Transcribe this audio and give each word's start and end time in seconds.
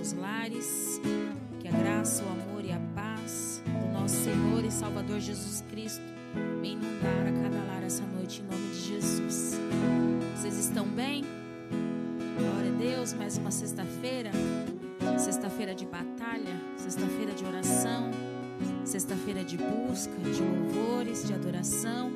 seus 0.00 0.12
lares. 0.14 1.00
Que 1.60 1.68
a 1.68 1.72
graça, 1.72 2.24
o 2.24 2.28
amor 2.28 2.64
e 2.64 2.72
a 2.72 2.80
paz 2.94 3.62
do 3.66 3.92
nosso 3.92 4.14
Senhor 4.16 4.64
e 4.64 4.70
Salvador 4.70 5.20
Jesus 5.20 5.62
Cristo 5.70 6.02
venha 6.62 6.74
inundar 6.74 7.26
a 7.26 7.42
cada 7.42 7.64
lar 7.66 7.82
essa 7.84 8.04
noite 8.06 8.40
em 8.40 8.44
nome 8.44 8.72
de 8.72 8.80
Jesus. 8.80 9.58
Vocês 10.36 10.56
estão 10.56 10.86
bem? 10.86 11.24
Glória 12.38 12.72
a 12.72 12.78
Deus, 12.78 13.12
mais 13.12 13.36
uma 13.36 13.50
sexta-feira. 13.50 14.30
Sexta-feira 15.18 15.74
de 15.74 15.86
batalha, 15.86 16.54
sexta-feira 16.76 17.32
de 17.32 17.44
oração, 17.44 18.10
sexta-feira 18.84 19.44
de 19.44 19.56
busca, 19.56 20.16
de 20.18 20.42
louvores, 20.42 21.26
de 21.26 21.34
adoração, 21.34 22.12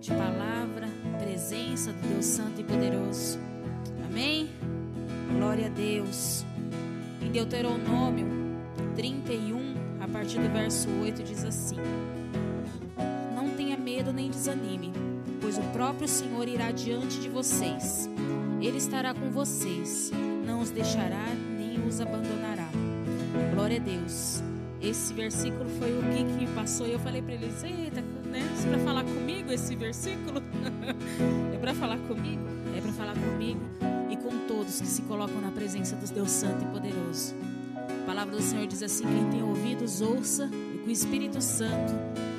de 0.00 0.10
palavra, 0.10 0.88
presença 1.18 1.92
do 1.92 2.08
Deus 2.08 2.24
Santo 2.24 2.60
e 2.60 2.64
Poderoso. 2.64 3.38
Amém? 4.06 4.48
Glória 5.36 5.66
a 5.66 5.68
Deus. 5.68 6.44
Em 7.20 7.30
Deuteronômio 7.30 8.26
31, 8.96 9.74
a 10.00 10.08
partir 10.08 10.40
do 10.40 10.48
verso 10.50 10.88
8, 11.02 11.22
diz 11.22 11.44
assim: 11.44 11.76
Não 13.34 13.50
tenha 13.50 13.76
medo 13.76 14.12
nem 14.12 14.30
desanime, 14.30 14.92
pois 15.40 15.58
o 15.58 15.62
próprio 15.72 16.08
Senhor 16.08 16.48
irá 16.48 16.70
diante 16.70 17.20
de 17.20 17.28
vocês. 17.28 18.08
Ele 18.60 18.78
estará 18.78 19.14
com 19.14 19.30
vocês, 19.30 20.10
não 20.44 20.60
os 20.60 20.70
deixará 20.70 21.26
nem 21.70 21.86
os 21.86 22.00
abandonará. 22.00 22.68
Glória 23.54 23.76
a 23.76 23.80
Deus. 23.80 24.42
Esse 24.82 25.12
versículo 25.14 25.68
foi 25.78 25.96
o 25.96 26.02
que, 26.02 26.38
que 26.38 26.52
passou 26.54 26.86
e 26.86 26.92
eu 26.92 26.98
falei 26.98 27.22
para 27.22 27.34
eles: 27.34 27.62
Eita, 27.62 28.00
né? 28.00 28.40
Isso 28.56 28.66
é 28.66 28.70
para 28.70 28.78
falar 28.80 29.04
comigo 29.04 29.52
esse 29.52 29.76
versículo? 29.76 30.42
é 31.54 31.58
para 31.58 31.74
falar 31.74 31.98
comigo? 31.98 32.42
É 32.76 32.80
para 32.80 32.92
falar 32.92 33.14
comigo 33.14 33.60
e 34.10 34.16
com 34.16 34.30
todos 34.48 34.80
que 34.80 34.86
se 34.86 35.02
colocam 35.02 35.40
na 35.40 35.50
presença 35.50 35.94
do 35.94 36.12
Deus 36.12 36.30
Santo 36.30 36.64
e 36.64 36.68
Poderoso. 36.68 37.34
A 38.02 38.06
palavra 38.06 38.36
do 38.36 38.42
Senhor 38.42 38.66
diz 38.66 38.82
assim: 38.82 39.04
quem 39.04 39.30
tem 39.30 39.42
ouvidos, 39.42 40.00
ouça, 40.00 40.50
e 40.74 40.78
com 40.78 40.88
o 40.88 40.90
Espírito 40.90 41.40
Santo, 41.40 41.92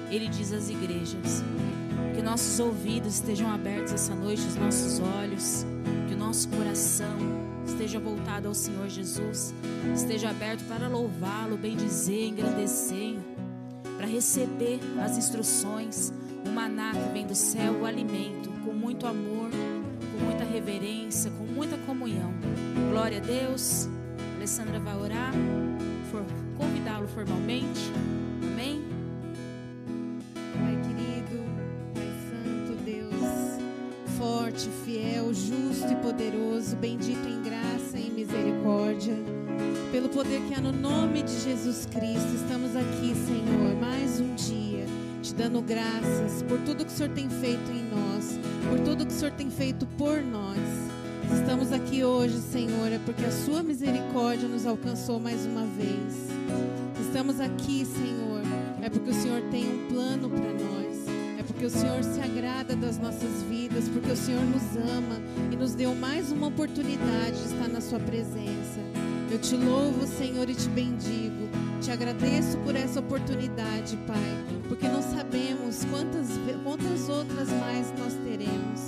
ele 0.09 0.27
diz 0.27 0.51
às 0.51 0.69
igrejas. 0.69 1.43
Que 2.15 2.21
nossos 2.21 2.59
ouvidos 2.59 3.13
estejam 3.13 3.49
abertos 3.49 3.93
essa 3.93 4.13
noite, 4.13 4.41
os 4.41 4.55
nossos 4.55 4.99
olhos, 4.99 5.65
que 6.09 6.15
o 6.15 6.17
nosso 6.17 6.49
coração 6.49 7.50
esteja 7.65 7.99
voltado 7.99 8.47
ao 8.47 8.53
Senhor 8.53 8.87
Jesus, 8.89 9.53
esteja 9.93 10.29
aberto 10.29 10.63
para 10.67 10.87
louvá-lo, 10.87 11.57
bendizer, 11.57 12.29
engrandecer, 12.29 13.17
para 13.97 14.07
receber 14.07 14.79
as 15.03 15.17
instruções, 15.17 16.13
o 16.45 16.49
maná 16.49 16.91
que 16.91 17.13
vem 17.13 17.25
do 17.25 17.35
céu, 17.35 17.73
o 17.81 17.85
alimento, 17.85 18.49
com 18.65 18.73
muito 18.73 19.05
amor, 19.05 19.49
com 19.51 20.25
muita 20.25 20.43
reverência, 20.43 21.31
com 21.31 21.43
muita 21.43 21.77
comunhão. 21.79 22.33
Glória 22.89 23.17
a 23.17 23.21
Deus. 23.21 23.87
Alessandra 24.37 24.79
vai 24.79 24.97
orar, 24.97 25.33
convidá-lo 26.57 27.07
formalmente. 27.07 27.91
Amém. 28.41 28.80
Justo 35.81 35.93
e 35.93 35.95
poderoso, 35.95 36.75
bendito 36.75 37.27
em 37.27 37.41
graça 37.41 37.97
e 37.97 38.09
misericórdia. 38.11 39.15
Pelo 39.91 40.09
poder 40.09 40.41
que 40.41 40.53
há 40.53 40.61
no 40.61 40.71
nome 40.71 41.23
de 41.23 41.39
Jesus 41.39 41.87
Cristo, 41.87 42.35
estamos 42.35 42.75
aqui, 42.75 43.15
Senhor, 43.25 43.75
mais 43.79 44.19
um 44.19 44.35
dia, 44.35 44.85
te 45.23 45.33
dando 45.33 45.61
graças 45.61 46.43
por 46.43 46.59
tudo 46.59 46.85
que 46.85 46.91
o 46.91 46.95
Senhor 46.95 47.11
tem 47.13 47.27
feito 47.29 47.71
em 47.71 47.83
nós, 47.89 48.37
por 48.69 48.79
tudo 48.81 49.05
que 49.05 49.11
o 49.11 49.15
Senhor 49.15 49.31
tem 49.31 49.49
feito 49.49 49.87
por 49.97 50.21
nós. 50.21 50.59
Estamos 51.33 51.71
aqui 51.71 52.03
hoje, 52.03 52.37
Senhor, 52.37 52.91
é 52.91 52.99
porque 52.99 53.25
a 53.25 53.31
Sua 53.31 53.63
misericórdia 53.63 54.47
nos 54.47 54.67
alcançou 54.67 55.19
mais 55.19 55.45
uma 55.45 55.65
vez. 55.65 56.29
Estamos 57.07 57.39
aqui, 57.39 57.85
Senhor, 57.85 58.41
é 58.83 58.89
porque 58.89 59.09
o 59.09 59.13
Senhor 59.13 59.41
tem 59.49 59.63
um 59.63 59.87
plano 59.87 60.29
para 60.29 60.53
nós. 60.53 60.90
Porque 61.61 61.77
o 61.77 61.79
Senhor 61.79 62.03
se 62.03 62.19
agrada 62.19 62.75
das 62.75 62.97
nossas 62.97 63.43
vidas, 63.43 63.87
porque 63.87 64.11
o 64.11 64.15
Senhor 64.15 64.43
nos 64.45 64.75
ama 64.77 65.21
e 65.51 65.55
nos 65.55 65.75
deu 65.75 65.93
mais 65.93 66.31
uma 66.31 66.47
oportunidade 66.47 67.37
de 67.37 67.53
estar 67.53 67.67
na 67.67 67.79
Sua 67.79 67.99
presença. 67.99 68.79
Eu 69.29 69.37
te 69.37 69.55
louvo, 69.55 70.07
Senhor, 70.07 70.49
e 70.49 70.55
te 70.55 70.67
bendigo. 70.69 71.47
Te 71.79 71.91
agradeço 71.91 72.57
por 72.65 72.75
essa 72.75 72.99
oportunidade, 72.99 73.95
Pai, 74.07 74.17
porque 74.67 74.87
não 74.87 75.03
sabemos 75.03 75.85
quantas, 75.85 76.29
quantas 76.63 77.07
outras 77.07 77.47
mais 77.49 77.93
nós 77.95 78.15
teremos. 78.23 78.81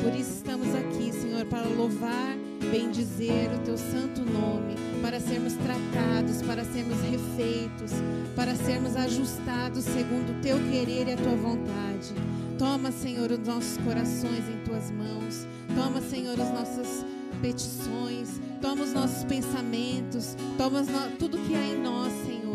Por 0.00 0.14
isso 0.14 0.34
estamos 0.34 0.72
aqui, 0.72 1.12
Senhor, 1.12 1.44
para 1.46 1.66
louvar, 1.66 2.36
bendizer 2.70 3.50
o 3.54 3.58
teu 3.64 3.76
santo 3.76 4.20
nome, 4.22 4.74
para 5.02 5.20
sermos 5.20 5.52
tratados, 5.54 6.42
para 6.42 6.64
sermos 6.64 6.98
refeitos, 7.02 7.92
para 8.34 8.54
sermos 8.54 8.96
ajustados 8.96 9.84
segundo 9.84 10.30
o 10.38 10.40
teu 10.42 10.58
querer 10.70 11.08
e 11.08 11.12
a 11.12 11.16
tua 11.16 11.36
vontade. 11.36 12.12
Toma, 12.58 12.90
Senhor, 12.92 13.30
os 13.30 13.38
nossos 13.46 13.76
corações 13.78 14.48
em 14.48 14.58
tuas 14.64 14.90
mãos. 14.90 15.46
Toma, 15.74 16.00
Senhor, 16.00 16.40
as 16.40 16.52
nossas 16.52 17.04
petições. 17.42 18.40
Toma 18.60 18.84
os 18.84 18.92
nossos 18.92 19.24
pensamentos. 19.24 20.36
Toma 20.56 20.82
no- 20.82 21.16
tudo 21.18 21.36
que 21.38 21.54
há 21.54 21.66
em 21.66 21.82
nós, 21.82 22.12
Senhor. 22.24 22.54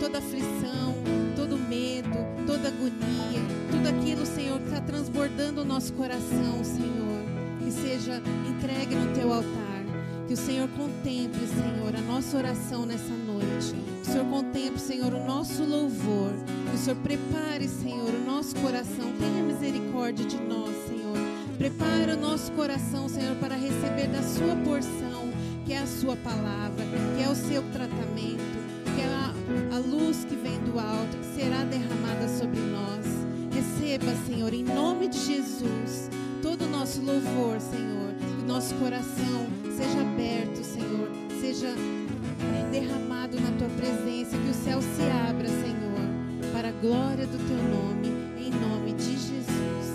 Toda 0.00 0.18
aflição, 0.18 0.94
todo 1.36 1.56
medo, 1.58 2.08
toda 2.46 2.68
agonia, 2.68 3.40
tudo 3.70 3.88
aquilo, 3.88 4.26
Senhor, 4.26 4.58
que 4.58 4.66
está 4.68 4.80
transbordando 4.80 5.60
o 5.60 5.64
nosso 5.64 5.92
coração, 5.92 6.64
Senhor. 6.64 7.43
Que 7.64 7.72
seja 7.72 8.22
entregue 8.48 8.94
no 8.94 9.14
teu 9.14 9.32
altar. 9.32 9.84
Que 10.26 10.34
o 10.34 10.36
Senhor 10.36 10.68
contemple, 10.68 11.46
Senhor, 11.46 11.94
a 11.96 12.00
nossa 12.00 12.36
oração 12.36 12.86
nessa 12.86 13.12
noite. 13.12 13.74
Que 14.02 14.10
o 14.10 14.12
Senhor 14.12 14.26
contemple, 14.26 14.80
Senhor, 14.80 15.12
o 15.12 15.24
nosso 15.24 15.64
louvor. 15.64 16.32
Que 16.70 16.76
o 16.76 16.78
Senhor 16.78 16.96
prepare, 17.00 17.68
Senhor, 17.68 18.08
o 18.08 18.24
nosso 18.24 18.54
coração. 18.56 19.12
Tenha 19.18 19.42
misericórdia 19.42 20.24
de 20.24 20.36
nós, 20.36 20.74
Senhor. 20.86 21.16
Prepara 21.58 22.14
o 22.14 22.20
nosso 22.20 22.52
coração, 22.52 23.08
Senhor, 23.08 23.36
para 23.36 23.54
receber 23.54 24.08
da 24.08 24.22
sua 24.22 24.56
porção, 24.56 25.30
que 25.64 25.72
é 25.72 25.78
a 25.78 25.86
sua 25.86 26.16
palavra, 26.16 26.84
que 27.16 27.22
é 27.22 27.28
o 27.28 27.34
seu 27.34 27.62
tratamento, 27.70 28.58
que 28.94 29.00
é 29.00 29.06
a, 29.06 29.76
a 29.76 29.78
luz 29.78 30.24
que 30.24 30.34
vem 30.34 30.58
do 30.60 30.78
alto, 30.78 31.16
que 31.16 31.40
será 31.40 31.64
derramada 31.64 32.28
sobre 32.28 32.60
nós. 32.60 33.06
Receba, 33.54 34.12
Senhor, 34.26 34.52
em 34.52 34.64
nome 34.64 35.06
de 35.06 35.18
Jesus, 35.18 36.10
todo 36.44 36.66
o 36.66 36.68
nosso 36.68 37.00
louvor, 37.00 37.58
Senhor. 37.58 38.12
Que 38.18 38.42
o 38.42 38.46
nosso 38.46 38.74
coração 38.74 39.46
seja 39.74 39.98
aberto, 40.02 40.62
Senhor. 40.62 41.08
Seja 41.40 41.68
é, 41.68 42.70
derramado 42.70 43.40
na 43.40 43.50
tua 43.52 43.68
presença. 43.70 44.36
Que 44.36 44.50
o 44.50 44.54
céu 44.54 44.82
se 44.82 45.02
abra, 45.26 45.48
Senhor, 45.48 46.52
para 46.52 46.68
a 46.68 46.72
glória 46.72 47.26
do 47.26 47.38
teu 47.38 47.56
nome. 47.56 48.08
Em 48.38 48.50
nome 48.50 48.92
de 48.92 49.12
Jesus. 49.12 49.94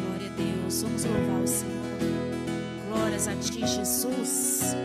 Glória 0.00 0.28
a 0.28 0.36
Deus. 0.36 0.82
Vamos 0.82 1.04
louvar 1.04 1.42
o 1.42 1.48
Senhor. 1.48 1.74
Glórias 2.88 3.26
a 3.26 3.34
ti, 3.34 3.66
Jesus. 3.66 4.76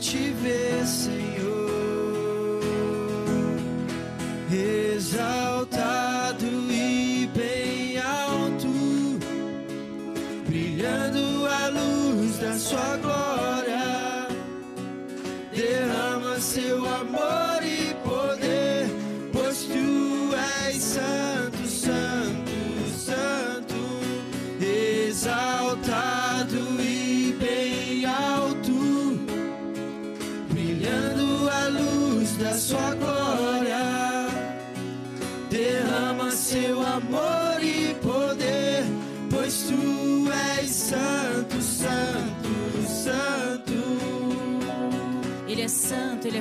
Te 0.00 0.30
ver, 0.42 0.86
Senhor. 0.86 1.25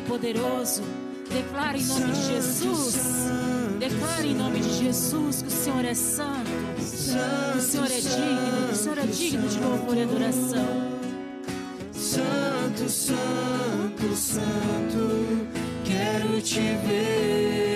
Poderoso. 0.05 0.81
Declara 1.29 1.77
em 1.77 1.85
nome 1.85 2.11
de 2.11 2.25
Jesus. 2.25 2.95
Declara 3.79 4.25
em 4.25 4.35
nome 4.35 4.59
de 4.59 4.73
Jesus 4.73 5.41
que 5.41 5.47
o 5.47 5.51
Senhor 5.51 5.85
é 5.85 5.93
santo. 5.93 6.49
Que 7.51 7.57
o 7.57 7.61
Senhor 7.61 7.91
é 7.91 7.99
digno. 7.99 8.67
Que 8.67 8.73
o 8.73 8.75
Senhor 8.75 8.97
é 8.97 9.05
digno 9.05 9.47
de 9.47 9.59
louvor 9.59 9.97
e 9.97 10.03
adoração. 10.03 10.95
Santo, 11.91 12.89
santo, 12.89 14.15
santo, 14.15 15.47
quero 15.83 16.41
te 16.41 16.59
ver. 16.59 17.74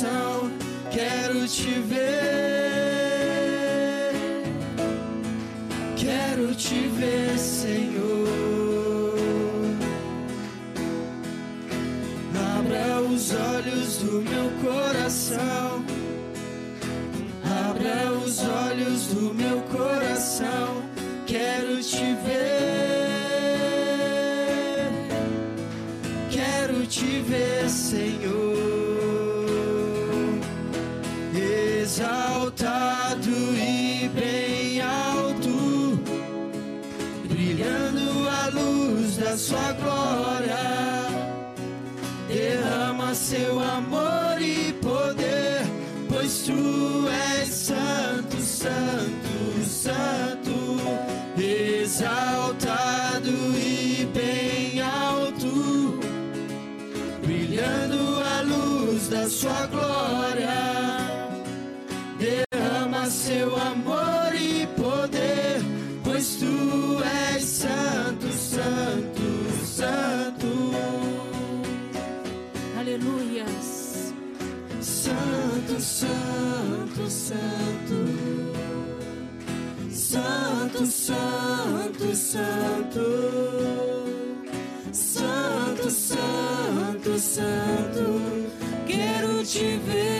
Coração. 0.00 0.50
Quero 0.90 1.46
te 1.46 1.80
ver. 1.80 2.00
Quero 5.96 6.54
te 6.54 6.88
ver, 6.88 7.38
Senhor. 7.38 8.00
Abra 12.58 13.02
os 13.02 13.32
olhos 13.32 13.98
do 13.98 14.22
meu 14.22 14.50
coração. 14.62 15.84
Abra 17.68 18.12
os 18.24 18.38
olhos 18.40 19.06
do 19.08 19.34
meu 19.34 19.60
coração. 19.62 20.82
Quero 21.26 21.80
te 21.82 22.14
ver. 22.24 22.50
Quero 26.30 26.86
te 26.86 27.20
ver, 27.20 27.68
Senhor. 27.68 28.49
Sua 39.40 39.72
glória 39.72 40.58
derrama 42.28 43.14
seu 43.14 43.58
amor 43.58 44.36
e 44.38 44.72
poder, 44.74 45.62
pois 46.10 46.42
tu 46.42 47.08
és 47.08 47.48
santo, 47.48 48.36
santo, 48.36 49.64
santo, 49.64 50.76
exaltado 51.40 53.30
e 53.56 54.06
bem 54.14 54.82
alto, 54.82 55.98
brilhando 57.24 58.22
a 58.22 58.42
luz 58.42 59.08
da 59.08 59.26
sua 59.26 59.66
glória. 59.66 60.50
Derrama 62.18 63.06
seu 63.06 63.56
amor 63.56 64.09
Santo, 75.80 77.08
santo, 77.08 77.10
santo. 77.10 77.96
Santo, 79.90 80.84
santo, 80.84 82.14
santo. 82.14 83.00
Santo, 84.92 85.88
santo. 87.18 88.20
Quero 88.86 89.42
te 89.42 89.78
ver. 89.86 90.18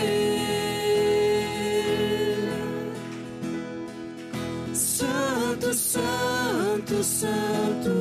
Santo, 4.73 5.73
santo. 5.73 7.03
Santo, 7.03 7.93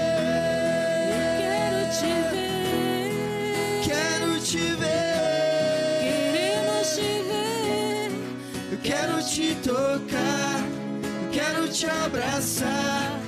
abraçar, 12.05 13.19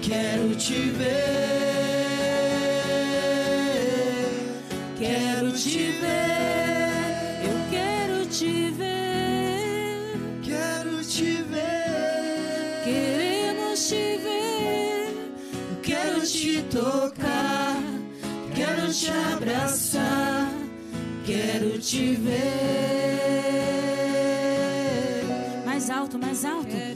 quero 0.00 0.54
te 0.56 0.90
ver, 0.90 1.12
quero 4.98 5.52
te 5.52 5.92
ver. 6.00 6.22
Eu 7.44 7.56
quero 7.70 8.26
te 8.26 8.70
ver. 8.70 8.92
Quero 10.42 11.02
te 11.04 11.42
ver, 11.42 12.82
Queremos 12.84 13.88
te 13.88 14.18
ver. 14.18 15.14
quero 15.82 16.20
te 16.22 16.62
tocar, 16.70 17.76
quero 18.54 18.92
te 18.92 19.10
abraçar, 19.10 20.48
quero 21.26 21.78
te 21.78 22.14
ver. 22.16 22.42
Mais 25.66 25.90
alto, 25.90 26.18
mais 26.18 26.44
alto. 26.44 26.91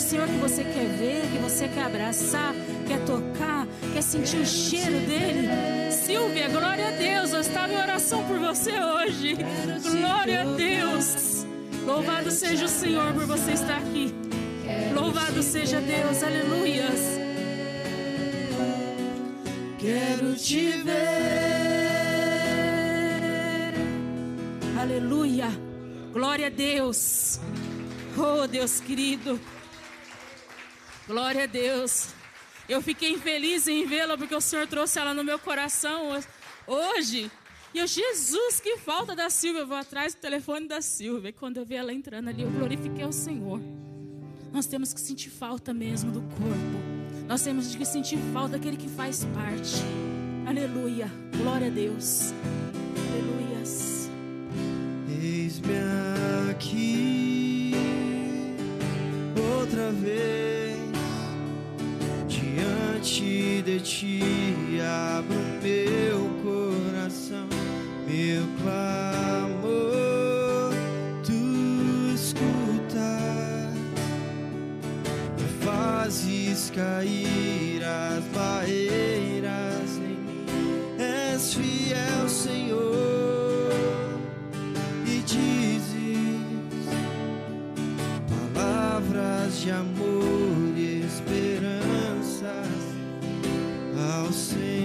Ao 0.00 0.06
Senhor 0.06 0.26
que 0.26 0.38
você 0.38 0.64
quer 0.64 0.86
ver, 0.96 1.30
que 1.30 1.36
você 1.36 1.68
quer 1.68 1.82
abraçar, 1.82 2.54
quer 2.88 3.04
tocar, 3.04 3.66
quer 3.92 4.02
sentir 4.02 4.38
o 4.38 4.46
cheiro 4.46 4.98
dele. 5.00 5.46
Silvia, 5.92 6.48
glória 6.48 6.88
a 6.88 6.90
Deus. 6.92 7.34
Eu 7.34 7.40
estava 7.42 7.70
em 7.70 7.76
oração 7.76 8.24
por 8.24 8.38
você 8.38 8.80
hoje. 8.80 9.36
Glória 9.82 10.40
a 10.40 10.44
Deus. 10.56 11.44
Louvado 11.84 12.30
seja 12.30 12.64
o 12.64 12.68
Senhor 12.68 13.12
por 13.12 13.26
você 13.26 13.52
estar 13.52 13.76
aqui. 13.76 14.14
Louvado 14.94 15.42
seja 15.42 15.82
Deus. 15.82 16.22
Aleluias. 16.22 17.00
Quero 19.78 20.34
te 20.34 20.78
ver, 20.78 20.94
Aleluia. 24.80 25.48
Glória 26.10 26.46
a 26.46 26.50
Deus. 26.50 27.38
Oh, 28.16 28.46
Deus 28.46 28.80
querido. 28.80 29.38
Glória 31.10 31.42
a 31.42 31.46
Deus. 31.46 32.10
Eu 32.68 32.80
fiquei 32.80 33.18
feliz 33.18 33.66
em 33.66 33.84
vê-la 33.84 34.16
porque 34.16 34.32
o 34.34 34.40
Senhor 34.40 34.64
trouxe 34.68 34.96
ela 35.00 35.12
no 35.12 35.24
meu 35.24 35.40
coração 35.40 36.12
ho- 36.12 36.24
hoje. 36.72 37.28
E 37.74 37.78
eu, 37.78 37.86
Jesus, 37.86 38.60
que 38.60 38.76
falta 38.76 39.14
da 39.16 39.28
Silvia. 39.28 39.62
Eu 39.62 39.66
vou 39.66 39.76
atrás 39.76 40.14
do 40.14 40.20
telefone 40.20 40.68
da 40.68 40.80
Silvia. 40.80 41.30
E 41.30 41.32
quando 41.32 41.56
eu 41.56 41.64
vi 41.66 41.74
ela 41.74 41.92
entrando 41.92 42.28
ali, 42.28 42.42
eu 42.42 42.50
glorifiquei 42.50 43.04
o 43.04 43.12
Senhor. 43.12 43.60
Nós 44.52 44.66
temos 44.66 44.92
que 44.94 45.00
sentir 45.00 45.30
falta 45.30 45.74
mesmo 45.74 46.12
do 46.12 46.20
corpo. 46.20 46.78
Nós 47.26 47.42
temos 47.42 47.74
que 47.74 47.84
sentir 47.84 48.18
falta 48.32 48.50
daquele 48.56 48.76
que 48.76 48.88
faz 48.88 49.24
parte. 49.34 49.74
Aleluia. 50.46 51.10
Glória 51.36 51.66
a 51.66 51.70
Deus. 51.70 52.32
Aleluias. 53.10 54.08
Eis-me 55.22 55.74
aqui 56.50 57.72
outra 59.58 59.90
vez 59.92 60.69
diante 62.60 63.62
de 63.62 63.80
ti. 63.80 64.20
Abro 64.82 65.36
meu 65.62 66.30
coração, 66.42 67.46
meu 68.06 68.44
clamor, 68.62 69.92
tu 71.24 72.14
escutas 72.14 72.94
e 75.38 75.64
fazes 75.64 76.70
cair 76.70 77.82
as 77.84 78.24
barreiras 78.34 79.96
em 79.96 80.16
mim. 80.26 80.46
És 80.98 81.54
fiel, 81.54 82.28
Senhor 82.28 83.70
e 85.06 85.22
dizes 85.22 86.86
palavras 88.54 89.60
de 89.60 89.70
amor 89.70 90.39
ao 94.30 94.79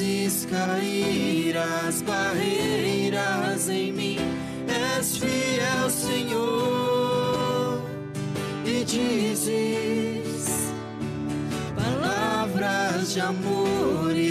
fazes 0.00 0.46
cair 0.46 1.56
as 1.56 2.00
barreiras 2.02 3.68
em 3.68 3.92
mim. 3.92 4.16
És 4.66 5.18
fiel, 5.18 5.90
Senhor 5.90 7.82
e 8.64 8.84
dizes 8.84 10.72
palavras 11.76 13.12
de 13.12 13.20
amor 13.20 14.16
e 14.16 14.29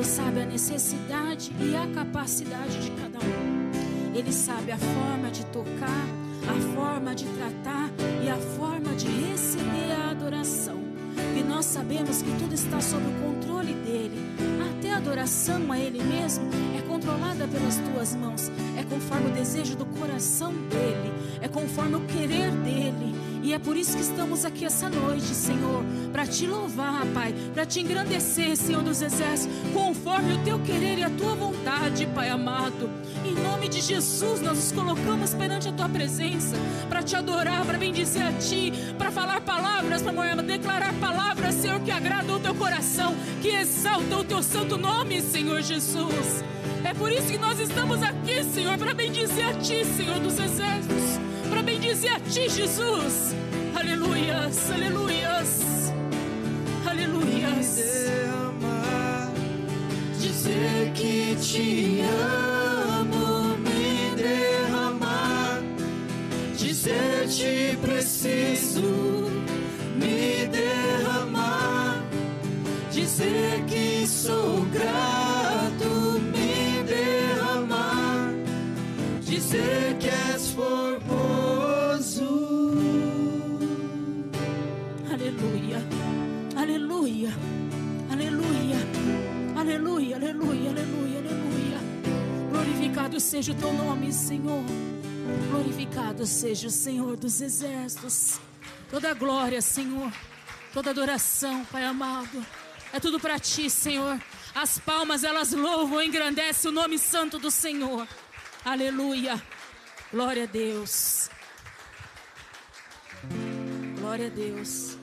Deus 0.00 0.12
sabe 0.12 0.40
a 0.40 0.46
necessidade 0.46 1.52
e 1.60 1.76
a 1.76 1.86
capacidade 1.88 2.82
de 2.82 2.90
cada 2.92 3.18
um. 3.18 4.16
Ele 4.16 4.32
sabe 4.32 4.72
a 4.72 4.78
forma 4.78 5.30
de 5.30 5.44
tocar, 5.44 6.06
a 6.48 6.74
forma 6.74 7.14
de 7.14 7.26
tratar 7.26 7.90
e 8.24 8.30
a 8.30 8.36
forma 8.56 8.94
de 8.94 9.06
receber 9.06 9.92
a 9.92 10.12
adoração. 10.12 10.80
E 11.38 11.42
nós 11.42 11.66
sabemos 11.66 12.22
que 12.22 12.30
tudo 12.38 12.54
está 12.54 12.80
sob 12.80 13.04
o 13.04 13.12
controle 13.20 13.74
dele. 13.74 14.18
Até 14.70 14.90
a 14.90 14.96
adoração 14.96 15.70
a 15.70 15.78
ele 15.78 16.02
mesmo 16.02 16.48
é 16.78 16.80
controlada 16.80 17.46
pelas 17.46 17.76
tuas 17.76 18.14
mãos. 18.14 18.50
É 18.78 18.82
conforme 18.82 19.28
o 19.28 19.34
desejo 19.34 19.76
do 19.76 19.84
coração 19.84 20.54
dele. 20.70 21.12
É 21.42 21.48
conforme 21.48 21.96
o 21.96 22.00
querer 22.06 22.50
dele. 22.52 23.19
E 23.42 23.54
é 23.54 23.58
por 23.58 23.76
isso 23.76 23.96
que 23.96 24.02
estamos 24.02 24.44
aqui 24.44 24.66
essa 24.66 24.88
noite, 24.90 25.34
Senhor, 25.34 25.82
para 26.12 26.26
te 26.26 26.46
louvar, 26.46 27.06
Pai, 27.06 27.34
para 27.54 27.64
te 27.64 27.80
engrandecer, 27.80 28.54
Senhor 28.54 28.82
dos 28.82 29.00
Exércitos, 29.00 29.56
conforme 29.72 30.34
o 30.34 30.38
teu 30.44 30.58
querer 30.58 30.98
e 30.98 31.02
a 31.02 31.10
tua 31.10 31.34
vontade, 31.34 32.06
Pai 32.14 32.28
amado. 32.28 32.90
Em 33.24 33.34
nome 33.34 33.68
de 33.68 33.80
Jesus, 33.80 34.42
nós 34.42 34.56
nos 34.56 34.72
colocamos 34.72 35.32
perante 35.32 35.68
a 35.68 35.72
tua 35.72 35.88
presença 35.88 36.54
para 36.88 37.02
te 37.02 37.16
adorar, 37.16 37.64
para 37.64 37.78
bendizer 37.78 38.26
a 38.26 38.32
ti, 38.32 38.72
para 38.98 39.10
falar 39.10 39.40
palavras, 39.40 40.02
para 40.02 40.42
declarar 40.42 40.92
palavras, 40.94 41.54
Senhor, 41.54 41.80
que 41.80 41.90
agradam 41.90 42.36
o 42.36 42.40
teu 42.40 42.54
coração, 42.54 43.14
que 43.40 43.48
exaltam 43.48 44.20
o 44.20 44.24
teu 44.24 44.42
santo 44.42 44.76
nome, 44.76 45.22
Senhor 45.22 45.62
Jesus. 45.62 46.44
É 46.84 46.92
por 46.92 47.10
isso 47.10 47.28
que 47.28 47.38
nós 47.38 47.58
estamos 47.58 48.02
aqui, 48.02 48.44
Senhor, 48.44 48.76
para 48.76 48.92
bendizer 48.92 49.48
a 49.48 49.54
ti, 49.54 49.84
Senhor 49.84 50.18
dos 50.18 50.38
Exércitos 50.38 51.29
dizer 51.90 52.12
a 52.12 52.20
ti, 52.20 52.48
Jesus. 52.48 53.34
Aleluias, 53.74 54.70
aleluias, 54.70 55.92
aleluias. 56.86 57.76
Me 57.76 58.30
amar, 58.46 59.32
dizer 60.20 60.92
que 60.94 61.36
te 61.36 62.02
amo, 63.00 63.56
me 63.58 64.14
derramar, 64.22 65.60
dizer 66.56 67.28
te 67.28 67.76
preciso, 67.82 69.28
me 69.96 70.46
derramar, 70.46 72.04
dizer 72.92 73.64
que 73.66 74.06
sou 74.06 74.64
grato, 74.72 76.20
me 76.32 76.84
derramar, 76.84 78.32
dizer 79.22 79.96
que 79.98 80.10
és 80.40 80.52
por 80.52 81.00
Aleluia. 87.00 87.30
Aleluia. 88.12 88.76
Aleluia, 89.58 90.16
aleluia, 90.16 90.70
aleluia, 90.70 91.18
aleluia. 91.18 91.78
Glorificado 92.50 93.18
seja 93.18 93.52
o 93.52 93.54
teu 93.54 93.72
nome, 93.72 94.12
Senhor. 94.12 94.62
Glorificado 95.50 96.26
seja 96.26 96.68
o 96.68 96.70
Senhor 96.70 97.16
dos 97.16 97.40
exércitos. 97.40 98.38
Toda 98.90 99.14
glória, 99.14 99.62
Senhor. 99.62 100.12
Toda 100.74 100.90
adoração, 100.90 101.64
Pai 101.72 101.86
amado. 101.86 102.44
É 102.92 103.00
tudo 103.00 103.18
para 103.18 103.38
ti, 103.38 103.70
Senhor. 103.70 104.20
As 104.54 104.78
palmas 104.78 105.24
elas 105.24 105.52
louvam, 105.52 106.02
engrandecem 106.02 106.70
o 106.70 106.74
nome 106.74 106.98
santo 106.98 107.38
do 107.38 107.50
Senhor. 107.50 108.06
Aleluia. 108.62 109.42
Glória 110.12 110.42
a 110.42 110.46
Deus. 110.46 111.30
Glória 113.98 114.26
a 114.26 114.30
Deus. 114.30 114.99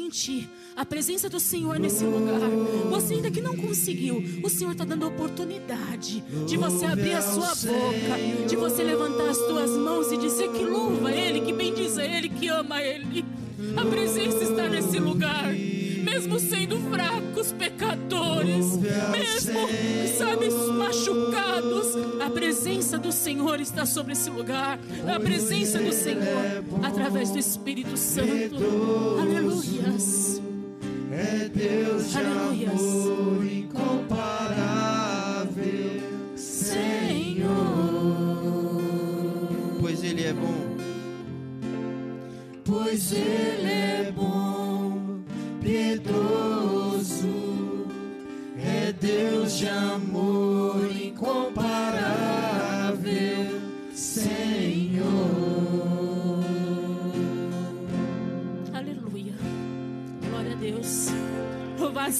sentir 0.00 0.48
a 0.74 0.86
presença 0.86 1.28
do 1.28 1.38
Senhor 1.38 1.78
nesse 1.78 2.04
lugar. 2.04 2.40
Você 2.88 3.14
ainda 3.14 3.30
que 3.30 3.42
não 3.42 3.54
conseguiu, 3.54 4.24
o 4.42 4.48
Senhor 4.48 4.72
está 4.72 4.84
dando 4.84 5.04
a 5.04 5.08
oportunidade 5.08 6.22
de 6.46 6.56
você 6.56 6.86
abrir 6.86 7.12
a 7.12 7.20
sua 7.20 7.54
boca, 7.54 8.46
de 8.48 8.56
você 8.56 8.82
levantar 8.82 9.28
as 9.28 9.36
suas 9.36 9.70
mãos 9.72 10.10
e 10.10 10.16
dizer 10.16 10.50
que 10.52 10.64
louva 10.64 11.12
Ele, 11.12 11.42
que 11.42 11.52
bendiza 11.52 12.02
Ele, 12.02 12.30
que 12.30 12.48
ama 12.48 12.82
Ele. 12.82 13.24
A 13.76 13.84
presença 13.84 14.42
está 14.42 14.68
nesse 14.68 14.98
lugar. 14.98 15.52
Mesmo 15.52 16.40
sendo 16.40 16.78
fracos, 16.90 17.52
pecadores 17.52 17.99
Senhor 23.40 23.58
está 23.58 23.86
sobre 23.86 24.12
esse 24.12 24.28
lugar. 24.28 24.78
A 25.08 25.18
presença 25.18 25.78
do 25.78 25.88
é 25.88 25.92
Senhor 25.92 26.62
através 26.82 27.30
do 27.30 27.38
Espírito 27.38 27.96
Santo. 27.96 29.16
Aleluias. 29.18 30.42
É 31.10 31.48
Deus 31.48 32.10
de 32.10 32.18
amor 32.18 33.46
incomparável, 33.46 35.56
Senhor. 36.36 37.48
Pois 39.80 40.04
Ele 40.04 40.22
é 40.22 40.34
bom. 40.34 40.76
Pois 42.62 43.10
Ele 43.12 43.59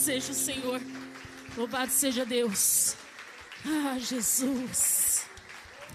seja 0.00 0.32
o 0.32 0.34
Senhor. 0.34 0.80
Louvado 1.56 1.92
seja 1.92 2.24
Deus. 2.24 2.96
Ah, 3.66 3.98
Jesus. 3.98 5.26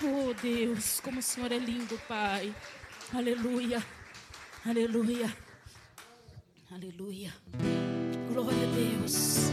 Oh, 0.03 0.33
Deus, 0.39 0.99
como 0.99 1.19
o 1.19 1.23
Senhor 1.23 1.51
é 1.51 1.57
lindo, 1.57 1.99
Pai. 2.07 2.53
Aleluia. 3.11 3.83
Aleluia. 4.63 5.35
Aleluia. 6.71 7.33
Glória 8.31 8.63
a 8.63 8.99
Deus. 8.99 9.49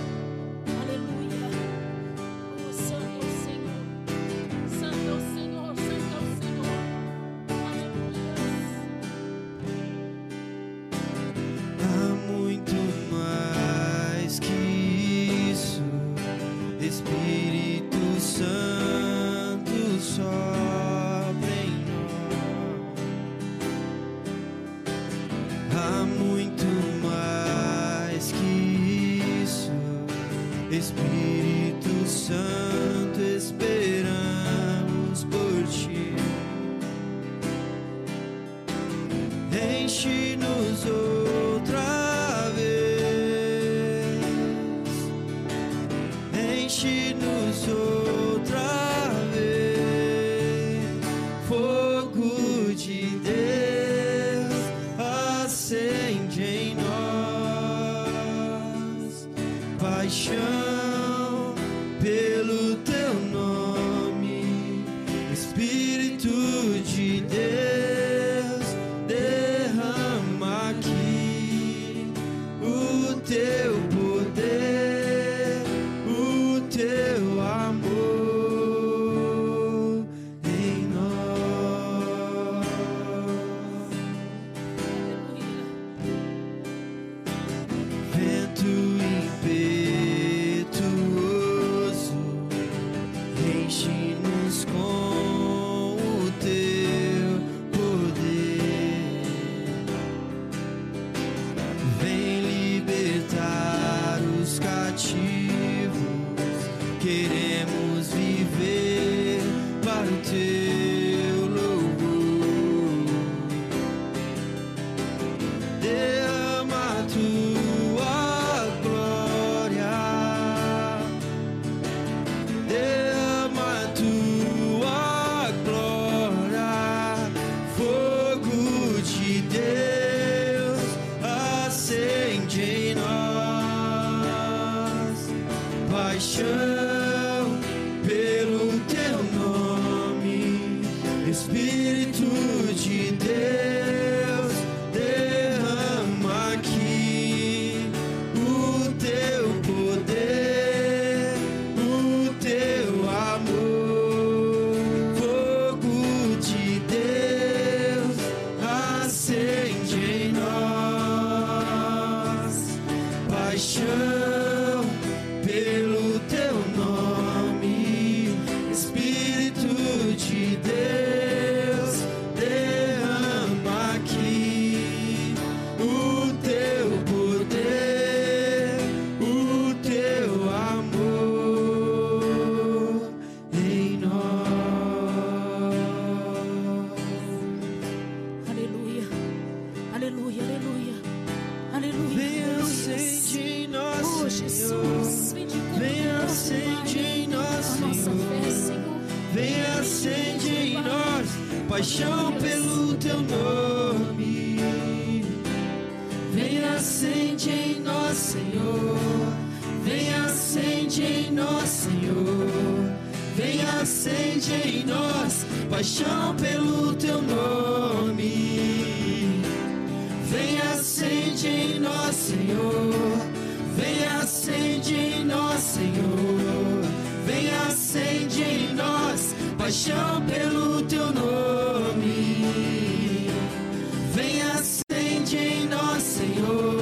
Vem 234.15 234.43
acende 234.43 235.37
em 235.39 235.67
nós, 235.69 236.03
Senhor. 236.03 236.81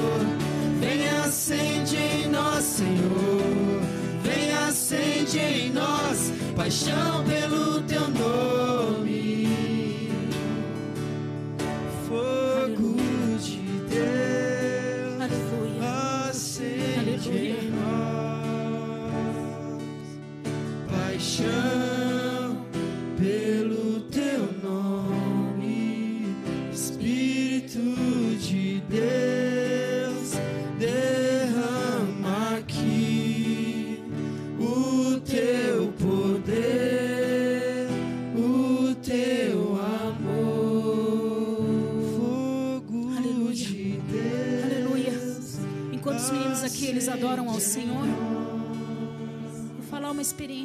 Vem 0.81 1.07
acende 1.07 1.95
em 1.95 2.27
nós, 2.27 2.63
Senhor. 2.63 3.81
Vem 4.21 4.51
acende 4.51 5.39
em 5.39 5.69
nós 5.71 6.31
paixão 6.55 7.20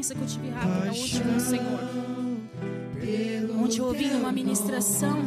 experiência 0.06 0.14
que 0.14 0.22
eu 0.22 0.26
tive 0.26 0.50
rápida 0.50 0.90
hoje 0.90 1.20
com 1.20 1.36
o 1.36 1.40
Senhor. 1.40 1.80
Onde 3.58 3.78
eu 3.78 3.86
ouvi 3.86 4.06
uma 4.10 4.30
ministração, 4.30 5.18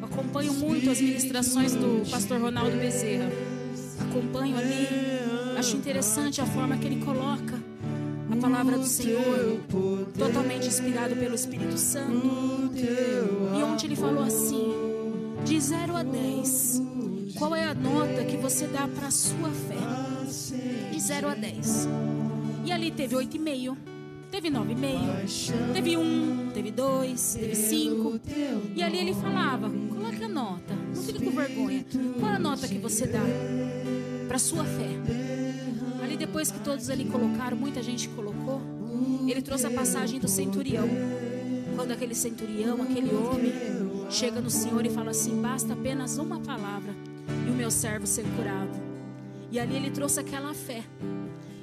eu 0.00 0.06
acompanho 0.06 0.52
muito 0.54 0.90
as 0.90 1.00
ministrações 1.00 1.74
do 1.74 2.08
pastor 2.08 2.40
Ronaldo 2.40 2.76
Bezerra. 2.76 3.28
Acompanho 4.00 4.56
ali, 4.56 4.86
acho 5.58 5.76
interessante 5.76 6.40
a 6.40 6.46
forma 6.46 6.76
que 6.76 6.86
ele 6.86 7.04
coloca 7.04 7.58
a 8.30 8.36
palavra 8.36 8.78
do 8.78 8.86
Senhor, 8.86 9.60
totalmente 10.16 10.68
inspirado 10.68 11.16
pelo 11.16 11.34
Espírito 11.34 11.76
Santo. 11.76 12.72
E 12.76 13.62
onde 13.62 13.86
ele 13.86 13.96
falou 13.96 14.22
assim: 14.22 14.72
de 15.44 15.60
0 15.60 15.96
a 15.96 16.02
10, 16.02 16.82
qual 17.36 17.54
é 17.54 17.64
a 17.64 17.74
nota 17.74 18.24
que 18.24 18.36
você 18.36 18.66
dá 18.66 18.88
para 18.88 19.08
a 19.08 19.10
sua 19.10 19.50
fé? 19.50 19.76
De 20.92 21.00
0 21.00 21.28
a 21.28 21.34
10. 21.34 21.88
E 22.70 22.72
ali 22.72 22.92
teve 22.92 23.16
8,5, 23.16 23.76
teve 24.30 24.48
9,5, 24.48 25.72
teve 25.72 25.96
1, 25.96 26.50
teve 26.54 26.70
2, 26.70 27.34
teve 27.34 27.54
5. 27.56 28.20
E 28.76 28.80
ali 28.80 28.98
ele 28.98 29.12
falava: 29.12 29.68
coloque 29.68 30.22
a 30.22 30.28
nota, 30.28 30.72
não 30.94 31.02
fique 31.02 31.24
com 31.24 31.32
vergonha. 31.32 31.84
Qual 32.20 32.30
a 32.30 32.38
nota 32.38 32.68
que 32.68 32.78
você 32.78 33.08
dá 33.08 33.18
para 34.28 34.38
sua 34.38 34.62
fé? 34.62 34.88
Ali 36.00 36.16
depois 36.16 36.52
que 36.52 36.60
todos 36.60 36.88
ali 36.88 37.06
colocaram, 37.06 37.56
muita 37.56 37.82
gente 37.82 38.08
colocou, 38.10 38.62
ele 39.26 39.42
trouxe 39.42 39.66
a 39.66 39.70
passagem 39.72 40.20
do 40.20 40.28
centurião. 40.28 40.88
Quando 41.74 41.90
aquele 41.90 42.14
centurião, 42.14 42.80
aquele 42.82 43.12
homem, 43.12 43.52
chega 44.08 44.40
no 44.40 44.48
Senhor 44.48 44.86
e 44.86 44.90
fala 44.90 45.10
assim: 45.10 45.42
basta 45.42 45.72
apenas 45.72 46.18
uma 46.18 46.38
palavra 46.38 46.94
e 47.48 47.50
o 47.50 47.52
meu 47.52 47.68
servo 47.68 48.06
ser 48.06 48.24
curado. 48.36 48.80
E 49.50 49.58
ali 49.58 49.74
ele 49.74 49.90
trouxe 49.90 50.20
aquela 50.20 50.54
fé. 50.54 50.84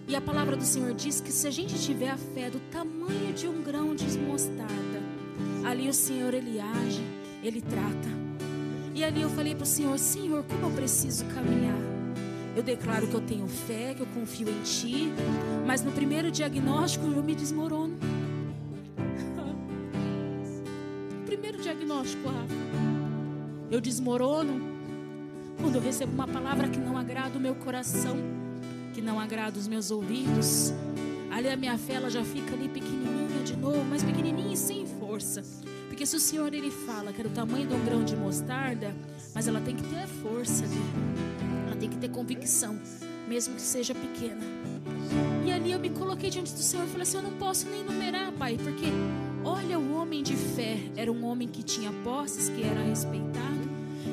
E 0.07 0.15
a 0.15 0.21
palavra 0.21 0.55
do 0.55 0.63
Senhor 0.63 0.93
diz 0.93 1.19
que 1.19 1.33
se 1.33 1.45
a 1.45 1.51
gente 1.51 1.77
tiver 1.77 2.09
a 2.09 2.17
fé 2.17 2.49
do 2.49 2.61
tamanho 2.71 3.33
de 3.33 3.45
um 3.45 3.61
grão 3.61 3.93
de 3.93 4.17
mostarda, 4.17 5.03
ali 5.65 5.89
o 5.89 5.93
Senhor 5.93 6.33
ele 6.33 6.61
age, 6.61 7.03
ele 7.43 7.59
trata. 7.59 8.07
E 8.95 9.03
ali 9.03 9.21
eu 9.21 9.29
falei 9.29 9.53
para 9.53 9.63
o 9.63 9.67
Senhor: 9.67 9.99
Senhor, 9.99 10.45
como 10.45 10.67
eu 10.67 10.71
preciso 10.71 11.25
caminhar? 11.25 11.77
Eu 12.55 12.63
declaro 12.63 13.05
que 13.05 13.13
eu 13.13 13.21
tenho 13.21 13.47
fé, 13.47 13.93
que 13.93 14.01
eu 14.01 14.07
confio 14.07 14.49
em 14.49 14.61
Ti, 14.63 15.11
mas 15.65 15.83
no 15.83 15.91
primeiro 15.91 16.31
diagnóstico 16.31 17.05
eu 17.05 17.21
me 17.21 17.35
desmorono. 17.35 17.97
primeiro 21.27 21.61
diagnóstico, 21.61 22.29
eu 23.69 23.81
desmorono 23.81 24.77
quando 25.59 25.75
eu 25.75 25.81
recebo 25.81 26.13
uma 26.13 26.27
palavra 26.27 26.69
que 26.69 26.79
não 26.79 26.97
agrada 26.97 27.37
o 27.37 27.41
meu 27.41 27.55
coração, 27.55 28.36
que 28.97 29.01
não 29.03 29.19
agrada 29.19 29.59
os 29.59 29.67
meus 29.67 29.91
ouvidos. 29.91 30.73
Ali 31.29 31.47
a 31.49 31.55
minha 31.55 31.77
fé 31.77 31.93
ela 31.93 32.09
já 32.09 32.23
fica 32.23 32.55
ali 32.55 32.67
pequenininha 32.67 33.43
de 33.43 33.55
novo, 33.55 33.85
mas 33.87 34.01
pequenininha 34.01 34.51
e 34.51 34.57
sem 34.57 34.87
força. 34.87 35.43
Porque 35.87 36.03
se 36.03 36.15
o 36.15 36.19
Senhor 36.19 36.51
ele 36.51 36.71
fala 36.71 37.13
que 37.13 37.21
é 37.21 37.23
do 37.23 37.29
tamanho 37.29 37.67
de 37.67 37.75
um 37.75 37.85
grão 37.85 38.03
de 38.03 38.15
mostarda, 38.15 38.95
mas 39.35 39.47
ela 39.47 39.61
tem 39.61 39.75
que 39.75 39.83
ter 39.83 40.07
força 40.07 40.63
ali. 40.63 40.81
Ela 41.67 41.75
tem 41.75 41.91
que 41.91 41.97
ter 41.97 42.09
convicção, 42.09 42.79
mesmo 43.27 43.53
que 43.53 43.61
seja 43.61 43.93
pequena. 43.93 44.41
E 45.45 45.51
ali 45.51 45.73
eu 45.73 45.79
me 45.79 45.91
coloquei 45.91 46.31
diante 46.31 46.51
do 46.53 46.63
Senhor 46.63 46.87
e 46.87 46.87
falei 46.87 47.03
assim: 47.03 47.17
eu 47.17 47.23
não 47.23 47.33
posso 47.33 47.69
nem 47.69 47.83
numerar, 47.83 48.31
Pai, 48.31 48.57
porque 48.57 48.87
olha, 49.43 49.77
o 49.77 49.93
homem 49.93 50.23
de 50.23 50.35
fé 50.35 50.79
era 50.95 51.11
um 51.11 51.23
homem 51.23 51.47
que 51.47 51.61
tinha 51.61 51.91
posses, 52.03 52.49
que 52.49 52.63
era 52.63 52.81
respeitado. 52.81 53.69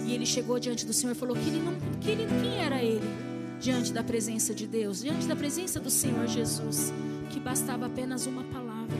E 0.06 0.12
ele 0.12 0.26
chegou 0.26 0.58
diante 0.58 0.84
do 0.84 0.92
Senhor 0.92 1.12
e 1.12 1.14
falou 1.14 1.34
que 1.34 1.48
ele 1.48 1.62
não, 1.62 1.74
que 2.02 2.10
ele, 2.10 2.26
quem 2.42 2.58
era 2.62 2.82
ele 2.82 3.33
diante 3.64 3.94
da 3.94 4.04
presença 4.04 4.54
de 4.54 4.66
Deus, 4.66 5.00
diante 5.00 5.26
da 5.26 5.34
presença 5.34 5.80
do 5.80 5.88
Senhor 5.88 6.26
Jesus, 6.26 6.92
que 7.30 7.40
bastava 7.40 7.86
apenas 7.86 8.26
uma 8.26 8.44
palavra. 8.44 8.98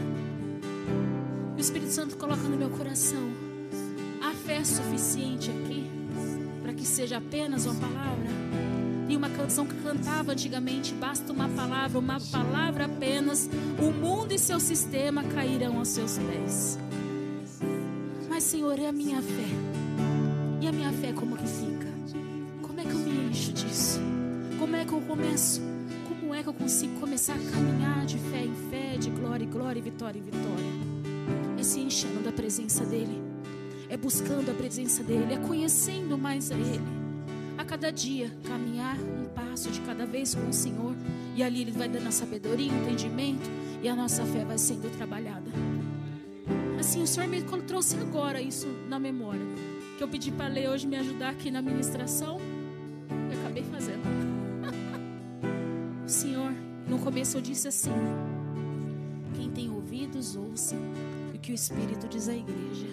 O 1.55 1.61
Espírito 1.61 1.90
Santo 1.90 2.16
coloca 2.16 2.40
no 2.44 2.57
meu 2.57 2.70
coração 2.70 3.31
a 4.22 4.33
fé 4.33 4.64
suficiente 4.64 5.50
aqui 5.50 5.85
para 6.62 6.72
que 6.72 6.87
seja 6.87 7.18
apenas 7.18 7.66
uma 7.66 7.74
palavra. 7.74 8.27
Tem 9.07 9.14
uma 9.18 9.29
canção 9.29 9.66
que 9.66 9.74
cantava 9.83 10.33
antigamente: 10.33 10.94
basta 10.94 11.31
uma 11.31 11.50
palavra, 11.50 11.98
uma 11.98 12.18
palavra 12.18 12.87
apenas, 12.87 13.50
o 13.79 13.92
mundo 13.92 14.33
e 14.33 14.38
seu 14.38 14.59
sistema 14.59 15.22
cairão 15.24 15.77
aos 15.77 15.88
seus 15.88 16.16
pés. 16.16 16.79
Mas, 18.31 18.44
Senhor, 18.44 18.79
é 18.79 18.88
a 18.88 18.92
minha 18.92 19.20
fé. 19.20 19.48
E 20.62 20.66
a 20.66 20.72
minha 20.72 20.90
fé 20.90 21.12
como 21.12 21.37
que 21.37 21.46
fica? 21.46 21.73
Como 24.64 24.77
é 24.77 24.85
que 24.87 24.92
eu 24.92 25.00
começo? 25.03 25.61
Como 26.09 26.35
é 26.35 26.42
que 26.42 26.48
eu 26.48 26.55
consigo 26.55 26.98
começar 26.98 27.35
a 27.35 27.50
caminhar 27.53 28.07
de 28.07 28.16
fé 28.16 28.42
em 28.44 28.55
fé, 28.70 28.96
de 28.96 29.11
glória 29.11 29.44
em 29.44 29.50
glória, 29.50 29.79
e 29.79 29.83
vitória 29.83 30.18
em 30.18 30.22
vitória? 30.22 31.61
É 31.61 31.62
se 31.62 31.81
enchendo 31.81 32.24
da 32.24 32.33
presença 32.33 32.83
dEle, 32.83 33.22
é 33.90 33.96
buscando 33.98 34.50
a 34.50 34.55
presença 34.55 35.03
dEle, 35.03 35.35
é 35.35 35.37
conhecendo 35.37 36.16
mais 36.16 36.50
a 36.50 36.55
Ele. 36.55 36.81
A 37.59 37.64
cada 37.66 37.92
dia, 37.92 38.33
caminhar 38.44 38.96
um 38.96 39.27
passo 39.35 39.70
de 39.70 39.81
cada 39.83 40.07
vez 40.07 40.35
com 40.35 40.48
o 40.48 40.53
Senhor, 40.53 40.96
e 41.37 41.42
ali 41.42 41.61
Ele 41.61 41.70
vai 41.70 41.87
dando 41.87 42.09
a 42.09 42.11
sabedoria, 42.11 42.72
entendimento, 42.72 43.50
e 43.83 43.88
a 43.90 43.94
nossa 43.94 44.24
fé 44.24 44.46
vai 44.46 44.57
sendo 44.57 44.90
trabalhada. 44.96 45.50
Assim, 46.81 47.03
o 47.03 47.07
Senhor 47.07 47.29
me 47.29 47.42
trouxe 47.42 47.96
agora 47.96 48.40
isso 48.40 48.66
na 48.88 48.98
memória 48.98 49.44
que 49.96 50.03
eu 50.03 50.09
pedi 50.09 50.33
para 50.33 50.48
ler 50.48 50.68
hoje 50.68 50.87
me 50.87 50.96
ajudar 50.96 51.31
aqui 51.31 51.50
na 51.50 51.62
ministração. 51.62 52.38
Começo 57.04 57.36
eu 57.36 57.42
disse 57.42 57.68
assim: 57.68 57.92
quem 59.36 59.50
tem 59.50 59.70
ouvidos, 59.70 60.34
ouça 60.34 60.74
o 61.34 61.38
que 61.38 61.52
o 61.52 61.54
Espírito 61.54 62.08
diz 62.08 62.30
à 62.30 62.34
igreja. 62.34 62.86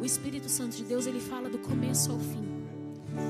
O 0.00 0.04
Espírito 0.04 0.48
Santo 0.48 0.76
de 0.76 0.84
Deus, 0.84 1.04
ele 1.04 1.18
fala 1.18 1.50
do 1.50 1.58
começo 1.58 2.12
ao 2.12 2.18
fim. 2.20 2.46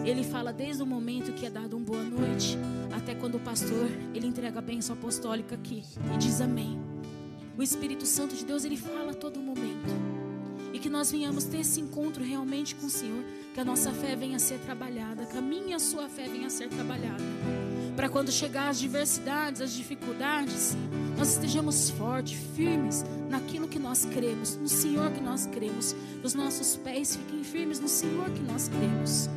Ele 0.05 0.23
fala 0.23 0.53
desde 0.53 0.83
o 0.83 0.87
momento 0.87 1.33
que 1.33 1.47
é 1.47 1.51
dado 1.51 1.75
um 1.75 1.83
boa 1.83 2.03
noite 2.03 2.59
até 2.95 3.15
quando 3.15 3.37
o 3.37 3.41
pastor 3.41 3.89
ele 4.15 4.27
entrega 4.27 4.59
a 4.59 4.63
bênção 4.63 4.95
apostólica 4.95 5.55
aqui 5.55 5.83
e 6.15 6.19
diz 6.19 6.43
amém. 6.43 6.79
O 7.57 7.63
Espírito 7.63 8.05
Santo 8.05 8.37
de 8.37 8.45
Deus 8.45 8.67
ele 8.67 8.77
fala 8.77 9.13
a 9.13 9.15
todo 9.15 9.41
momento 9.41 10.08
e 10.79 10.81
que 10.81 10.89
nós 10.89 11.11
venhamos 11.11 11.43
ter 11.43 11.59
esse 11.59 11.81
encontro 11.81 12.23
realmente 12.23 12.77
com 12.77 12.87
o 12.87 12.91
Senhor, 12.91 13.25
que 13.53 13.59
a 13.59 13.65
nossa 13.65 13.91
fé 13.91 14.15
venha 14.15 14.37
a 14.37 14.39
ser 14.39 14.61
trabalhada, 14.61 15.27
que 15.27 15.37
a 15.37 15.41
minha 15.41 15.75
a 15.75 15.81
sua 15.81 16.09
fé 16.09 16.29
venha 16.29 16.47
a 16.47 16.51
ser 16.51 16.69
trabalhada, 16.69 17.25
para 17.97 18.09
quando 18.09 18.31
chegar 18.31 18.69
as 18.69 18.79
diversidades, 18.79 19.61
as 19.61 19.73
dificuldades, 19.73 20.77
nós 21.17 21.33
estejamos 21.33 21.91
fortes, 21.91 22.39
firmes 22.55 23.05
naquilo 23.29 23.67
que 23.67 23.81
nós 23.81 24.05
cremos, 24.05 24.55
no 24.55 24.69
Senhor 24.69 25.11
que 25.11 25.21
nós 25.21 25.47
cremos, 25.47 25.97
os 26.23 26.35
nossos 26.35 26.77
pés 26.77 27.17
fiquem 27.17 27.43
firmes 27.43 27.81
no 27.81 27.89
Senhor 27.89 28.31
que 28.31 28.43
nós 28.43 28.69
cremos. 28.69 29.29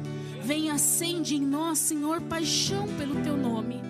Vem 0.43 0.69
acende 0.69 1.37
em 1.37 1.41
nós, 1.41 1.79
Senhor, 1.79 2.21
paixão 2.21 2.87
pelo 2.99 3.19
teu 3.23 3.35
nome. 3.35 3.81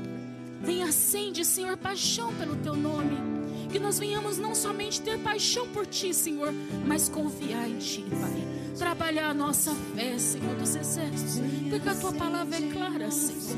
Vem 0.61 0.83
acende, 0.83 1.43
Senhor, 1.43 1.75
paixão 1.75 2.33
pelo 2.35 2.55
teu 2.55 2.77
nome. 2.77 3.40
Que 3.71 3.79
nós 3.79 3.97
venhamos 3.99 4.37
não 4.37 4.53
somente 4.53 5.01
ter 5.01 5.17
paixão 5.19 5.67
por 5.69 5.85
ti, 5.85 6.13
Senhor, 6.13 6.53
mas 6.85 7.07
confiar 7.07 7.69
em 7.69 7.77
ti, 7.77 8.03
Pai. 8.09 8.47
Trabalhar 8.77 9.29
a 9.29 9.33
nossa 9.33 9.73
fé, 9.95 10.17
Senhor 10.17 10.55
dos 10.55 10.75
exércitos, 10.75 11.39
porque 11.69 11.87
a 11.87 11.95
tua 11.95 12.11
palavra 12.11 12.57
é 12.57 12.61
clara, 12.71 13.09
Senhor. 13.09 13.57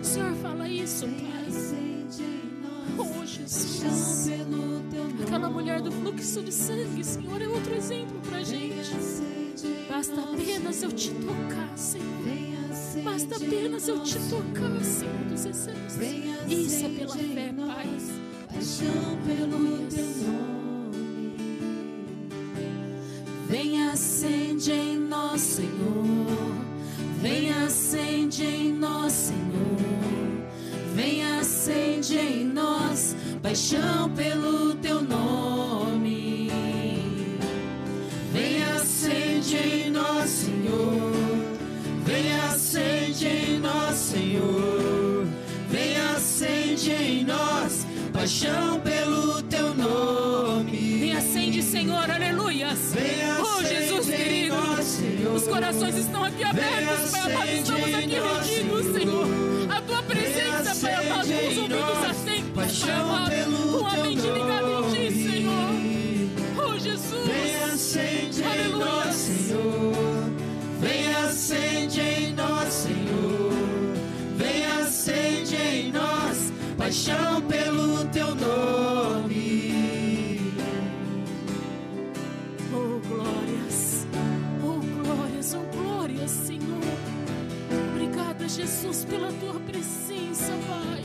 O 0.00 0.04
Senhor 0.04 0.34
fala 0.36 0.68
isso, 0.68 1.06
Pai. 1.06 1.38
Oh, 2.98 3.24
Jesus. 3.24 4.28
Aquela 5.22 5.50
mulher 5.50 5.80
do 5.80 5.90
fluxo 5.90 6.42
de 6.42 6.52
sangue, 6.52 7.04
Senhor, 7.04 7.40
é 7.42 7.48
outro 7.48 7.74
exemplo 7.74 8.20
pra 8.28 8.42
gente. 8.42 8.92
Basta 9.88 10.20
apenas 10.20 10.82
eu 10.82 10.92
te 10.92 11.10
tocar, 11.10 11.76
Senhor. 11.76 12.06
Basta 13.02 13.36
apenas 13.36 13.88
eu 13.88 14.02
te 14.02 14.18
tocar, 14.28 14.84
Senhor 14.84 15.24
dos 15.24 15.44
exércitos. 15.44 15.96
Isso 16.48 16.86
é 16.86 16.88
pela 16.90 17.16
fé, 17.16 17.52
Pai. 17.56 18.27
Paixão 18.52 19.18
pelo 19.26 19.86
teu 19.88 20.06
nome. 20.26 21.36
Vem 23.48 23.88
acende 23.88 24.72
em 24.72 24.98
nós, 24.98 25.40
Senhor. 25.40 26.66
Vem 27.20 27.52
acende 27.52 28.44
em 28.44 28.72
nós, 28.72 29.12
Senhor. 29.12 29.38
Vem 30.94 31.24
acende 31.24 32.16
em 32.16 32.44
nós 32.44 33.14
paixão 33.42 34.10
pelo 34.10 34.74
paixão 48.28 48.78
pelo 48.80 49.42
teu 49.44 49.74
nome. 49.74 50.98
Vem 51.00 51.16
acende, 51.16 51.62
Senhor, 51.62 52.10
aleluia. 52.10 52.74
Vem 52.74 53.22
Oh, 53.40 53.62
Jesus 53.64 54.06
querido. 54.06 54.54
nós, 54.54 54.84
Senhor. 54.84 55.34
Os 55.34 55.44
corações 55.48 55.96
estão 55.96 56.22
aqui 56.24 56.44
abertos, 56.44 57.10
Pai 57.10 57.20
amado. 57.32 57.48
Estamos 57.48 57.94
aqui 57.94 58.20
rendidos, 58.20 58.92
Senhor. 58.92 59.37
Jesus, 88.78 89.04
pela 89.04 89.32
tua 89.32 89.54
presença, 89.54 90.52
Pai. 90.68 91.02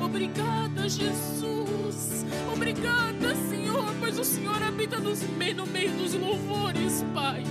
Obrigada, 0.00 0.88
Jesus. 0.88 2.24
Obrigada, 2.52 3.34
Senhor, 3.50 3.92
pois 3.98 4.18
o 4.20 4.24
Senhor 4.24 4.62
habita 4.62 5.00
nos 5.00 5.20
meio, 5.36 5.56
no 5.56 5.66
meio 5.66 5.90
dos 5.96 6.14
louvores, 6.14 7.04
Pai. 7.12 7.42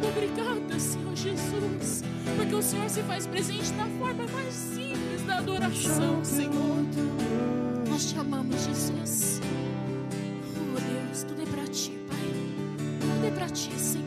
Obrigada, 0.00 0.78
Senhor 0.78 1.16
Jesus, 1.16 2.04
porque 2.36 2.54
o 2.54 2.62
Senhor 2.62 2.88
se 2.88 3.02
faz 3.02 3.26
presente 3.26 3.72
na 3.72 3.86
forma 3.98 4.28
mais 4.28 4.54
simples 4.54 5.22
da 5.26 5.38
adoração, 5.38 6.24
Senhor. 6.24 6.76
Nós 7.88 8.12
te 8.12 8.16
amamos, 8.16 8.64
Jesus. 8.64 9.40
Oh, 10.56 10.78
Deus, 10.78 11.24
tudo 11.24 11.42
é 11.42 11.46
para 11.46 11.66
ti, 11.66 11.98
Pai. 12.08 12.16
Tudo 13.00 13.26
é 13.26 13.30
para 13.32 13.48
ti, 13.48 13.72
Senhor. 13.76 13.99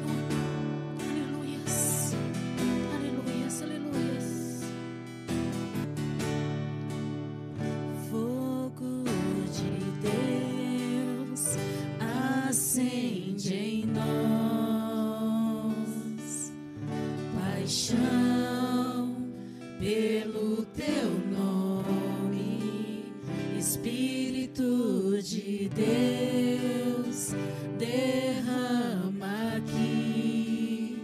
Espírito 23.73 25.19
de 25.23 25.67
Deus 25.73 27.33
derrama 27.79 29.55
aqui 29.57 31.01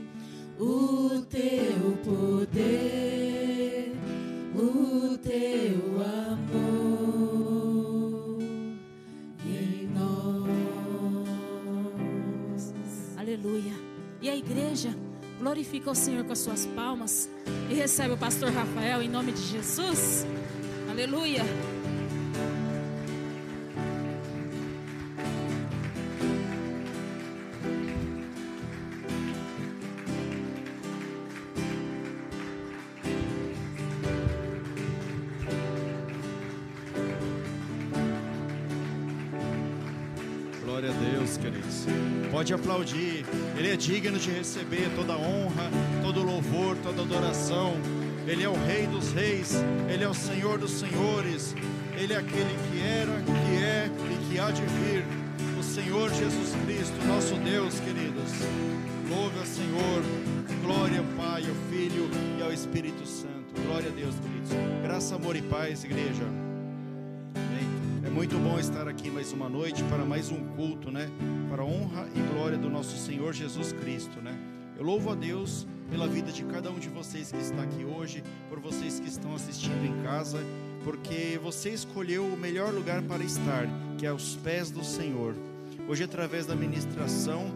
o 0.59 1.19
teu 1.27 1.97
poder, 2.05 3.91
o 4.53 5.17
teu 5.17 5.99
amor 6.29 6.37
em 9.43 9.87
nós. 9.87 11.15
Aleluia. 13.17 13.73
E 14.21 14.29
a 14.29 14.35
igreja 14.35 14.95
glorifica 15.39 15.89
o 15.89 15.95
Senhor 15.95 16.23
com 16.23 16.33
as 16.33 16.39
suas 16.39 16.67
palmas 16.67 17.27
e 17.67 17.73
recebe 17.73 18.13
o 18.13 18.17
pastor 18.17 18.51
Rafael 18.51 19.01
em 19.01 19.09
nome 19.09 19.31
de 19.31 19.41
Jesus. 19.41 20.27
Aleluia. 20.87 21.43
Aplaudir. 42.69 43.25
Ele 43.57 43.71
é 43.71 43.75
digno 43.75 44.19
de 44.19 44.29
receber 44.29 44.89
toda 44.95 45.17
honra, 45.17 45.71
todo 46.03 46.21
louvor, 46.21 46.77
toda 46.83 47.01
adoração. 47.01 47.73
Ele 48.27 48.43
é 48.43 48.49
o 48.49 48.53
Rei 48.53 48.85
dos 48.85 49.11
Reis. 49.11 49.55
Ele 49.91 50.03
é 50.03 50.07
o 50.07 50.13
Senhor 50.13 50.59
dos 50.59 50.71
Senhores. 50.71 51.55
Ele 51.97 52.13
é 52.13 52.17
aquele 52.17 52.55
que 52.69 52.81
era, 52.81 53.11
que 53.23 53.63
é 53.63 53.89
e 54.11 54.29
que 54.29 54.39
há 54.39 54.51
de 54.51 54.61
vir. 54.61 55.03
O 55.59 55.63
Senhor 55.63 56.09
Jesus 56.13 56.55
Cristo, 56.63 57.05
nosso 57.07 57.33
Deus, 57.35 57.79
queridos. 57.79 58.31
Louve 59.09 59.39
ao 59.39 59.45
Senhor. 59.45 60.03
Glória 60.61 60.99
ao 60.99 61.05
Pai, 61.17 61.43
ao 61.49 61.55
Filho 61.71 62.07
e 62.37 62.43
ao 62.43 62.53
Espírito 62.53 63.05
Santo. 63.07 63.59
Glória 63.65 63.89
a 63.89 63.95
Deus, 63.95 64.13
queridos. 64.15 64.51
Graça, 64.83 65.15
amor 65.15 65.35
e 65.35 65.41
paz, 65.41 65.83
igreja. 65.83 66.48
Muito 68.31 68.47
bom 68.47 68.59
estar 68.59 68.87
aqui 68.87 69.09
mais 69.09 69.33
uma 69.33 69.49
noite 69.49 69.83
para 69.85 70.05
mais 70.05 70.29
um 70.29 70.45
culto, 70.49 70.91
né? 70.91 71.09
Para 71.49 71.63
a 71.63 71.65
honra 71.65 72.07
e 72.15 72.19
glória 72.31 72.59
do 72.59 72.69
nosso 72.69 72.95
Senhor 72.95 73.33
Jesus 73.33 73.73
Cristo, 73.73 74.21
né? 74.21 74.37
Eu 74.77 74.83
louvo 74.83 75.09
a 75.09 75.15
Deus 75.15 75.65
pela 75.89 76.07
vida 76.07 76.31
de 76.31 76.43
cada 76.43 76.69
um 76.69 76.77
de 76.77 76.89
vocês 76.89 77.31
que 77.31 77.39
está 77.39 77.63
aqui 77.63 77.83
hoje, 77.83 78.23
por 78.47 78.59
vocês 78.59 78.99
que 78.99 79.09
estão 79.09 79.33
assistindo 79.33 79.83
em 79.83 80.03
casa, 80.03 80.37
porque 80.83 81.39
você 81.41 81.71
escolheu 81.71 82.23
o 82.23 82.37
melhor 82.37 82.71
lugar 82.71 83.01
para 83.01 83.23
estar, 83.23 83.67
que 83.97 84.05
é 84.05 84.09
aos 84.09 84.35
pés 84.35 84.69
do 84.69 84.83
Senhor. 84.83 85.33
Hoje, 85.87 86.03
através 86.03 86.45
da 86.45 86.55
ministração, 86.55 87.47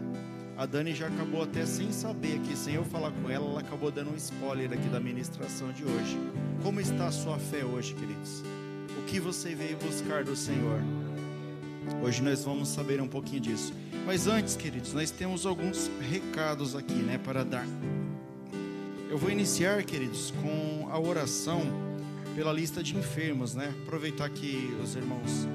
a 0.56 0.66
Dani 0.66 0.92
já 0.92 1.06
acabou 1.06 1.44
até 1.44 1.64
sem 1.66 1.92
saber 1.92 2.40
aqui, 2.40 2.56
sem 2.56 2.74
eu 2.74 2.84
falar 2.84 3.12
com 3.12 3.30
ela, 3.30 3.46
ela 3.48 3.60
acabou 3.60 3.92
dando 3.92 4.10
um 4.10 4.16
spoiler 4.16 4.72
aqui 4.72 4.88
da 4.88 4.98
ministração 4.98 5.70
de 5.70 5.84
hoje. 5.84 6.18
Como 6.64 6.80
está 6.80 7.06
a 7.06 7.12
sua 7.12 7.38
fé 7.38 7.64
hoje, 7.64 7.94
queridos? 7.94 8.42
Que 9.06 9.20
você 9.20 9.54
veio 9.54 9.76
buscar 9.76 10.24
do 10.24 10.34
Senhor? 10.34 10.80
Hoje 12.02 12.22
nós 12.22 12.44
vamos 12.44 12.68
saber 12.68 13.00
um 13.00 13.06
pouquinho 13.06 13.40
disso. 13.40 13.72
Mas 14.04 14.26
antes, 14.26 14.56
queridos, 14.56 14.92
nós 14.92 15.10
temos 15.10 15.46
alguns 15.46 15.90
recados 16.00 16.74
aqui, 16.74 16.94
né, 16.94 17.18
para 17.18 17.44
dar. 17.44 17.66
Eu 19.08 19.16
vou 19.16 19.30
iniciar, 19.30 19.84
queridos, 19.84 20.32
com 20.42 20.88
a 20.90 20.98
oração 20.98 21.62
pela 22.34 22.52
lista 22.52 22.82
de 22.82 22.96
enfermos, 22.96 23.54
né? 23.54 23.72
Aproveitar 23.84 24.28
que 24.28 24.76
os 24.82 24.96
irmãos 24.96 25.46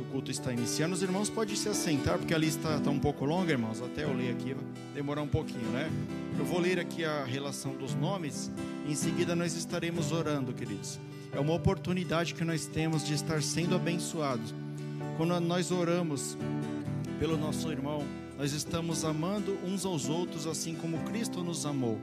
o 0.00 0.04
culto 0.12 0.30
está 0.30 0.52
iniciando, 0.52 0.94
os 0.94 1.02
irmãos 1.02 1.28
podem 1.28 1.56
se 1.56 1.68
assentar, 1.68 2.16
porque 2.16 2.34
a 2.34 2.38
lista 2.38 2.76
está 2.76 2.90
um 2.90 3.00
pouco 3.00 3.24
longa, 3.24 3.50
irmãos. 3.50 3.82
Até 3.82 4.04
eu 4.04 4.14
ler 4.14 4.30
aqui, 4.30 4.54
vai 4.54 4.64
demorar 4.94 5.22
um 5.22 5.28
pouquinho, 5.28 5.68
né? 5.70 5.90
Eu 6.38 6.44
vou 6.44 6.60
ler 6.60 6.78
aqui 6.78 7.04
a 7.04 7.24
relação 7.24 7.74
dos 7.74 7.94
nomes, 7.94 8.50
em 8.88 8.94
seguida 8.94 9.34
nós 9.34 9.56
estaremos 9.56 10.12
orando, 10.12 10.52
queridos. 10.52 11.00
É 11.32 11.40
uma 11.40 11.54
oportunidade 11.54 12.34
que 12.34 12.44
nós 12.44 12.66
temos 12.66 13.04
de 13.04 13.14
estar 13.14 13.42
sendo 13.42 13.74
abençoados. 13.74 14.54
Quando 15.16 15.38
nós 15.40 15.70
oramos 15.70 16.36
pelo 17.18 17.36
nosso 17.36 17.70
irmão, 17.70 18.04
nós 18.38 18.52
estamos 18.52 19.04
amando 19.04 19.58
uns 19.64 19.84
aos 19.84 20.08
outros 20.08 20.46
assim 20.46 20.74
como 20.74 20.98
Cristo 21.04 21.42
nos 21.42 21.64
amou. 21.64 21.98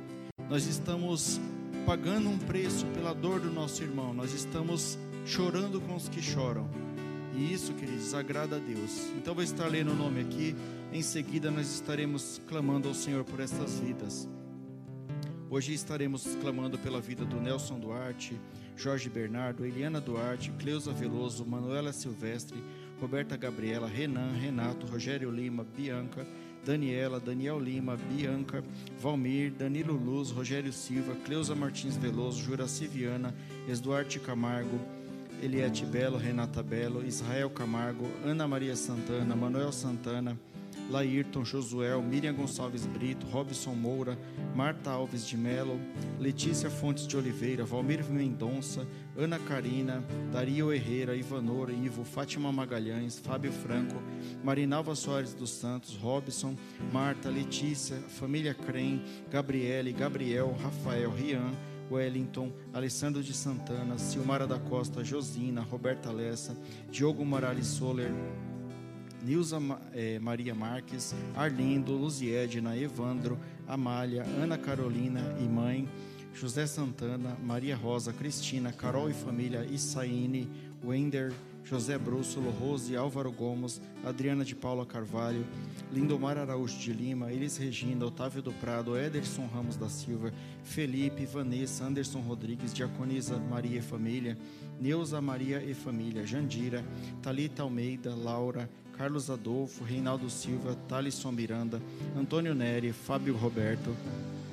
Nós 0.50 0.66
estamos 0.66 1.40
pagando 1.86 2.30
um 2.30 2.38
preço 2.38 2.86
pela 2.88 3.14
dor 3.14 3.40
do 3.40 3.52
nosso 3.52 3.84
irmão, 3.84 4.14
nós 4.14 4.34
estamos 4.34 4.98
chorando 5.26 5.80
com 5.82 5.96
os 5.96 6.10
que 6.10 6.22
choram. 6.22 6.68
E 7.36 7.52
isso, 7.52 7.74
queridos, 7.74 8.14
agrada 8.14 8.58
a 8.58 8.60
Deus. 8.60 9.12
Então 9.18 9.34
vou 9.34 9.44
estar 9.44 9.68
lendo 9.68 9.92
o 9.92 9.96
nome 9.96 10.22
aqui, 10.22 10.56
em 10.92 11.02
seguida 11.02 11.50
nós 11.50 11.72
estaremos 11.74 12.42
clamando 12.48 12.88
ao 12.88 12.94
Senhor 12.94 13.24
por 13.24 13.40
estas 13.40 13.80
vidas. 13.80 14.30
Hoje 15.50 15.74
estaremos 15.74 16.26
clamando 16.42 16.80
pela 16.80 17.00
vida 17.00 17.26
do 17.26 17.40
Nelson 17.40 17.80
Duarte, 17.80 18.40
Jorge 18.78 19.10
Bernardo, 19.10 19.66
Eliana 19.66 20.00
Duarte, 20.00 20.52
Cleusa 20.60 20.92
Veloso, 20.92 21.46
Manuela 21.46 21.92
Silvestre, 21.92 22.58
Roberta 23.00 23.38
Gabriela, 23.38 23.88
Renan, 23.88 24.40
Renato, 24.40 24.88
Rogério 24.88 25.30
Lima, 25.32 25.66
Bianca, 25.76 26.26
Daniela, 26.66 27.20
Daniel 27.20 27.60
Lima, 27.60 27.98
Bianca, 27.98 28.64
Valmir, 29.00 29.52
Danilo 29.52 29.94
Luz, 29.94 30.32
Rogério 30.32 30.72
Silva, 30.72 31.14
Cleusa 31.26 31.54
Martins 31.54 31.98
Veloso, 31.98 32.40
Juraci 32.42 32.88
Viana, 32.88 33.34
Eduardo 33.68 34.20
Camargo, 34.20 34.80
Eliette 35.42 35.86
Belo, 35.86 36.18
Renata 36.18 36.64
Belo, 36.64 37.06
Israel 37.06 37.50
Camargo, 37.50 38.10
Ana 38.26 38.48
Maria 38.48 38.76
Santana, 38.78 39.36
Manuel 39.36 39.74
Santana, 39.74 40.38
Laírton, 40.90 41.44
Josuel, 41.44 42.02
Miriam 42.02 42.34
Gonçalves 42.34 42.86
Brito, 42.86 43.26
Robson 43.28 43.74
Moura, 43.74 44.18
Marta 44.56 44.92
Alves 44.92 45.26
de 45.26 45.38
Melo, 45.38 45.80
Letícia 46.20 46.70
Fontes 46.70 47.08
de 47.08 47.18
Oliveira, 47.18 47.64
Valmir 47.64 48.04
Mendonça, 48.10 48.88
Ana 49.18 49.40
Karina, 49.40 50.04
Dario 50.32 50.72
Herrera, 50.74 51.16
Ivanor, 51.16 51.70
Ivo, 51.72 52.04
Fátima 52.04 52.52
Magalhães, 52.52 53.20
Fábio 53.20 53.52
Franco, 53.52 54.02
Marinalva 54.44 54.96
Soares 54.96 55.34
dos 55.34 55.52
Santos, 55.52 55.96
Robson, 55.96 56.56
Marta, 56.92 57.30
Letícia, 57.30 57.98
Família 58.20 58.54
Crem, 58.54 59.04
Gabriele, 59.30 59.92
Gabriel, 59.94 60.56
Rafael, 60.62 61.12
Rian, 61.12 61.52
Wellington, 61.90 62.52
Alessandro 62.74 63.22
de 63.22 63.34
Santana, 63.34 63.98
Silmara 63.98 64.48
da 64.48 64.60
Costa, 64.60 65.04
Josina, 65.04 65.62
Roberta 65.62 66.12
Lessa, 66.12 66.58
Diogo 66.90 67.24
Morales 67.24 67.68
Soler, 67.68 68.12
Nilza 69.24 69.58
eh, 69.94 70.20
Maria 70.20 70.54
Marques, 70.54 71.16
Arlindo, 71.34 71.94
Luziedna, 71.94 72.78
Evandro, 72.78 73.40
Amália, 73.68 74.24
Ana 74.24 74.58
Carolina 74.58 75.22
e 75.40 75.44
mãe, 75.44 75.88
José 76.34 76.68
Santana, 76.68 77.38
Maria 77.42 77.76
Rosa, 77.76 78.12
Cristina, 78.12 78.74
Carol 78.74 79.10
e 79.10 79.14
família, 79.14 79.66
Issaine, 79.66 80.50
Wender, 80.84 81.32
José 81.64 81.98
Brússolo, 81.98 82.52
Rose, 82.52 82.96
Álvaro 82.96 83.32
Gomes, 83.32 83.80
Adriana 84.04 84.44
de 84.44 84.54
Paula 84.54 84.86
Carvalho, 84.86 85.46
Lindomar 85.92 86.38
Araújo 86.38 86.78
de 86.78 86.92
Lima, 86.92 87.32
Elis 87.32 87.56
Regina, 87.56 88.06
Otávio 88.06 88.42
do 88.42 88.52
Prado, 88.52 88.98
Ederson 88.98 89.48
Ramos 89.48 89.78
da 89.78 89.88
Silva, 89.88 90.34
Felipe, 90.64 91.26
Vanessa, 91.26 91.86
Anderson 91.86 92.20
Rodrigues, 92.20 92.74
Diaconisa 92.74 93.38
Maria 93.38 93.80
e 93.80 93.82
Família, 93.82 94.38
Neuza 94.82 95.22
Maria 95.22 95.64
e 95.64 95.74
Família, 95.74 96.26
Jandira, 96.26 96.84
Talita 97.22 97.64
Almeida, 97.64 98.14
Laura, 98.14 98.70
Carlos 98.98 99.30
Adolfo, 99.30 99.84
Reinaldo 99.84 100.30
Silva, 100.30 100.78
Thalisson 100.88 101.32
Miranda, 101.32 101.82
Antônio 102.18 102.54
Neri, 102.54 102.92
Fábio 102.92 103.36
Roberto, 103.36 103.96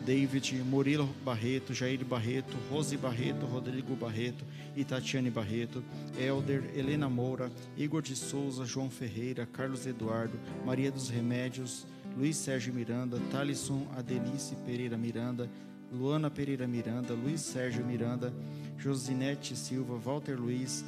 David, 0.05 0.65
Murilo 0.65 1.09
Barreto, 1.25 1.75
Jair 1.75 2.05
Barreto, 2.05 2.57
Rose 2.71 2.97
Barreto, 2.97 3.47
Rodrigo 3.47 3.95
Barreto 3.95 4.45
e 4.75 4.83
Tatiane 4.83 5.31
Barreto, 5.31 5.85
Elder, 6.19 6.65
Helena 6.75 7.09
Moura, 7.09 7.51
Igor 7.77 8.03
de 8.03 8.17
Souza, 8.17 8.65
João 8.65 8.91
Ferreira, 8.91 9.47
Carlos 9.47 9.87
Eduardo, 9.87 10.39
Maria 10.65 10.91
dos 10.91 11.09
Remédios, 11.11 11.87
Luiz 12.17 12.37
Sérgio 12.37 12.73
Miranda, 12.73 13.21
Talisson 13.31 13.87
Adelice 13.97 14.57
Pereira 14.67 14.97
Miranda, 14.97 15.49
Luana 15.93 16.31
Pereira 16.31 16.67
Miranda, 16.67 17.15
Luiz 17.15 17.41
Sérgio 17.41 17.85
Miranda, 17.85 18.33
Josinete 18.79 19.55
Silva, 19.55 20.01
Walter 20.05 20.37
Luiz, 20.37 20.85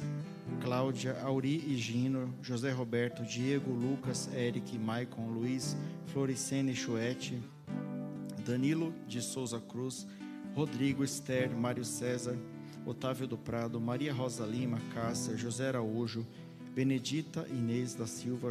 Cláudia, 0.61 1.17
Auri 1.23 1.63
e 1.67 1.75
Gino, 1.75 2.33
José 2.41 2.71
Roberto, 2.71 3.23
Diego, 3.23 3.71
Lucas, 3.71 4.29
Eric, 4.33 4.77
Maicon, 4.77 5.27
Luiz, 5.27 5.75
Floricene 6.07 6.73
Chuete, 6.73 7.39
Danilo 8.45 8.93
de 9.07 9.21
Souza 9.21 9.59
Cruz, 9.59 10.07
Rodrigo, 10.55 11.03
Esther, 11.03 11.49
Mário 11.49 11.83
César, 11.83 12.37
Otávio 12.85 13.27
do 13.27 13.37
Prado, 13.37 13.79
Maria 13.79 14.13
Rosa 14.13 14.45
Lima, 14.45 14.77
Cássia, 14.93 15.37
José 15.37 15.67
Araújo, 15.69 16.25
Benedita 16.75 17.47
Inês 17.49 17.95
da 17.95 18.05
Silva, 18.05 18.49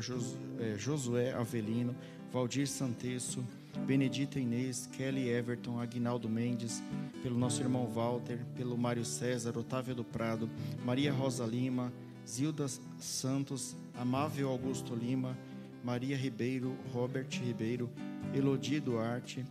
eh, 0.58 0.76
Josué 0.78 1.32
Avelino, 1.32 1.94
Valdir 2.32 2.66
Santesso, 2.66 3.44
Benedita 3.80 4.38
Inês, 4.38 4.88
Kelly 4.92 5.28
Everton, 5.28 5.80
Aguinaldo 5.80 6.28
Mendes, 6.28 6.82
pelo 7.22 7.38
nosso 7.38 7.62
irmão 7.62 7.86
Walter, 7.86 8.38
pelo 8.54 8.76
Mário 8.76 9.04
César, 9.04 9.56
Otávio 9.58 9.94
do 9.94 10.04
Prado, 10.04 10.48
Maria 10.84 11.12
Rosa 11.12 11.44
Lima, 11.44 11.92
Zilda 12.26 12.66
Santos, 12.98 13.76
Amável 13.94 14.48
Augusto 14.48 14.94
Lima, 14.94 15.36
Maria 15.84 16.16
Ribeiro, 16.16 16.76
Robert 16.92 17.28
Ribeiro, 17.30 17.90
Elodie 18.32 18.80
Duarte, 18.80 19.44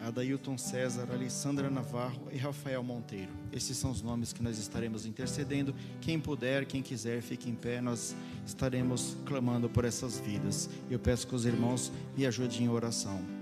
Adailton 0.00 0.58
César, 0.58 1.10
Alessandra 1.10 1.70
Navarro 1.70 2.28
e 2.30 2.36
Rafael 2.36 2.82
Monteiro. 2.82 3.32
Esses 3.50 3.76
são 3.78 3.90
os 3.90 4.02
nomes 4.02 4.32
que 4.32 4.42
nós 4.42 4.58
estaremos 4.58 5.06
intercedendo. 5.06 5.74
Quem 6.00 6.20
puder, 6.20 6.66
quem 6.66 6.82
quiser, 6.82 7.22
fique 7.22 7.48
em 7.48 7.54
pé. 7.54 7.80
Nós 7.80 8.14
estaremos 8.46 9.16
clamando 9.24 9.68
por 9.68 9.84
essas 9.84 10.18
vidas. 10.18 10.68
Eu 10.90 10.98
peço 10.98 11.26
que 11.26 11.34
os 11.34 11.46
irmãos 11.46 11.90
me 12.16 12.26
ajudem 12.26 12.64
em 12.64 12.68
oração. 12.68 13.35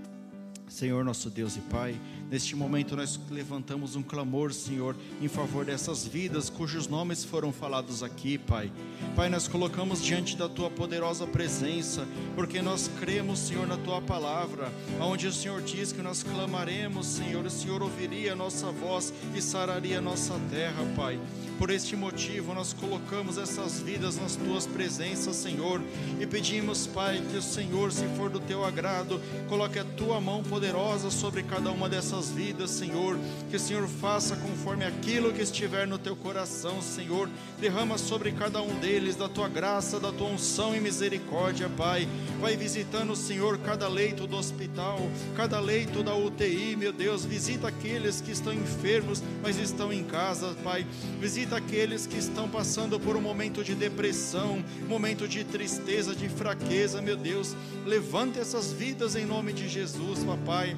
Senhor 0.75 1.05
nosso 1.05 1.29
Deus 1.29 1.55
e 1.55 1.61
Pai, 1.61 1.95
neste 2.29 2.53
momento 2.53 2.97
nós 2.97 3.17
levantamos 3.31 3.95
um 3.95 4.03
clamor, 4.03 4.51
Senhor, 4.51 4.93
em 5.21 5.27
favor 5.29 5.63
dessas 5.63 6.05
vidas 6.05 6.49
cujos 6.49 6.85
nomes 6.85 7.23
foram 7.23 7.53
falados 7.53 8.03
aqui, 8.03 8.37
Pai. 8.37 8.69
Pai, 9.15 9.29
nós 9.29 9.47
colocamos 9.47 10.03
diante 10.03 10.35
da 10.35 10.49
tua 10.49 10.69
poderosa 10.69 11.25
presença, 11.25 12.05
porque 12.35 12.61
nós 12.61 12.91
cremos, 12.99 13.39
Senhor, 13.39 13.65
na 13.65 13.77
tua 13.77 14.01
palavra, 14.01 14.69
onde 14.99 15.27
o 15.27 15.31
Senhor 15.31 15.61
diz 15.61 15.93
que 15.93 16.01
nós 16.01 16.23
clamaremos, 16.23 17.07
Senhor, 17.07 17.45
o 17.45 17.49
Senhor 17.49 17.81
ouviria 17.81 18.33
a 18.33 18.35
nossa 18.35 18.69
voz 18.69 19.13
e 19.33 19.41
sararia 19.41 19.99
a 19.99 20.01
nossa 20.01 20.37
terra, 20.51 20.83
Pai. 20.93 21.17
Por 21.57 21.69
este 21.69 21.95
motivo, 21.95 22.53
nós 22.53 22.73
colocamos 22.73 23.37
essas 23.37 23.79
vidas 23.79 24.17
nas 24.17 24.35
tuas 24.35 24.67
presenças, 24.67 25.37
Senhor, 25.37 25.81
e 26.19 26.27
pedimos, 26.27 26.85
Pai, 26.85 27.23
que 27.31 27.37
o 27.37 27.41
Senhor, 27.41 27.93
se 27.93 28.05
for 28.17 28.29
do 28.29 28.41
teu 28.41 28.65
agrado, 28.65 29.21
coloque 29.47 29.79
a 29.79 29.85
tua 29.85 30.19
mão 30.19 30.43
poderosa 30.43 31.09
sobre 31.09 31.43
cada 31.43 31.71
uma 31.71 31.87
dessas 31.87 32.29
vidas, 32.29 32.71
Senhor. 32.71 33.17
Que 33.49 33.55
o 33.55 33.59
Senhor 33.59 33.87
faça 33.87 34.35
conforme 34.35 34.83
aquilo 34.83 35.31
que 35.31 35.41
estiver 35.41 35.87
no 35.87 35.97
teu 35.97 36.13
coração, 36.13 36.81
Senhor. 36.81 37.29
Derrama 37.57 37.97
sobre 37.97 38.33
cada 38.33 38.61
um 38.61 38.77
deles 38.79 39.15
da 39.15 39.29
tua 39.29 39.47
graça, 39.47 39.97
da 39.97 40.11
tua 40.11 40.27
unção 40.27 40.75
e 40.75 40.81
misericórdia, 40.81 41.69
Pai. 41.69 42.05
Vai 42.41 42.57
visitando, 42.57 43.15
Senhor, 43.15 43.57
cada 43.59 43.87
leito 43.87 44.27
do 44.27 44.35
hospital, 44.35 44.99
cada 45.37 45.57
leito 45.61 46.03
da 46.03 46.13
UTI, 46.13 46.75
meu 46.75 46.91
Deus. 46.91 47.23
Visita 47.23 47.69
aqueles 47.69 48.19
que 48.19 48.31
estão 48.31 48.53
enfermos, 48.53 49.23
mas 49.41 49.57
estão 49.57 49.93
em 49.93 50.03
casa, 50.03 50.53
Pai. 50.61 50.85
Visita 51.21 51.44
Visita 51.45 51.57
aqueles 51.57 52.07
que 52.07 52.17
estão 52.17 52.49
passando 52.49 52.99
por 52.99 53.15
um 53.15 53.21
momento 53.21 53.63
de 53.63 53.75
depressão, 53.75 54.65
momento 54.87 55.27
de 55.27 55.43
tristeza, 55.43 56.15
de 56.15 56.27
fraqueza, 56.27 57.03
meu 57.03 57.15
Deus. 57.15 57.55
Levante 57.85 58.39
essas 58.39 58.71
vidas 58.71 59.15
em 59.15 59.27
nome 59.27 59.53
de 59.53 59.69
Jesus, 59.69 60.23
papai. 60.23 60.75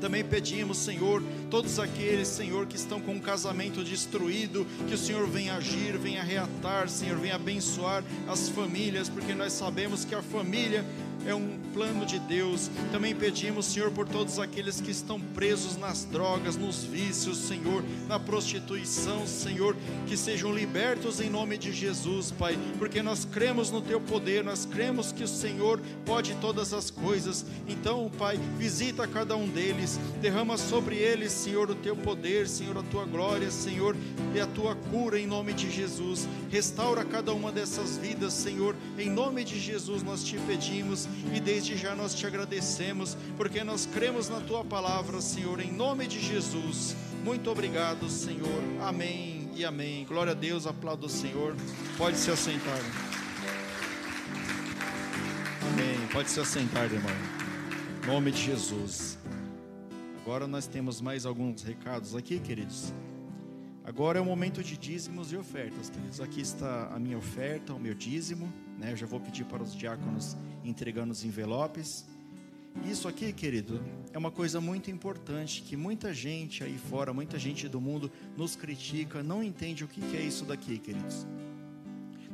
Também 0.00 0.24
pedimos, 0.24 0.78
Senhor, 0.78 1.22
todos 1.48 1.78
aqueles, 1.78 2.26
Senhor, 2.26 2.66
que 2.66 2.74
estão 2.74 3.00
com 3.00 3.12
um 3.12 3.20
casamento 3.20 3.84
destruído, 3.84 4.66
que 4.88 4.94
o 4.94 4.98
Senhor 4.98 5.28
venha 5.28 5.54
agir, 5.54 5.96
venha 5.96 6.24
reatar, 6.24 6.88
Senhor, 6.88 7.16
venha 7.16 7.36
abençoar 7.36 8.02
as 8.26 8.48
famílias, 8.48 9.08
porque 9.08 9.32
nós 9.32 9.52
sabemos 9.52 10.04
que 10.04 10.14
a 10.14 10.22
família 10.22 10.84
é 11.28 11.34
um 11.34 11.58
plano 11.74 12.06
de 12.06 12.18
Deus. 12.18 12.70
Também 12.90 13.14
pedimos, 13.14 13.66
Senhor, 13.66 13.90
por 13.90 14.08
todos 14.08 14.38
aqueles 14.38 14.80
que 14.80 14.90
estão 14.90 15.20
presos 15.20 15.76
nas 15.76 16.04
drogas, 16.04 16.56
nos 16.56 16.82
vícios, 16.84 17.36
Senhor, 17.36 17.84
na 18.08 18.18
prostituição, 18.18 19.26
Senhor, 19.26 19.76
que 20.06 20.16
sejam 20.16 20.54
libertos 20.54 21.20
em 21.20 21.28
nome 21.28 21.58
de 21.58 21.70
Jesus, 21.70 22.30
Pai, 22.30 22.58
porque 22.78 23.02
nós 23.02 23.26
cremos 23.26 23.70
no 23.70 23.82
Teu 23.82 24.00
poder, 24.00 24.42
nós 24.42 24.64
cremos 24.64 25.12
que 25.12 25.22
o 25.22 25.28
Senhor 25.28 25.80
pode 26.06 26.34
todas 26.36 26.72
as 26.72 26.90
coisas. 26.90 27.44
Então, 27.68 28.10
Pai, 28.18 28.38
visita 28.56 29.06
cada 29.06 29.36
um 29.36 29.46
deles, 29.46 30.00
derrama 30.22 30.56
sobre 30.56 30.96
eles, 30.96 31.32
Senhor, 31.32 31.70
o 31.70 31.74
Teu 31.74 31.94
poder, 31.94 32.48
Senhor, 32.48 32.78
a 32.78 32.82
Tua 32.82 33.04
glória, 33.04 33.50
Senhor, 33.50 33.94
e 34.34 34.40
a 34.40 34.46
Tua 34.46 34.74
cura 34.74 35.18
em 35.18 35.26
nome 35.26 35.52
de 35.52 35.70
Jesus. 35.70 36.26
Restaura 36.50 37.04
cada 37.04 37.34
uma 37.34 37.52
dessas 37.52 37.98
vidas, 37.98 38.32
Senhor, 38.32 38.74
em 38.98 39.10
nome 39.10 39.44
de 39.44 39.60
Jesus 39.60 40.02
nós 40.02 40.24
te 40.24 40.38
pedimos 40.46 41.06
e 41.34 41.40
desde 41.40 41.76
já 41.76 41.94
nós 41.94 42.14
te 42.14 42.26
agradecemos, 42.26 43.16
porque 43.36 43.62
nós 43.64 43.86
cremos 43.86 44.28
na 44.28 44.40
tua 44.40 44.64
palavra, 44.64 45.20
Senhor, 45.20 45.60
em 45.60 45.72
nome 45.72 46.06
de 46.06 46.20
Jesus. 46.20 46.96
Muito 47.24 47.50
obrigado, 47.50 48.08
Senhor. 48.08 48.62
Amém 48.80 49.50
e 49.54 49.64
amém. 49.64 50.04
Glória 50.04 50.32
a 50.32 50.34
Deus, 50.34 50.66
aplaudo 50.66 51.06
o 51.06 51.10
Senhor. 51.10 51.54
Pode 51.96 52.16
se 52.16 52.30
assentar. 52.30 52.80
Amém. 55.72 56.06
Pode 56.12 56.30
se 56.30 56.40
assentar, 56.40 56.84
irmão. 56.84 57.10
Em 58.02 58.06
nome 58.06 58.30
de 58.32 58.42
Jesus. 58.42 59.18
Agora 60.22 60.46
nós 60.46 60.66
temos 60.66 61.00
mais 61.00 61.26
alguns 61.26 61.62
recados 61.62 62.14
aqui, 62.14 62.38
queridos. 62.38 62.92
Agora 63.84 64.18
é 64.18 64.22
o 64.22 64.24
momento 64.24 64.62
de 64.62 64.76
dízimos 64.76 65.32
e 65.32 65.36
ofertas, 65.36 65.88
queridos. 65.88 66.20
Aqui 66.20 66.40
está 66.40 66.88
a 66.94 66.98
minha 66.98 67.16
oferta, 67.16 67.72
o 67.72 67.80
meu 67.80 67.94
dízimo. 67.94 68.52
Né? 68.78 68.92
Eu 68.92 68.96
já 68.96 69.06
vou 69.06 69.20
pedir 69.20 69.44
para 69.44 69.62
os 69.62 69.74
diáconos 69.74 70.36
entregando 70.64 71.12
os 71.12 71.24
envelopes. 71.24 72.06
Isso 72.84 73.08
aqui, 73.08 73.32
querido, 73.32 73.82
é 74.12 74.18
uma 74.18 74.30
coisa 74.30 74.60
muito 74.60 74.90
importante 74.90 75.62
que 75.62 75.76
muita 75.76 76.14
gente 76.14 76.62
aí 76.62 76.78
fora, 76.78 77.12
muita 77.12 77.38
gente 77.38 77.68
do 77.68 77.80
mundo 77.80 78.10
nos 78.36 78.54
critica, 78.54 79.22
não 79.22 79.42
entende 79.42 79.84
o 79.84 79.88
que 79.88 80.00
é 80.16 80.20
isso 80.20 80.44
daqui, 80.44 80.78
queridos. 80.78 81.26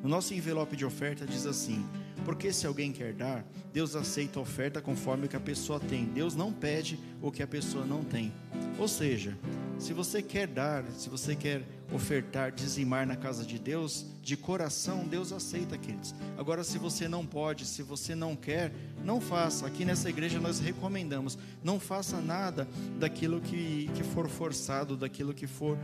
No 0.02 0.08
nosso 0.08 0.34
envelope 0.34 0.76
de 0.76 0.84
oferta 0.84 1.26
diz 1.26 1.46
assim: 1.46 1.82
porque 2.24 2.52
se 2.52 2.66
alguém 2.66 2.92
quer 2.92 3.12
dar, 3.12 3.44
Deus 3.72 3.96
aceita 3.96 4.38
a 4.38 4.42
oferta 4.42 4.82
conforme 4.82 5.26
o 5.26 5.28
que 5.28 5.36
a 5.36 5.40
pessoa 5.40 5.80
tem. 5.80 6.04
Deus 6.04 6.34
não 6.34 6.52
pede 6.52 6.98
o 7.22 7.30
que 7.30 7.42
a 7.42 7.46
pessoa 7.46 7.86
não 7.86 8.04
tem. 8.04 8.32
Ou 8.78 8.86
seja, 8.86 9.36
se 9.78 9.92
você 9.92 10.22
quer 10.22 10.46
dar, 10.46 10.84
se 10.92 11.08
você 11.08 11.34
quer 11.34 11.62
ofertar, 11.92 12.52
dizimar 12.52 13.06
na 13.06 13.16
casa 13.16 13.44
de 13.44 13.58
Deus, 13.58 14.06
de 14.22 14.36
coração, 14.36 15.06
Deus 15.06 15.32
aceita, 15.32 15.76
queridos. 15.76 16.14
Agora, 16.36 16.64
se 16.64 16.78
você 16.78 17.06
não 17.06 17.26
pode, 17.26 17.66
se 17.66 17.82
você 17.82 18.14
não 18.14 18.34
quer, 18.34 18.72
não 19.04 19.20
faça. 19.20 19.66
Aqui 19.66 19.84
nessa 19.84 20.08
igreja 20.08 20.40
nós 20.40 20.58
recomendamos: 20.60 21.38
não 21.62 21.78
faça 21.78 22.20
nada 22.20 22.68
daquilo 22.98 23.40
que, 23.40 23.90
que 23.94 24.02
for 24.02 24.28
forçado, 24.28 24.96
daquilo 24.96 25.34
que 25.34 25.46
for 25.46 25.78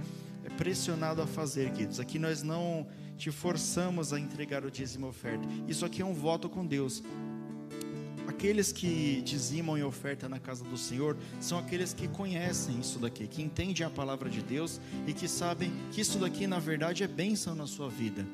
pressionado 0.57 1.23
a 1.23 1.27
fazer, 1.27 1.71
queridos. 1.73 2.01
Aqui 2.01 2.19
nós 2.19 2.43
não 2.43 2.87
te 3.17 3.31
forçamos 3.31 4.13
a 4.13 4.19
entregar 4.19 4.65
o 4.65 4.71
dízimo 4.71 5.09
oferta. 5.09 5.47
Isso 5.69 5.85
aqui 5.85 6.01
é 6.01 6.05
um 6.05 6.15
voto 6.15 6.49
com 6.49 6.67
Deus. 6.67 7.03
Aqueles 8.31 8.71
que 8.71 9.21
dizimam 9.23 9.77
em 9.77 9.83
oferta 9.83 10.29
na 10.29 10.39
casa 10.39 10.63
do 10.63 10.79
Senhor 10.79 11.17
são 11.41 11.59
aqueles 11.59 11.93
que 11.93 12.07
conhecem 12.07 12.79
isso 12.79 13.01
daqui, 13.01 13.27
que 13.27 13.43
entendem 13.43 13.85
a 13.85 13.91
palavra 13.91 14.31
de 14.31 14.41
Deus 14.41 14.81
e 15.05 15.13
que 15.13 15.27
sabem 15.27 15.73
que 15.91 16.01
isso 16.01 16.17
daqui 16.17 16.47
na 16.47 16.61
verdade 16.61 17.03
é 17.03 17.09
bênção 17.09 17.57
na 17.57 17.67
sua 17.67 17.89
vida. 17.89 18.25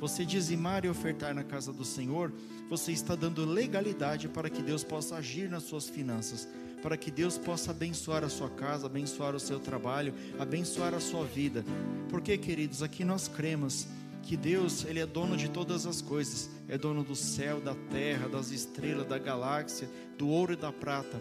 Você 0.00 0.24
dizimar 0.24 0.86
e 0.86 0.88
ofertar 0.88 1.34
na 1.34 1.44
casa 1.44 1.70
do 1.70 1.84
Senhor, 1.84 2.32
você 2.70 2.92
está 2.92 3.14
dando 3.14 3.44
legalidade 3.44 4.26
para 4.26 4.48
que 4.48 4.62
Deus 4.62 4.82
possa 4.82 5.16
agir 5.16 5.50
nas 5.50 5.64
suas 5.64 5.86
finanças, 5.86 6.48
para 6.82 6.96
que 6.96 7.10
Deus 7.10 7.36
possa 7.36 7.72
abençoar 7.72 8.24
a 8.24 8.30
sua 8.30 8.48
casa, 8.48 8.86
abençoar 8.86 9.34
o 9.34 9.40
seu 9.40 9.60
trabalho, 9.60 10.14
abençoar 10.38 10.94
a 10.94 11.00
sua 11.00 11.26
vida. 11.26 11.62
Porque, 12.08 12.38
queridos, 12.38 12.82
aqui 12.82 13.04
nós 13.04 13.28
cremos 13.28 13.86
que 14.22 14.36
Deus, 14.36 14.84
ele 14.84 15.00
é 15.00 15.06
dono 15.06 15.36
de 15.36 15.48
todas 15.48 15.86
as 15.86 16.00
coisas, 16.00 16.48
é 16.68 16.78
dono 16.78 17.02
do 17.02 17.16
céu, 17.16 17.60
da 17.60 17.74
terra, 17.90 18.28
das 18.28 18.50
estrelas, 18.50 19.06
da 19.06 19.18
galáxia, 19.18 19.90
do 20.16 20.28
ouro 20.28 20.52
e 20.52 20.56
da 20.56 20.72
prata. 20.72 21.20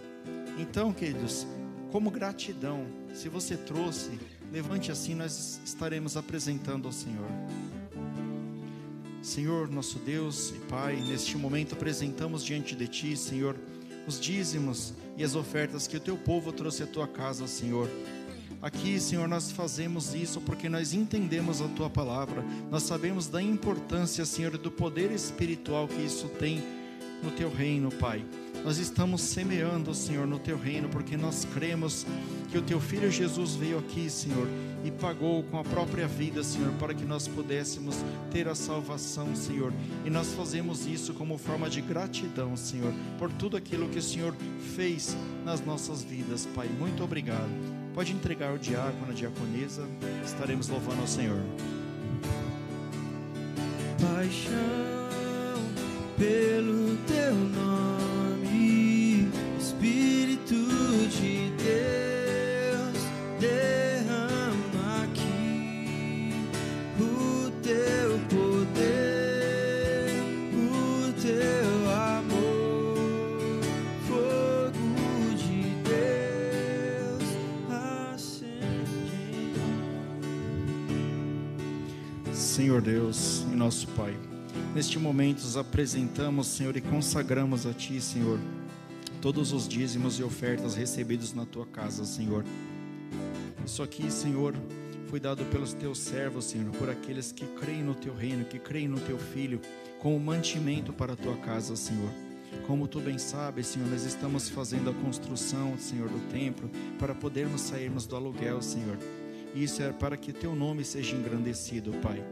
Então, 0.57 0.93
queridos, 0.93 1.45
como 1.91 2.11
gratidão, 2.11 2.85
se 3.13 3.27
você 3.27 3.57
trouxe, 3.57 4.19
levante 4.51 4.91
assim, 4.91 5.15
nós 5.15 5.59
estaremos 5.65 6.15
apresentando 6.15 6.87
ao 6.87 6.91
Senhor. 6.91 7.27
Senhor, 9.21 9.69
nosso 9.69 9.99
Deus 9.99 10.49
e 10.49 10.59
Pai, 10.67 10.95
neste 10.95 11.37
momento 11.37 11.73
apresentamos 11.73 12.43
diante 12.43 12.75
de 12.75 12.87
Ti, 12.87 13.17
Senhor, 13.17 13.55
os 14.07 14.19
dízimos 14.19 14.93
e 15.17 15.23
as 15.23 15.35
ofertas 15.35 15.85
que 15.85 15.97
o 15.97 15.99
Teu 15.99 16.17
povo 16.17 16.51
trouxe 16.51 16.83
à 16.83 16.87
Tua 16.87 17.07
casa, 17.07 17.45
Senhor. 17.45 17.87
Aqui, 18.61 18.99
Senhor, 18.99 19.27
nós 19.27 19.51
fazemos 19.51 20.13
isso 20.13 20.39
porque 20.39 20.69
nós 20.69 20.93
entendemos 20.93 21.61
a 21.61 21.67
tua 21.69 21.89
palavra, 21.89 22.43
nós 22.69 22.83
sabemos 22.83 23.27
da 23.27 23.41
importância, 23.41 24.23
Senhor, 24.23 24.55
do 24.55 24.69
poder 24.69 25.11
espiritual 25.11 25.87
que 25.87 25.99
isso 25.99 26.27
tem 26.27 26.61
no 27.23 27.31
teu 27.31 27.51
reino, 27.51 27.91
Pai. 27.91 28.23
Nós 28.63 28.77
estamos 28.77 29.21
semeando, 29.21 29.95
Senhor, 29.95 30.27
no 30.27 30.37
teu 30.37 30.57
reino, 30.57 30.87
porque 30.89 31.17
nós 31.17 31.45
cremos 31.55 32.05
que 32.51 32.57
o 32.57 32.61
teu 32.61 32.79
filho 32.79 33.09
Jesus 33.09 33.55
veio 33.55 33.79
aqui, 33.79 34.07
Senhor, 34.07 34.47
e 34.85 34.91
pagou 34.91 35.41
com 35.43 35.57
a 35.57 35.63
própria 35.63 36.07
vida, 36.07 36.43
Senhor, 36.43 36.71
para 36.73 36.93
que 36.93 37.03
nós 37.03 37.27
pudéssemos 37.27 37.95
ter 38.29 38.47
a 38.47 38.53
salvação, 38.53 39.35
Senhor. 39.35 39.73
E 40.05 40.09
nós 40.11 40.33
fazemos 40.33 40.85
isso 40.85 41.15
como 41.15 41.39
forma 41.39 41.67
de 41.67 41.81
gratidão, 41.81 42.55
Senhor, 42.55 42.93
por 43.17 43.31
tudo 43.31 43.57
aquilo 43.57 43.89
que 43.89 43.97
o 43.97 44.03
Senhor 44.03 44.35
fez 44.75 45.15
nas 45.43 45.65
nossas 45.65 46.03
vidas, 46.03 46.45
Pai. 46.53 46.67
Muito 46.67 47.03
obrigado. 47.03 47.80
Pode 47.93 48.13
entregar 48.13 48.53
o 48.53 48.57
diácono, 48.57 49.11
a 49.11 49.13
diaconisa, 49.13 49.83
estaremos 50.25 50.69
louvando 50.69 51.01
ao 51.01 51.07
Senhor. 51.07 51.41
Paixão 53.99 54.51
pelo 56.17 56.95
teu 57.05 57.35
nome, 57.35 59.27
Espírito 59.59 60.55
de 61.09 61.51
Deus, 61.57 62.97
derrama 63.39 63.90
Senhor 82.71 82.81
Deus 82.81 83.45
e 83.51 83.53
nosso 83.53 83.85
Pai, 83.89 84.17
neste 84.73 84.97
momento 84.97 85.41
nos 85.41 85.57
apresentamos, 85.57 86.47
Senhor, 86.47 86.77
e 86.77 86.79
consagramos 86.79 87.65
a 87.65 87.73
Ti, 87.73 87.99
Senhor, 87.99 88.39
todos 89.19 89.51
os 89.51 89.67
dízimos 89.67 90.17
e 90.17 90.23
ofertas 90.23 90.73
recebidos 90.73 91.33
na 91.33 91.45
Tua 91.45 91.65
casa, 91.65 92.05
Senhor. 92.05 92.45
Isso 93.65 93.83
aqui, 93.83 94.09
Senhor, 94.09 94.55
foi 95.07 95.19
dado 95.19 95.43
pelos 95.47 95.73
Teus 95.73 95.99
servos, 95.99 96.45
Senhor, 96.45 96.71
por 96.77 96.89
aqueles 96.89 97.33
que 97.33 97.45
creem 97.59 97.83
no 97.83 97.93
Teu 97.93 98.15
reino, 98.15 98.45
que 98.45 98.57
creem 98.57 98.87
no 98.87 99.01
Teu 99.01 99.19
Filho, 99.19 99.59
como 99.99 100.17
mantimento 100.17 100.93
para 100.93 101.11
a 101.11 101.17
Tua 101.17 101.35
casa, 101.35 101.75
Senhor. 101.75 102.09
Como 102.65 102.87
Tu 102.87 103.01
bem 103.01 103.17
sabes, 103.17 103.67
Senhor, 103.67 103.89
nós 103.89 104.05
estamos 104.05 104.47
fazendo 104.47 104.91
a 104.91 104.93
construção, 104.93 105.77
Senhor, 105.77 106.07
do 106.07 106.31
templo, 106.31 106.69
para 106.97 107.13
podermos 107.13 107.59
sairmos 107.59 108.07
do 108.07 108.15
aluguel, 108.15 108.61
Senhor. 108.61 108.97
Isso 109.53 109.83
é 109.83 109.91
para 109.91 110.15
que 110.15 110.31
Teu 110.31 110.55
nome 110.55 110.85
seja 110.85 111.17
engrandecido, 111.17 111.91
Pai. 112.01 112.23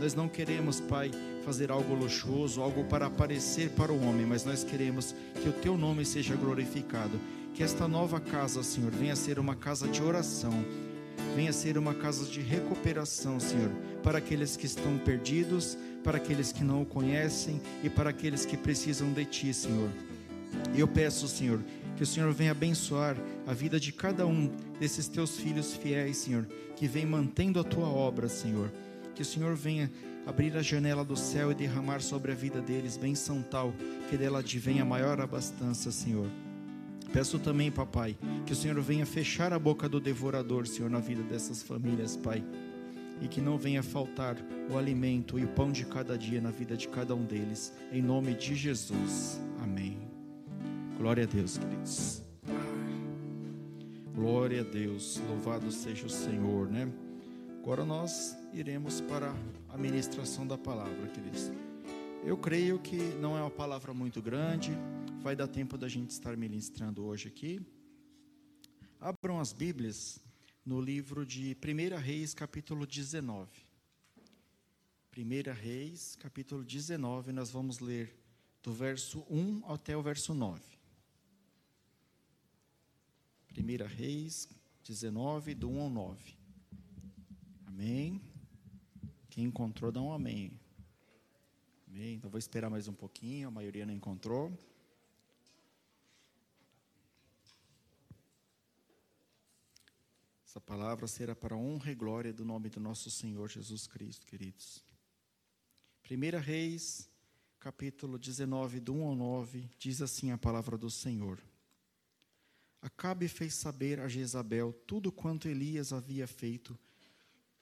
Nós 0.00 0.14
não 0.14 0.28
queremos, 0.28 0.80
Pai, 0.80 1.10
fazer 1.44 1.70
algo 1.70 1.94
luxuoso, 1.94 2.62
algo 2.62 2.84
para 2.84 3.06
aparecer 3.06 3.70
para 3.70 3.92
o 3.92 4.02
homem, 4.02 4.26
mas 4.26 4.44
nós 4.44 4.64
queremos 4.64 5.14
que 5.42 5.48
o 5.48 5.52
Teu 5.52 5.76
nome 5.76 6.04
seja 6.04 6.34
glorificado. 6.34 7.18
Que 7.54 7.62
esta 7.62 7.86
nova 7.86 8.18
casa, 8.18 8.62
Senhor, 8.62 8.90
venha 8.90 9.14
ser 9.14 9.38
uma 9.38 9.54
casa 9.54 9.86
de 9.86 10.02
oração, 10.02 10.64
venha 11.36 11.52
ser 11.52 11.76
uma 11.76 11.94
casa 11.94 12.24
de 12.24 12.40
recuperação, 12.40 13.38
Senhor, 13.38 13.70
para 14.02 14.18
aqueles 14.18 14.56
que 14.56 14.66
estão 14.66 14.96
perdidos, 14.98 15.76
para 16.02 16.16
aqueles 16.16 16.52
que 16.52 16.64
não 16.64 16.82
o 16.82 16.86
conhecem 16.86 17.60
e 17.82 17.90
para 17.90 18.10
aqueles 18.10 18.46
que 18.46 18.56
precisam 18.56 19.12
de 19.12 19.24
Ti, 19.24 19.52
Senhor. 19.52 19.90
E 20.74 20.80
eu 20.80 20.88
peço, 20.88 21.28
Senhor, 21.28 21.60
que 21.96 22.02
o 22.02 22.06
Senhor 22.06 22.32
venha 22.32 22.52
abençoar 22.52 23.16
a 23.46 23.52
vida 23.52 23.78
de 23.78 23.92
cada 23.92 24.26
um 24.26 24.50
desses 24.80 25.08
teus 25.08 25.36
filhos 25.36 25.74
fiéis, 25.74 26.16
Senhor, 26.16 26.46
que 26.76 26.86
vem 26.86 27.06
mantendo 27.06 27.60
a 27.60 27.64
tua 27.64 27.86
obra, 27.86 28.28
Senhor. 28.28 28.70
Que 29.14 29.22
o 29.22 29.24
Senhor 29.24 29.54
venha 29.54 29.90
abrir 30.26 30.56
a 30.56 30.62
janela 30.62 31.04
do 31.04 31.16
céu 31.16 31.50
e 31.50 31.54
derramar 31.54 32.00
sobre 32.00 32.32
a 32.32 32.34
vida 32.34 32.60
deles 32.60 32.96
bênção 32.96 33.42
tal 33.42 33.74
que 34.08 34.16
dela 34.16 34.38
advenha 34.38 34.84
maior 34.84 35.20
abastança, 35.20 35.90
Senhor. 35.90 36.28
Peço 37.12 37.38
também, 37.38 37.70
papai, 37.70 38.16
que 38.46 38.52
o 38.52 38.56
Senhor 38.56 38.80
venha 38.80 39.04
fechar 39.04 39.52
a 39.52 39.58
boca 39.58 39.86
do 39.86 40.00
devorador, 40.00 40.66
Senhor, 40.66 40.90
na 40.90 40.98
vida 40.98 41.22
dessas 41.22 41.62
famílias, 41.62 42.16
Pai. 42.16 42.42
E 43.20 43.28
que 43.28 43.40
não 43.40 43.58
venha 43.58 43.82
faltar 43.82 44.36
o 44.70 44.78
alimento 44.78 45.38
e 45.38 45.44
o 45.44 45.48
pão 45.48 45.70
de 45.70 45.84
cada 45.84 46.16
dia 46.16 46.40
na 46.40 46.50
vida 46.50 46.76
de 46.76 46.88
cada 46.88 47.14
um 47.14 47.24
deles. 47.24 47.72
Em 47.92 48.00
nome 48.00 48.34
de 48.34 48.54
Jesus. 48.54 49.40
Amém. 49.62 49.98
Glória 50.98 51.24
a 51.24 51.26
Deus, 51.26 51.58
queridos. 51.58 52.22
Glória 54.14 54.62
a 54.62 54.64
Deus, 54.64 55.20
louvado 55.28 55.70
seja 55.70 56.06
o 56.06 56.10
Senhor, 56.10 56.68
né? 56.68 56.88
Agora 57.62 57.84
nós 57.84 58.36
iremos 58.52 59.00
para 59.02 59.32
a 59.68 59.78
ministração 59.78 60.44
da 60.44 60.58
palavra, 60.58 61.06
queridos. 61.10 61.48
Eu 62.24 62.36
creio 62.36 62.80
que 62.80 62.96
não 62.96 63.38
é 63.38 63.40
uma 63.40 63.52
palavra 63.52 63.94
muito 63.94 64.20
grande, 64.20 64.72
vai 65.22 65.36
dar 65.36 65.46
tempo 65.46 65.78
da 65.78 65.88
gente 65.88 66.10
estar 66.10 66.36
ministrando 66.36 67.04
hoje 67.04 67.28
aqui. 67.28 67.64
Abram 68.98 69.38
as 69.38 69.52
Bíblias 69.52 70.18
no 70.66 70.80
livro 70.80 71.24
de 71.24 71.56
1 71.56 72.00
Reis, 72.00 72.34
capítulo 72.34 72.84
19. 72.84 73.48
1 75.16 75.52
Reis, 75.54 76.16
capítulo 76.16 76.64
19, 76.64 77.30
nós 77.30 77.52
vamos 77.52 77.78
ler 77.78 78.12
do 78.60 78.72
verso 78.72 79.24
1 79.30 79.62
até 79.66 79.96
o 79.96 80.02
verso 80.02 80.34
9. 80.34 80.60
1 83.56 83.86
Reis 83.86 84.48
19, 84.82 85.54
do 85.54 85.70
1 85.70 85.80
ao 85.80 85.88
9. 85.90 86.41
Amém. 87.74 88.20
Quem 89.30 89.44
encontrou, 89.44 89.90
dá 89.90 89.98
um 89.98 90.12
amém. 90.12 90.60
Amém. 91.88 92.16
Então 92.16 92.30
vou 92.30 92.38
esperar 92.38 92.68
mais 92.68 92.86
um 92.86 92.92
pouquinho, 92.92 93.48
a 93.48 93.50
maioria 93.50 93.86
não 93.86 93.94
encontrou. 93.94 94.52
Essa 100.46 100.60
palavra 100.60 101.06
será 101.06 101.34
para 101.34 101.54
a 101.54 101.58
honra 101.58 101.90
e 101.90 101.94
glória 101.94 102.30
do 102.30 102.44
nome 102.44 102.68
do 102.68 102.78
nosso 102.78 103.10
Senhor 103.10 103.48
Jesus 103.48 103.86
Cristo, 103.86 104.26
queridos. 104.26 104.84
1 106.10 106.40
Reis, 106.40 107.08
capítulo 107.58 108.18
19, 108.18 108.80
do 108.80 108.92
1 108.92 109.02
ao 109.02 109.14
9, 109.14 109.70
diz 109.78 110.02
assim 110.02 110.30
a 110.30 110.36
palavra 110.36 110.76
do 110.76 110.90
Senhor. 110.90 111.42
Acabe 112.82 113.28
fez 113.28 113.54
saber 113.54 113.98
a 113.98 114.08
Jezabel 114.08 114.74
tudo 114.86 115.10
quanto 115.10 115.48
Elias 115.48 115.90
havia 115.90 116.26
feito 116.26 116.78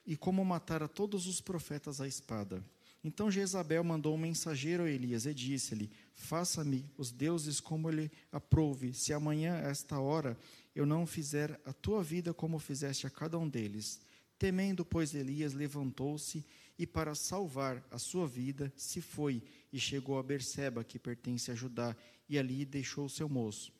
e 0.05 0.15
como 0.15 0.43
matara 0.43 0.87
todos 0.87 1.27
os 1.27 1.41
profetas 1.41 2.01
à 2.01 2.07
espada. 2.07 2.63
Então 3.03 3.31
Jezabel 3.31 3.83
mandou 3.83 4.13
um 4.13 4.17
mensageiro 4.17 4.83
a 4.83 4.89
Elias 4.89 5.25
e 5.25 5.33
disse-lhe: 5.33 5.89
Faça-me 6.13 6.85
os 6.97 7.11
deuses 7.11 7.59
como 7.59 7.89
ele 7.89 8.11
aprouve, 8.31 8.93
se 8.93 9.11
amanhã, 9.11 9.55
a 9.55 9.69
esta 9.69 9.99
hora, 9.99 10.37
eu 10.75 10.85
não 10.85 11.05
fizer 11.05 11.59
a 11.65 11.73
tua 11.73 12.03
vida 12.03 12.33
como 12.33 12.59
fizeste 12.59 13.07
a 13.07 13.09
cada 13.09 13.37
um 13.39 13.49
deles. 13.49 13.99
Temendo, 14.37 14.85
pois, 14.85 15.13
Elias 15.13 15.53
levantou-se 15.53 16.45
e, 16.77 16.87
para 16.87 17.13
salvar 17.13 17.83
a 17.91 17.97
sua 17.97 18.27
vida, 18.27 18.71
se 18.75 19.01
foi 19.01 19.43
e 19.71 19.79
chegou 19.79 20.17
a 20.17 20.23
Berseba, 20.23 20.83
que 20.83 20.97
pertence 20.97 21.51
a 21.51 21.55
Judá, 21.55 21.95
e 22.27 22.39
ali 22.39 22.65
deixou 22.65 23.09
seu 23.09 23.27
moço. 23.27 23.71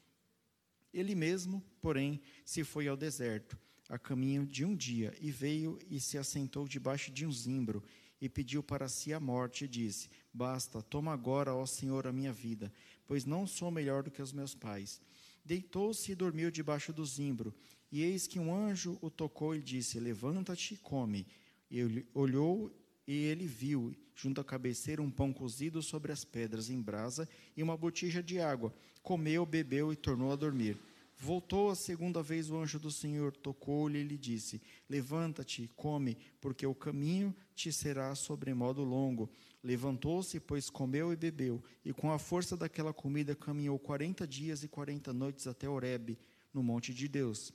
Ele 0.94 1.16
mesmo, 1.16 1.64
porém, 1.82 2.22
se 2.44 2.64
foi 2.64 2.88
ao 2.88 2.98
deserto, 2.98 3.58
a 3.92 4.00
caminho 4.00 4.46
de 4.46 4.64
um 4.64 4.74
dia, 4.74 5.14
e 5.20 5.30
veio 5.30 5.78
e 5.90 6.00
se 6.00 6.18
assentou 6.18 6.66
debaixo 6.66 7.12
de 7.12 7.26
um 7.26 7.32
zimbro, 7.32 7.84
e 8.22 8.30
pediu 8.30 8.64
para 8.64 8.88
si 8.88 9.14
a 9.14 9.20
morte, 9.20 9.66
e 9.66 9.68
disse: 9.68 10.10
Basta, 10.34 10.82
toma 10.82 11.12
agora, 11.12 11.54
ó 11.54 11.66
Senhor, 11.66 12.08
a 12.08 12.12
minha 12.14 12.32
vida, 12.32 12.72
pois 13.06 13.26
não 13.26 13.46
sou 13.46 13.70
melhor 13.70 14.02
do 14.02 14.10
que 14.10 14.22
os 14.22 14.32
meus 14.32 14.56
pais. 14.56 15.02
Deitou-se 15.44 16.10
e 16.10 16.16
dormiu 16.16 16.50
debaixo 16.50 16.94
do 16.94 17.06
zimbro, 17.06 17.54
e 17.92 18.02
eis 18.02 18.28
que 18.28 18.40
um 18.40 18.56
anjo 18.56 18.98
o 19.02 19.10
tocou 19.10 19.54
e 19.54 19.62
disse: 19.62 20.00
Levanta-te 20.00 20.76
e 20.76 20.78
come. 20.78 21.28
Ele 21.70 22.08
olhou 22.14 22.74
e 23.06 23.14
ele 23.26 23.46
viu, 23.46 23.94
junto 24.16 24.40
à 24.40 24.44
cabeceira, 24.44 25.02
um 25.02 25.12
pão 25.12 25.34
cozido 25.34 25.82
sobre 25.82 26.14
as 26.14 26.24
pedras 26.24 26.70
em 26.70 26.82
brasa 26.82 27.28
e 27.58 27.62
uma 27.62 27.76
botija 27.76 28.24
de 28.24 28.40
água. 28.40 28.74
Comeu, 29.04 29.46
bebeu 29.46 29.92
e 29.92 29.98
tornou 29.98 30.32
a 30.32 30.38
dormir. 30.38 30.78
Voltou 31.24 31.70
a 31.70 31.76
segunda 31.76 32.24
vez 32.24 32.50
o 32.50 32.58
anjo 32.58 32.80
do 32.80 32.90
Senhor, 32.90 33.32
tocou-lhe 33.38 34.00
e 34.00 34.04
lhe 34.04 34.18
disse: 34.18 34.60
Levanta-te, 34.90 35.70
come, 35.76 36.18
porque 36.42 36.66
o 36.66 36.74
caminho 36.74 37.36
te 37.54 37.72
será 37.72 38.16
sobremodo 38.16 38.84
longo. 38.84 39.30
Levantou-se, 39.64 40.40
pois 40.40 40.68
comeu 40.68 41.14
e 41.14 41.16
bebeu, 41.16 41.64
e 41.86 41.94
com 41.94 42.12
a 42.12 42.18
força 42.18 42.58
daquela 42.58 42.92
comida 42.92 43.36
caminhou 43.36 43.78
quarenta 43.78 44.26
dias 44.26 44.64
e 44.64 44.68
quarenta 44.68 45.14
noites 45.14 45.46
até 45.46 45.70
Horebe, 45.70 46.18
no 46.52 46.64
monte 46.64 46.92
de 46.92 47.08
Deus. 47.08 47.54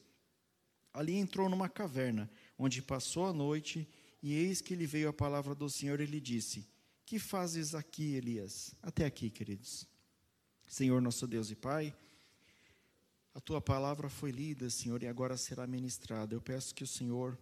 Ali 0.94 1.14
entrou 1.16 1.48
numa 1.48 1.68
caverna, 1.68 2.30
onde 2.56 2.80
passou 2.80 3.26
a 3.26 3.32
noite, 3.32 3.88
e 4.22 4.32
eis 4.32 4.60
que 4.60 4.76
lhe 4.76 4.86
veio 4.86 5.08
a 5.08 5.12
palavra 5.12 5.56
do 5.56 5.68
Senhor 5.68 6.00
e 6.00 6.06
lhe 6.06 6.20
disse: 6.20 6.64
Que 7.04 7.18
fazes 7.18 7.74
aqui, 7.74 8.14
Elias? 8.14 8.76
Até 8.80 9.04
aqui, 9.04 9.28
queridos. 9.28 9.88
Senhor 10.68 11.02
nosso 11.02 11.26
Deus 11.26 11.50
e 11.50 11.56
Pai, 11.56 11.92
a 13.36 13.40
tua 13.40 13.60
palavra 13.60 14.08
foi 14.08 14.30
lida, 14.30 14.70
Senhor, 14.70 15.02
e 15.02 15.06
agora 15.06 15.36
será 15.36 15.66
ministrada. 15.66 16.34
Eu 16.34 16.40
peço 16.40 16.74
que 16.74 16.82
o 16.82 16.86
Senhor 16.86 17.38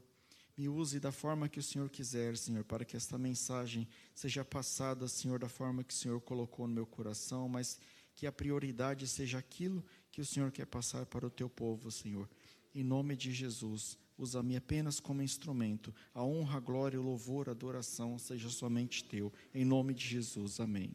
me 0.56 0.68
use 0.68 0.98
da 0.98 1.12
forma 1.12 1.48
que 1.48 1.60
o 1.60 1.62
Senhor 1.62 1.88
quiser, 1.88 2.36
Senhor, 2.36 2.64
para 2.64 2.84
que 2.84 2.96
esta 2.96 3.16
mensagem 3.16 3.86
seja 4.12 4.44
passada, 4.44 5.06
Senhor, 5.06 5.38
da 5.38 5.48
forma 5.48 5.84
que 5.84 5.94
o 5.94 5.96
Senhor 5.96 6.20
colocou 6.20 6.66
no 6.66 6.74
meu 6.74 6.84
coração, 6.84 7.48
mas 7.48 7.78
que 8.16 8.26
a 8.26 8.32
prioridade 8.32 9.06
seja 9.06 9.38
aquilo 9.38 9.84
que 10.10 10.20
o 10.20 10.26
Senhor 10.26 10.50
quer 10.50 10.66
passar 10.66 11.06
para 11.06 11.28
o 11.28 11.30
teu 11.30 11.48
povo, 11.48 11.92
Senhor. 11.92 12.28
Em 12.74 12.82
nome 12.82 13.14
de 13.16 13.32
Jesus, 13.32 13.96
usa-me 14.18 14.56
apenas 14.56 14.98
como 14.98 15.22
instrumento. 15.22 15.94
A 16.12 16.24
honra, 16.24 16.56
a 16.56 16.60
glória, 16.60 17.00
o 17.00 17.04
louvor, 17.04 17.48
a 17.48 17.52
adoração 17.52 18.18
seja 18.18 18.48
somente 18.50 19.04
teu. 19.04 19.32
Em 19.54 19.64
nome 19.64 19.94
de 19.94 20.04
Jesus, 20.04 20.58
amém. 20.58 20.92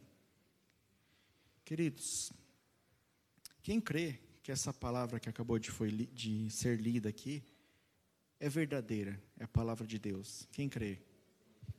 Queridos, 1.64 2.30
quem 3.62 3.80
crê 3.80 4.28
que 4.42 4.50
essa 4.50 4.72
palavra 4.72 5.20
que 5.20 5.28
acabou 5.28 5.58
de, 5.58 5.70
foi, 5.70 5.90
de 5.90 6.50
ser 6.50 6.80
lida 6.80 7.08
aqui 7.08 7.42
é 8.38 8.48
verdadeira, 8.48 9.20
é 9.38 9.44
a 9.44 9.48
palavra 9.48 9.86
de 9.86 9.98
Deus? 9.98 10.48
Quem 10.50 10.68
crê? 10.68 10.98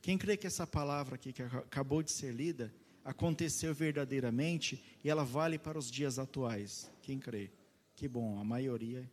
Quem 0.00 0.16
crê 0.16 0.36
que 0.36 0.46
essa 0.46 0.66
palavra 0.66 1.16
aqui 1.16 1.32
que 1.32 1.42
acabou 1.42 2.02
de 2.02 2.10
ser 2.12 2.32
lida 2.32 2.72
aconteceu 3.04 3.74
verdadeiramente 3.74 4.82
e 5.02 5.10
ela 5.10 5.24
vale 5.24 5.58
para 5.58 5.78
os 5.78 5.90
dias 5.90 6.18
atuais? 6.18 6.90
Quem 7.02 7.18
crê? 7.18 7.50
Que 7.94 8.06
bom, 8.08 8.38
a 8.38 8.44
maioria 8.44 9.10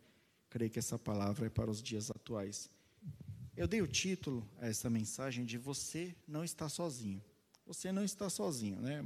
crê 0.48 0.68
que 0.68 0.78
essa 0.78 0.98
palavra 0.98 1.46
é 1.46 1.50
para 1.50 1.70
os 1.70 1.82
dias 1.82 2.10
atuais. 2.10 2.70
Eu 3.56 3.66
dei 3.66 3.82
o 3.82 3.86
título 3.86 4.48
a 4.58 4.68
essa 4.68 4.88
mensagem 4.88 5.44
de 5.44 5.58
Você 5.58 6.14
não 6.26 6.44
está 6.44 6.68
sozinho. 6.68 7.22
Você 7.66 7.92
não 7.92 8.04
está 8.04 8.30
sozinho, 8.30 8.80
né? 8.80 9.04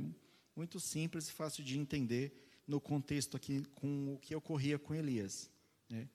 Muito 0.54 0.78
simples 0.78 1.28
e 1.28 1.32
fácil 1.32 1.64
de 1.64 1.78
entender 1.78 2.43
no 2.66 2.80
contexto 2.80 3.36
aqui 3.36 3.64
com 3.74 4.14
o 4.14 4.18
que 4.18 4.34
ocorria 4.34 4.78
com 4.78 4.94
Elias. 4.94 5.50
Né? 5.88 6.08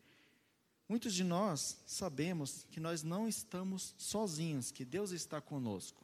Muitos 0.87 1.13
de 1.13 1.23
nós 1.23 1.77
sabemos 1.85 2.65
que 2.71 2.79
nós 2.79 3.03
não 3.03 3.27
estamos 3.27 3.93
sozinhos, 3.97 4.71
que 4.71 4.83
Deus 4.83 5.11
está 5.11 5.39
conosco. 5.39 6.03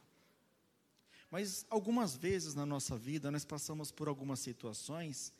Mas 1.30 1.66
algumas 1.68 2.16
vezes 2.16 2.54
na 2.54 2.64
nossa 2.64 2.96
vida 2.96 3.30
nós 3.30 3.44
passamos 3.44 3.90
por 3.90 4.06
algumas 4.08 4.40
situações 4.40 5.32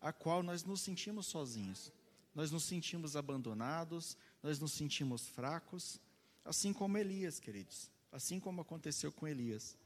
a 0.00 0.12
qual 0.12 0.42
nós 0.42 0.64
nos 0.64 0.80
sentimos 0.80 1.26
sozinhos 1.26 1.90
nós 2.34 2.50
nos 2.50 2.64
sentimos 2.64 3.16
abandonados, 3.16 4.16
nós 4.42 4.58
nos 4.58 4.72
sentimos 4.72 5.28
fracos, 5.28 6.00
assim 6.44 6.72
como 6.72 6.96
Elias, 6.96 7.40
queridos, 7.40 7.90
assim 8.12 8.38
como 8.38 8.60
aconteceu 8.60 9.12
com 9.12 9.26
Elias. 9.26 9.76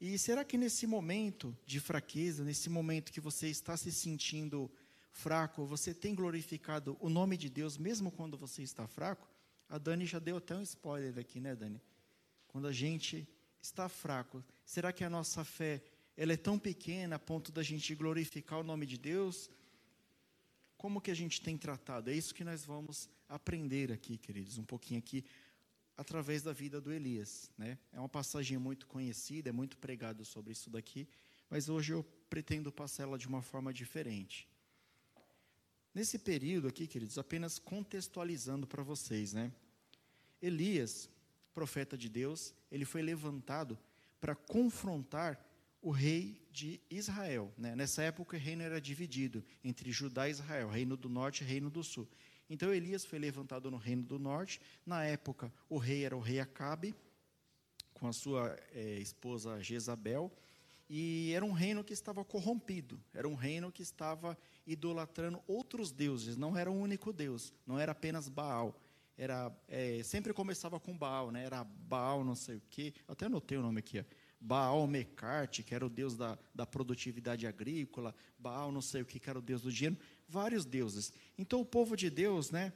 E 0.00 0.18
será 0.18 0.44
que 0.44 0.56
nesse 0.56 0.86
momento 0.86 1.56
de 1.66 1.78
fraqueza, 1.78 2.42
nesse 2.42 2.70
momento 2.70 3.12
que 3.12 3.20
você 3.20 3.48
está 3.48 3.76
se 3.76 3.92
sentindo 3.92 4.70
fraco, 5.10 5.66
você 5.66 5.92
tem 5.92 6.14
glorificado 6.14 6.96
o 7.00 7.10
nome 7.10 7.36
de 7.36 7.50
Deus 7.50 7.76
mesmo 7.76 8.10
quando 8.10 8.38
você 8.38 8.62
está 8.62 8.86
fraco? 8.86 9.28
A 9.68 9.76
Dani 9.76 10.06
já 10.06 10.18
deu 10.18 10.38
até 10.38 10.54
um 10.56 10.62
spoiler 10.62 11.18
aqui, 11.18 11.38
né, 11.38 11.54
Dani? 11.54 11.80
Quando 12.48 12.66
a 12.66 12.72
gente 12.72 13.28
está 13.60 13.88
fraco, 13.88 14.42
será 14.64 14.92
que 14.92 15.04
a 15.04 15.10
nossa 15.10 15.44
fé 15.44 15.82
ela 16.16 16.32
é 16.32 16.36
tão 16.36 16.58
pequena 16.58 17.16
a 17.16 17.18
ponto 17.18 17.52
da 17.52 17.62
gente 17.62 17.94
glorificar 17.94 18.58
o 18.58 18.64
nome 18.64 18.86
de 18.86 18.96
Deus? 18.96 19.50
como 20.80 20.98
que 20.98 21.10
a 21.10 21.14
gente 21.14 21.42
tem 21.42 21.58
tratado? 21.58 22.08
É 22.08 22.14
isso 22.14 22.34
que 22.34 22.42
nós 22.42 22.64
vamos 22.64 23.06
aprender 23.28 23.92
aqui, 23.92 24.16
queridos, 24.16 24.56
um 24.56 24.64
pouquinho 24.64 24.98
aqui 24.98 25.22
através 25.96 26.42
da 26.42 26.52
vida 26.52 26.80
do 26.80 26.92
Elias, 26.92 27.50
né? 27.58 27.78
É 27.92 27.98
uma 27.98 28.08
passagem 28.08 28.58
muito 28.58 28.86
conhecida, 28.86 29.50
é 29.50 29.52
muito 29.52 29.76
pregado 29.76 30.24
sobre 30.24 30.52
isso 30.52 30.70
daqui, 30.70 31.08
mas 31.48 31.68
hoje 31.68 31.92
eu 31.92 32.02
pretendo 32.28 32.72
passá-la 32.72 33.18
de 33.18 33.26
uma 33.26 33.42
forma 33.42 33.72
diferente. 33.72 34.48
Nesse 35.94 36.18
período 36.18 36.68
aqui, 36.68 36.86
queridos, 36.86 37.18
apenas 37.18 37.58
contextualizando 37.58 38.66
para 38.66 38.82
vocês, 38.82 39.32
né? 39.32 39.52
Elias, 40.40 41.10
profeta 41.52 41.98
de 41.98 42.08
Deus, 42.08 42.54
ele 42.70 42.84
foi 42.84 43.02
levantado 43.02 43.78
para 44.20 44.34
confrontar 44.34 45.44
o 45.82 45.90
rei 45.90 46.40
de 46.52 46.80
Israel. 46.90 47.52
Né? 47.56 47.74
Nessa 47.74 48.02
época, 48.02 48.36
o 48.36 48.40
reino 48.40 48.62
era 48.62 48.80
dividido 48.80 49.44
entre 49.64 49.90
Judá 49.90 50.28
e 50.28 50.32
Israel, 50.32 50.68
reino 50.68 50.96
do 50.96 51.08
norte 51.08 51.42
e 51.42 51.46
reino 51.46 51.70
do 51.70 51.82
sul. 51.82 52.08
Então, 52.50 52.74
Elias 52.74 53.04
foi 53.04 53.20
levantado 53.20 53.70
no 53.70 53.76
reino 53.76 54.02
do 54.02 54.18
norte. 54.18 54.60
Na 54.84 55.04
época, 55.04 55.52
o 55.68 55.78
rei 55.78 56.04
era 56.04 56.16
o 56.16 56.20
rei 56.20 56.40
Acabe, 56.40 56.94
com 57.94 58.08
a 58.08 58.12
sua 58.12 58.58
é, 58.74 58.98
esposa 58.98 59.62
Jezabel. 59.62 60.32
E 60.92 61.32
era 61.32 61.44
um 61.44 61.52
reino 61.52 61.84
que 61.84 61.92
estava 61.92 62.24
corrompido, 62.24 63.00
era 63.14 63.28
um 63.28 63.36
reino 63.36 63.70
que 63.70 63.80
estava 63.80 64.36
idolatrando 64.66 65.40
outros 65.46 65.92
deuses, 65.92 66.36
não 66.36 66.58
era 66.58 66.68
um 66.68 66.80
único 66.80 67.12
Deus, 67.12 67.54
não 67.64 67.78
era 67.78 67.92
apenas 67.92 68.28
Baal. 68.28 68.76
Era, 69.16 69.56
é, 69.68 70.02
sempre 70.02 70.32
começava 70.32 70.80
com 70.80 70.98
Baal, 70.98 71.30
né? 71.30 71.44
era 71.44 71.62
Baal 71.62 72.24
não 72.24 72.34
sei 72.34 72.56
o 72.56 72.62
quê, 72.68 72.92
até 73.06 73.26
anotei 73.26 73.56
o 73.56 73.62
nome 73.62 73.78
aqui, 73.78 74.00
ó. 74.00 74.04
Baal 74.40 74.86
Mecarte, 74.86 75.62
que 75.62 75.74
era 75.74 75.84
o 75.84 75.90
deus 75.90 76.16
da, 76.16 76.36
da 76.54 76.66
produtividade 76.66 77.46
agrícola, 77.46 78.14
Baal 78.38 78.72
não 78.72 78.80
sei 78.80 79.02
o 79.02 79.04
que, 79.04 79.20
que 79.20 79.28
era 79.28 79.38
o 79.38 79.42
deus 79.42 79.62
do 79.62 79.70
dinheiro, 79.70 79.98
vários 80.30 80.64
deuses. 80.64 81.12
Então 81.36 81.60
o 81.60 81.64
povo 81.64 81.96
de 81.96 82.08
Deus, 82.08 82.50
né, 82.50 82.72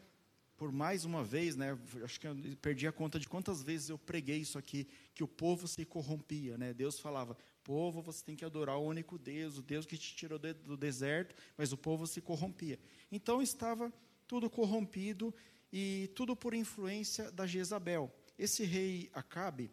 por 0.57 0.73
mais 0.73 1.05
uma 1.05 1.25
vez, 1.25 1.57
né, 1.57 1.79
acho 2.03 2.21
que 2.21 2.27
eu 2.27 2.37
perdi 2.61 2.87
a 2.87 2.93
conta 2.93 3.19
de 3.19 3.29
quantas 3.29 3.63
vezes 3.63 3.89
eu 3.89 3.99
preguei 3.99 4.39
isso 4.39 4.59
aqui, 4.59 4.87
que 5.15 5.23
o 5.23 5.29
povo 5.29 5.67
se 5.67 5.85
corrompia, 5.85 6.57
né? 6.59 6.73
Deus 6.73 6.99
falava: 6.99 7.37
"Povo, 7.63 8.03
você 8.03 8.25
tem 8.25 8.37
que 8.37 8.45
adorar 8.45 8.79
o 8.79 8.85
único 8.85 9.19
Deus, 9.19 9.59
o 9.59 9.63
Deus 9.63 9.87
que 9.87 9.97
te 9.97 10.15
tirou 10.15 10.39
do 10.39 10.77
deserto", 10.77 11.35
mas 11.57 11.73
o 11.73 11.77
povo 11.77 12.07
se 12.07 12.21
corrompia. 12.21 12.79
Então 13.11 13.43
estava 13.43 13.93
tudo 14.27 14.49
corrompido 14.49 15.35
e 15.73 16.11
tudo 16.15 16.37
por 16.37 16.55
influência 16.55 17.31
da 17.33 17.47
Jezabel. 17.47 18.13
Esse 18.39 18.65
rei 18.65 19.11
Acabe, 19.13 19.71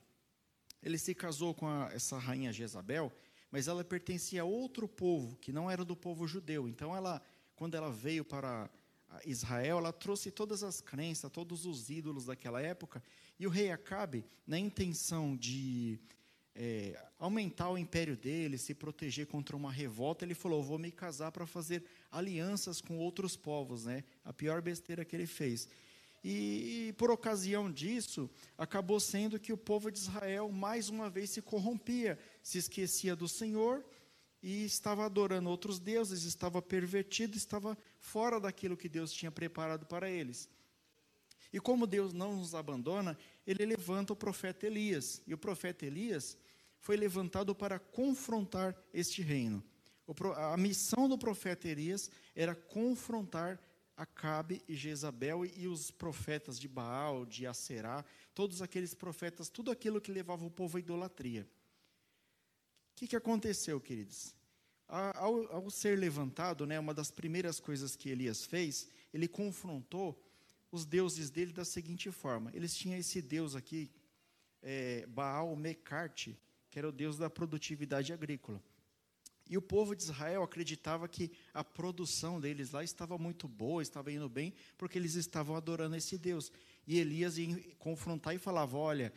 ele 0.81 0.97
se 0.97 1.13
casou 1.13 1.53
com 1.53 1.67
a, 1.67 1.91
essa 1.93 2.17
rainha 2.17 2.51
Jezabel, 2.51 3.11
mas 3.51 3.67
ela 3.67 3.83
pertencia 3.83 4.41
a 4.41 4.45
outro 4.45 4.87
povo 4.87 5.35
que 5.37 5.51
não 5.51 5.69
era 5.69 5.83
do 5.83 5.95
povo 5.95 6.27
judeu. 6.27 6.67
Então 6.67 6.95
ela, 6.95 7.21
quando 7.61 7.75
ela 7.75 7.91
veio 7.91 8.25
para 8.25 8.67
Israel, 9.23 9.77
ela 9.77 9.93
trouxe 9.93 10.31
todas 10.31 10.63
as 10.63 10.81
crenças, 10.81 11.31
todos 11.31 11.63
os 11.63 11.91
ídolos 11.91 12.25
daquela 12.25 12.59
época, 12.59 13.03
e 13.39 13.45
o 13.45 13.51
rei 13.51 13.69
Acabe, 13.69 14.25
na 14.47 14.57
intenção 14.57 15.37
de 15.37 15.99
é, 16.55 16.99
aumentar 17.19 17.69
o 17.69 17.77
império 17.77 18.17
dele, 18.17 18.57
se 18.57 18.73
proteger 18.73 19.27
contra 19.27 19.55
uma 19.55 19.71
revolta, 19.71 20.25
ele 20.25 20.33
falou: 20.33 20.63
Vou 20.63 20.79
me 20.79 20.89
casar 20.91 21.31
para 21.31 21.45
fazer 21.45 21.83
alianças 22.09 22.81
com 22.81 22.97
outros 22.97 23.37
povos, 23.37 23.85
né? 23.85 24.03
A 24.25 24.33
pior 24.33 24.59
besteira 24.59 25.05
que 25.05 25.15
ele 25.15 25.27
fez. 25.27 25.69
E, 26.23 26.87
e, 26.87 26.93
por 26.93 27.11
ocasião 27.11 27.71
disso, 27.71 28.27
acabou 28.57 28.99
sendo 28.99 29.39
que 29.39 29.53
o 29.53 29.57
povo 29.57 29.91
de 29.91 29.99
Israel 29.99 30.51
mais 30.51 30.89
uma 30.89 31.11
vez 31.11 31.29
se 31.29 31.43
corrompia, 31.43 32.17
se 32.41 32.57
esquecia 32.57 33.15
do 33.15 33.27
Senhor 33.27 33.85
e 34.41 34.65
estava 34.65 35.05
adorando 35.05 35.49
outros 35.49 35.79
deuses, 35.79 36.23
estava 36.23 36.61
pervertido, 36.61 37.37
estava 37.37 37.77
fora 37.99 38.39
daquilo 38.39 38.77
que 38.77 38.89
Deus 38.89 39.11
tinha 39.11 39.31
preparado 39.31 39.85
para 39.85 40.09
eles. 40.09 40.49
E 41.53 41.59
como 41.59 41.85
Deus 41.85 42.13
não 42.13 42.37
nos 42.37 42.55
abandona, 42.55 43.17
ele 43.45 43.65
levanta 43.65 44.13
o 44.13 44.15
profeta 44.15 44.65
Elias. 44.65 45.21
E 45.27 45.33
o 45.33 45.37
profeta 45.37 45.85
Elias 45.85 46.37
foi 46.79 46.95
levantado 46.95 47.53
para 47.53 47.77
confrontar 47.77 48.75
este 48.93 49.21
reino. 49.21 49.63
A 50.35 50.57
missão 50.57 51.07
do 51.07 51.17
profeta 51.17 51.67
Elias 51.67 52.09
era 52.35 52.55
confrontar 52.55 53.59
Acabe 53.95 54.63
e 54.67 54.75
Jezabel 54.75 55.45
e 55.45 55.67
os 55.67 55.91
profetas 55.91 56.59
de 56.59 56.67
Baal, 56.67 57.25
de 57.25 57.45
Aserá, 57.45 58.03
todos 58.33 58.61
aqueles 58.61 58.95
profetas, 58.95 59.47
tudo 59.47 59.69
aquilo 59.69 60.01
que 60.01 60.11
levava 60.11 60.43
o 60.43 60.49
povo 60.49 60.77
à 60.77 60.79
idolatria. 60.79 61.47
Que, 62.95 63.07
que 63.07 63.15
aconteceu, 63.15 63.79
queridos? 63.79 64.35
Ao, 64.87 65.53
ao, 65.53 65.69
ser 65.69 65.97
levantado, 65.97 66.65
né, 66.65 66.77
uma 66.77 66.93
das 66.93 67.09
primeiras 67.09 67.59
coisas 67.59 67.95
que 67.95 68.09
Elias 68.09 68.43
fez, 68.43 68.89
ele 69.13 69.27
confrontou 69.27 70.21
os 70.71 70.85
deuses 70.85 71.29
dele 71.29 71.53
da 71.53 71.63
seguinte 71.65 72.11
forma: 72.11 72.51
eles 72.53 72.75
tinham 72.75 72.99
esse 72.99 73.21
deus 73.21 73.55
aqui, 73.55 73.89
é, 74.61 75.05
Baal 75.07 75.55
Mecarte, 75.55 76.37
que 76.69 76.77
era 76.77 76.89
o 76.89 76.91
deus 76.91 77.17
da 77.17 77.29
produtividade 77.29 78.11
agrícola. 78.11 78.61
E 79.49 79.57
o 79.57 79.61
povo 79.61 79.93
de 79.93 80.03
Israel 80.03 80.43
acreditava 80.43 81.09
que 81.09 81.29
a 81.53 81.61
produção 81.61 82.39
deles 82.39 82.71
lá 82.71 82.83
estava 82.83 83.17
muito 83.17 83.49
boa, 83.49 83.81
estava 83.81 84.09
indo 84.09 84.29
bem, 84.29 84.53
porque 84.77 84.97
eles 84.97 85.15
estavam 85.15 85.57
adorando 85.57 85.95
esse 85.95 86.17
Deus. 86.17 86.51
E 86.87 86.97
Elias 86.97 87.37
ia 87.37 87.61
confrontar 87.77 88.33
e 88.33 88.39
falava: 88.39 88.77
Olha, 88.77 89.11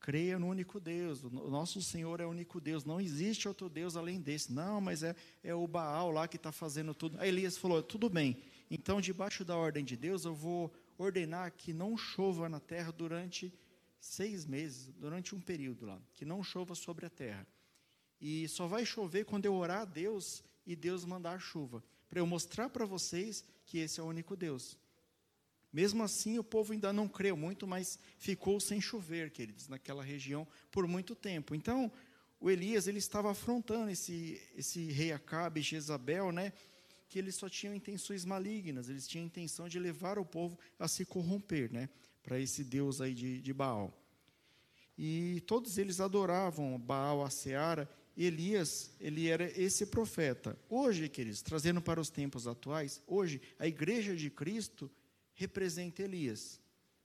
creia 0.00 0.38
no 0.38 0.46
único 0.46 0.78
Deus, 0.78 1.24
o 1.24 1.50
nosso 1.50 1.82
Senhor 1.82 2.20
é 2.20 2.26
o 2.26 2.30
único 2.30 2.60
Deus, 2.60 2.84
não 2.84 3.00
existe 3.00 3.48
outro 3.48 3.68
Deus 3.68 3.96
além 3.96 4.20
desse. 4.20 4.52
Não, 4.52 4.80
mas 4.80 5.02
é, 5.02 5.14
é 5.42 5.54
o 5.54 5.66
Baal 5.66 6.10
lá 6.10 6.28
que 6.28 6.36
está 6.36 6.52
fazendo 6.52 6.94
tudo. 6.94 7.18
Aí 7.20 7.28
Elias 7.28 7.56
falou: 7.56 7.82
Tudo 7.82 8.08
bem, 8.08 8.36
então, 8.70 9.00
debaixo 9.00 9.44
da 9.44 9.56
ordem 9.56 9.84
de 9.84 9.96
Deus, 9.96 10.24
eu 10.24 10.34
vou 10.34 10.72
ordenar 10.96 11.52
que 11.52 11.72
não 11.72 11.96
chova 11.96 12.48
na 12.48 12.60
terra 12.60 12.92
durante 12.92 13.52
seis 14.00 14.44
meses, 14.44 14.92
durante 14.98 15.34
um 15.34 15.40
período 15.40 15.86
lá, 15.86 16.00
que 16.14 16.24
não 16.24 16.42
chova 16.42 16.74
sobre 16.74 17.06
a 17.06 17.10
terra. 17.10 17.46
E 18.20 18.46
só 18.48 18.66
vai 18.66 18.84
chover 18.84 19.24
quando 19.24 19.46
eu 19.46 19.54
orar 19.54 19.82
a 19.82 19.84
Deus 19.84 20.42
e 20.66 20.76
Deus 20.76 21.04
mandar 21.04 21.40
chuva, 21.40 21.82
para 22.08 22.20
eu 22.20 22.26
mostrar 22.26 22.68
para 22.68 22.84
vocês 22.84 23.44
que 23.64 23.78
esse 23.78 24.00
é 24.00 24.02
o 24.02 24.06
único 24.06 24.36
Deus. 24.36 24.76
Mesmo 25.72 26.02
assim, 26.02 26.38
o 26.38 26.44
povo 26.44 26.72
ainda 26.72 26.92
não 26.92 27.06
creu 27.06 27.36
muito, 27.36 27.66
mas 27.66 27.98
ficou 28.16 28.58
sem 28.58 28.80
chover, 28.80 29.30
queridos, 29.30 29.68
naquela 29.68 30.02
região 30.02 30.46
por 30.70 30.86
muito 30.86 31.14
tempo. 31.14 31.54
Então, 31.54 31.92
o 32.40 32.50
Elias 32.50 32.86
ele 32.86 32.98
estava 32.98 33.30
afrontando 33.30 33.90
esse, 33.90 34.40
esse 34.56 34.90
rei 34.90 35.12
Acabe, 35.12 35.60
Jezabel, 35.60 36.32
né? 36.32 36.52
Que 37.08 37.18
eles 37.18 37.34
só 37.34 37.48
tinham 37.48 37.74
intenções 37.74 38.24
malignas, 38.24 38.88
eles 38.88 39.06
tinham 39.06 39.24
a 39.24 39.26
intenção 39.26 39.68
de 39.68 39.78
levar 39.78 40.18
o 40.18 40.24
povo 40.24 40.58
a 40.78 40.88
se 40.88 41.04
corromper, 41.04 41.72
né? 41.72 41.88
Para 42.22 42.38
esse 42.40 42.64
Deus 42.64 43.00
aí 43.00 43.12
de, 43.12 43.40
de 43.40 43.52
Baal. 43.52 43.92
E 44.96 45.42
todos 45.46 45.78
eles 45.78 46.00
adoravam 46.00 46.78
Baal, 46.78 47.22
a 47.22 47.30
Seara, 47.30 47.88
Elias, 48.16 48.90
ele 48.98 49.28
era 49.28 49.44
esse 49.60 49.86
profeta. 49.86 50.58
Hoje, 50.68 51.08
queridos, 51.08 51.40
trazendo 51.40 51.80
para 51.80 52.00
os 52.00 52.10
tempos 52.10 52.48
atuais, 52.48 53.00
hoje 53.06 53.40
a 53.58 53.66
igreja 53.66 54.16
de 54.16 54.28
Cristo 54.28 54.90
representa 55.38 56.02
Elias. 56.02 56.60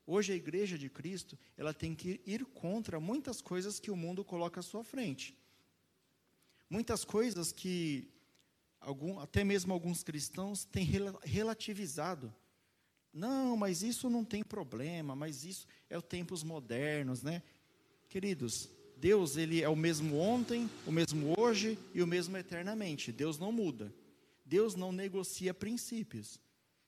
Hoje 0.06 0.34
a 0.34 0.36
igreja 0.36 0.76
de 0.78 0.90
Cristo, 0.90 1.38
ela 1.56 1.74
tem 1.74 1.94
que 1.94 2.20
ir 2.26 2.44
contra 2.46 3.00
muitas 3.00 3.42
coisas 3.42 3.80
que 3.80 3.92
o 3.92 3.96
mundo 3.96 4.26
coloca 4.26 4.60
à 4.60 4.64
sua 4.64 4.84
frente. 4.84 5.38
Muitas 6.68 7.06
coisas 7.06 7.52
que 7.52 8.10
algum, 8.82 9.20
até 9.20 9.44
mesmo 9.44 9.72
alguns 9.72 10.04
cristãos 10.04 10.66
têm 10.66 10.90
relativizado. 11.24 12.34
Não, 13.14 13.56
mas 13.56 13.84
isso 13.84 14.10
não 14.10 14.26
tem 14.26 14.44
problema, 14.44 15.16
mas 15.16 15.46
isso 15.46 15.68
é 15.88 15.96
os 15.96 16.04
tempos 16.04 16.44
modernos, 16.44 17.22
né? 17.22 17.44
Queridos, 18.10 18.68
Deus 18.98 19.38
ele 19.38 19.62
é 19.62 19.70
o 19.70 19.76
mesmo 19.76 20.18
ontem, 20.18 20.68
o 20.88 20.92
mesmo 20.92 21.36
hoje 21.40 21.78
e 21.94 22.02
o 22.02 22.08
mesmo 22.08 22.36
eternamente. 22.36 23.12
Deus 23.12 23.38
não 23.38 23.52
muda. 23.52 23.94
Deus 24.44 24.74
não 24.76 24.92
negocia 24.92 25.54
princípios. 25.54 26.40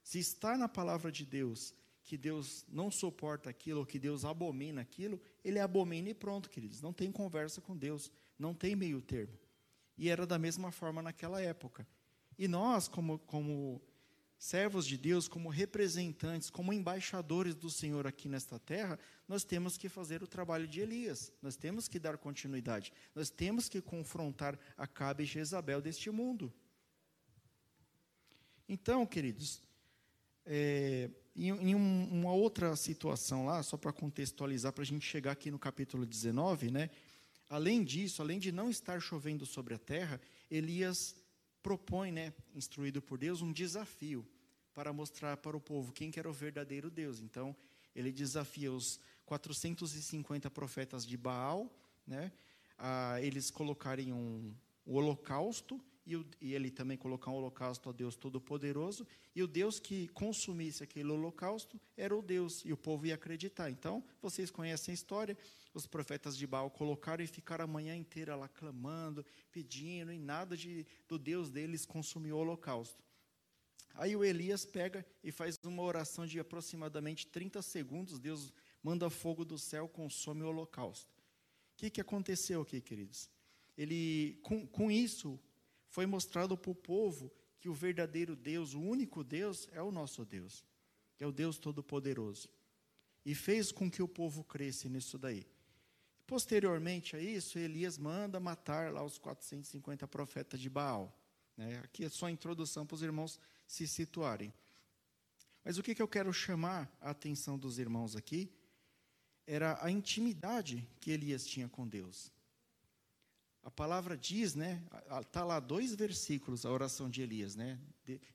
Se 0.06 0.20
está 0.20 0.56
na 0.56 0.70
palavra 0.70 1.12
de 1.12 1.26
Deus 1.26 1.74
que 2.04 2.16
Deus 2.16 2.64
não 2.70 2.92
suporta 2.92 3.50
aquilo, 3.50 3.80
ou 3.80 3.86
que 3.88 3.98
Deus 3.98 4.24
abomina 4.24 4.80
aquilo, 4.82 5.20
ele 5.44 5.58
abomina 5.58 6.10
e 6.10 6.14
pronto, 6.14 6.48
queridos. 6.48 6.80
Não 6.80 6.94
tem 6.94 7.12
conversa 7.12 7.60
com 7.60 7.76
Deus, 7.76 8.12
não 8.38 8.54
tem 8.54 8.76
meio 8.76 9.02
termo. 9.02 9.34
E 9.98 10.08
era 10.08 10.28
da 10.28 10.38
mesma 10.38 10.72
forma 10.72 11.02
naquela 11.02 11.42
época. 11.42 11.88
E 12.38 12.48
nós, 12.48 12.88
como, 12.88 13.18
como 13.18 13.82
servos 14.38 14.86
de 14.86 14.96
Deus, 14.96 15.28
como 15.28 15.50
representantes, 15.50 16.52
como 16.52 16.72
embaixadores 16.72 17.56
do 17.56 17.72
Senhor 17.72 18.06
aqui 18.06 18.30
nesta 18.30 18.60
terra, 18.60 19.00
nós 19.28 19.44
temos 19.44 19.76
que 19.76 19.90
fazer 19.90 20.22
o 20.22 20.28
trabalho 20.28 20.68
de 20.68 20.82
Elias, 20.82 21.34
nós 21.42 21.56
temos 21.56 21.88
que 21.88 21.98
dar 21.98 22.16
continuidade, 22.20 22.94
nós 23.16 23.32
temos 23.32 23.68
que 23.68 23.82
confrontar 23.82 24.60
Acabe 24.78 25.24
e 25.24 25.26
Jezabel 25.26 25.82
deste 25.82 26.12
mundo. 26.12 26.54
Então, 28.70 29.04
queridos, 29.08 29.65
é, 30.46 31.10
em, 31.36 31.50
em 31.50 31.76
um, 31.76 32.10
uma 32.12 32.34
outra 32.34 32.76
situação 32.76 33.46
lá, 33.46 33.62
só 33.64 33.78
para 33.78 33.92
contextualizar, 33.92 34.72
para 34.72 34.84
a 34.84 34.86
gente 34.86 35.06
chegar 35.06 35.32
aqui 35.32 35.50
no 35.52 35.60
capítulo 35.60 36.06
19, 36.06 36.72
né? 36.72 36.90
Além 37.50 37.84
disso, 37.84 38.22
além 38.22 38.40
de 38.40 38.52
não 38.52 38.70
estar 38.70 39.00
chovendo 39.00 39.46
sobre 39.46 39.74
a 39.74 39.78
terra, 39.78 40.20
Elias 40.50 41.16
propõe, 41.62 42.12
né, 42.12 42.34
instruído 42.54 43.02
por 43.02 43.18
Deus, 43.18 43.42
um 43.42 43.52
desafio 43.52 44.26
para 44.74 44.94
mostrar 44.94 45.38
para 45.38 45.56
o 45.56 45.62
povo 45.62 45.92
quem 45.92 46.12
que 46.12 46.20
era 46.20 46.30
o 46.30 46.34
verdadeiro 46.34 46.90
Deus. 46.90 47.20
Então, 47.20 47.56
ele 47.96 48.12
desafia 48.12 48.72
os 48.72 49.00
450 49.26 50.50
profetas 50.52 51.06
de 51.06 51.18
Baal, 51.18 51.72
né, 52.06 52.32
a 52.78 53.20
eles 53.22 53.50
colocarem 53.50 54.12
um, 54.12 54.54
um 54.86 54.94
holocausto 54.94 55.82
e, 56.06 56.16
o, 56.16 56.26
e, 56.40 56.54
ele 56.54 56.70
também 56.70 56.98
colocar 56.98 57.32
um 57.32 57.36
holocausto 57.36 57.90
a 57.90 57.92
Deus 57.92 58.16
Todo-Poderoso, 58.16 59.08
e 59.36 59.42
o 59.42 59.48
Deus 59.48 59.80
que 59.80 60.08
consumisse 60.10 60.84
aquele 60.84 61.10
holocausto 61.10 61.80
era 61.98 62.16
o 62.16 62.22
Deus, 62.22 62.64
e 62.64 62.72
o 62.72 62.78
povo 62.78 63.06
ia 63.06 63.16
acreditar. 63.16 63.70
Então, 63.70 64.04
vocês 64.22 64.52
conhecem 64.52 64.92
a 64.92 64.96
história, 64.96 65.38
os 65.74 65.88
profetas 65.88 66.38
de 66.38 66.46
Baal 66.46 66.70
colocaram 66.70 67.24
e 67.24 67.28
ficaram 67.28 67.66
a 67.66 67.68
manhã 67.68 67.96
inteira 67.96 68.36
lá 68.36 68.48
clamando, 68.48 69.26
pedindo, 69.52 70.12
e 70.12 70.20
nada 70.20 70.56
de, 70.56 70.86
do 71.08 71.18
Deus 71.18 71.50
deles 71.50 71.86
consumiu 71.86 72.38
o 72.38 72.40
holocausto. 72.40 73.04
Aí 73.96 74.16
o 74.16 74.24
Elias 74.24 74.66
pega 74.66 75.06
e 75.24 75.32
faz 75.32 75.58
uma 75.64 75.82
oração 75.82 76.28
de 76.28 76.40
aproximadamente 76.40 77.28
30 77.28 77.62
segundos, 77.62 78.20
Deus 78.20 78.54
manda 78.84 79.10
fogo 79.10 79.46
do 79.46 79.58
céu, 79.58 79.88
consome 79.88 80.44
o 80.44 80.48
holocausto. 80.48 81.14
O 81.74 81.78
que, 81.78 81.90
que 81.90 82.02
aconteceu 82.02 82.62
aqui, 82.62 82.80
queridos? 82.82 83.30
ele, 83.78 84.40
com, 84.42 84.66
com 84.66 84.90
isso, 84.90 85.40
foi 85.96 86.06
mostrado 86.06 86.58
para 86.58 86.72
o 86.72 86.76
povo 86.76 87.32
que 87.58 87.70
o 87.70 87.74
verdadeiro 87.74 88.36
Deus, 88.36 88.74
o 88.74 88.82
único 88.82 89.24
Deus, 89.24 89.70
é 89.72 89.82
o 89.82 89.94
nosso 89.94 90.26
Deus, 90.26 90.66
que 91.16 91.24
é 91.24 91.28
o 91.28 91.32
Deus 91.32 91.58
Todo-Poderoso. 91.58 92.50
E 93.26 93.34
fez 93.34 93.72
com 93.72 93.90
que 93.90 94.04
o 94.04 94.08
povo 94.08 94.44
cresce 94.44 94.90
nisso 94.90 95.18
daí. 95.18 95.48
Posteriormente 96.28 97.16
a 97.16 97.22
isso, 97.22 97.58
Elias 97.58 97.98
manda 97.98 98.42
matar 98.42 98.92
lá 98.92 99.06
os 99.06 99.18
450 99.18 100.06
profetas 100.06 100.60
de 100.60 100.70
Baal. 100.70 101.18
Né? 101.56 101.80
Aqui 101.86 102.04
é 102.04 102.10
só 102.10 102.26
a 102.26 102.32
introdução 102.32 102.86
para 102.86 102.96
os 102.96 103.02
irmãos 103.02 103.40
se 103.66 103.88
situarem. 103.88 104.54
Mas 105.64 105.78
o 105.78 105.84
que, 105.84 105.96
que 105.96 106.02
eu 106.02 106.10
quero 106.10 106.34
chamar 106.34 106.94
a 107.00 107.12
atenção 107.12 107.58
dos 107.58 107.80
irmãos 107.80 108.18
aqui 108.18 108.52
era 109.48 109.82
a 109.82 109.90
intimidade 109.90 110.86
que 111.00 111.12
Elias 111.12 111.46
tinha 111.46 111.70
com 111.70 111.88
Deus. 111.88 112.35
A 113.66 113.72
palavra 113.72 114.16
diz, 114.16 114.54
né? 114.54 114.80
Está 115.20 115.44
lá 115.44 115.60
dois 115.60 115.96
versículos 115.96 116.68
a 116.68 116.72
oração 116.72 117.10
de 117.10 117.24
Elias, 117.24 117.56
né? 117.56 117.80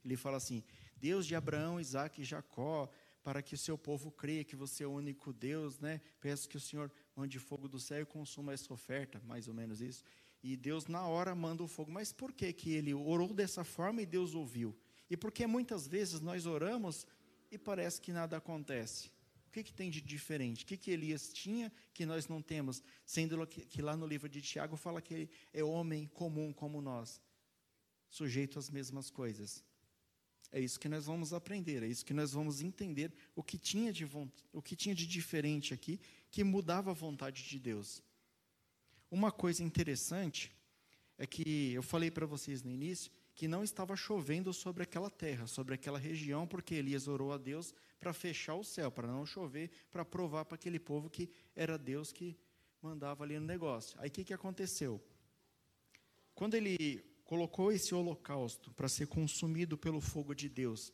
Ele 0.03 0.17
fala 0.17 0.35
assim: 0.35 0.61
Deus 0.97 1.25
de 1.25 1.33
Abraão, 1.35 1.79
Isaac 1.79 2.21
e 2.21 2.25
Jacó, 2.25 2.89
para 3.23 3.41
que 3.41 3.55
o 3.55 3.57
seu 3.57 3.77
povo 3.77 4.11
creia 4.11 4.43
que 4.43 4.57
você 4.57 4.83
é 4.83 4.87
o 4.87 4.91
único 4.91 5.31
Deus, 5.31 5.79
né? 5.79 6.01
Peço 6.19 6.49
que 6.49 6.57
o 6.57 6.59
Senhor 6.59 6.91
mande 7.15 7.39
fogo 7.39 7.69
do 7.69 7.79
céu 7.79 8.01
e 8.01 8.05
consuma 8.05 8.51
essa 8.51 8.73
oferta, 8.73 9.21
mais 9.25 9.47
ou 9.47 9.53
menos 9.53 9.79
isso. 9.79 10.03
E 10.43 10.57
Deus 10.57 10.87
na 10.87 11.07
hora 11.07 11.33
manda 11.33 11.63
o 11.63 11.67
fogo. 11.67 11.89
Mas 11.89 12.11
por 12.11 12.33
que 12.33 12.51
que 12.51 12.73
ele 12.73 12.93
orou 12.93 13.33
dessa 13.33 13.63
forma 13.63 14.01
e 14.01 14.05
Deus 14.05 14.35
ouviu? 14.35 14.77
E 15.09 15.15
porque 15.15 15.47
muitas 15.47 15.87
vezes 15.87 16.19
nós 16.19 16.45
oramos 16.45 17.07
e 17.49 17.57
parece 17.57 18.01
que 18.01 18.11
nada 18.11 18.35
acontece. 18.35 19.09
O 19.51 19.53
que, 19.53 19.63
que 19.63 19.73
tem 19.73 19.89
de 19.89 19.99
diferente? 19.99 20.63
O 20.63 20.65
que, 20.65 20.77
que 20.77 20.91
Elias 20.91 21.33
tinha 21.33 21.69
que 21.93 22.05
nós 22.05 22.29
não 22.29 22.41
temos? 22.41 22.81
Sendo 23.05 23.45
que, 23.45 23.81
lá 23.81 23.97
no 23.97 24.07
livro 24.07 24.29
de 24.29 24.41
Tiago 24.41 24.77
fala 24.77 25.01
que 25.01 25.13
ele 25.13 25.29
é 25.51 25.61
homem 25.61 26.07
comum 26.07 26.53
como 26.53 26.81
nós, 26.81 27.19
sujeito 28.09 28.57
às 28.57 28.69
mesmas 28.69 29.09
coisas. 29.09 29.61
É 30.53 30.61
isso 30.61 30.79
que 30.79 30.87
nós 30.87 31.05
vamos 31.05 31.33
aprender, 31.33 31.83
é 31.83 31.87
isso 31.87 32.05
que 32.05 32.13
nós 32.13 32.31
vamos 32.31 32.61
entender 32.61 33.13
o 33.35 33.43
que 33.43 33.57
tinha 33.57 33.91
de, 33.91 34.09
o 34.53 34.61
que 34.61 34.73
tinha 34.73 34.95
de 34.95 35.05
diferente 35.05 35.73
aqui, 35.73 35.99
que 36.29 36.45
mudava 36.45 36.91
a 36.91 36.93
vontade 36.93 37.43
de 37.43 37.59
Deus. 37.59 38.01
Uma 39.09 39.33
coisa 39.33 39.61
interessante 39.61 40.49
é 41.17 41.27
que 41.27 41.73
eu 41.73 41.83
falei 41.83 42.09
para 42.09 42.25
vocês 42.25 42.63
no 42.63 42.71
início 42.71 43.11
que 43.35 43.47
não 43.47 43.63
estava 43.63 43.95
chovendo 43.95 44.53
sobre 44.53 44.83
aquela 44.83 45.09
terra, 45.09 45.47
sobre 45.47 45.75
aquela 45.75 45.97
região, 45.97 46.47
porque 46.47 46.75
Elias 46.75 47.07
orou 47.07 47.31
a 47.33 47.37
Deus 47.37 47.73
para 47.99 48.13
fechar 48.13 48.55
o 48.55 48.63
céu, 48.63 48.91
para 48.91 49.07
não 49.07 49.25
chover, 49.25 49.69
para 49.91 50.03
provar 50.03 50.45
para 50.45 50.55
aquele 50.55 50.79
povo 50.79 51.09
que 51.09 51.29
era 51.55 51.77
Deus 51.77 52.11
que 52.11 52.37
mandava 52.81 53.23
ali 53.23 53.39
no 53.39 53.45
negócio. 53.45 53.99
Aí 54.01 54.09
o 54.09 54.11
que, 54.11 54.23
que 54.23 54.33
aconteceu? 54.33 55.01
Quando 56.33 56.55
ele 56.55 57.03
colocou 57.23 57.71
esse 57.71 57.93
holocausto 57.93 58.73
para 58.73 58.89
ser 58.89 59.07
consumido 59.07 59.77
pelo 59.77 60.01
fogo 60.01 60.33
de 60.33 60.49
Deus, 60.49 60.91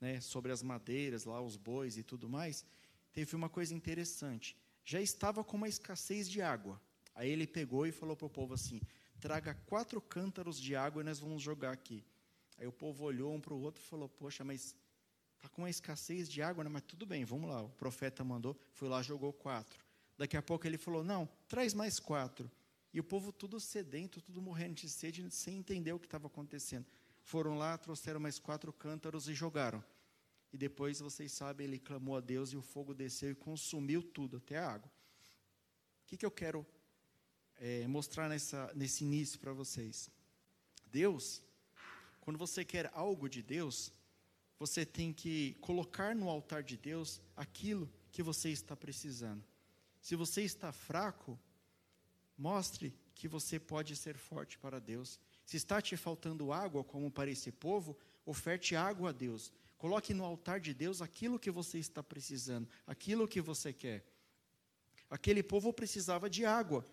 né, 0.00 0.20
sobre 0.20 0.50
as 0.50 0.62
madeiras, 0.62 1.24
lá 1.24 1.40
os 1.40 1.56
bois 1.56 1.98
e 1.98 2.02
tudo 2.02 2.28
mais, 2.28 2.64
teve 3.12 3.36
uma 3.36 3.48
coisa 3.48 3.74
interessante. 3.74 4.56
Já 4.84 5.00
estava 5.00 5.44
com 5.44 5.56
uma 5.56 5.68
escassez 5.68 6.28
de 6.28 6.40
água. 6.40 6.80
Aí 7.14 7.30
ele 7.30 7.46
pegou 7.46 7.86
e 7.86 7.92
falou 7.92 8.16
para 8.16 8.26
o 8.26 8.30
povo 8.30 8.54
assim: 8.54 8.80
traga 9.20 9.54
quatro 9.66 10.00
cântaros 10.00 10.60
de 10.60 10.74
água 10.74 11.02
e 11.02 11.04
nós 11.04 11.18
vamos 11.18 11.42
jogar 11.42 11.72
aqui. 11.72 12.04
Aí 12.58 12.66
o 12.66 12.72
povo 12.72 13.04
olhou 13.04 13.34
um 13.34 13.40
para 13.40 13.54
o 13.54 13.60
outro 13.60 13.82
e 13.82 13.86
falou: 13.86 14.08
Poxa, 14.08 14.44
mas 14.44 14.74
Está 15.40 15.48
com 15.48 15.62
uma 15.62 15.70
escassez 15.70 16.28
de 16.28 16.42
água, 16.42 16.62
né? 16.62 16.68
mas 16.68 16.82
tudo 16.82 17.06
bem, 17.06 17.24
vamos 17.24 17.48
lá. 17.48 17.62
O 17.62 17.70
profeta 17.70 18.22
mandou, 18.22 18.54
foi 18.74 18.90
lá, 18.90 19.00
jogou 19.00 19.32
quatro. 19.32 19.82
Daqui 20.18 20.36
a 20.36 20.42
pouco 20.42 20.66
ele 20.66 20.76
falou: 20.76 21.02
Não, 21.02 21.26
traz 21.48 21.72
mais 21.72 21.98
quatro. 21.98 22.50
E 22.92 23.00
o 23.00 23.04
povo 23.04 23.32
tudo 23.32 23.58
sedento, 23.58 24.20
tudo 24.20 24.42
morrendo 24.42 24.74
de 24.74 24.88
sede, 24.90 25.26
sem 25.30 25.56
entender 25.56 25.94
o 25.94 25.98
que 25.98 26.06
estava 26.06 26.26
acontecendo. 26.26 26.84
Foram 27.22 27.56
lá, 27.56 27.78
trouxeram 27.78 28.20
mais 28.20 28.38
quatro 28.38 28.70
cântaros 28.70 29.28
e 29.28 29.34
jogaram. 29.34 29.82
E 30.52 30.58
depois, 30.58 31.00
vocês 31.00 31.32
sabem, 31.32 31.66
ele 31.66 31.78
clamou 31.78 32.18
a 32.18 32.20
Deus 32.20 32.52
e 32.52 32.58
o 32.58 32.62
fogo 32.62 32.92
desceu 32.92 33.30
e 33.30 33.34
consumiu 33.34 34.02
tudo, 34.02 34.36
até 34.36 34.58
a 34.58 34.72
água. 34.72 34.92
O 36.02 36.06
que, 36.06 36.18
que 36.18 36.26
eu 36.26 36.30
quero 36.30 36.66
é, 37.60 37.86
mostrar 37.86 38.28
nessa, 38.28 38.72
nesse 38.74 39.04
início 39.04 39.38
para 39.38 39.52
vocês? 39.52 40.10
Deus, 40.90 41.40
quando 42.20 42.38
você 42.38 42.64
quer 42.64 42.90
algo 42.92 43.28
de 43.28 43.42
Deus, 43.42 43.92
você 44.58 44.84
tem 44.84 45.12
que 45.12 45.54
colocar 45.60 46.14
no 46.14 46.28
altar 46.28 46.62
de 46.62 46.76
Deus 46.76 47.20
aquilo 47.36 47.88
que 48.10 48.22
você 48.22 48.48
está 48.50 48.76
precisando. 48.76 49.44
Se 50.00 50.16
você 50.16 50.42
está 50.42 50.72
fraco, 50.72 51.38
mostre 52.36 52.94
que 53.14 53.28
você 53.28 53.60
pode 53.60 53.94
ser 53.94 54.16
forte 54.16 54.58
para 54.58 54.80
Deus. 54.80 55.20
Se 55.44 55.56
está 55.56 55.80
te 55.80 55.96
faltando 55.96 56.52
água, 56.52 56.82
como 56.82 57.10
para 57.10 57.30
esse 57.30 57.52
povo, 57.52 57.96
oferte 58.24 58.74
água 58.74 59.10
a 59.10 59.12
Deus. 59.12 59.52
Coloque 59.76 60.12
no 60.14 60.24
altar 60.24 60.60
de 60.60 60.74
Deus 60.74 61.00
aquilo 61.02 61.38
que 61.38 61.50
você 61.50 61.78
está 61.78 62.02
precisando, 62.02 62.68
aquilo 62.86 63.28
que 63.28 63.40
você 63.40 63.72
quer. 63.72 64.04
Aquele 65.08 65.42
povo 65.42 65.72
precisava 65.72 66.30
de 66.30 66.44
água. 66.44 66.84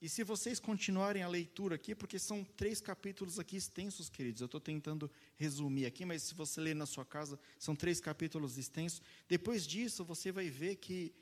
E 0.00 0.08
se 0.08 0.22
vocês 0.22 0.60
continuarem 0.60 1.24
a 1.24 1.28
leitura 1.28 1.74
aqui, 1.74 1.92
porque 1.92 2.20
são 2.20 2.44
três 2.44 2.80
capítulos 2.80 3.38
aqui 3.38 3.56
extensos, 3.56 4.08
queridos, 4.08 4.40
eu 4.40 4.46
estou 4.46 4.60
tentando 4.60 5.10
resumir 5.36 5.86
aqui, 5.86 6.04
mas 6.04 6.22
se 6.22 6.34
você 6.34 6.60
ler 6.60 6.74
na 6.74 6.86
sua 6.86 7.04
casa, 7.04 7.38
são 7.58 7.74
três 7.74 8.00
capítulos 8.00 8.56
extensos. 8.56 9.02
Depois 9.28 9.66
disso, 9.66 10.04
você 10.04 10.30
vai 10.30 10.48
ver 10.48 10.76
que 10.76 11.12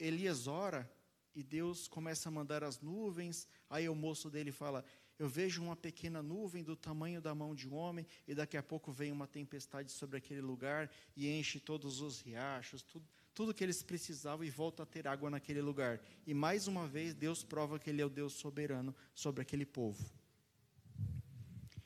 Elias 0.00 0.48
ora 0.48 0.90
e 1.32 1.44
Deus 1.44 1.86
começa 1.86 2.28
a 2.28 2.32
mandar 2.32 2.64
as 2.64 2.80
nuvens. 2.80 3.46
Aí 3.70 3.88
o 3.88 3.94
moço 3.94 4.28
dele 4.28 4.50
fala: 4.50 4.84
Eu 5.16 5.28
vejo 5.28 5.62
uma 5.62 5.76
pequena 5.76 6.20
nuvem 6.20 6.64
do 6.64 6.74
tamanho 6.74 7.20
da 7.20 7.36
mão 7.36 7.54
de 7.54 7.68
um 7.68 7.74
homem, 7.74 8.04
e 8.26 8.34
daqui 8.34 8.56
a 8.56 8.62
pouco 8.64 8.90
vem 8.90 9.12
uma 9.12 9.28
tempestade 9.28 9.92
sobre 9.92 10.18
aquele 10.18 10.40
lugar 10.40 10.90
e 11.16 11.28
enche 11.28 11.60
todos 11.60 12.00
os 12.00 12.20
riachos, 12.20 12.82
tudo 12.82 13.06
tudo 13.34 13.54
que 13.54 13.64
eles 13.64 13.82
precisavam 13.82 14.44
e 14.44 14.50
volta 14.50 14.82
a 14.82 14.86
ter 14.86 15.08
água 15.08 15.30
naquele 15.30 15.60
lugar. 15.60 16.00
E 16.26 16.34
mais 16.34 16.66
uma 16.66 16.86
vez, 16.86 17.14
Deus 17.14 17.42
prova 17.42 17.78
que 17.78 17.90
Ele 17.90 18.02
é 18.02 18.06
o 18.06 18.10
Deus 18.10 18.34
soberano 18.34 18.94
sobre 19.14 19.42
aquele 19.42 19.64
povo. 19.64 20.04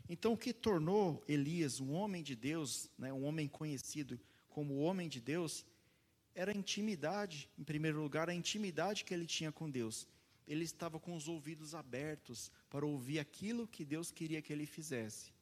Então, 0.08 0.32
o 0.32 0.38
que 0.38 0.52
tornou 0.52 1.24
Elias 1.26 1.80
um 1.80 1.92
homem 1.92 2.22
de 2.22 2.36
Deus, 2.36 2.88
né, 2.96 3.12
um 3.12 3.24
homem 3.24 3.48
conhecido 3.48 4.20
como 4.48 4.78
homem 4.78 5.08
de 5.08 5.20
Deus, 5.20 5.64
era 6.34 6.52
a 6.52 6.56
intimidade, 6.56 7.48
em 7.58 7.64
primeiro 7.64 8.00
lugar, 8.00 8.28
a 8.28 8.34
intimidade 8.34 9.04
que 9.04 9.12
ele 9.12 9.26
tinha 9.26 9.50
com 9.50 9.70
Deus. 9.70 10.06
Ele 10.46 10.64
estava 10.64 11.00
com 11.00 11.16
os 11.16 11.26
ouvidos 11.26 11.74
abertos 11.74 12.52
para 12.70 12.86
ouvir 12.86 13.18
aquilo 13.18 13.66
que 13.66 13.84
Deus 13.84 14.12
queria 14.12 14.40
que 14.40 14.52
ele 14.52 14.66
fizesse. 14.66 15.32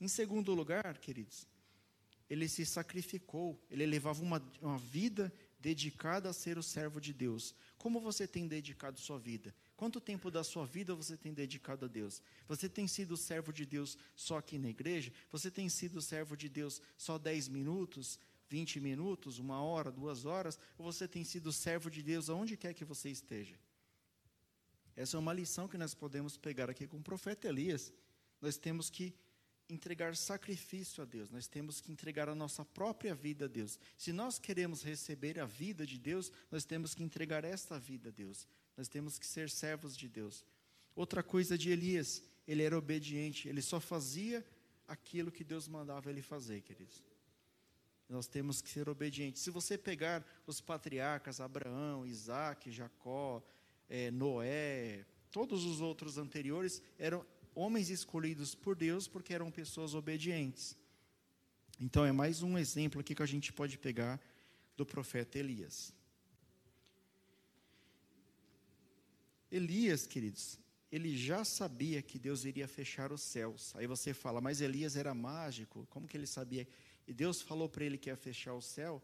Em 0.00 0.06
segundo 0.06 0.54
lugar, 0.54 0.98
queridos, 0.98 1.48
ele 2.28 2.48
se 2.48 2.66
sacrificou, 2.66 3.60
ele 3.70 3.86
levava 3.86 4.22
uma, 4.22 4.42
uma 4.60 4.78
vida 4.78 5.32
dedicada 5.60 6.28
a 6.28 6.32
ser 6.32 6.58
o 6.58 6.62
servo 6.62 7.00
de 7.00 7.12
Deus. 7.12 7.54
Como 7.78 8.00
você 8.00 8.26
tem 8.26 8.46
dedicado 8.46 9.00
sua 9.00 9.18
vida? 9.18 9.54
Quanto 9.76 10.00
tempo 10.00 10.30
da 10.30 10.42
sua 10.42 10.66
vida 10.66 10.94
você 10.94 11.16
tem 11.16 11.32
dedicado 11.32 11.84
a 11.84 11.88
Deus? 11.88 12.22
Você 12.48 12.68
tem 12.68 12.86
sido 12.88 13.16
servo 13.16 13.52
de 13.52 13.64
Deus 13.64 13.96
só 14.14 14.38
aqui 14.38 14.58
na 14.58 14.68
igreja? 14.68 15.12
Você 15.30 15.50
tem 15.50 15.68
sido 15.68 16.00
servo 16.00 16.36
de 16.36 16.48
Deus 16.48 16.80
só 16.96 17.18
10 17.18 17.48
minutos, 17.48 18.18
20 18.48 18.80
minutos, 18.80 19.38
uma 19.38 19.60
hora, 19.60 19.90
duas 19.90 20.24
horas? 20.24 20.58
Ou 20.78 20.92
você 20.92 21.06
tem 21.06 21.24
sido 21.24 21.52
servo 21.52 21.90
de 21.90 22.02
Deus 22.02 22.28
aonde 22.28 22.56
quer 22.56 22.74
que 22.74 22.84
você 22.84 23.08
esteja? 23.08 23.58
Essa 24.96 25.16
é 25.16 25.20
uma 25.20 25.32
lição 25.32 25.68
que 25.68 25.76
nós 25.76 25.94
podemos 25.94 26.36
pegar 26.36 26.70
aqui 26.70 26.86
com 26.86 26.96
o 26.96 27.02
profeta 27.02 27.48
Elias. 27.48 27.92
Nós 28.40 28.56
temos 28.56 28.88
que 28.88 29.14
entregar 29.68 30.14
sacrifício 30.16 31.02
a 31.02 31.06
Deus, 31.06 31.30
nós 31.30 31.46
temos 31.46 31.80
que 31.80 31.90
entregar 31.90 32.28
a 32.28 32.34
nossa 32.34 32.64
própria 32.64 33.14
vida 33.14 33.46
a 33.46 33.48
Deus. 33.48 33.78
Se 33.96 34.12
nós 34.12 34.38
queremos 34.38 34.82
receber 34.82 35.40
a 35.40 35.46
vida 35.46 35.84
de 35.86 35.98
Deus, 35.98 36.30
nós 36.50 36.64
temos 36.64 36.94
que 36.94 37.02
entregar 37.02 37.44
esta 37.44 37.78
vida 37.78 38.08
a 38.08 38.12
Deus. 38.12 38.46
Nós 38.76 38.88
temos 38.88 39.18
que 39.18 39.26
ser 39.26 39.50
servos 39.50 39.96
de 39.96 40.08
Deus. 40.08 40.44
Outra 40.94 41.22
coisa 41.22 41.58
de 41.58 41.70
Elias, 41.70 42.22
ele 42.46 42.62
era 42.62 42.78
obediente, 42.78 43.48
ele 43.48 43.62
só 43.62 43.80
fazia 43.80 44.44
aquilo 44.86 45.32
que 45.32 45.42
Deus 45.44 45.66
mandava 45.66 46.10
ele 46.10 46.22
fazer, 46.22 46.62
queridos. 46.62 47.02
Nós 48.08 48.28
temos 48.28 48.62
que 48.62 48.68
ser 48.68 48.88
obedientes. 48.88 49.42
Se 49.42 49.50
você 49.50 49.76
pegar 49.76 50.24
os 50.46 50.60
patriarcas, 50.60 51.40
Abraão, 51.40 52.06
Isaac, 52.06 52.70
Jacó, 52.70 53.42
é, 53.88 54.12
Noé, 54.12 55.04
todos 55.32 55.64
os 55.64 55.80
outros 55.80 56.16
anteriores 56.16 56.80
eram 56.98 57.26
homens 57.56 57.88
escolhidos 57.88 58.54
por 58.54 58.76
Deus 58.76 59.08
porque 59.08 59.32
eram 59.32 59.50
pessoas 59.50 59.94
obedientes. 59.94 60.76
Então 61.80 62.04
é 62.04 62.12
mais 62.12 62.42
um 62.42 62.58
exemplo 62.58 63.00
aqui 63.00 63.14
que 63.14 63.22
a 63.22 63.26
gente 63.26 63.52
pode 63.52 63.78
pegar 63.78 64.20
do 64.76 64.84
profeta 64.84 65.38
Elias. 65.38 65.92
Elias, 69.50 70.06
queridos, 70.06 70.58
ele 70.92 71.16
já 71.16 71.44
sabia 71.44 72.02
que 72.02 72.18
Deus 72.18 72.44
iria 72.44 72.68
fechar 72.68 73.10
os 73.10 73.22
céus. 73.22 73.74
Aí 73.76 73.86
você 73.86 74.12
fala, 74.12 74.40
mas 74.40 74.60
Elias 74.60 74.94
era 74.94 75.14
mágico, 75.14 75.86
como 75.88 76.06
que 76.06 76.16
ele 76.16 76.26
sabia? 76.26 76.68
E 77.08 77.14
Deus 77.14 77.40
falou 77.40 77.68
para 77.68 77.84
ele 77.84 77.96
que 77.96 78.10
ia 78.10 78.16
fechar 78.16 78.52
o 78.52 78.60
céu? 78.60 79.02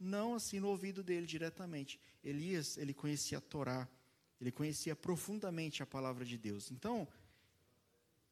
Não 0.00 0.34
assim 0.34 0.58
no 0.58 0.68
ouvido 0.68 1.02
dele 1.02 1.26
diretamente. 1.26 2.00
Elias, 2.24 2.78
ele 2.78 2.94
conhecia 2.94 3.38
a 3.38 3.40
Torá, 3.40 3.86
Ele 4.40 4.52
conhecia 4.52 4.94
profundamente 4.94 5.82
a 5.82 5.86
palavra 5.86 6.24
de 6.24 6.38
Deus. 6.38 6.70
Então, 6.70 7.08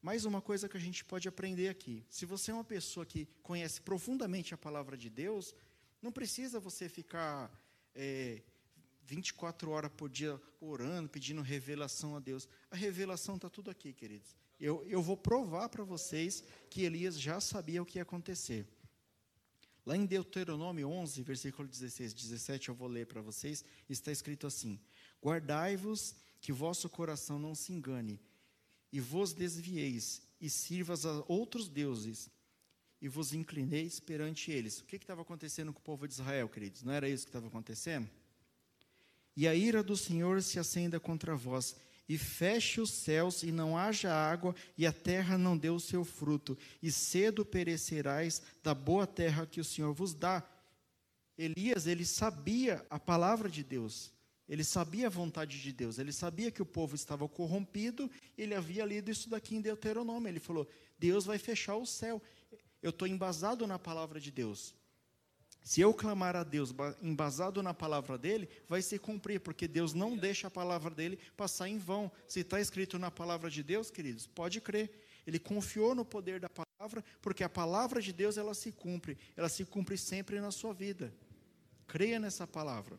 mais 0.07 0.25
uma 0.25 0.41
coisa 0.41 0.69
que 0.69 0.77
a 0.77 0.81
gente 0.81 1.05
pode 1.05 1.27
aprender 1.27 1.69
aqui. 1.69 2.07
Se 2.09 2.25
você 2.25 2.53
é 2.53 2.55
uma 2.55 2.63
pessoa 2.63 3.05
que 3.05 3.27
conhece 3.43 3.81
profundamente 3.81 4.55
a 4.55 4.57
palavra 4.57 4.97
de 4.97 5.11
Deus, 5.11 5.53
não 6.01 6.13
precisa 6.13 6.61
você 6.61 6.89
ficar 6.89 7.51
é, 7.93 8.41
24 9.03 9.69
horas 9.69 9.91
por 9.97 10.09
dia 10.09 10.41
orando, 10.61 11.09
pedindo 11.09 11.43
revelação 11.43 12.15
a 12.15 12.21
Deus. 12.21 12.49
A 12.71 12.77
revelação 12.77 13.35
está 13.35 13.51
tudo 13.51 13.69
aqui, 13.69 13.93
queridos. 13.93 14.37
Eu, 14.61 14.87
eu 14.87 15.03
vou 15.03 15.17
provar 15.17 15.69
para 15.71 15.83
vocês 15.83 16.45
que 16.71 16.83
Elias 16.83 17.21
já 17.21 17.41
sabia 17.41 17.83
o 17.83 17.85
que 17.85 17.99
ia 17.99 18.03
acontecer. 18.03 18.65
Lá 19.85 19.97
em 19.97 20.07
Deuteronômio 20.07 20.89
11, 20.89 21.21
versículo 21.25 21.67
16, 21.67 22.15
17, 22.15 22.69
eu 22.69 22.77
vou 22.77 22.87
ler 22.87 23.09
para 23.09 23.21
vocês, 23.21 23.65
está 23.89 24.13
escrito 24.13 24.47
assim: 24.47 24.79
Guardai-vos 25.21 26.15
que 26.41 26.53
vosso 26.53 26.89
coração 26.89 27.41
não 27.41 27.57
se 27.57 27.73
engane, 27.73 28.21
e 28.93 29.01
vos 29.01 29.33
desvieis, 29.33 30.23
e 30.41 30.49
sirvas 30.49 31.05
a 31.07 31.25
outros 31.29 31.69
deuses, 31.69 32.31
e 33.01 33.09
vos 33.09 33.33
inclineis 33.33 34.01
perante 34.01 34.51
eles. 34.51 34.81
O 34.81 34.85
que 34.85 34.97
estava 34.97 35.23
acontecendo 35.23 35.73
com 35.73 35.79
o 35.79 35.83
povo 35.83 36.07
de 36.07 36.15
Israel, 36.15 36.49
queridos? 36.49 36.83
Não 36.83 36.93
era 36.93 37.09
isso 37.09 37.25
que 37.25 37.31
estava 37.31 37.47
acontecendo? 37.47 38.09
E 39.37 39.47
a 39.47 39.55
ira 39.55 39.83
do 39.83 39.97
Senhor 39.97 40.43
se 40.43 40.59
acenda 40.59 40.99
contra 40.99 41.37
vós, 41.37 41.77
e 42.09 42.17
feche 42.17 42.81
os 42.81 42.91
céus, 42.91 43.43
e 43.43 43.53
não 43.53 43.77
haja 43.77 44.13
água, 44.13 44.55
e 44.79 44.87
a 44.87 44.93
terra 44.93 45.37
não 45.37 45.59
dê 45.59 45.69
o 45.69 45.81
seu 45.81 46.05
fruto, 46.05 46.57
e 46.83 46.91
cedo 46.91 47.45
perecerás 47.45 48.41
da 48.63 48.75
boa 48.75 49.07
terra 49.07 49.47
que 49.47 49.61
o 49.61 49.65
Senhor 49.65 49.93
vos 49.93 50.15
dá. 50.15 50.43
Elias, 51.37 51.87
ele 51.87 52.07
sabia 52.07 52.87
a 52.89 52.99
palavra 52.99 53.49
de 53.49 53.63
Deus, 53.63 54.11
ele 54.49 54.63
sabia 54.63 55.09
a 55.09 55.11
vontade 55.11 55.61
de 55.61 55.73
Deus, 55.73 55.99
ele 55.99 56.13
sabia 56.13 56.51
que 56.51 56.63
o 56.63 56.67
povo 56.67 56.95
estava 56.95 57.29
corrompido, 57.29 58.11
ele 58.39 58.55
havia 58.55 58.85
lido 58.85 59.11
isso 59.11 59.29
daqui 59.29 59.57
em 59.57 59.61
Deuteronômio. 59.61 60.29
Ele 60.29 60.39
falou: 60.39 60.69
Deus 60.99 61.25
vai 61.25 61.39
fechar 61.39 61.77
o 61.77 61.87
céu. 61.87 62.23
Eu 62.81 62.91
estou 62.91 63.09
embasado 63.09 63.67
na 63.67 63.79
palavra 63.79 64.21
de 64.21 64.31
Deus. 64.31 64.75
Se 65.65 65.81
eu 65.81 65.93
clamar 65.93 66.37
a 66.37 66.45
Deus 66.45 66.73
embasado 67.03 67.61
na 67.61 67.75
palavra 67.75 68.17
dele, 68.17 68.49
vai 68.69 68.81
se 68.81 69.01
cumprir, 69.01 69.41
porque 69.41 69.67
Deus 69.67 69.93
não 69.93 70.17
deixa 70.17 70.47
a 70.47 70.51
palavra 70.51 70.95
dele 70.95 71.19
passar 71.37 71.69
em 71.69 71.77
vão. 71.77 72.09
Se 72.29 72.41
está 72.41 72.61
escrito 72.61 73.01
na 73.01 73.11
palavra 73.11 73.51
de 73.51 73.65
Deus, 73.65 73.91
queridos, 73.91 74.29
pode 74.29 74.61
crer. 74.61 74.89
Ele 75.27 75.41
confiou 75.41 75.93
no 75.93 76.05
poder 76.05 76.39
da 76.39 76.49
palavra, 76.49 77.05
porque 77.21 77.43
a 77.43 77.49
palavra 77.49 78.01
de 78.01 78.13
Deus 78.13 78.37
ela 78.37 78.55
se 78.55 78.71
cumpre, 78.71 79.19
ela 79.37 79.49
se 79.49 79.65
cumpre 79.65 79.99
sempre 79.99 80.39
na 80.39 80.53
sua 80.53 80.73
vida. 80.73 81.13
Creia 81.89 82.21
nessa 82.21 82.47
palavra. 82.47 82.97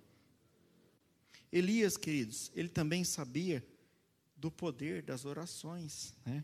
Elias, 1.51 1.97
queridos, 1.97 2.51
ele 2.55 2.69
também 2.69 3.03
sabia 3.03 3.65
do 4.35 4.51
poder 4.51 5.01
das 5.01 5.25
orações, 5.25 6.13
né? 6.25 6.43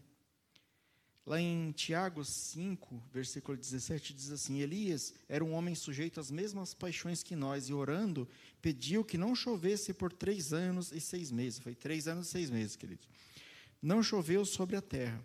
Lá 1.25 1.39
em 1.39 1.71
Tiago 1.71 2.25
5, 2.25 3.01
versículo 3.13 3.57
17, 3.57 4.13
diz 4.13 4.29
assim: 4.29 4.59
Elias 4.59 5.13
era 5.29 5.43
um 5.43 5.53
homem 5.53 5.73
sujeito 5.73 6.19
às 6.19 6.29
mesmas 6.29 6.73
paixões 6.73 7.23
que 7.23 7.33
nós, 7.33 7.69
e 7.69 7.73
orando, 7.73 8.27
pediu 8.61 9.05
que 9.05 9.17
não 9.17 9.33
chovesse 9.33 9.93
por 9.93 10.11
três 10.11 10.51
anos 10.51 10.91
e 10.91 10.99
seis 10.99 11.31
meses. 11.31 11.59
Foi 11.59 11.73
três 11.73 12.09
anos 12.09 12.27
e 12.27 12.31
seis 12.31 12.49
meses, 12.49 12.75
queridos. 12.75 13.07
Não 13.81 14.03
choveu 14.03 14.43
sobre 14.43 14.75
a 14.75 14.81
terra. 14.81 15.23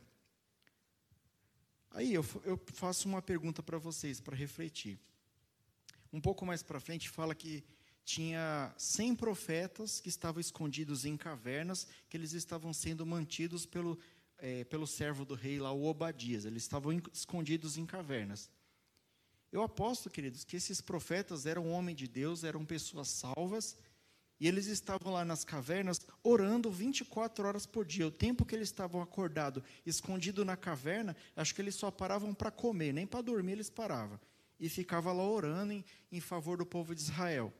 Aí 1.90 2.14
eu, 2.14 2.24
eu 2.44 2.60
faço 2.74 3.08
uma 3.08 3.20
pergunta 3.20 3.60
para 3.60 3.76
vocês, 3.76 4.20
para 4.20 4.36
refletir. 4.36 5.00
Um 6.12 6.20
pouco 6.20 6.46
mais 6.46 6.62
para 6.62 6.78
frente, 6.78 7.08
fala 7.10 7.34
que 7.34 7.64
tinha 8.08 8.72
100 8.78 9.16
profetas 9.16 10.00
que 10.00 10.08
estavam 10.08 10.40
escondidos 10.40 11.04
em 11.04 11.14
cavernas, 11.14 11.86
que 12.08 12.16
eles 12.16 12.32
estavam 12.32 12.72
sendo 12.72 13.04
mantidos 13.04 13.66
pelo 13.66 13.98
é, 14.38 14.64
pelo 14.64 14.86
servo 14.86 15.26
do 15.26 15.34
rei 15.34 15.58
lá, 15.58 15.72
o 15.72 15.84
Obadias. 15.84 16.46
Eles 16.46 16.62
estavam 16.62 16.92
escondidos 17.12 17.76
em 17.76 17.84
cavernas. 17.84 18.48
Eu 19.52 19.62
aposto, 19.62 20.08
queridos, 20.08 20.42
que 20.42 20.56
esses 20.56 20.80
profetas 20.80 21.44
eram 21.44 21.70
homens 21.70 21.98
de 21.98 22.08
Deus, 22.08 22.44
eram 22.44 22.64
pessoas 22.64 23.08
salvas, 23.08 23.76
e 24.40 24.48
eles 24.48 24.68
estavam 24.68 25.12
lá 25.12 25.22
nas 25.22 25.44
cavernas 25.44 26.00
orando 26.22 26.70
24 26.70 27.46
horas 27.46 27.66
por 27.66 27.84
dia. 27.84 28.06
O 28.06 28.10
tempo 28.10 28.46
que 28.46 28.54
eles 28.54 28.68
estavam 28.68 29.02
acordados, 29.02 29.62
escondidos 29.84 30.46
na 30.46 30.56
caverna, 30.56 31.14
acho 31.36 31.54
que 31.54 31.60
eles 31.60 31.74
só 31.74 31.90
paravam 31.90 32.32
para 32.32 32.50
comer, 32.50 32.94
nem 32.94 33.06
para 33.06 33.20
dormir 33.20 33.52
eles 33.52 33.68
paravam. 33.68 34.18
E 34.58 34.66
ficava 34.70 35.12
lá 35.12 35.28
orando 35.28 35.74
em, 35.74 35.84
em 36.10 36.20
favor 36.20 36.56
do 36.56 36.64
povo 36.64 36.94
de 36.94 37.02
Israel. 37.02 37.52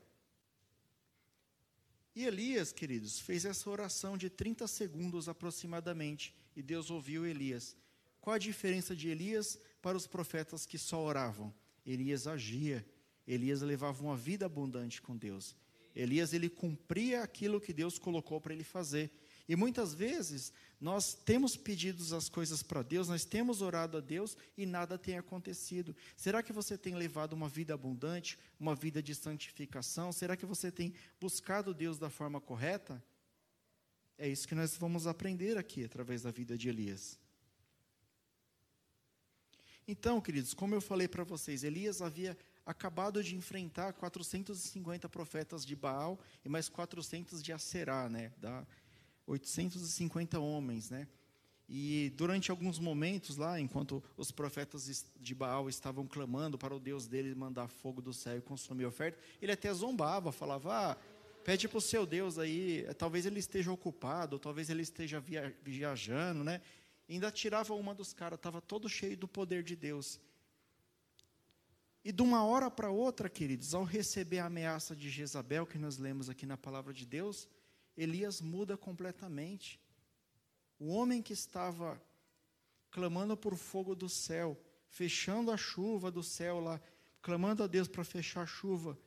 E 2.15 2.25
Elias, 2.25 2.71
queridos, 2.71 3.19
fez 3.19 3.45
essa 3.45 3.69
oração 3.69 4.17
de 4.17 4.29
30 4.29 4.67
segundos 4.67 5.29
aproximadamente 5.29 6.33
e 6.55 6.61
Deus 6.61 6.89
ouviu 6.89 7.25
Elias. 7.25 7.75
Qual 8.19 8.33
a 8.33 8.39
diferença 8.39 8.95
de 8.95 9.07
Elias 9.07 9.59
para 9.81 9.95
os 9.95 10.07
profetas 10.07 10.65
que 10.65 10.77
só 10.77 11.01
oravam? 11.01 11.53
Elias 11.85 12.27
agia, 12.27 12.85
Elias 13.27 13.61
levava 13.61 14.03
uma 14.03 14.17
vida 14.17 14.45
abundante 14.45 15.01
com 15.01 15.15
Deus. 15.15 15.55
Elias 15.95 16.33
ele 16.33 16.49
cumpria 16.49 17.23
aquilo 17.23 17.61
que 17.61 17.73
Deus 17.73 17.97
colocou 17.97 18.39
para 18.41 18.53
ele 18.53 18.63
fazer. 18.63 19.11
E 19.49 19.55
muitas 19.55 19.95
vezes 19.95 20.53
nós 20.79 21.15
temos 21.15 21.57
pedido 21.57 22.15
as 22.15 22.29
coisas 22.29 22.61
para 22.61 22.83
Deus, 22.83 23.09
nós 23.09 23.25
temos 23.25 23.63
orado 23.63 23.97
a 23.97 23.99
Deus 23.99 24.37
e 24.55 24.63
nada 24.63 24.95
tem 24.95 25.17
acontecido. 25.17 25.95
Será 26.15 26.43
que 26.43 26.53
você 26.53 26.77
tem 26.77 26.93
levado 26.93 27.33
uma 27.33 27.49
vida 27.49 27.73
abundante, 27.73 28.37
uma 28.59 28.75
vida 28.75 29.01
de 29.01 29.15
santificação? 29.15 30.11
Será 30.11 30.37
que 30.37 30.45
você 30.45 30.71
tem 30.71 30.93
buscado 31.19 31.73
Deus 31.73 31.97
da 31.97 32.11
forma 32.11 32.39
correta? 32.39 33.03
É 34.19 34.29
isso 34.29 34.47
que 34.47 34.53
nós 34.53 34.77
vamos 34.77 35.07
aprender 35.07 35.57
aqui 35.57 35.83
através 35.83 36.21
da 36.21 36.29
vida 36.29 36.55
de 36.55 36.69
Elias. 36.69 37.17
Então, 39.87 40.21
queridos, 40.21 40.53
como 40.53 40.75
eu 40.75 40.81
falei 40.81 41.07
para 41.07 41.23
vocês, 41.23 41.63
Elias 41.63 42.03
havia 42.03 42.37
acabado 42.63 43.23
de 43.23 43.35
enfrentar 43.35 43.93
450 43.93 45.09
profetas 45.09 45.65
de 45.65 45.75
Baal 45.75 46.19
e 46.45 46.49
mais 46.49 46.69
400 46.69 47.41
de 47.41 47.51
Aserá, 47.51 48.07
né? 48.07 48.31
Da 48.37 48.63
850 49.29 50.39
homens, 50.39 50.89
né? 50.89 51.07
E 51.67 52.11
durante 52.15 52.49
alguns 52.49 52.79
momentos 52.79 53.37
lá, 53.37 53.59
enquanto 53.59 54.03
os 54.17 54.31
profetas 54.31 55.05
de 55.19 55.35
Baal 55.35 55.69
estavam 55.69 56.07
clamando 56.07 56.57
para 56.57 56.75
o 56.75 56.79
Deus 56.79 57.05
dele 57.05 57.35
mandar 57.35 57.67
fogo 57.67 58.01
do 58.01 58.11
céu 58.11 58.37
e 58.37 58.41
consumir 58.41 58.85
a 58.85 58.87
oferta, 58.87 59.19
ele 59.39 59.51
até 59.51 59.71
zombava, 59.71 60.31
falava: 60.31 60.73
ah, 60.73 60.97
Pede 61.43 61.67
para 61.67 61.77
o 61.77 61.81
seu 61.81 62.05
Deus 62.05 62.37
aí, 62.37 62.87
talvez 62.97 63.25
ele 63.25 63.39
esteja 63.39 63.71
ocupado, 63.71 64.37
talvez 64.39 64.69
ele 64.69 64.81
esteja 64.81 65.19
via, 65.19 65.55
viajando, 65.63 66.43
né? 66.43 66.61
E 67.07 67.13
ainda 67.13 67.31
tirava 67.31 67.73
uma 67.73 67.93
dos 67.93 68.13
caras, 68.13 68.37
estava 68.37 68.59
todo 68.61 68.89
cheio 68.89 69.15
do 69.15 69.27
poder 69.27 69.63
de 69.63 69.75
Deus. 69.75 70.19
E 72.03 72.11
de 72.11 72.21
uma 72.21 72.43
hora 72.43 72.69
para 72.69 72.89
outra, 72.89 73.29
queridos, 73.29 73.73
ao 73.73 73.83
receber 73.83 74.39
a 74.39 74.45
ameaça 74.45 74.95
de 74.95 75.09
Jezabel, 75.09 75.65
que 75.65 75.77
nós 75.77 75.97
lemos 75.97 76.29
aqui 76.29 76.45
na 76.45 76.57
palavra 76.57 76.93
de 76.93 77.05
Deus, 77.05 77.47
Elias 78.01 78.39
muda 78.39 78.77
completamente. 78.77 79.77
O 80.79 80.87
homem 80.87 81.21
que 81.21 81.33
estava 81.33 82.01
clamando 82.89 83.35
por 83.35 83.57
fogo 83.57 83.93
do 83.93 84.07
céu, 84.07 84.57
fechando 84.89 85.51
a 85.51 85.57
chuva 85.57 86.09
do 86.09 86.23
céu 86.23 86.61
lá, 86.61 86.81
clamando 87.21 87.61
a 87.61 87.67
Deus 87.67 87.89
para 87.89 88.05
fechar 88.05 88.43
a 88.43 88.45
chuva, 88.45 88.97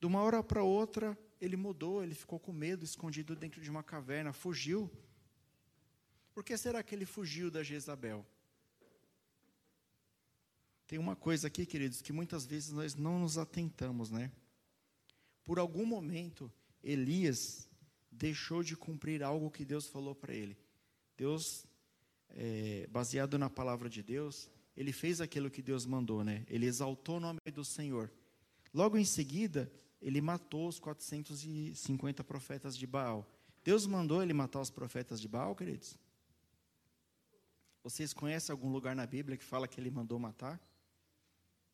de 0.00 0.06
uma 0.06 0.20
hora 0.20 0.42
para 0.42 0.64
outra, 0.64 1.16
ele 1.40 1.56
mudou, 1.56 2.02
ele 2.02 2.14
ficou 2.14 2.40
com 2.40 2.52
medo, 2.52 2.84
escondido 2.84 3.36
dentro 3.36 3.60
de 3.60 3.70
uma 3.70 3.84
caverna, 3.84 4.32
fugiu. 4.32 4.90
Por 6.34 6.42
que 6.42 6.56
será 6.56 6.82
que 6.82 6.92
ele 6.92 7.06
fugiu 7.06 7.52
da 7.52 7.62
Jezabel? 7.62 8.26
Tem 10.88 10.98
uma 10.98 11.14
coisa 11.14 11.46
aqui, 11.46 11.64
queridos, 11.64 12.02
que 12.02 12.12
muitas 12.12 12.44
vezes 12.44 12.72
nós 12.72 12.96
não 12.96 13.20
nos 13.20 13.38
atentamos, 13.38 14.10
né? 14.10 14.32
Por 15.44 15.60
algum 15.60 15.86
momento, 15.86 16.52
Elias 16.82 17.69
deixou 18.10 18.62
de 18.62 18.76
cumprir 18.76 19.22
algo 19.22 19.50
que 19.50 19.64
Deus 19.64 19.86
falou 19.86 20.14
para 20.14 20.34
ele. 20.34 20.56
Deus, 21.16 21.64
é, 22.30 22.86
baseado 22.90 23.38
na 23.38 23.48
palavra 23.48 23.88
de 23.88 24.02
Deus, 24.02 24.48
ele 24.76 24.92
fez 24.92 25.20
aquilo 25.20 25.50
que 25.50 25.62
Deus 25.62 25.84
mandou, 25.86 26.24
né? 26.24 26.44
Ele 26.48 26.66
exaltou 26.66 27.16
o 27.16 27.20
nome 27.20 27.38
do 27.52 27.64
Senhor. 27.64 28.10
Logo 28.72 28.96
em 28.96 29.04
seguida, 29.04 29.70
ele 30.00 30.20
matou 30.20 30.68
os 30.68 30.78
450 30.78 32.24
profetas 32.24 32.76
de 32.76 32.86
Baal. 32.86 33.28
Deus 33.62 33.86
mandou 33.86 34.22
ele 34.22 34.32
matar 34.32 34.60
os 34.60 34.70
profetas 34.70 35.20
de 35.20 35.28
Baal, 35.28 35.54
queridos? 35.54 35.96
Vocês 37.82 38.12
conhecem 38.12 38.52
algum 38.52 38.70
lugar 38.70 38.94
na 38.94 39.06
Bíblia 39.06 39.36
que 39.36 39.44
fala 39.44 39.68
que 39.68 39.80
ele 39.80 39.90
mandou 39.90 40.18
matar? 40.18 40.60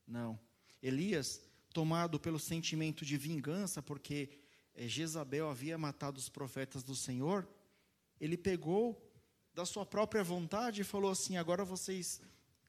Não. 0.07 0.39
Elias, 0.83 1.41
tomado 1.73 2.19
pelo 2.19 2.39
sentimento 2.39 3.05
de 3.05 3.17
vingança, 3.17 3.83
porque 3.83 4.31
Jezabel 4.79 5.49
havia 5.49 5.79
matado 5.79 6.19
os 6.19 6.29
profetas 6.29 6.83
do 6.83 6.95
Senhor, 6.95 7.49
ele 8.21 8.37
pegou 8.37 9.03
da 9.55 9.65
sua 9.65 9.87
própria 9.87 10.23
vontade 10.23 10.83
e 10.83 10.85
falou 10.85 11.11
assim: 11.11 11.37
agora 11.37 11.65
vocês 11.65 12.21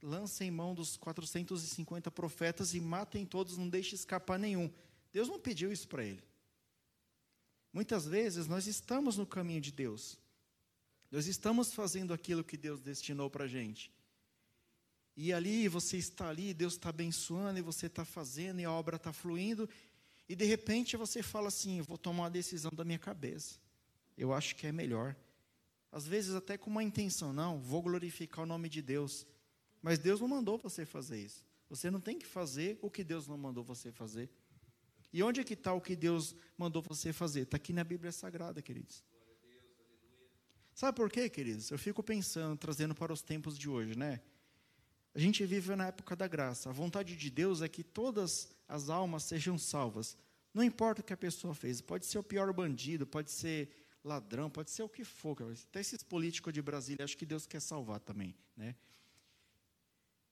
lancem 0.01 0.49
mão 0.49 0.73
dos 0.73 0.95
450 0.95 2.09
profetas 2.11 2.73
e 2.73 2.79
matem 2.79 3.25
todos, 3.25 3.57
não 3.57 3.67
deixe 3.67 3.95
escapar 3.95 4.39
nenhum. 4.39 4.71
Deus 5.11 5.27
não 5.27 5.39
pediu 5.39 5.71
isso 5.71 5.87
para 5.87 6.03
ele. 6.03 6.23
Muitas 7.73 8.05
vezes 8.05 8.47
nós 8.47 8.67
estamos 8.67 9.17
no 9.17 9.25
caminho 9.25 9.61
de 9.61 9.71
Deus. 9.71 10.17
Nós 11.11 11.27
estamos 11.27 11.73
fazendo 11.73 12.13
aquilo 12.13 12.43
que 12.43 12.57
Deus 12.57 12.81
destinou 12.81 13.29
para 13.29 13.45
a 13.45 13.47
gente. 13.47 13.91
E 15.15 15.33
ali 15.33 15.67
você 15.67 15.97
está 15.97 16.29
ali, 16.29 16.53
Deus 16.53 16.73
está 16.73 16.89
abençoando, 16.89 17.57
e 17.57 17.61
você 17.61 17.87
está 17.87 18.05
fazendo, 18.05 18.59
e 18.59 18.65
a 18.65 18.71
obra 18.71 18.97
está 18.97 19.11
fluindo, 19.11 19.67
e 20.29 20.35
de 20.35 20.45
repente 20.45 20.97
você 20.97 21.23
fala 21.23 21.47
assim: 21.47 21.81
vou 21.81 21.97
tomar 21.97 22.23
uma 22.23 22.29
decisão 22.29 22.71
da 22.71 22.83
minha 22.83 22.99
cabeça. 22.99 23.59
Eu 24.17 24.33
acho 24.33 24.55
que 24.55 24.67
é 24.67 24.71
melhor. 24.71 25.15
Às 25.91 26.05
vezes 26.05 26.35
até 26.35 26.57
com 26.57 26.69
uma 26.69 26.83
intenção, 26.83 27.31
não, 27.31 27.59
vou 27.59 27.81
glorificar 27.81 28.43
o 28.43 28.47
nome 28.47 28.67
de 28.67 28.81
Deus. 28.81 29.25
Mas 29.81 29.99
Deus 29.99 30.19
não 30.19 30.27
mandou 30.27 30.57
você 30.57 30.85
fazer 30.85 31.19
isso. 31.19 31.45
Você 31.69 31.89
não 31.91 31.99
tem 31.99 32.17
que 32.17 32.25
fazer 32.25 32.77
o 32.81 32.89
que 32.89 33.03
Deus 33.03 33.27
não 33.27 33.37
mandou 33.37 33.63
você 33.63 33.91
fazer. 33.91 34.29
E 35.13 35.23
onde 35.23 35.39
é 35.39 35.43
que 35.43 35.53
está 35.53 35.73
o 35.73 35.81
que 35.81 35.95
Deus 35.95 36.35
mandou 36.57 36.81
você 36.81 37.13
fazer? 37.13 37.41
Está 37.41 37.57
aqui 37.57 37.71
na 37.71 37.83
Bíblia 37.83 38.11
Sagrada, 38.11 38.61
queridos. 38.61 39.03
Sabe 40.73 40.95
por 40.95 41.09
quê, 41.09 41.29
queridos? 41.29 41.71
Eu 41.71 41.79
fico 41.79 42.03
pensando, 42.03 42.57
trazendo 42.57 42.93
para 42.93 43.11
os 43.11 43.21
tempos 43.21 43.57
de 43.57 43.69
hoje, 43.69 43.97
né? 43.97 44.21
A 45.17 45.19
gente 45.19 45.43
vive 45.47 45.75
na 45.75 45.87
época 45.87 46.15
da 46.15 46.27
graça. 46.27 46.69
A 46.69 46.71
vontade 46.71 47.17
de 47.17 47.31
Deus 47.31 47.63
é 47.63 47.67
que 47.67 47.83
todas 47.83 48.55
as 48.67 48.87
almas 48.87 49.23
sejam 49.23 49.57
salvas. 49.57 50.15
Não 50.53 50.63
importa 50.63 51.01
o 51.01 51.03
que 51.03 51.11
a 51.11 51.17
pessoa 51.17 51.55
fez. 51.55 51.81
Pode 51.81 52.05
ser 52.05 52.19
o 52.19 52.23
pior 52.23 52.53
bandido, 52.53 53.07
pode 53.07 53.31
ser 53.31 53.67
ladrão, 54.03 54.47
pode 54.47 54.69
ser 54.69 54.83
o 54.83 54.89
que 54.89 55.03
for. 55.03 55.35
Até 55.69 55.79
esses 55.79 56.03
políticos 56.03 56.53
de 56.53 56.61
Brasília, 56.61 57.03
acho 57.03 57.17
que 57.17 57.25
Deus 57.25 57.47
quer 57.47 57.59
salvar 57.59 57.99
também, 57.99 58.35
né? 58.55 58.75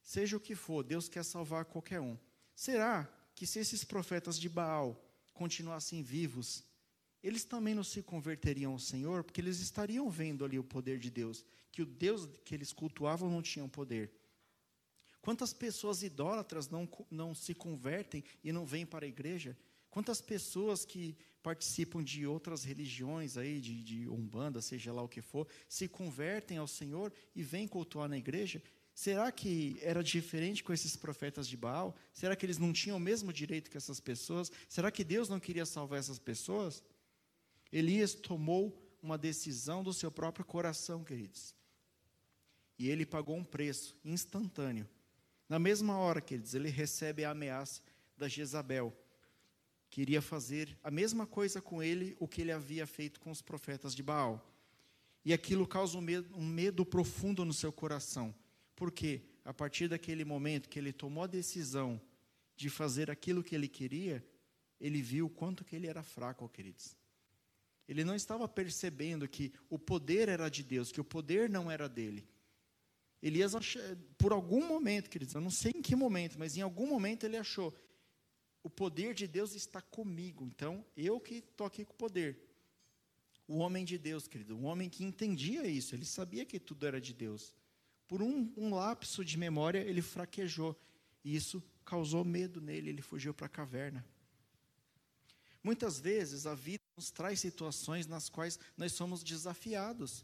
Seja 0.03 0.37
o 0.37 0.39
que 0.39 0.53
for, 0.53 0.83
Deus 0.83 1.09
quer 1.09 1.25
salvar 1.25 1.65
qualquer 1.65 1.99
um. 1.99 2.15
Será 2.55 3.11
que 3.33 3.47
se 3.47 3.57
esses 3.57 3.83
profetas 3.83 4.39
de 4.39 4.47
Baal 4.47 5.03
continuassem 5.33 6.03
vivos, 6.03 6.63
eles 7.23 7.43
também 7.43 7.73
não 7.73 7.83
se 7.83 8.03
converteriam 8.03 8.73
ao 8.73 8.79
Senhor, 8.79 9.23
porque 9.23 9.41
eles 9.41 9.59
estariam 9.59 10.07
vendo 10.11 10.45
ali 10.45 10.59
o 10.59 10.63
poder 10.63 10.99
de 10.99 11.09
Deus, 11.09 11.43
que 11.71 11.81
o 11.81 11.87
Deus 11.87 12.29
que 12.45 12.53
eles 12.53 12.71
cultuavam 12.71 13.31
não 13.31 13.41
tinha 13.41 13.67
poder. 13.67 14.11
Quantas 15.25 15.51
pessoas 15.51 16.03
idólatras 16.03 16.69
não, 16.69 16.87
não 17.09 17.35
se 17.35 17.53
convertem 17.53 18.23
e 18.43 18.51
não 18.51 18.65
vêm 18.65 18.85
para 18.85 19.05
a 19.05 19.09
igreja? 19.09 19.57
Quantas 19.89 20.21
pessoas 20.21 20.85
que 20.85 21.17
participam 21.41 22.03
de 22.03 22.25
outras 22.25 22.63
religiões 22.63 23.35
aí, 23.35 23.59
de, 23.59 23.83
de 23.83 24.07
umbanda, 24.07 24.61
seja 24.61 24.93
lá 24.93 25.01
o 25.01 25.09
que 25.09 25.21
for, 25.21 25.47
se 25.67 25.87
convertem 25.87 26.57
ao 26.57 26.67
Senhor 26.67 27.11
e 27.35 27.43
vêm 27.43 27.67
cultuar 27.67 28.07
na 28.07 28.17
igreja 28.17 28.61
Será 28.95 29.29
que 29.29 29.77
era 29.81 30.01
diferente 30.01 30.63
com 30.63 30.71
esses 30.71 30.95
profetas 30.95 31.49
de 31.49 31.57
Baal? 31.57 31.93
Será 32.13 32.33
que 32.33 32.45
eles 32.45 32.57
não 32.57 32.71
tinham 32.71 32.95
o 32.95 32.99
mesmo 32.99 33.33
direito 33.33 33.69
que 33.69 33.75
essas 33.75 33.99
pessoas? 33.99 34.49
Será 34.69 34.89
que 34.89 35.03
Deus 35.03 35.27
não 35.27 35.37
queria 35.37 35.65
salvar 35.65 35.99
essas 35.99 36.17
pessoas? 36.17 36.81
Elias 37.73 38.13
tomou 38.13 38.81
uma 39.03 39.17
decisão 39.17 39.83
do 39.83 39.93
seu 39.93 40.09
próprio 40.09 40.45
coração, 40.45 41.03
queridos. 41.03 41.53
E 42.79 42.89
ele 42.89 43.05
pagou 43.05 43.35
um 43.35 43.43
preço 43.43 43.97
instantâneo. 44.05 44.87
Na 45.47 45.59
mesma 45.59 45.97
hora, 45.97 46.21
queridos, 46.21 46.55
ele 46.55 46.69
recebe 46.69 47.23
a 47.23 47.31
ameaça 47.31 47.81
da 48.17 48.27
Jezabel. 48.27 48.95
Queria 49.89 50.21
fazer 50.21 50.77
a 50.83 50.89
mesma 50.89 51.27
coisa 51.27 51.61
com 51.61 51.81
ele, 51.81 52.15
o 52.19 52.27
que 52.27 52.41
ele 52.41 52.51
havia 52.51 52.85
feito 52.87 53.19
com 53.19 53.31
os 53.31 53.41
profetas 53.41 53.95
de 53.95 54.01
Baal. 54.01 54.51
E 55.23 55.33
aquilo 55.33 55.67
causa 55.67 55.97
um 55.97 56.01
medo, 56.01 56.35
um 56.35 56.45
medo 56.45 56.85
profundo 56.85 57.45
no 57.45 57.53
seu 57.53 57.71
coração. 57.71 58.33
Porque 58.75 59.21
a 59.43 59.53
partir 59.53 59.87
daquele 59.87 60.25
momento 60.25 60.67
que 60.67 60.79
ele 60.79 60.91
tomou 60.91 61.23
a 61.23 61.27
decisão 61.27 62.01
de 62.57 62.69
fazer 62.69 63.11
aquilo 63.11 63.43
que 63.43 63.55
ele 63.55 63.67
queria, 63.67 64.25
ele 64.79 65.01
viu 65.01 65.27
o 65.27 65.29
quanto 65.29 65.63
que 65.63 65.75
ele 65.75 65.87
era 65.87 66.03
fraco, 66.03 66.49
queridos. 66.49 66.95
Ele 67.87 68.03
não 68.03 68.15
estava 68.15 68.47
percebendo 68.47 69.27
que 69.27 69.53
o 69.69 69.77
poder 69.77 70.27
era 70.27 70.49
de 70.49 70.63
Deus, 70.63 70.91
que 70.91 70.99
o 70.99 71.05
poder 71.05 71.49
não 71.49 71.69
era 71.69 71.87
dele. 71.87 72.27
Elias, 73.27 73.53
por 74.19 74.31
algum 74.31 74.67
momento, 74.67 75.09
queridos, 75.09 75.33
eu 75.33 75.41
não 75.41 75.49
sei 75.49 75.71
em 75.75 75.81
que 75.81 75.95
momento, 75.95 76.37
mas 76.37 76.55
em 76.55 76.61
algum 76.61 76.85
momento 76.85 77.23
ele 77.23 77.35
achou: 77.35 77.75
o 78.61 78.69
poder 78.69 79.15
de 79.15 79.25
Deus 79.25 79.55
está 79.55 79.81
comigo, 79.81 80.45
então 80.45 80.85
eu 80.95 81.19
que 81.19 81.37
estou 81.37 81.65
aqui 81.65 81.83
com 81.83 81.93
o 81.93 81.97
poder. 81.97 82.39
O 83.47 83.57
homem 83.57 83.83
de 83.83 83.97
Deus, 83.97 84.27
querido, 84.27 84.55
o 84.55 84.65
homem 84.65 84.87
que 84.87 85.03
entendia 85.03 85.65
isso, 85.65 85.95
ele 85.95 86.05
sabia 86.05 86.45
que 86.45 86.59
tudo 86.59 86.85
era 86.85 87.01
de 87.01 87.15
Deus. 87.15 87.55
Por 88.07 88.21
um, 88.21 88.53
um 88.55 88.75
lapso 88.75 89.25
de 89.25 89.39
memória, 89.39 89.79
ele 89.79 90.03
fraquejou. 90.03 90.79
E 91.23 91.35
isso 91.35 91.63
causou 91.83 92.23
medo 92.23 92.61
nele, 92.61 92.91
ele 92.91 93.01
fugiu 93.01 93.33
para 93.33 93.47
a 93.47 93.49
caverna. 93.49 94.05
Muitas 95.63 95.99
vezes 95.99 96.45
a 96.45 96.53
vida 96.53 96.83
nos 96.95 97.09
traz 97.09 97.39
situações 97.39 98.05
nas 98.05 98.29
quais 98.29 98.59
nós 98.77 98.93
somos 98.93 99.23
desafiados. 99.23 100.23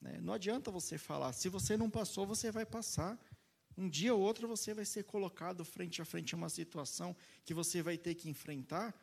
Né? 0.00 0.18
Não 0.20 0.32
adianta 0.32 0.70
você 0.70 0.98
falar, 0.98 1.32
se 1.32 1.48
você 1.48 1.76
não 1.76 1.90
passou, 1.90 2.26
você 2.26 2.50
vai 2.50 2.66
passar. 2.66 3.18
Um 3.76 3.88
dia 3.88 4.14
ou 4.14 4.20
outro 4.20 4.48
você 4.48 4.72
vai 4.72 4.84
ser 4.84 5.04
colocado 5.04 5.64
frente 5.64 6.00
a 6.00 6.04
frente 6.04 6.34
a 6.34 6.38
uma 6.38 6.48
situação 6.48 7.14
que 7.44 7.52
você 7.52 7.82
vai 7.82 7.98
ter 7.98 8.14
que 8.14 8.28
enfrentar. 8.28 8.94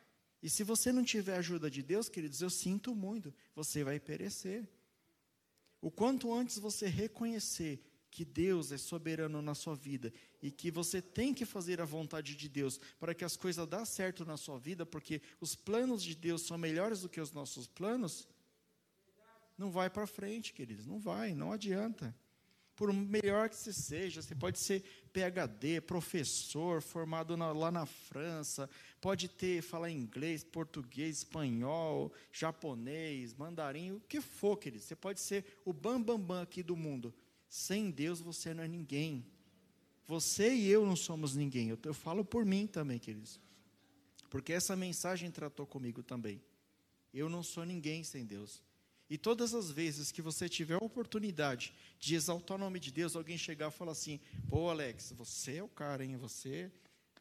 E 0.42 0.50
se 0.50 0.64
você 0.64 0.92
não 0.92 1.04
tiver 1.04 1.36
ajuda 1.36 1.70
de 1.70 1.82
Deus, 1.82 2.08
queridos, 2.08 2.40
eu 2.40 2.50
sinto 2.50 2.94
muito, 2.94 3.32
você 3.54 3.84
vai 3.84 4.00
perecer. 4.00 4.68
O 5.80 5.90
quanto 5.90 6.32
antes 6.32 6.58
você 6.58 6.86
reconhecer 6.86 7.82
que 8.10 8.24
Deus 8.24 8.70
é 8.70 8.78
soberano 8.78 9.42
na 9.42 9.54
sua 9.54 9.74
vida 9.74 10.12
e 10.40 10.48
que 10.48 10.70
você 10.70 11.02
tem 11.02 11.34
que 11.34 11.44
fazer 11.44 11.80
a 11.80 11.84
vontade 11.84 12.36
de 12.36 12.48
Deus 12.48 12.78
para 12.98 13.12
que 13.12 13.24
as 13.24 13.36
coisas 13.36 13.66
dêem 13.66 13.84
certo 13.84 14.24
na 14.24 14.36
sua 14.36 14.56
vida, 14.56 14.86
porque 14.86 15.20
os 15.40 15.56
planos 15.56 16.02
de 16.02 16.14
Deus 16.14 16.42
são 16.42 16.56
melhores 16.56 17.00
do 17.00 17.08
que 17.08 17.20
os 17.20 17.32
nossos 17.32 17.66
planos, 17.66 18.28
não 19.56 19.70
vai 19.70 19.88
para 19.88 20.06
frente, 20.06 20.52
queridos, 20.52 20.86
não 20.86 20.98
vai, 20.98 21.34
não 21.34 21.52
adianta. 21.52 22.14
Por 22.76 22.92
melhor 22.92 23.48
que 23.48 23.56
você 23.56 23.72
seja, 23.72 24.20
você 24.20 24.34
pode 24.34 24.58
ser 24.58 24.82
PhD, 25.12 25.80
professor, 25.80 26.82
formado 26.82 27.36
na, 27.36 27.52
lá 27.52 27.70
na 27.70 27.86
França, 27.86 28.68
pode 29.00 29.28
ter, 29.28 29.62
falar 29.62 29.90
inglês, 29.90 30.42
português, 30.42 31.18
espanhol, 31.18 32.12
japonês, 32.32 33.32
mandarim, 33.32 33.92
o 33.92 34.00
que 34.00 34.20
for, 34.20 34.56
querido. 34.56 34.82
Você 34.82 34.96
pode 34.96 35.20
ser 35.20 35.60
o 35.64 35.72
bambambam 35.72 36.18
bam, 36.18 36.26
bam 36.26 36.42
aqui 36.42 36.64
do 36.64 36.76
mundo. 36.76 37.14
Sem 37.48 37.92
Deus 37.92 38.20
você 38.20 38.52
não 38.52 38.64
é 38.64 38.68
ninguém. 38.68 39.24
Você 40.06 40.52
e 40.52 40.68
eu 40.68 40.84
não 40.84 40.96
somos 40.96 41.36
ninguém. 41.36 41.68
Eu, 41.68 41.78
eu 41.84 41.94
falo 41.94 42.24
por 42.24 42.44
mim 42.44 42.66
também, 42.66 42.98
queridos. 42.98 43.40
Porque 44.28 44.52
essa 44.52 44.74
mensagem 44.74 45.30
tratou 45.30 45.64
comigo 45.64 46.02
também. 46.02 46.42
Eu 47.12 47.28
não 47.28 47.44
sou 47.44 47.64
ninguém 47.64 48.02
sem 48.02 48.26
Deus. 48.26 48.60
E 49.14 49.16
todas 49.16 49.54
as 49.54 49.70
vezes 49.70 50.10
que 50.10 50.20
você 50.20 50.48
tiver 50.48 50.74
a 50.74 50.84
oportunidade 50.84 51.72
de 52.00 52.16
exaltar 52.16 52.56
o 52.56 52.58
nome 52.58 52.80
de 52.80 52.90
Deus, 52.90 53.14
alguém 53.14 53.38
chegar 53.38 53.68
e 53.68 53.70
falar 53.70 53.92
assim: 53.92 54.18
pô, 54.48 54.68
Alex, 54.68 55.12
você 55.16 55.58
é 55.58 55.62
o 55.62 55.68
cara, 55.68 56.04
hein? 56.04 56.16
Você 56.16 56.68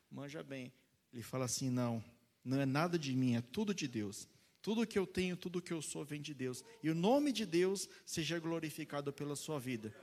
manja 0.10 0.41
bem. 0.41 0.74
Ele 1.14 1.22
fala 1.22 1.45
assim: 1.45 1.70
não, 1.70 2.03
não 2.44 2.60
é 2.60 2.65
nada 2.65 2.98
de 2.98 3.15
mim, 3.15 3.36
é 3.36 3.41
tudo 3.41 3.76
de 3.76 3.88
Deus. 3.88 4.28
Tudo 4.60 4.88
que 4.88 4.98
eu 4.98 5.06
tenho, 5.06 5.38
tudo 5.38 5.61
que 5.61 5.72
eu 5.72 5.84
sou 5.84 6.03
vem 6.03 6.20
de 6.20 6.34
Deus. 6.34 6.65
E 6.82 6.90
o 6.90 6.95
nome 6.95 7.32
de 7.32 7.45
Deus 7.45 7.88
seja 8.07 8.40
glorificado 8.40 9.14
pela 9.14 9.36
sua 9.36 9.60
vida. 9.60 9.94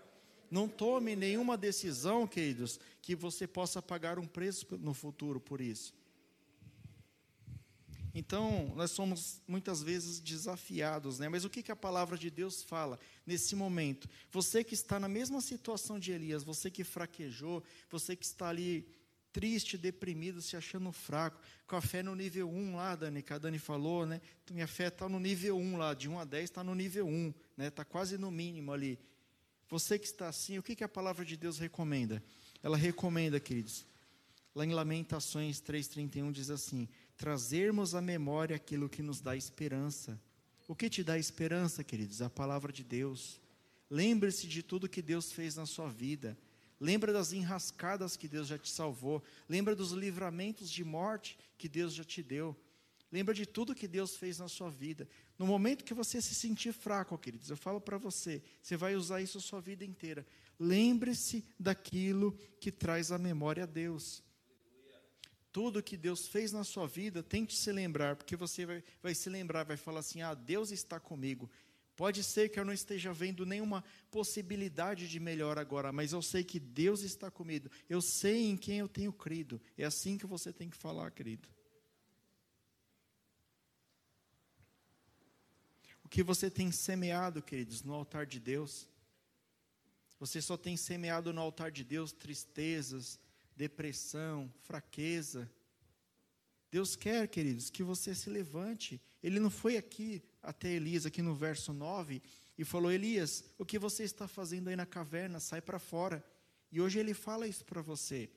Não 0.49 0.69
tome 0.69 1.17
nenhuma 1.17 1.59
decisão, 1.59 2.25
queridos, 2.25 2.79
que 3.03 3.17
você 3.17 3.49
possa 3.49 3.83
pagar 3.83 4.17
um 4.17 4.29
preço 4.29 4.65
no 4.79 4.95
futuro 4.95 5.41
por 5.41 5.61
isso. 5.61 5.93
Então, 8.13 8.73
nós 8.75 8.91
somos 8.91 9.41
muitas 9.47 9.83
vezes 9.83 10.19
desafiados, 10.19 11.19
né? 11.19 11.29
Mas 11.29 11.45
o 11.45 11.51
que, 11.51 11.63
que 11.63 11.71
a 11.71 11.77
palavra 11.77 12.19
de 12.19 12.29
Deus 12.31 12.63
fala 12.63 12.99
nesse 13.25 13.55
momento? 13.55 14.09
Você 14.33 14.65
que 14.65 14.75
está 14.75 14.99
na 14.99 15.09
mesma 15.09 15.41
situação 15.41 15.99
de 15.99 16.11
Elias, 16.11 16.43
você 16.43 16.71
que 16.71 16.83
fraquejou, 16.83 17.63
você 17.89 18.17
que 18.17 18.25
está 18.25 18.49
ali 18.49 18.89
triste, 19.33 19.79
deprimido, 19.79 20.43
se 20.43 20.57
achando 20.57 20.91
fraco, 20.91 21.41
com 21.67 21.77
a 21.77 21.81
fé 21.81 22.03
no 22.03 22.15
nível 22.15 22.51
1 22.51 22.77
lá, 22.77 22.97
Dani, 22.97 23.23
que 23.23 23.33
a 23.33 23.39
Dani 23.39 23.59
falou, 23.59 24.05
né? 24.05 24.21
Minha 24.51 24.67
fé 24.67 24.89
está 24.89 25.09
no 25.09 25.21
nível 25.21 25.57
1 25.57 25.77
lá, 25.77 25.95
de 25.95 26.09
1 26.09 26.19
a 26.19 26.25
10 26.25 26.45
está 26.45 26.65
no 26.65 26.75
nível 26.75 27.07
1, 27.07 27.35
né? 27.57 27.69
Está 27.69 27.85
quase 27.85 28.19
no 28.19 28.31
mínimo 28.31 28.73
ali. 28.73 28.99
Você 29.69 29.99
que 29.99 30.07
está 30.07 30.29
assim, 30.29 30.59
o 30.59 30.63
que, 30.65 30.75
que 30.75 30.83
a 30.83 30.89
palavra 30.89 31.25
de 31.25 31.37
Deus 31.37 31.59
recomenda? 31.59 32.21
Ela 32.61 32.77
recomenda, 32.77 33.39
queridos, 33.39 33.87
lá 34.53 34.65
em 34.65 34.73
Lamentações 34.73 35.63
3,31 35.63 36.33
diz 36.33 36.51
assim: 36.51 36.89
trazermos 37.21 37.95
à 37.95 38.01
memória 38.01 38.57
aquilo 38.57 38.89
que 38.89 39.03
nos 39.03 39.21
dá 39.21 39.37
esperança. 39.37 40.19
O 40.67 40.75
que 40.75 40.89
te 40.89 41.05
dá 41.05 41.19
esperança, 41.19 41.85
queridos? 41.85 42.23
A 42.23 42.31
palavra 42.31 42.73
de 42.73 42.83
Deus. 42.83 43.39
Lembre-se 43.91 44.47
de 44.47 44.63
tudo 44.63 44.89
que 44.89 45.03
Deus 45.03 45.31
fez 45.31 45.55
na 45.55 45.67
sua 45.67 45.91
vida. 45.91 46.35
Lembra 46.81 47.13
das 47.13 47.35
enrascadas 47.35 48.17
que 48.17 48.27
Deus 48.27 48.49
já 48.49 48.57
te 48.57 48.71
salvou. 48.71 49.23
Lembra 49.47 49.77
dos 49.77 49.93
livramentos 49.93 50.71
de 50.71 50.83
morte 50.83 51.37
que 51.59 51.69
Deus 51.69 51.93
já 51.93 52.05
te 52.05 52.23
deu. 52.23 52.57
Lembra 53.13 53.35
de 53.35 53.45
tudo 53.45 53.75
que 53.75 53.87
Deus 53.87 54.17
fez 54.17 54.39
na 54.39 54.49
sua 54.49 54.71
vida. 54.71 55.07
No 55.39 55.47
momento 55.47 55.85
que 55.85 55.93
você 55.93 56.23
se 56.23 56.35
sentir 56.35 56.73
fraco, 56.73 57.19
queridos, 57.19 57.51
eu 57.51 57.57
falo 57.57 57.83
para 57.83 57.99
você, 57.99 58.43
você 58.63 58.79
vai 58.79 58.97
usar 58.97 59.21
isso 59.21 59.37
a 59.37 59.43
sua 59.43 59.61
vida 59.61 59.85
inteira. 59.85 60.27
Lembre-se 60.59 61.45
daquilo 61.59 62.33
que 62.59 62.73
traz 62.73 63.13
a 63.13 63.19
memória 63.19 63.65
a 63.65 63.67
Deus. 63.67 64.23
Tudo 65.53 65.83
que 65.83 65.97
Deus 65.97 66.29
fez 66.29 66.53
na 66.53 66.65
sua 66.65 66.87
vida, 66.87 67.23
tente 67.23 67.57
se 67.57 67.73
lembrar, 67.73 68.17
porque 68.17 68.37
você 68.37 68.65
vai, 68.65 68.85
vai 69.03 69.15
se 69.15 69.29
lembrar, 69.29 69.65
vai 69.65 69.77
falar 69.77 70.01
assim: 70.01 70.23
ah, 70.23 70.35
Deus 70.35 70.71
está 70.71 71.01
comigo. 71.01 71.51
Pode 71.97 72.25
ser 72.25 72.49
que 72.49 72.59
eu 72.59 72.65
não 72.65 72.73
esteja 72.73 73.13
vendo 73.13 73.45
nenhuma 73.45 73.85
possibilidade 74.11 75.07
de 75.07 75.21
melhor 75.21 75.59
agora, 75.59 75.93
mas 75.93 76.13
eu 76.13 76.23
sei 76.23 76.43
que 76.43 76.59
Deus 76.59 77.03
está 77.03 77.31
comigo. 77.31 77.69
Eu 77.91 78.01
sei 78.01 78.47
em 78.47 78.57
quem 78.57 78.79
eu 78.79 78.89
tenho 78.89 79.13
crido. 79.13 79.61
É 79.77 79.85
assim 79.85 80.17
que 80.17 80.27
você 80.27 80.51
tem 80.51 80.71
que 80.71 80.79
falar, 80.79 81.11
querido. 81.11 81.47
O 86.03 86.09
que 86.09 86.23
você 86.23 86.51
tem 86.51 86.73
semeado, 86.73 87.43
queridos, 87.43 87.83
no 87.83 87.93
altar 87.93 88.25
de 88.25 88.41
Deus? 88.41 88.89
Você 90.19 90.41
só 90.41 90.57
tem 90.57 90.79
semeado 90.79 91.35
no 91.35 91.41
altar 91.43 91.71
de 91.71 91.85
Deus 91.85 92.13
tristezas, 92.13 93.19
depressão, 93.61 94.51
fraqueza. 94.63 95.51
Deus 96.71 96.97
quer, 96.97 97.29
queridos, 97.29 97.69
que 97.69 97.83
você 97.83 98.15
se 98.15 98.31
levante. 98.31 98.99
Ele 99.23 99.39
não 99.39 99.51
foi 99.51 99.77
aqui 99.77 100.23
até 100.43 100.69
Elias, 100.71 101.05
aqui 101.05 101.21
no 101.21 101.35
verso 101.35 101.71
9, 101.75 102.23
e 102.57 102.65
falou: 102.65 102.91
Elias, 102.91 103.45
o 103.59 103.67
que 103.67 103.79
você 103.79 104.03
está 104.03 104.27
fazendo 104.27 104.69
aí 104.69 104.77
na 104.77 104.87
caverna? 104.87 105.39
Sai 105.41 105.61
para 105.61 105.79
fora. 105.79 106.25
E 106.73 106.81
hoje 106.81 106.99
ele 106.99 107.13
fala 107.13 107.47
isso 107.47 107.63
para 107.67 107.83
você. 107.83 108.31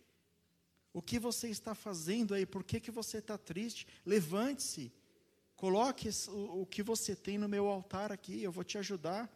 O 0.91 1.01
que 1.01 1.17
você 1.17 1.47
está 1.47 1.73
fazendo 1.73 2.33
aí? 2.33 2.45
Por 2.45 2.63
que, 2.63 2.81
que 2.81 2.91
você 2.91 3.19
está 3.19 3.37
triste? 3.37 3.87
Levante-se. 4.05 4.91
Coloque 5.55 6.09
o 6.29 6.65
que 6.65 6.83
você 6.83 7.15
tem 7.15 7.37
no 7.37 7.47
meu 7.47 7.67
altar 7.67 8.11
aqui, 8.11 8.43
eu 8.43 8.51
vou 8.51 8.65
te 8.65 8.77
ajudar. 8.77 9.31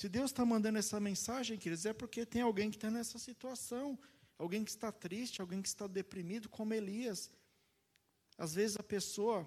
Se 0.00 0.08
Deus 0.08 0.30
está 0.30 0.46
mandando 0.46 0.78
essa 0.78 0.98
mensagem, 0.98 1.58
queridos, 1.58 1.84
é 1.84 1.92
porque 1.92 2.24
tem 2.24 2.40
alguém 2.40 2.70
que 2.70 2.78
está 2.78 2.90
nessa 2.90 3.18
situação, 3.18 3.98
alguém 4.38 4.64
que 4.64 4.70
está 4.70 4.90
triste, 4.90 5.42
alguém 5.42 5.60
que 5.60 5.68
está 5.68 5.86
deprimido, 5.86 6.48
como 6.48 6.72
Elias. 6.72 7.30
Às 8.38 8.54
vezes 8.54 8.78
a 8.80 8.82
pessoa, 8.82 9.46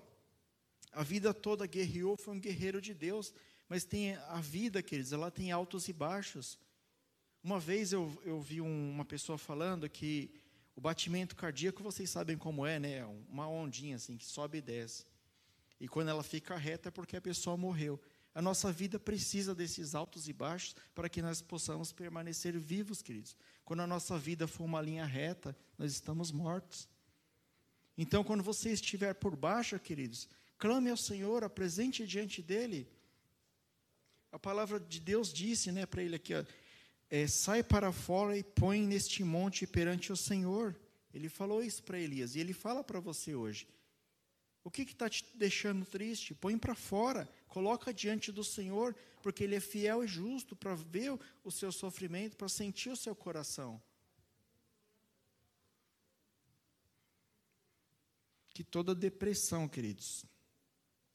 a 0.92 1.02
vida 1.02 1.34
toda 1.34 1.66
guerreou, 1.66 2.16
foi 2.16 2.36
um 2.36 2.40
guerreiro 2.40 2.80
de 2.80 2.94
Deus, 2.94 3.34
mas 3.68 3.84
tem 3.84 4.16
a 4.16 4.40
vida, 4.42 4.84
queridos, 4.84 5.12
ela 5.12 5.32
tem 5.32 5.52
altos 5.52 5.88
e 5.88 5.94
baixos. 5.94 6.60
Uma 7.44 7.60
vez 7.60 7.92
eu, 7.92 8.16
eu 8.24 8.40
vi 8.40 8.62
um, 8.62 8.92
uma 8.92 9.06
pessoa 9.06 9.40
falando 9.40 9.90
que 9.90 10.30
o 10.76 10.82
batimento 10.82 11.36
cardíaco, 11.36 11.82
vocês 11.82 12.12
sabem 12.12 12.38
como 12.38 12.64
é, 12.64 12.78
né? 12.78 13.04
Uma 13.28 13.50
ondinha 13.50 13.96
assim, 13.96 14.18
que 14.18 14.26
sobe 14.28 14.60
e 14.60 14.62
desce. 14.62 15.04
E 15.80 15.88
quando 15.88 16.10
ela 16.10 16.22
fica 16.22 16.56
reta 16.56 16.90
é 16.90 16.92
porque 16.92 17.18
a 17.18 17.22
pessoa 17.22 17.58
morreu. 17.58 18.00
A 18.36 18.42
nossa 18.42 18.72
vida 18.72 19.00
precisa 19.00 19.54
desses 19.54 19.94
altos 19.94 20.28
e 20.28 20.34
baixos 20.34 20.76
para 20.96 21.08
que 21.08 21.22
nós 21.22 21.42
possamos 21.42 21.92
permanecer 21.92 22.58
vivos, 22.58 23.02
queridos. 23.02 23.36
Quando 23.64 23.82
a 23.82 23.88
nossa 23.88 24.18
vida 24.18 24.48
for 24.48 24.64
uma 24.64 24.82
linha 24.82 25.06
reta, 25.06 25.56
nós 25.78 25.92
estamos 25.92 26.32
mortos. 26.32 26.88
Então, 27.98 28.24
quando 28.24 28.44
você 28.44 28.72
estiver 28.72 29.14
por 29.14 29.36
baixo, 29.36 29.80
queridos, 29.80 30.28
clame 30.58 30.90
ao 30.90 30.98
Senhor, 30.98 31.44
apresente 31.44 32.08
diante 32.08 32.42
dele. 32.42 32.88
A 34.32 34.40
palavra 34.40 34.80
de 34.80 35.00
Deus 35.00 35.32
disse, 35.32 35.72
né, 35.72 35.86
para 35.86 36.02
ele 36.02 36.16
aqui, 36.16 36.34
ó, 36.34 36.44
é, 37.12 37.28
sai 37.28 37.62
para 37.62 37.92
fora 37.92 38.36
e 38.36 38.44
põe 38.44 38.82
neste 38.82 39.24
monte 39.24 39.68
perante 39.68 40.12
o 40.12 40.18
Senhor. 40.18 40.76
Ele 41.14 41.30
falou 41.30 41.64
isso 41.64 41.84
para 41.84 42.00
Elias 42.00 42.36
e 42.36 42.40
ele 42.40 42.54
fala 42.54 42.84
para 42.84 43.00
você 43.00 43.36
hoje. 43.36 43.68
O 44.64 44.72
que 44.72 44.82
está 44.82 45.08
te 45.08 45.24
deixando 45.36 45.86
triste? 45.86 46.34
Põe 46.34 46.58
para 46.58 46.74
fora, 46.74 47.30
coloca 47.54 47.94
diante 47.94 48.32
do 48.32 48.44
Senhor, 48.44 48.96
porque 49.22 49.44
Ele 49.44 49.54
é 49.54 49.60
fiel 49.60 50.04
e 50.04 50.08
justo 50.08 50.56
para 50.56 50.74
ver 50.74 51.16
o 51.44 51.52
seu 51.52 51.72
sofrimento, 51.72 52.36
para 52.36 52.50
sentir 52.50 52.90
o 52.90 52.98
seu 52.98 53.16
coração. 53.16 53.80
Que 58.56 58.64
toda 58.64 58.96
depressão, 58.96 59.70
queridos, 59.70 60.26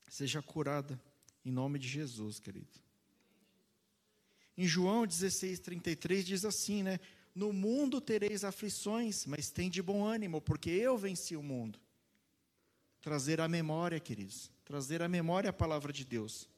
seja 0.08 0.40
curada 0.40 1.00
em 1.44 1.50
nome 1.50 1.76
de 1.76 1.88
Jesus, 1.88 2.38
querido. 2.38 2.78
Em 4.56 4.66
João 4.66 5.08
16, 5.08 5.58
33 5.58 6.24
diz 6.24 6.44
assim, 6.44 6.84
né? 6.84 7.00
No 7.34 7.52
mundo 7.52 8.00
tereis 8.00 8.44
aflições, 8.44 9.26
mas 9.26 9.50
tem 9.50 9.68
de 9.68 9.82
bom 9.82 10.04
ânimo, 10.04 10.40
porque 10.40 10.70
eu 10.70 10.96
venci 10.96 11.34
o 11.34 11.42
mundo 11.42 11.80
trazer 13.00 13.40
à 13.40 13.48
memória, 13.48 13.98
queridos, 13.98 14.52
trazer 14.68 15.02
à 15.02 15.08
memória 15.08 15.50
a 15.50 15.52
palavra 15.52 15.92
de 15.92 16.04
Deus. 16.04 16.48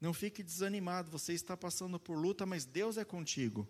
Não 0.00 0.12
fique 0.12 0.42
desanimado, 0.42 1.10
você 1.10 1.34
está 1.34 1.56
passando 1.56 2.00
por 2.00 2.16
luta, 2.18 2.44
mas 2.44 2.64
Deus 2.64 2.96
é 2.96 3.04
contigo. 3.04 3.68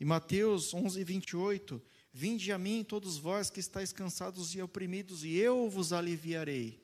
E 0.00 0.04
Mateus 0.04 0.74
11, 0.74 1.04
28, 1.04 1.80
Vinde 2.12 2.50
a 2.50 2.58
mim 2.58 2.82
todos 2.82 3.18
vós 3.18 3.50
que 3.50 3.60
estáis 3.60 3.92
cansados 3.92 4.54
e 4.54 4.60
oprimidos, 4.60 5.24
e 5.24 5.36
eu 5.36 5.68
vos 5.70 5.92
aliviarei. 5.92 6.82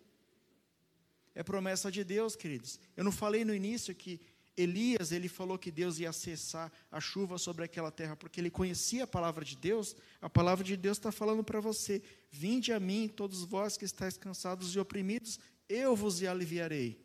É 1.35 1.43
promessa 1.43 1.91
de 1.91 2.05
Deus, 2.05 2.37
queridos. 2.37 2.79
Eu 2.97 3.03
não 3.03 3.11
falei 3.11 3.45
no 3.45 3.55
início 3.55 3.95
que 3.95 4.21
Elias, 4.57 5.13
ele 5.13 5.29
falou 5.29 5.59
que 5.59 5.71
Deus 5.71 5.99
ia 5.99 6.13
cessar 6.13 6.73
a 6.91 6.99
chuva 6.99 7.37
sobre 7.37 7.65
aquela 7.65 7.91
terra, 7.91 8.17
porque 8.17 8.41
ele 8.41 8.51
conhecia 8.51 9.05
a 9.05 9.07
palavra 9.07 9.45
de 9.45 9.55
Deus. 9.55 9.95
A 10.21 10.31
palavra 10.31 10.65
de 10.65 10.77
Deus 10.77 10.97
está 10.97 11.13
falando 11.13 11.45
para 11.45 11.61
você: 11.61 12.03
Vinde 12.31 12.73
a 12.73 12.81
mim, 12.81 13.07
todos 13.07 13.43
vós 13.43 13.77
que 13.77 13.85
estáis 13.85 14.17
cansados 14.17 14.75
e 14.75 14.79
oprimidos, 14.79 15.39
eu 15.69 15.95
vos 15.95 16.23
aliviarei. 16.23 17.05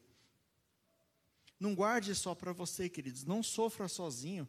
Não 1.59 1.75
guarde 1.75 2.15
só 2.15 2.33
para 2.33 2.53
você, 2.53 2.87
queridos, 2.87 3.25
não 3.25 3.43
sofra 3.43 3.87
sozinho. 3.87 4.47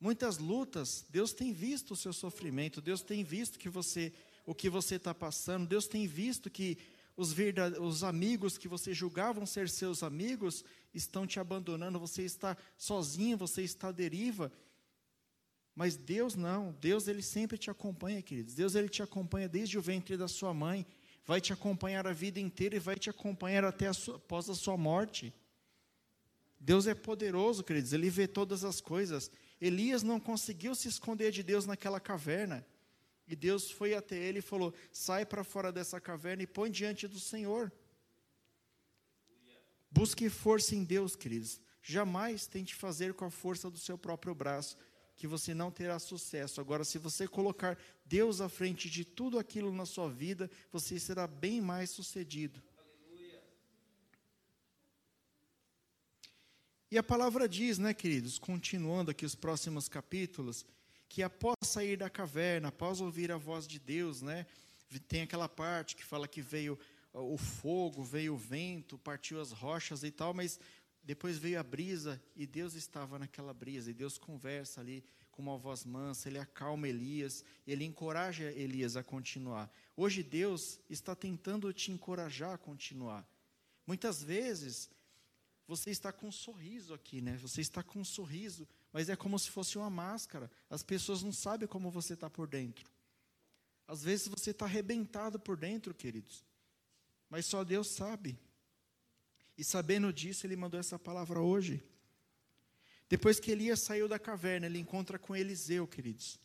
Muitas 0.00 0.38
lutas, 0.38 1.04
Deus 1.10 1.32
tem 1.32 1.52
visto 1.52 1.92
o 1.92 1.96
seu 1.96 2.12
sofrimento, 2.12 2.80
Deus 2.80 3.02
tem 3.02 3.22
visto 3.22 3.58
que 3.58 3.68
você, 3.68 4.12
o 4.46 4.54
que 4.54 4.70
você 4.70 4.94
está 4.94 5.12
passando, 5.12 5.66
Deus 5.66 5.86
tem 5.86 6.06
visto 6.06 6.48
que 6.48 6.78
os, 7.16 7.34
os 7.80 8.04
amigos 8.04 8.56
que 8.56 8.68
você 8.68 8.94
julgavam 8.94 9.44
ser 9.44 9.68
seus 9.68 10.04
amigos 10.04 10.64
estão 10.98 11.26
te 11.26 11.40
abandonando, 11.40 11.98
você 11.98 12.22
está 12.22 12.56
sozinho, 12.76 13.36
você 13.38 13.62
está 13.62 13.88
à 13.88 13.92
deriva. 13.92 14.52
Mas 15.74 15.96
Deus 15.96 16.34
não, 16.34 16.72
Deus 16.80 17.08
ele 17.08 17.22
sempre 17.22 17.56
te 17.56 17.70
acompanha, 17.70 18.20
queridos. 18.20 18.54
Deus 18.54 18.74
ele 18.74 18.88
te 18.88 19.02
acompanha 19.02 19.48
desde 19.48 19.78
o 19.78 19.82
ventre 19.82 20.16
da 20.16 20.28
sua 20.28 20.52
mãe, 20.52 20.84
vai 21.24 21.40
te 21.40 21.52
acompanhar 21.52 22.06
a 22.06 22.12
vida 22.12 22.40
inteira 22.40 22.76
e 22.76 22.80
vai 22.80 22.96
te 22.96 23.08
acompanhar 23.08 23.64
até 23.64 23.86
a 23.86 23.92
sua, 23.92 24.16
após 24.16 24.50
a 24.50 24.54
sua 24.54 24.76
morte. 24.76 25.32
Deus 26.60 26.86
é 26.86 26.94
poderoso, 26.94 27.62
queridos, 27.62 27.92
ele 27.92 28.10
vê 28.10 28.26
todas 28.26 28.64
as 28.64 28.80
coisas. 28.80 29.30
Elias 29.60 30.02
não 30.02 30.18
conseguiu 30.18 30.74
se 30.74 30.88
esconder 30.88 31.30
de 31.30 31.42
Deus 31.42 31.64
naquela 31.64 32.00
caverna. 32.00 32.66
E 33.28 33.36
Deus 33.36 33.70
foi 33.70 33.94
até 33.94 34.16
ele 34.16 34.38
e 34.38 34.42
falou: 34.42 34.74
sai 34.90 35.24
para 35.24 35.44
fora 35.44 35.70
dessa 35.70 36.00
caverna 36.00 36.42
e 36.42 36.46
põe 36.46 36.70
diante 36.70 37.06
do 37.06 37.20
Senhor. 37.20 37.70
Busque 39.90 40.28
força 40.28 40.74
em 40.74 40.84
Deus, 40.84 41.16
queridos. 41.16 41.60
Jamais 41.82 42.46
tente 42.46 42.74
fazer 42.74 43.14
com 43.14 43.24
a 43.24 43.30
força 43.30 43.70
do 43.70 43.78
seu 43.78 43.96
próprio 43.96 44.34
braço, 44.34 44.76
que 45.16 45.26
você 45.26 45.54
não 45.54 45.70
terá 45.70 45.98
sucesso. 45.98 46.60
Agora, 46.60 46.84
se 46.84 46.98
você 46.98 47.26
colocar 47.26 47.78
Deus 48.04 48.40
à 48.40 48.48
frente 48.48 48.88
de 48.88 49.04
tudo 49.04 49.38
aquilo 49.38 49.72
na 49.72 49.86
sua 49.86 50.08
vida, 50.08 50.50
você 50.70 50.98
será 51.00 51.26
bem 51.26 51.60
mais 51.60 51.90
sucedido. 51.90 52.62
E 56.90 56.96
a 56.96 57.02
palavra 57.02 57.46
diz, 57.46 57.76
né, 57.76 57.92
queridos, 57.92 58.38
continuando 58.38 59.10
aqui 59.10 59.26
os 59.26 59.34
próximos 59.34 59.88
capítulos, 59.88 60.64
que 61.06 61.22
após 61.22 61.56
sair 61.62 61.98
da 61.98 62.08
caverna, 62.08 62.68
após 62.68 63.00
ouvir 63.00 63.30
a 63.30 63.36
voz 63.36 63.66
de 63.66 63.78
Deus, 63.78 64.22
né, 64.22 64.46
tem 65.06 65.22
aquela 65.22 65.48
parte 65.48 65.94
que 65.94 66.04
fala 66.04 66.26
que 66.26 66.40
veio 66.40 66.78
o 67.12 67.36
fogo, 67.36 68.02
veio 68.02 68.34
o 68.34 68.38
vento, 68.38 68.98
partiu 68.98 69.40
as 69.40 69.52
rochas 69.52 70.02
e 70.02 70.10
tal, 70.10 70.34
mas 70.34 70.58
depois 71.02 71.38
veio 71.38 71.58
a 71.58 71.62
brisa 71.62 72.22
e 72.36 72.46
Deus 72.46 72.74
estava 72.74 73.18
naquela 73.18 73.54
brisa, 73.54 73.90
e 73.90 73.94
Deus 73.94 74.18
conversa 74.18 74.80
ali 74.80 75.04
com 75.30 75.42
uma 75.42 75.56
voz 75.56 75.84
mansa, 75.84 76.28
ele 76.28 76.38
acalma 76.38 76.88
Elias, 76.88 77.44
ele 77.66 77.84
encoraja 77.84 78.50
Elias 78.52 78.96
a 78.96 79.04
continuar. 79.04 79.72
Hoje 79.96 80.22
Deus 80.22 80.80
está 80.90 81.14
tentando 81.14 81.72
te 81.72 81.92
encorajar 81.92 82.54
a 82.54 82.58
continuar. 82.58 83.26
Muitas 83.86 84.22
vezes 84.22 84.90
você 85.66 85.90
está 85.90 86.12
com 86.12 86.28
um 86.28 86.32
sorriso 86.32 86.92
aqui, 86.92 87.20
né? 87.20 87.36
Você 87.36 87.60
está 87.60 87.82
com 87.82 88.00
um 88.00 88.04
sorriso, 88.04 88.66
mas 88.92 89.08
é 89.08 89.14
como 89.14 89.38
se 89.38 89.50
fosse 89.50 89.78
uma 89.78 89.88
máscara. 89.88 90.50
As 90.68 90.82
pessoas 90.82 91.22
não 91.22 91.32
sabem 91.32 91.68
como 91.68 91.90
você 91.90 92.14
está 92.14 92.28
por 92.28 92.48
dentro. 92.48 92.90
Às 93.86 94.02
vezes 94.02 94.26
você 94.26 94.50
está 94.50 94.64
arrebentado 94.64 95.38
por 95.38 95.56
dentro, 95.56 95.94
queridos. 95.94 96.44
Mas 97.28 97.46
só 97.46 97.64
Deus 97.64 97.88
sabe. 97.88 98.38
E 99.56 99.64
sabendo 99.64 100.12
disso, 100.12 100.46
ele 100.46 100.56
mandou 100.56 100.78
essa 100.78 100.98
palavra 100.98 101.40
hoje. 101.40 101.82
Depois 103.08 103.40
que 103.40 103.50
Elias 103.50 103.80
saiu 103.80 104.06
da 104.06 104.18
caverna, 104.18 104.66
ele 104.66 104.78
encontra 104.78 105.18
com 105.18 105.34
Eliseu, 105.34 105.86
queridos. 105.86 106.38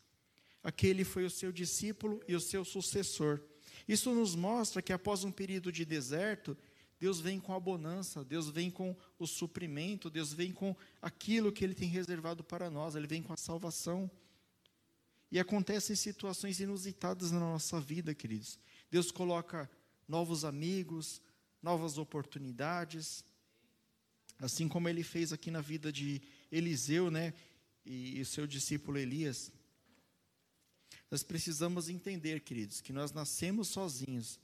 Aquele 0.62 1.04
foi 1.04 1.24
o 1.24 1.30
seu 1.30 1.52
discípulo 1.52 2.22
e 2.26 2.34
o 2.34 2.40
seu 2.40 2.64
sucessor. 2.64 3.40
Isso 3.86 4.14
nos 4.14 4.34
mostra 4.34 4.80
que 4.80 4.92
após 4.92 5.22
um 5.22 5.30
período 5.30 5.70
de 5.70 5.84
deserto, 5.84 6.56
Deus 6.98 7.20
vem 7.20 7.38
com 7.38 7.52
a 7.52 7.60
bonança, 7.60 8.24
Deus 8.24 8.48
vem 8.48 8.70
com 8.70 8.96
o 9.18 9.26
suprimento, 9.26 10.08
Deus 10.08 10.32
vem 10.32 10.52
com 10.52 10.74
aquilo 11.02 11.52
que 11.52 11.62
Ele 11.62 11.74
tem 11.74 11.88
reservado 11.88 12.42
para 12.42 12.70
nós, 12.70 12.94
Ele 12.94 13.06
vem 13.06 13.22
com 13.22 13.32
a 13.32 13.36
salvação. 13.36 14.10
E 15.30 15.38
acontecem 15.38 15.94
situações 15.94 16.60
inusitadas 16.60 17.30
na 17.30 17.40
nossa 17.40 17.78
vida, 17.80 18.14
queridos. 18.14 18.58
Deus 18.90 19.10
coloca 19.10 19.70
novos 20.08 20.44
amigos, 20.44 21.20
novas 21.62 21.98
oportunidades, 21.98 23.24
assim 24.38 24.68
como 24.68 24.88
ele 24.88 25.02
fez 25.02 25.32
aqui 25.32 25.50
na 25.50 25.60
vida 25.60 25.92
de 25.92 26.20
Eliseu, 26.50 27.10
né, 27.10 27.32
e, 27.84 28.20
o 28.20 28.26
seu 28.26 28.46
discípulo 28.46 28.98
Elias. 28.98 29.52
Nós 31.10 31.22
precisamos 31.22 31.88
entender, 31.88 32.40
queridos, 32.40 32.80
que 32.80 32.92
nós 32.92 33.12
nascemos 33.12 33.68
sozinhos 33.68 34.40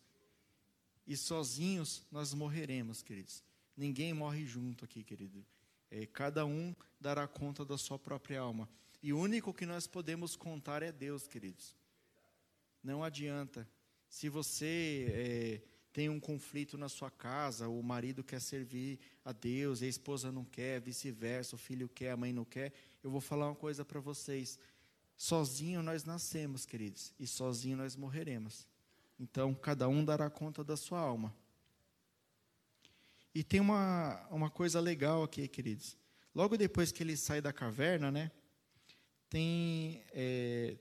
e 1.07 1.16
sozinhos 1.16 2.07
nós 2.11 2.32
morreremos, 2.32 3.03
queridos. 3.03 3.43
Ninguém 3.77 4.12
morre 4.12 4.47
junto 4.47 4.85
aqui, 4.85 5.03
querido. 5.03 5.45
É, 5.91 6.07
cada 6.07 6.47
um 6.47 6.74
dará 7.01 7.27
conta 7.27 7.65
da 7.65 7.77
sua 7.77 7.99
própria 7.99 8.41
alma. 8.41 8.69
E 9.03 9.12
o 9.12 9.19
único 9.19 9.55
que 9.55 9.66
nós 9.66 9.87
podemos 9.87 10.37
contar 10.37 10.82
é 10.82 10.93
Deus, 10.93 11.27
queridos. 11.27 11.74
Não 12.82 13.03
adianta. 13.03 13.69
Se 14.11 14.28
você 14.28 15.07
é, 15.09 15.61
tem 15.93 16.09
um 16.09 16.19
conflito 16.19 16.77
na 16.77 16.89
sua 16.89 17.12
casa, 17.12 17.69
o 17.69 17.81
marido 17.81 18.24
quer 18.24 18.41
servir 18.41 18.99
a 19.24 19.31
Deus, 19.31 19.82
a 19.82 19.87
esposa 19.87 20.32
não 20.32 20.45
quer, 20.45 20.81
vice-versa, 20.81 21.55
o 21.55 21.59
filho 21.59 21.89
quer, 21.89 22.11
a 22.11 22.16
mãe 22.16 22.32
não 22.32 22.45
quer, 22.45 22.73
eu 23.05 23.11
vou 23.11 23.20
falar 23.20 23.47
uma 23.47 23.55
coisa 23.55 23.85
para 23.85 24.01
vocês. 24.01 24.59
Sozinho 25.16 25.81
nós 25.81 26.03
nascemos, 26.03 26.66
queridos, 26.66 27.15
e 27.20 27.27
sozinho 27.27 27.77
nós 27.77 27.95
morreremos. 27.95 28.66
Então, 29.19 29.55
cada 29.55 29.89
um 29.89 30.05
dará 30.05 30.28
conta 30.28 30.65
da 30.65 30.77
sua 30.77 30.99
alma. 30.99 31.32
E 33.32 33.45
tem 33.45 33.61
uma, 33.61 34.27
uma 34.28 34.51
coisa 34.51 34.81
legal 34.81 35.23
aqui, 35.23 35.47
queridos. 35.47 35.97
Logo 36.35 36.57
depois 36.57 36.91
que 36.91 37.01
ele 37.01 37.16
sai 37.16 37.41
da 37.41 37.53
caverna, 37.53 38.11
né? 38.11 38.32
Tem, 39.28 40.03
é, 40.12 40.77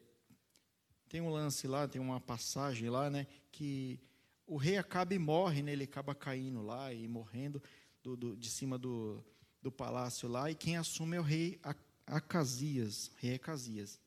tem 1.09 1.19
um 1.19 1.29
lance 1.29 1.67
lá, 1.67 1.87
tem 1.87 1.99
uma 1.99 2.21
passagem 2.21 2.89
lá, 2.89 3.09
né? 3.09 3.25
Que 3.51 3.99
o 4.45 4.57
rei 4.57 4.77
acaba 4.77 5.13
e 5.13 5.19
morre, 5.19 5.63
né? 5.63 5.73
Ele 5.73 5.83
acaba 5.83 6.13
caindo 6.13 6.61
lá 6.61 6.93
e 6.93 7.07
morrendo 7.07 7.61
do, 8.03 8.15
do, 8.15 8.37
de 8.37 8.49
cima 8.49 8.77
do, 8.77 9.23
do 9.61 9.71
palácio 9.71 10.29
lá. 10.29 10.49
E 10.51 10.55
quem 10.55 10.77
assume 10.77 11.17
é 11.17 11.19
o 11.19 11.23
rei 11.23 11.59
Acasias, 12.05 13.11
rei 13.17 13.33
Acasias. 13.33 13.99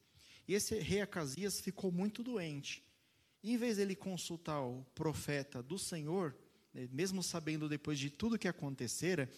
E 0.46 0.54
esse 0.54 0.78
rei 0.78 1.00
Acasias 1.00 1.60
ficou 1.60 1.90
muito 1.90 2.22
doente. 2.22 2.84
E, 3.42 3.52
em 3.52 3.56
vez 3.56 3.76
dele 3.78 3.96
consultar 3.96 4.60
o 4.60 4.84
profeta 4.94 5.60
do 5.60 5.78
Senhor, 5.78 6.36
né, 6.72 6.88
mesmo 6.92 7.20
sabendo 7.20 7.68
depois 7.68 7.98
de 7.98 8.10
tudo 8.10 8.38
que 8.38 8.46
acontecera, 8.46 9.28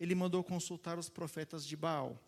ele 0.00 0.14
mandou 0.14 0.42
consultar 0.42 0.98
os 0.98 1.10
profetas 1.10 1.66
de 1.66 1.76
Baal. 1.76 2.18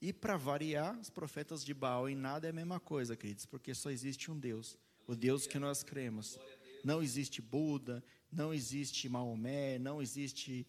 E 0.00 0.12
para 0.12 0.36
variar, 0.36 0.98
os 1.00 1.10
profetas 1.10 1.64
de 1.64 1.74
Baal 1.74 2.08
em 2.08 2.14
nada 2.14 2.46
é 2.46 2.50
a 2.50 2.52
mesma 2.52 2.78
coisa, 2.78 3.16
queridos, 3.16 3.46
porque 3.46 3.74
só 3.74 3.90
existe 3.90 4.30
um 4.30 4.38
Deus, 4.38 4.78
o 5.06 5.14
Deus 5.16 5.46
que 5.46 5.58
nós 5.58 5.82
cremos. 5.82 6.38
Não 6.84 7.02
existe 7.02 7.42
Buda, 7.42 8.04
não 8.30 8.54
existe 8.54 9.08
Maomé, 9.08 9.78
não 9.78 10.00
existe 10.00 10.64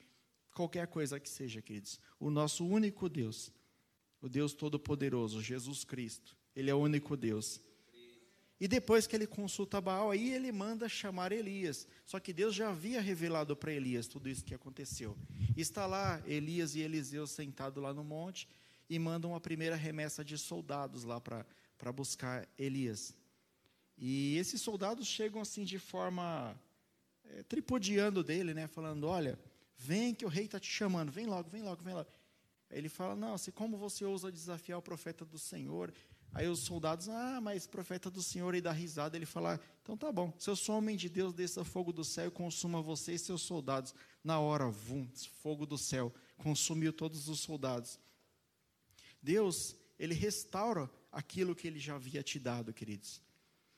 qualquer 0.54 0.88
coisa 0.88 1.20
que 1.20 1.30
seja, 1.30 1.62
queridos. 1.62 2.00
O 2.20 2.32
nosso 2.32 2.66
único 2.66 3.08
Deus, 3.08 3.52
o 4.20 4.28
Deus 4.28 4.54
Todo-Poderoso, 4.54 5.44
Jesus 5.44 5.84
Cristo, 5.84 6.36
Ele 6.56 6.72
é 6.72 6.74
o 6.74 6.80
único 6.80 7.16
Deus. 7.16 7.62
E 8.60 8.68
depois 8.68 9.08
que 9.08 9.16
ele 9.16 9.26
consulta 9.26 9.80
Baal, 9.80 10.12
aí 10.12 10.34
ele 10.34 10.52
manda 10.52 10.90
chamar 10.90 11.32
Elias. 11.32 11.88
Só 12.06 12.20
que 12.20 12.34
Deus 12.34 12.54
já 12.54 12.72
havia 12.72 13.00
revelado 13.00 13.56
para 13.56 13.72
Elias 13.72 14.06
tudo 14.06 14.28
isso 14.28 14.44
que 14.44 14.54
aconteceu. 14.54 15.18
Está 15.56 15.86
lá 15.86 16.22
Elias 16.28 16.76
e 16.76 16.82
Eliseu 16.82 17.26
sentados 17.26 17.82
lá 17.82 17.94
no 17.94 18.04
monte 18.04 18.50
e 18.90 18.98
mandam 18.98 19.36
a 19.36 19.40
primeira 19.40 19.76
remessa 19.76 20.24
de 20.24 20.38
soldados 20.38 21.04
lá 21.04 21.22
para 21.22 21.92
buscar 21.94 22.48
Elias. 22.58 23.16
E 23.98 24.38
esses 24.38 24.62
soldados 24.62 25.08
chegam 25.08 25.42
assim 25.42 25.64
de 25.64 25.78
forma 25.78 26.60
é, 27.26 27.44
tripudiando 27.44 28.24
dele, 28.24 28.54
né, 28.54 28.68
falando: 28.68 29.06
Olha, 29.06 29.38
vem 29.78 30.14
que 30.14 30.26
o 30.26 30.30
rei 30.30 30.46
está 30.46 30.60
te 30.60 30.72
chamando, 30.72 31.12
vem 31.12 31.26
logo, 31.26 31.50
vem 31.50 31.62
logo, 31.62 31.84
vem 31.84 31.94
logo. 31.94 32.10
Aí 32.70 32.78
ele 32.78 32.90
fala: 32.90 33.16
Não, 33.16 33.38
se 33.38 33.52
como 33.52 33.78
você 33.78 34.06
ousa 34.06 34.32
desafiar 34.32 34.80
o 34.80 34.82
profeta 34.82 35.26
do 35.26 35.38
Senhor? 35.38 35.94
Aí 36.32 36.48
os 36.48 36.60
soldados, 36.60 37.10
ah, 37.10 37.40
mas 37.42 37.66
profeta 37.66 38.10
do 38.10 38.22
Senhor, 38.22 38.54
e 38.54 38.62
dá 38.62 38.72
risada. 38.72 39.18
Ele 39.18 39.26
fala, 39.26 39.60
então 39.82 39.98
tá 39.98 40.12
bom, 40.12 40.32
se 40.38 40.50
eu 40.50 40.56
sou 40.56 40.78
homem 40.78 40.96
de 40.96 41.10
Deus, 41.10 41.34
desça 41.34 41.64
fogo 41.64 41.92
do 41.92 42.04
céu 42.04 42.28
e 42.28 42.32
consuma 42.32 42.82
você 42.82 43.14
e 43.14 43.20
seus 43.20 43.42
soldados. 43.42 43.96
Na 44.24 44.40
hora, 44.40 44.70
vum, 44.70 45.08
fogo 45.42 45.66
do 45.66 45.78
céu, 45.78 46.14
consumiu 46.38 46.94
todos 46.94 47.28
os 47.28 47.40
soldados. 47.40 48.00
Deus, 49.22 49.76
ele 49.98 50.14
restaura 50.14 50.90
aquilo 51.12 51.56
que 51.56 51.68
ele 51.68 51.80
já 51.80 51.96
havia 51.96 52.24
te 52.24 52.40
dado, 52.40 52.74
queridos. 52.74 53.22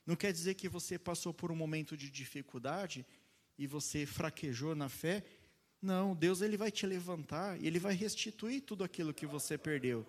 Não 0.06 0.16
quer 0.16 0.34
dizer 0.34 0.56
que 0.56 0.68
você 0.68 0.98
passou 0.98 1.34
por 1.34 1.52
um 1.52 1.56
momento 1.56 1.96
de 1.96 2.10
dificuldade 2.10 3.06
e 3.58 3.68
você 3.68 4.06
fraquejou 4.06 4.76
na 4.76 4.90
fé. 4.90 5.24
Não, 5.82 6.16
Deus 6.16 6.42
ele 6.42 6.58
vai 6.58 6.72
te 6.72 6.86
levantar 6.86 7.60
e 7.62 7.68
ele 7.68 7.80
vai 7.80 7.94
restituir 7.94 8.62
tudo 8.62 8.84
aquilo 8.84 9.14
que 9.14 9.26
você 9.26 9.58
perdeu. 9.58 10.06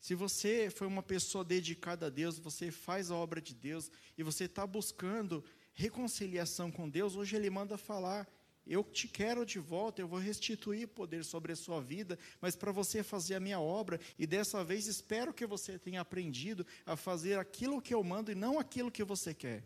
Se 0.00 0.16
você 0.16 0.68
foi 0.68 0.88
uma 0.88 1.02
pessoa 1.02 1.44
dedicada 1.44 2.06
a 2.06 2.10
Deus, 2.10 2.36
você 2.36 2.72
faz 2.72 3.10
a 3.10 3.14
obra 3.14 3.40
de 3.40 3.54
Deus 3.54 3.88
e 4.18 4.22
você 4.24 4.44
está 4.44 4.66
buscando 4.66 5.44
reconciliação 5.74 6.70
com 6.70 6.88
Deus, 6.88 7.14
hoje 7.14 7.36
Ele 7.36 7.48
manda 7.48 7.78
falar: 7.78 8.28
Eu 8.66 8.84
te 8.84 9.08
quero 9.08 9.44
de 9.44 9.58
volta, 9.58 10.00
eu 10.00 10.06
vou 10.06 10.18
restituir 10.18 10.86
poder 10.86 11.24
sobre 11.24 11.52
a 11.52 11.56
sua 11.56 11.80
vida, 11.80 12.18
mas 12.40 12.54
para 12.54 12.70
você 12.70 13.02
fazer 13.02 13.34
a 13.34 13.40
minha 13.40 13.58
obra, 13.58 14.00
e 14.18 14.26
dessa 14.26 14.62
vez 14.62 14.86
espero 14.86 15.34
que 15.34 15.44
você 15.44 15.78
tenha 15.78 16.00
aprendido 16.00 16.64
a 16.86 16.96
fazer 16.96 17.38
aquilo 17.38 17.82
que 17.82 17.92
eu 17.92 18.02
mando 18.04 18.30
e 18.30 18.34
não 18.34 18.58
aquilo 18.58 18.90
que 18.90 19.02
você 19.02 19.34
quer. 19.34 19.64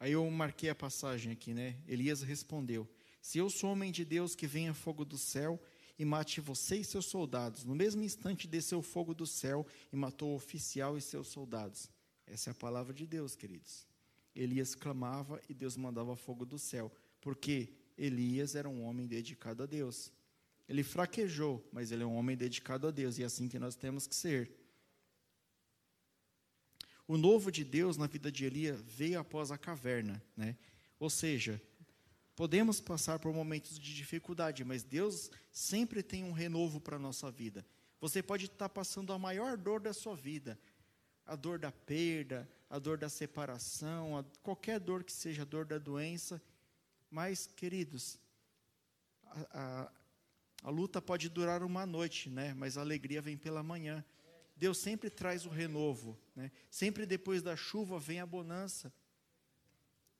Aí 0.00 0.12
eu 0.12 0.30
marquei 0.30 0.70
a 0.70 0.74
passagem 0.74 1.32
aqui, 1.32 1.52
né? 1.52 1.76
Elias 1.88 2.22
respondeu: 2.22 2.88
se 3.20 3.38
eu 3.38 3.50
sou 3.50 3.72
homem 3.72 3.90
de 3.90 4.04
Deus, 4.04 4.34
que 4.34 4.46
venha 4.46 4.72
fogo 4.74 5.04
do 5.04 5.18
céu 5.18 5.60
e 5.98 6.04
mate 6.04 6.40
você 6.40 6.76
e 6.76 6.84
seus 6.84 7.06
soldados. 7.06 7.64
No 7.64 7.74
mesmo 7.74 8.02
instante 8.02 8.46
desceu 8.46 8.80
fogo 8.82 9.14
do 9.14 9.26
céu 9.26 9.66
e 9.92 9.96
matou 9.96 10.30
o 10.30 10.36
oficial 10.36 10.96
e 10.96 11.00
seus 11.00 11.28
soldados. 11.28 11.90
Essa 12.26 12.50
é 12.50 12.52
a 12.52 12.54
palavra 12.54 12.94
de 12.94 13.06
Deus, 13.06 13.34
queridos. 13.34 13.87
Elias 14.40 14.74
clamava 14.74 15.40
e 15.48 15.54
Deus 15.54 15.76
mandava 15.76 16.14
fogo 16.16 16.46
do 16.46 16.58
céu, 16.58 16.92
porque 17.20 17.74
Elias 17.96 18.54
era 18.54 18.68
um 18.68 18.84
homem 18.84 19.06
dedicado 19.06 19.62
a 19.62 19.66
Deus. 19.66 20.12
Ele 20.68 20.82
fraquejou, 20.82 21.66
mas 21.72 21.90
ele 21.90 22.02
é 22.02 22.06
um 22.06 22.16
homem 22.16 22.36
dedicado 22.36 22.86
a 22.86 22.90
Deus, 22.90 23.18
e 23.18 23.22
é 23.22 23.26
assim 23.26 23.48
que 23.48 23.58
nós 23.58 23.74
temos 23.74 24.06
que 24.06 24.14
ser. 24.14 24.50
O 27.06 27.16
novo 27.16 27.50
de 27.50 27.64
Deus 27.64 27.96
na 27.96 28.06
vida 28.06 28.30
de 28.30 28.44
Elias 28.44 28.80
veio 28.82 29.18
após 29.18 29.50
a 29.50 29.58
caverna, 29.58 30.22
né? 30.36 30.56
Ou 31.00 31.08
seja, 31.08 31.60
Podemos 32.38 32.80
passar 32.80 33.18
por 33.18 33.34
momentos 33.34 33.76
de 33.76 33.92
dificuldade, 33.92 34.62
mas 34.62 34.84
Deus 34.84 35.28
sempre 35.50 36.04
tem 36.04 36.22
um 36.22 36.30
renovo 36.30 36.80
para 36.80 36.94
a 36.94 36.98
nossa 37.00 37.32
vida. 37.32 37.66
Você 38.00 38.22
pode 38.22 38.44
estar 38.44 38.68
passando 38.68 39.12
a 39.12 39.18
maior 39.18 39.56
dor 39.56 39.80
da 39.80 39.92
sua 39.92 40.14
vida, 40.14 40.56
a 41.26 41.34
dor 41.34 41.58
da 41.58 41.72
perda, 41.72 42.48
a 42.70 42.78
dor 42.78 42.98
da 42.98 43.08
separação, 43.08 44.18
a, 44.18 44.24
qualquer 44.42 44.78
dor 44.78 45.02
que 45.04 45.12
seja, 45.12 45.42
a 45.42 45.44
dor 45.44 45.64
da 45.64 45.78
doença. 45.78 46.40
Mas, 47.10 47.46
queridos, 47.46 48.18
a, 49.24 49.46
a, 49.52 49.92
a 50.64 50.70
luta 50.70 51.00
pode 51.00 51.28
durar 51.28 51.62
uma 51.62 51.86
noite, 51.86 52.28
né? 52.28 52.52
mas 52.54 52.76
a 52.76 52.80
alegria 52.80 53.22
vem 53.22 53.36
pela 53.36 53.62
manhã. 53.62 54.04
Deus 54.56 54.78
sempre 54.78 55.08
traz 55.08 55.46
o 55.46 55.48
renovo. 55.48 56.18
Né? 56.34 56.50
Sempre 56.70 57.06
depois 57.06 57.42
da 57.42 57.56
chuva 57.56 57.98
vem 57.98 58.20
a 58.20 58.26
bonança. 58.26 58.92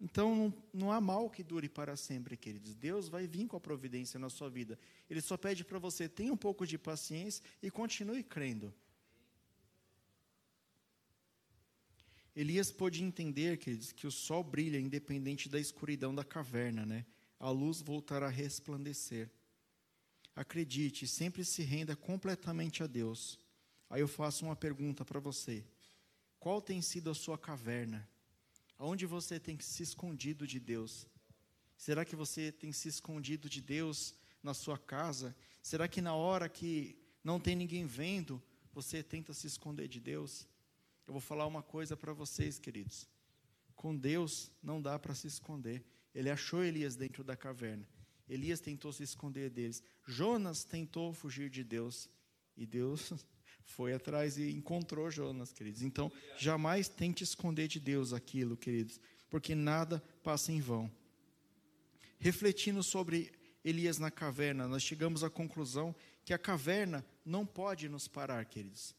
Então 0.01 0.35
não, 0.35 0.55
não, 0.73 0.93
há 0.93 1.01
mal 1.01 1.29
que 1.29 1.43
dure 1.43 1.69
para 1.69 1.97
sempre, 1.97 2.37
queridos. 2.37 2.75
Deus 2.75 3.09
vai 3.09 3.27
vir 3.27 3.49
com 3.49 3.57
a 3.57 3.61
providência 3.61 4.19
na 4.19 4.31
sua 4.31 4.49
vida. 4.49 4.79
Ele 5.11 5.21
só 5.21 5.37
pede 5.37 5.65
para 5.65 5.79
você 5.79 6.09
tenha 6.09 6.33
um 6.33 6.37
pouco 6.37 6.65
de 6.65 6.79
paciência 6.79 7.43
e 7.61 7.69
continue 7.69 8.23
crendo. 8.23 8.73
Elias 12.41 12.71
pôde 12.71 13.03
entender, 13.03 13.59
queridos, 13.59 13.91
que 13.91 14.07
o 14.07 14.13
sol 14.13 14.45
brilha 14.45 14.79
independente 14.79 15.49
da 15.49 15.59
escuridão 15.59 16.15
da 16.15 16.23
caverna, 16.23 16.87
né? 16.87 17.05
A 17.37 17.51
luz 17.51 17.83
voltará 17.83 18.27
a 18.27 18.31
resplandecer. 18.31 19.29
Acredite, 20.37 21.09
sempre 21.09 21.45
se 21.45 21.63
renda 21.63 21.97
completamente 21.97 22.81
a 22.81 22.87
Deus. 22.87 23.41
Aí 23.91 24.03
eu 24.03 24.07
faço 24.07 24.45
uma 24.45 24.55
pergunta 24.55 25.05
para 25.05 25.19
você: 25.19 25.65
qual 26.39 26.63
tem 26.63 26.81
sido 26.81 27.11
a 27.11 27.15
sua 27.15 27.37
caverna? 27.37 28.09
Aonde 28.79 29.05
você 29.05 29.41
tem 29.41 29.59
se 29.59 29.83
escondido 29.83 30.47
de 30.47 30.61
Deus? 30.61 31.09
Será 31.77 32.05
que 32.05 32.15
você 32.15 32.53
tem 32.53 32.71
se 32.71 32.87
escondido 32.89 33.49
de 33.49 33.61
Deus 33.61 34.15
na 34.45 34.55
sua 34.55 34.79
casa? 34.79 35.35
Será 35.61 35.89
que 35.89 36.01
na 36.01 36.15
hora 36.15 36.49
que 36.49 36.97
não 37.25 37.41
tem 37.41 37.57
ninguém 37.57 37.85
vendo, 37.85 38.41
você 38.73 39.03
tenta 39.03 39.35
se 39.35 39.49
esconder 39.49 39.89
de 39.89 39.99
Deus? 39.99 40.47
Eu 41.09 41.13
vou 41.13 41.23
falar 41.23 41.47
uma 41.47 41.63
coisa 41.63 41.97
para 41.97 42.13
vocês, 42.13 42.59
queridos. 42.59 43.09
Com 43.75 43.97
Deus 43.97 44.53
não 44.63 44.83
dá 44.83 44.99
para 44.99 45.15
se 45.15 45.27
esconder. 45.27 45.83
Ele 46.15 46.29
achou 46.29 46.63
Elias 46.63 46.97
dentro 46.97 47.25
da 47.25 47.35
caverna. 47.35 47.89
Elias 48.29 48.61
tentou 48.61 48.93
se 48.93 49.05
esconder 49.05 49.49
deles. 49.49 49.83
Jonas 50.07 50.65
tentou 50.65 51.15
fugir 51.15 51.49
de 51.49 51.65
Deus. 51.65 52.11
E 52.55 52.67
Deus 52.67 53.11
foi 53.65 53.95
atrás 53.95 54.37
e 54.37 54.51
encontrou 54.51 55.11
Jonas, 55.11 55.51
queridos. 55.51 55.81
Então, 55.81 56.13
jamais 56.37 56.91
tente 56.91 57.25
esconder 57.25 57.69
de 57.69 57.81
Deus 57.81 58.13
aquilo, 58.13 58.55
queridos, 58.55 59.01
porque 59.31 59.55
nada 59.55 60.05
passa 60.23 60.53
em 60.53 60.61
vão. 60.61 60.93
Refletindo 62.19 62.83
sobre 62.83 63.33
Elias 63.65 63.99
na 63.99 64.11
caverna, 64.11 64.69
nós 64.69 64.83
chegamos 64.83 65.25
à 65.25 65.31
conclusão 65.31 65.97
que 66.23 66.35
a 66.35 66.39
caverna 66.39 67.03
não 67.25 67.47
pode 67.47 67.89
nos 67.89 68.07
parar, 68.07 68.45
queridos. 68.45 68.98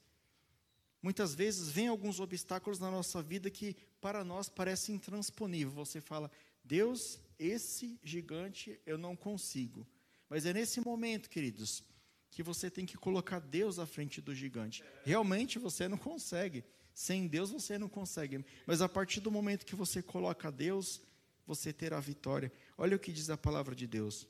Muitas 1.02 1.34
vezes 1.34 1.70
vem 1.70 1.88
alguns 1.88 2.20
obstáculos 2.20 2.80
na 2.80 2.92
nossa 2.92 3.22
vida 3.22 3.50
que 3.50 3.76
para 4.02 4.24
nós 4.24 4.50
parece 4.50 4.92
intransponível. 4.92 5.74
Você 5.74 6.02
fala, 6.02 6.30
Deus, 6.64 7.20
esse 7.38 7.98
gigante 8.04 8.80
eu 8.86 8.98
não 8.98 9.16
consigo. 9.16 9.88
Mas 10.30 10.46
é 10.46 10.54
nesse 10.54 10.82
momento, 10.82 11.30
queridos, 11.30 11.84
que 12.30 12.44
você 12.44 12.70
tem 12.70 12.86
que 12.86 12.98
colocar 12.98 13.40
Deus 13.40 13.80
à 13.80 13.86
frente 13.86 14.22
do 14.22 14.36
gigante. 14.36 14.84
Realmente 15.04 15.58
você 15.58 15.88
não 15.88 15.98
consegue. 15.98 16.64
Sem 16.94 17.28
Deus 17.28 17.50
você 17.50 17.78
não 17.78 17.88
consegue. 17.88 18.46
Mas 18.68 18.82
a 18.82 18.90
partir 18.90 19.22
do 19.22 19.32
momento 19.32 19.66
que 19.66 19.76
você 19.76 20.02
coloca 20.02 20.52
Deus, 20.52 21.02
você 21.48 21.72
terá 21.72 22.00
vitória. 22.00 22.52
Olha 22.78 22.98
o 22.98 23.00
que 23.00 23.14
diz 23.14 23.30
a 23.30 23.38
palavra 23.38 23.74
de 23.74 23.88
Deus. 23.88 24.28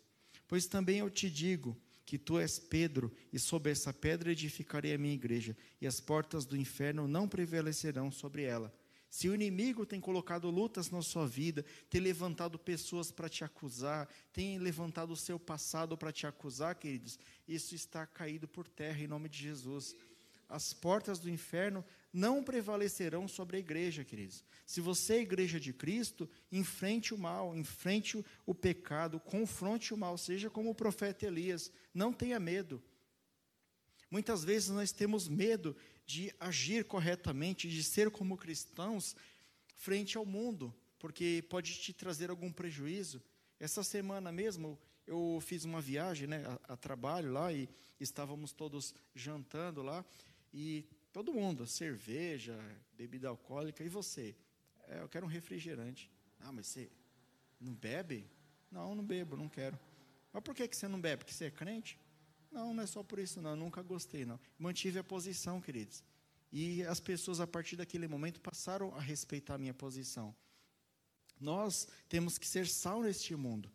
Pois 0.47 0.67
também 0.67 0.99
eu 0.99 1.09
te 1.09 1.29
digo 1.29 1.75
que 2.09 2.17
tu 2.17 2.39
és 2.39 2.57
Pedro, 2.57 3.11
e 3.31 3.37
sobre 3.37 3.71
essa 3.71 3.93
pedra 3.93 4.31
edificarei 4.31 4.95
a 4.95 4.97
minha 4.97 5.13
igreja, 5.13 5.55
e 5.79 5.85
as 5.85 5.99
portas 5.99 6.43
do 6.43 6.57
inferno 6.57 7.07
não 7.07 7.27
prevalecerão 7.27 8.11
sobre 8.11 8.41
ela. 8.41 8.73
Se 9.11 9.29
o 9.29 9.35
inimigo 9.35 9.85
tem 9.85 10.01
colocado 10.01 10.49
lutas 10.49 10.89
na 10.89 11.03
sua 11.03 11.27
vida, 11.27 11.63
tem 11.87 12.01
levantado 12.01 12.57
pessoas 12.57 13.11
para 13.11 13.29
te 13.29 13.43
acusar, 13.43 14.09
tem 14.33 14.57
levantado 14.57 15.11
o 15.11 15.15
seu 15.15 15.39
passado 15.39 15.95
para 15.95 16.11
te 16.11 16.25
acusar, 16.25 16.73
queridos, 16.79 17.19
isso 17.47 17.75
está 17.75 18.07
caído 18.07 18.47
por 18.47 18.67
terra 18.67 18.99
em 18.99 19.07
nome 19.07 19.29
de 19.29 19.37
Jesus. 19.43 19.95
As 20.49 20.73
portas 20.73 21.19
do 21.19 21.29
inferno 21.29 21.85
não 22.11 22.43
prevalecerão 22.43 23.27
sobre 23.27 23.57
a 23.57 23.59
igreja, 23.59 24.03
queridos. 24.03 24.43
Se 24.65 24.81
você 24.81 25.15
é 25.15 25.21
igreja 25.21 25.59
de 25.59 25.71
Cristo, 25.71 26.29
enfrente 26.51 27.13
o 27.13 27.17
mal, 27.17 27.55
enfrente 27.55 28.23
o, 28.45 28.55
pecado, 28.55 29.19
confronte 29.19 29.93
o 29.93 29.97
mal, 29.97 30.17
seja 30.17 30.49
como 30.49 30.71
o 30.71 30.75
profeta 30.75 31.25
Elias, 31.25 31.71
não 31.93 32.11
tenha 32.11 32.39
medo. 32.39 32.81
Muitas 34.09 34.43
vezes 34.43 34.69
nós 34.69 34.91
temos 34.91 35.27
medo 35.27 35.75
de 36.05 36.33
agir 36.39 36.85
corretamente, 36.85 37.69
de 37.69 37.83
ser 37.83 38.09
como 38.09 38.37
cristãos 38.37 39.15
frente 39.75 40.17
ao 40.17 40.25
mundo, 40.25 40.73
porque 40.97 41.43
pode 41.47 41.75
te 41.75 41.93
trazer 41.93 42.31
algum 42.31 42.51
prejuízo. 42.51 43.21
Essa 43.59 43.83
semana 43.83 44.31
mesmo 44.31 44.79
eu 45.05 45.39
fiz 45.41 45.63
uma 45.63 45.79
viagem 45.79 46.27
né, 46.27 46.43
a, 46.67 46.73
a 46.73 46.77
trabalho 46.77 47.31
lá 47.31 47.53
e 47.53 47.69
estávamos 47.99 48.51
todos 48.51 48.95
jantando 49.13 49.83
lá 49.83 50.03
e 50.53 50.85
todo 51.19 51.33
mundo, 51.33 51.67
cerveja, 51.67 52.57
bebida 52.93 53.27
alcoólica, 53.27 53.83
e 53.83 53.89
você? 53.89 54.33
É, 54.87 55.01
eu 55.01 55.09
quero 55.09 55.25
um 55.25 55.29
refrigerante. 55.29 56.09
Ah, 56.39 56.49
mas 56.49 56.67
você 56.67 56.89
não 57.59 57.73
bebe? 57.73 58.25
Não, 58.71 58.95
não 58.95 59.03
bebo, 59.03 59.35
não 59.35 59.49
quero. 59.49 59.77
Mas 60.31 60.41
por 60.41 60.55
que, 60.55 60.65
que 60.65 60.77
você 60.77 60.87
não 60.87 60.99
bebe? 61.01 61.17
Porque 61.17 61.33
você 61.33 61.45
é 61.45 61.51
crente? 61.51 61.99
Não, 62.49 62.73
não 62.73 62.83
é 62.83 62.87
só 62.87 63.03
por 63.03 63.19
isso, 63.19 63.41
não. 63.41 63.49
Eu 63.49 63.57
nunca 63.57 63.81
gostei, 63.81 64.23
não. 64.23 64.39
Mantive 64.57 64.97
a 64.97 65.03
posição, 65.03 65.59
queridos. 65.59 66.05
E 66.53 66.83
as 66.83 67.01
pessoas, 67.01 67.41
a 67.41 67.47
partir 67.47 67.75
daquele 67.75 68.07
momento, 68.07 68.39
passaram 68.39 68.95
a 68.95 69.01
respeitar 69.01 69.55
a 69.55 69.57
minha 69.57 69.73
posição. 69.73 70.33
Nós 71.37 71.85
temos 72.07 72.37
que 72.37 72.47
ser 72.47 72.65
sal 72.65 73.01
neste 73.01 73.35
mundo. 73.35 73.69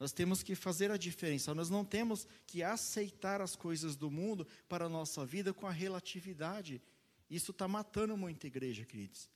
Nós 0.00 0.12
temos 0.12 0.42
que 0.42 0.54
fazer 0.54 0.90
a 0.90 0.96
diferença. 0.96 1.54
Nós 1.54 1.68
não 1.68 1.84
temos 1.84 2.26
que 2.46 2.62
aceitar 2.62 3.42
as 3.42 3.54
coisas 3.54 3.94
do 3.94 4.10
mundo 4.10 4.46
para 4.66 4.86
a 4.86 4.88
nossa 4.88 5.26
vida 5.26 5.52
com 5.52 5.66
a 5.66 5.70
relatividade. 5.70 6.80
Isso 7.28 7.50
está 7.50 7.68
matando 7.68 8.16
muita 8.16 8.46
igreja, 8.46 8.86
queridos. 8.86 9.28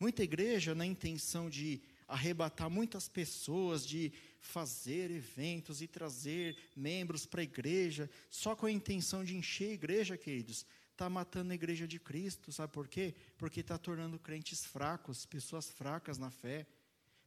Muita 0.00 0.24
igreja 0.24 0.74
na 0.74 0.86
intenção 0.86 1.50
de 1.50 1.82
arrebatar 2.08 2.70
muitas 2.70 3.08
pessoas, 3.08 3.86
de 3.86 4.10
fazer 4.40 5.10
eventos 5.10 5.82
e 5.82 5.86
trazer 5.86 6.56
membros 6.74 7.26
para 7.26 7.42
a 7.42 7.44
igreja, 7.44 8.10
só 8.30 8.56
com 8.56 8.64
a 8.64 8.72
intenção 8.72 9.22
de 9.22 9.36
encher 9.36 9.68
a 9.68 9.74
igreja, 9.74 10.16
queridos, 10.16 10.64
está 10.90 11.10
matando 11.10 11.52
a 11.52 11.54
igreja 11.54 11.86
de 11.86 12.00
Cristo. 12.00 12.50
Sabe 12.50 12.72
por 12.72 12.88
quê? 12.88 13.14
Porque 13.36 13.60
está 13.60 13.76
tornando 13.76 14.18
crentes 14.18 14.64
fracos, 14.64 15.26
pessoas 15.26 15.70
fracas 15.70 16.16
na 16.16 16.30
fé. 16.30 16.66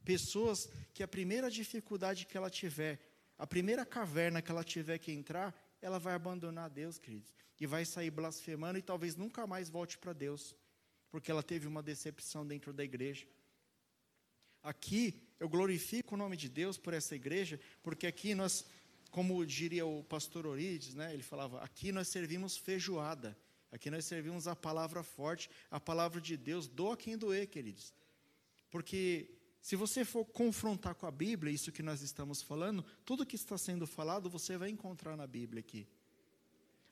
Pessoas 0.04 0.68
que 0.92 1.02
a 1.02 1.08
primeira 1.08 1.50
dificuldade 1.50 2.26
que 2.26 2.36
ela 2.36 2.50
tiver, 2.50 3.00
a 3.38 3.46
primeira 3.46 3.84
caverna 3.86 4.42
que 4.42 4.50
ela 4.50 4.62
tiver 4.62 4.98
que 4.98 5.10
entrar, 5.10 5.54
ela 5.80 5.98
vai 5.98 6.14
abandonar 6.14 6.70
Deus, 6.70 6.98
queridos, 6.98 7.34
e 7.58 7.66
vai 7.66 7.84
sair 7.84 8.10
blasfemando 8.10 8.78
e 8.78 8.82
talvez 8.82 9.16
nunca 9.16 9.46
mais 9.46 9.68
volte 9.68 9.98
para 9.98 10.12
Deus, 10.12 10.54
porque 11.10 11.30
ela 11.30 11.42
teve 11.42 11.66
uma 11.66 11.82
decepção 11.82 12.46
dentro 12.46 12.72
da 12.72 12.84
igreja. 12.84 13.26
Aqui 14.62 15.22
eu 15.38 15.48
glorifico 15.48 16.14
o 16.14 16.18
nome 16.18 16.36
de 16.36 16.48
Deus 16.48 16.78
por 16.78 16.94
essa 16.94 17.14
igreja, 17.14 17.60
porque 17.82 18.06
aqui 18.06 18.34
nós, 18.34 18.64
como 19.10 19.44
diria 19.44 19.84
o 19.84 20.02
pastor 20.04 20.46
Orides, 20.46 20.94
né, 20.94 21.12
ele 21.12 21.22
falava: 21.22 21.62
aqui 21.62 21.92
nós 21.92 22.08
servimos 22.08 22.56
feijoada, 22.56 23.36
aqui 23.70 23.90
nós 23.90 24.04
servimos 24.04 24.46
a 24.46 24.56
palavra 24.56 25.02
forte, 25.02 25.50
a 25.70 25.78
palavra 25.78 26.20
de 26.20 26.36
Deus, 26.36 26.66
doa 26.66 26.96
quem 26.96 27.16
doer, 27.16 27.46
queridos. 27.46 27.92
Porque 28.70 29.28
se 29.64 29.76
você 29.76 30.04
for 30.04 30.26
confrontar 30.26 30.94
com 30.94 31.06
a 31.06 31.10
Bíblia, 31.10 31.50
isso 31.50 31.72
que 31.72 31.82
nós 31.82 32.02
estamos 32.02 32.42
falando, 32.42 32.84
tudo 33.02 33.24
que 33.24 33.34
está 33.34 33.56
sendo 33.56 33.86
falado 33.86 34.28
você 34.28 34.58
vai 34.58 34.68
encontrar 34.68 35.16
na 35.16 35.26
Bíblia 35.26 35.60
aqui. 35.60 35.88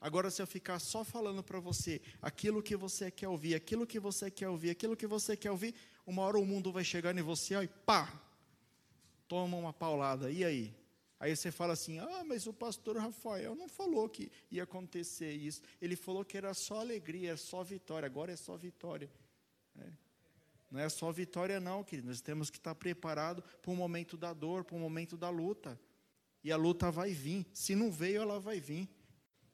Agora, 0.01 0.31
se 0.31 0.41
eu 0.41 0.47
ficar 0.47 0.79
só 0.79 1.05
falando 1.05 1.43
para 1.43 1.61
você 1.61 2.01
aquilo 2.23 2.63
que 2.63 2.75
você 2.75 3.11
quer 3.11 3.29
ouvir, 3.29 3.55
aquilo 3.55 3.87
que 3.87 4.01
você 4.01 4.31
quer 4.31 4.49
ouvir, 4.49 4.71
aquilo 4.71 4.97
que 4.97 5.07
você 5.07 5.37
quer 5.37 5.51
ouvir, 5.51 5.75
uma 6.07 6.23
hora 6.23 6.39
o 6.39 6.47
mundo 6.47 6.73
vai 6.73 6.83
chegar 6.83 7.15
em 7.15 7.21
você 7.21 7.55
ó, 7.57 7.63
e 7.63 7.69
pá, 7.69 8.11
toma 9.29 9.55
uma 9.59 9.75
paulada. 9.75 10.31
E 10.31 10.43
aí? 10.43 10.75
Aí 11.21 11.37
você 11.37 11.51
fala 11.51 11.75
assim: 11.75 11.99
ah, 11.99 12.25
mas 12.25 12.47
o 12.47 12.55
pastor 12.55 12.97
Rafael 12.97 13.55
não 13.55 13.69
falou 13.69 14.09
que 14.09 14.33
ia 14.51 14.63
acontecer 14.63 15.33
isso. 15.33 15.61
Ele 15.79 15.95
falou 15.95 16.25
que 16.25 16.39
era 16.39 16.55
só 16.55 16.81
alegria, 16.81 17.33
é 17.33 17.37
só 17.37 17.63
vitória. 17.63 18.07
Agora 18.07 18.33
é 18.33 18.37
só 18.37 18.57
vitória. 18.57 19.11
É. 19.79 20.02
Não 20.73 20.81
é 20.81 20.89
só 20.89 21.13
vitória, 21.13 21.61
não, 21.61 21.85
querido. 21.85 22.09
Nós 22.09 22.23
temos 22.23 22.49
que 22.49 22.57
estar 22.57 22.75
preparados 22.75 23.45
para 23.61 23.71
o 23.71 23.77
momento 23.77 24.17
da 24.17 24.33
dor, 24.33 24.65
para 24.65 24.75
o 24.75 24.81
momento 24.81 25.19
da 25.19 25.29
luta. 25.29 25.79
E 26.43 26.51
a 26.51 26.57
luta 26.57 26.91
vai 26.91 27.13
vir. 27.13 27.47
Se 27.53 27.77
não 27.77 27.93
veio, 27.93 28.23
ela 28.23 28.41
vai 28.41 28.59
vir. 28.59 28.89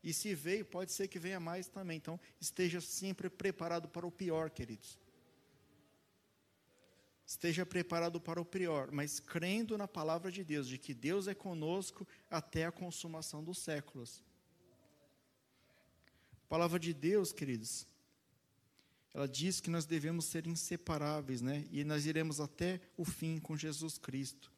E 0.03 0.15
se 0.15 0.33
veio, 0.33 0.65
pode 0.65 0.93
ser 0.93 1.09
que 1.09 1.19
venha 1.19 1.41
mais 1.41 1.67
também. 1.67 1.97
Então, 1.97 2.21
esteja 2.41 2.81
sempre 2.81 3.29
preparado 3.29 3.89
para 3.89 4.07
o 4.07 4.13
pior, 4.13 4.49
queridos 4.49 4.97
esteja 7.29 7.67
preparado 7.67 8.19
para 8.19 8.41
o 8.41 8.45
pior, 8.45 8.91
mas 8.91 9.21
crendo 9.21 9.77
na 9.77 9.87
palavra 9.87 10.33
de 10.33 10.43
Deus, 10.43 10.67
de 10.67 10.79
que 10.79 10.95
Deus 10.95 11.29
é 11.29 11.35
conosco 11.35 12.09
até 12.31 12.65
a 12.65 12.73
consumação 12.73 13.45
dos 13.45 13.59
séculos. 13.59 14.25
A 16.33 16.49
palavra 16.49 16.79
de 16.79 16.95
Deus, 16.95 17.31
queridos, 17.31 17.87
ela 19.19 19.27
diz 19.27 19.59
que 19.59 19.69
nós 19.69 19.85
devemos 19.85 20.27
ser 20.27 20.47
inseparáveis, 20.47 21.41
né? 21.41 21.67
E 21.73 21.83
nós 21.83 22.07
iremos 22.07 22.39
até 22.39 22.81
o 22.97 23.05
fim 23.05 23.41
com 23.41 23.57
Jesus 23.57 23.99
Cristo. 23.99 24.53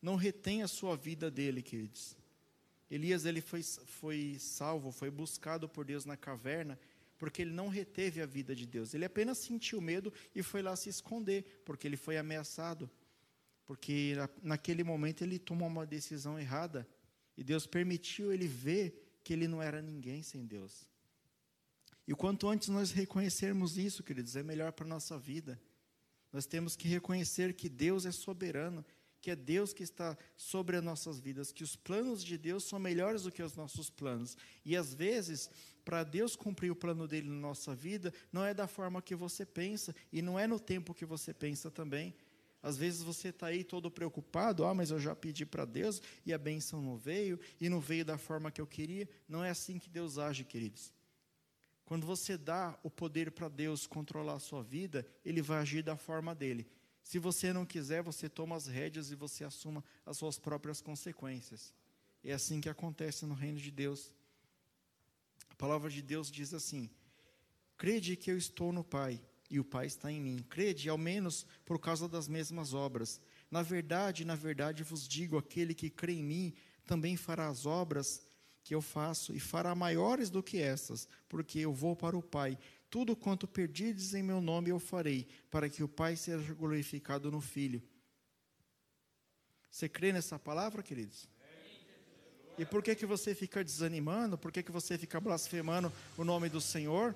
Não 0.00 0.14
retenha 0.14 0.66
a 0.66 0.68
sua 0.68 0.96
vida 0.96 1.28
dele, 1.28 1.60
queridos. 1.60 2.16
Elias 2.88 3.24
ele 3.24 3.40
foi, 3.40 3.64
foi 3.64 4.36
salvo, 4.38 4.92
foi 4.92 5.10
buscado 5.10 5.68
por 5.68 5.84
Deus 5.84 6.04
na 6.04 6.16
caverna 6.16 6.78
porque 7.18 7.42
ele 7.42 7.50
não 7.50 7.66
reteve 7.66 8.22
a 8.22 8.26
vida 8.26 8.54
de 8.54 8.64
Deus. 8.64 8.94
Ele 8.94 9.04
apenas 9.04 9.38
sentiu 9.38 9.80
medo 9.80 10.12
e 10.32 10.40
foi 10.40 10.62
lá 10.62 10.76
se 10.76 10.88
esconder, 10.88 11.62
porque 11.64 11.84
ele 11.88 11.96
foi 11.96 12.16
ameaçado. 12.16 12.88
Porque 13.66 14.14
naquele 14.40 14.84
momento 14.84 15.22
ele 15.22 15.36
tomou 15.36 15.66
uma 15.66 15.84
decisão 15.84 16.38
errada 16.38 16.88
e 17.36 17.42
Deus 17.42 17.66
permitiu 17.66 18.32
ele 18.32 18.46
ver 18.46 19.18
que 19.24 19.32
ele 19.32 19.48
não 19.48 19.60
era 19.60 19.82
ninguém 19.82 20.22
sem 20.22 20.46
Deus. 20.46 20.87
E 22.08 22.14
quanto 22.14 22.48
antes 22.48 22.68
nós 22.68 22.90
reconhecermos 22.90 23.76
isso, 23.76 24.02
queridos, 24.02 24.34
é 24.34 24.42
melhor 24.42 24.72
para 24.72 24.86
a 24.86 24.88
nossa 24.88 25.18
vida. 25.18 25.60
Nós 26.32 26.46
temos 26.46 26.74
que 26.74 26.88
reconhecer 26.88 27.52
que 27.52 27.68
Deus 27.68 28.06
é 28.06 28.10
soberano, 28.10 28.82
que 29.20 29.30
é 29.30 29.36
Deus 29.36 29.74
que 29.74 29.82
está 29.82 30.16
sobre 30.34 30.78
as 30.78 30.82
nossas 30.82 31.20
vidas, 31.20 31.52
que 31.52 31.62
os 31.62 31.76
planos 31.76 32.24
de 32.24 32.38
Deus 32.38 32.64
são 32.64 32.78
melhores 32.78 33.24
do 33.24 33.30
que 33.30 33.42
os 33.42 33.54
nossos 33.54 33.90
planos. 33.90 34.38
E 34.64 34.74
às 34.74 34.94
vezes 34.94 35.50
para 35.84 36.02
Deus 36.02 36.34
cumprir 36.34 36.70
o 36.70 36.76
plano 36.76 37.06
dele 37.06 37.28
na 37.28 37.40
nossa 37.40 37.74
vida, 37.74 38.12
não 38.32 38.42
é 38.42 38.54
da 38.54 38.66
forma 38.66 39.02
que 39.02 39.14
você 39.14 39.44
pensa 39.44 39.94
e 40.10 40.22
não 40.22 40.38
é 40.38 40.46
no 40.46 40.58
tempo 40.58 40.94
que 40.94 41.04
você 41.04 41.34
pensa 41.34 41.70
também. 41.70 42.14
Às 42.62 42.78
vezes 42.78 43.02
você 43.02 43.28
está 43.28 43.48
aí 43.48 43.62
todo 43.62 43.90
preocupado, 43.90 44.64
ah, 44.64 44.72
mas 44.72 44.90
eu 44.90 44.98
já 44.98 45.14
pedi 45.14 45.44
para 45.44 45.66
Deus 45.66 46.00
e 46.24 46.32
a 46.32 46.38
benção 46.38 46.80
não 46.80 46.96
veio, 46.96 47.38
e 47.60 47.68
não 47.68 47.80
veio 47.80 48.04
da 48.04 48.16
forma 48.16 48.50
que 48.50 48.62
eu 48.62 48.66
queria. 48.66 49.06
Não 49.28 49.44
é 49.44 49.50
assim 49.50 49.78
que 49.78 49.90
Deus 49.90 50.16
age, 50.16 50.44
queridos. 50.44 50.96
Quando 51.88 52.06
você 52.06 52.36
dá 52.36 52.78
o 52.82 52.90
poder 52.90 53.30
para 53.30 53.48
Deus 53.48 53.86
controlar 53.86 54.34
a 54.34 54.38
sua 54.38 54.62
vida, 54.62 55.06
Ele 55.24 55.40
vai 55.40 55.58
agir 55.58 55.82
da 55.82 55.96
forma 55.96 56.34
dele. 56.34 56.70
Se 57.02 57.18
você 57.18 57.50
não 57.50 57.64
quiser, 57.64 58.02
você 58.02 58.28
toma 58.28 58.56
as 58.56 58.66
rédeas 58.66 59.10
e 59.10 59.14
você 59.14 59.42
assuma 59.42 59.82
as 60.04 60.18
suas 60.18 60.38
próprias 60.38 60.82
consequências. 60.82 61.72
É 62.22 62.34
assim 62.34 62.60
que 62.60 62.68
acontece 62.68 63.24
no 63.24 63.32
reino 63.32 63.58
de 63.58 63.70
Deus. 63.70 64.12
A 65.48 65.54
palavra 65.54 65.88
de 65.88 66.02
Deus 66.02 66.30
diz 66.30 66.52
assim: 66.52 66.90
Crede 67.78 68.16
que 68.16 68.30
eu 68.30 68.36
estou 68.36 68.70
no 68.70 68.84
Pai 68.84 69.18
e 69.48 69.58
o 69.58 69.64
Pai 69.64 69.86
está 69.86 70.12
em 70.12 70.20
mim. 70.20 70.44
Crede, 70.50 70.90
ao 70.90 70.98
menos 70.98 71.46
por 71.64 71.78
causa 71.78 72.06
das 72.06 72.28
mesmas 72.28 72.74
obras. 72.74 73.18
Na 73.50 73.62
verdade, 73.62 74.26
na 74.26 74.34
verdade 74.34 74.82
vos 74.82 75.08
digo: 75.08 75.38
aquele 75.38 75.72
que 75.72 75.88
crê 75.88 76.12
em 76.12 76.22
mim 76.22 76.54
também 76.84 77.16
fará 77.16 77.48
as 77.48 77.64
obras 77.64 78.27
que 78.62 78.74
eu 78.74 78.82
faço 78.82 79.34
e 79.34 79.40
fará 79.40 79.74
maiores 79.74 80.30
do 80.30 80.42
que 80.42 80.58
essas, 80.58 81.08
porque 81.28 81.58
eu 81.58 81.72
vou 81.72 81.96
para 81.96 82.16
o 82.16 82.22
Pai. 82.22 82.58
Tudo 82.90 83.16
quanto 83.16 83.46
perdides 83.46 84.14
em 84.14 84.22
meu 84.22 84.40
nome 84.40 84.70
eu 84.70 84.78
farei, 84.78 85.26
para 85.50 85.68
que 85.68 85.82
o 85.82 85.88
Pai 85.88 86.16
seja 86.16 86.54
glorificado 86.54 87.30
no 87.30 87.40
Filho. 87.40 87.82
Você 89.70 89.88
crê 89.88 90.12
nessa 90.12 90.38
palavra, 90.38 90.82
queridos? 90.82 91.28
E 92.58 92.64
por 92.64 92.82
que, 92.82 92.94
que 92.94 93.06
você 93.06 93.34
fica 93.34 93.62
desanimando? 93.62 94.36
Por 94.36 94.50
que, 94.50 94.62
que 94.62 94.72
você 94.72 94.98
fica 94.98 95.20
blasfemando 95.20 95.92
o 96.16 96.24
nome 96.24 96.48
do 96.48 96.60
Senhor? 96.60 97.14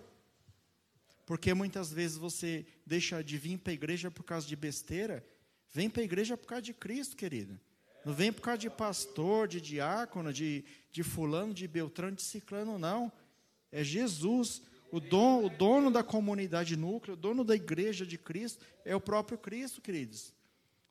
Porque 1.27 1.53
muitas 1.53 1.93
vezes 1.93 2.17
você 2.17 2.65
deixa 2.87 3.23
de 3.23 3.37
vir 3.39 3.59
para 3.59 3.73
a 3.73 3.75
igreja 3.75 4.11
por 4.11 4.23
causa 4.23 4.47
de 4.47 4.55
besteira. 4.55 5.25
Vem 5.73 5.91
para 5.91 6.03
a 6.03 6.05
igreja 6.05 6.37
por 6.37 6.47
causa 6.47 6.63
de 6.63 6.75
Cristo, 6.75 7.17
querido. 7.17 7.59
Não 8.05 8.13
vem 8.13 8.33
por 8.33 8.43
causa 8.43 8.59
de 8.59 8.71
pastor, 8.71 9.47
de 9.47 9.61
diácono, 9.61 10.33
de, 10.33 10.65
de 10.91 11.03
fulano, 11.03 11.55
de 11.55 11.69
beltrano, 11.69 12.17
de 12.17 12.23
ciclano, 12.23 12.79
não. 12.79 13.13
É 13.71 13.85
Jesus, 13.85 14.63
o, 14.91 15.01
don, 15.01 15.45
o 15.45 15.49
dono 15.49 15.91
da 15.91 16.03
comunidade 16.03 16.77
núcleo, 16.77 17.15
o 17.15 17.17
dono 17.17 17.45
da 17.45 17.55
igreja 17.55 18.05
de 18.05 18.19
Cristo, 18.19 18.65
é 18.85 18.95
o 18.95 19.01
próprio 19.01 19.39
Cristo, 19.39 19.81
queridos. 19.81 20.33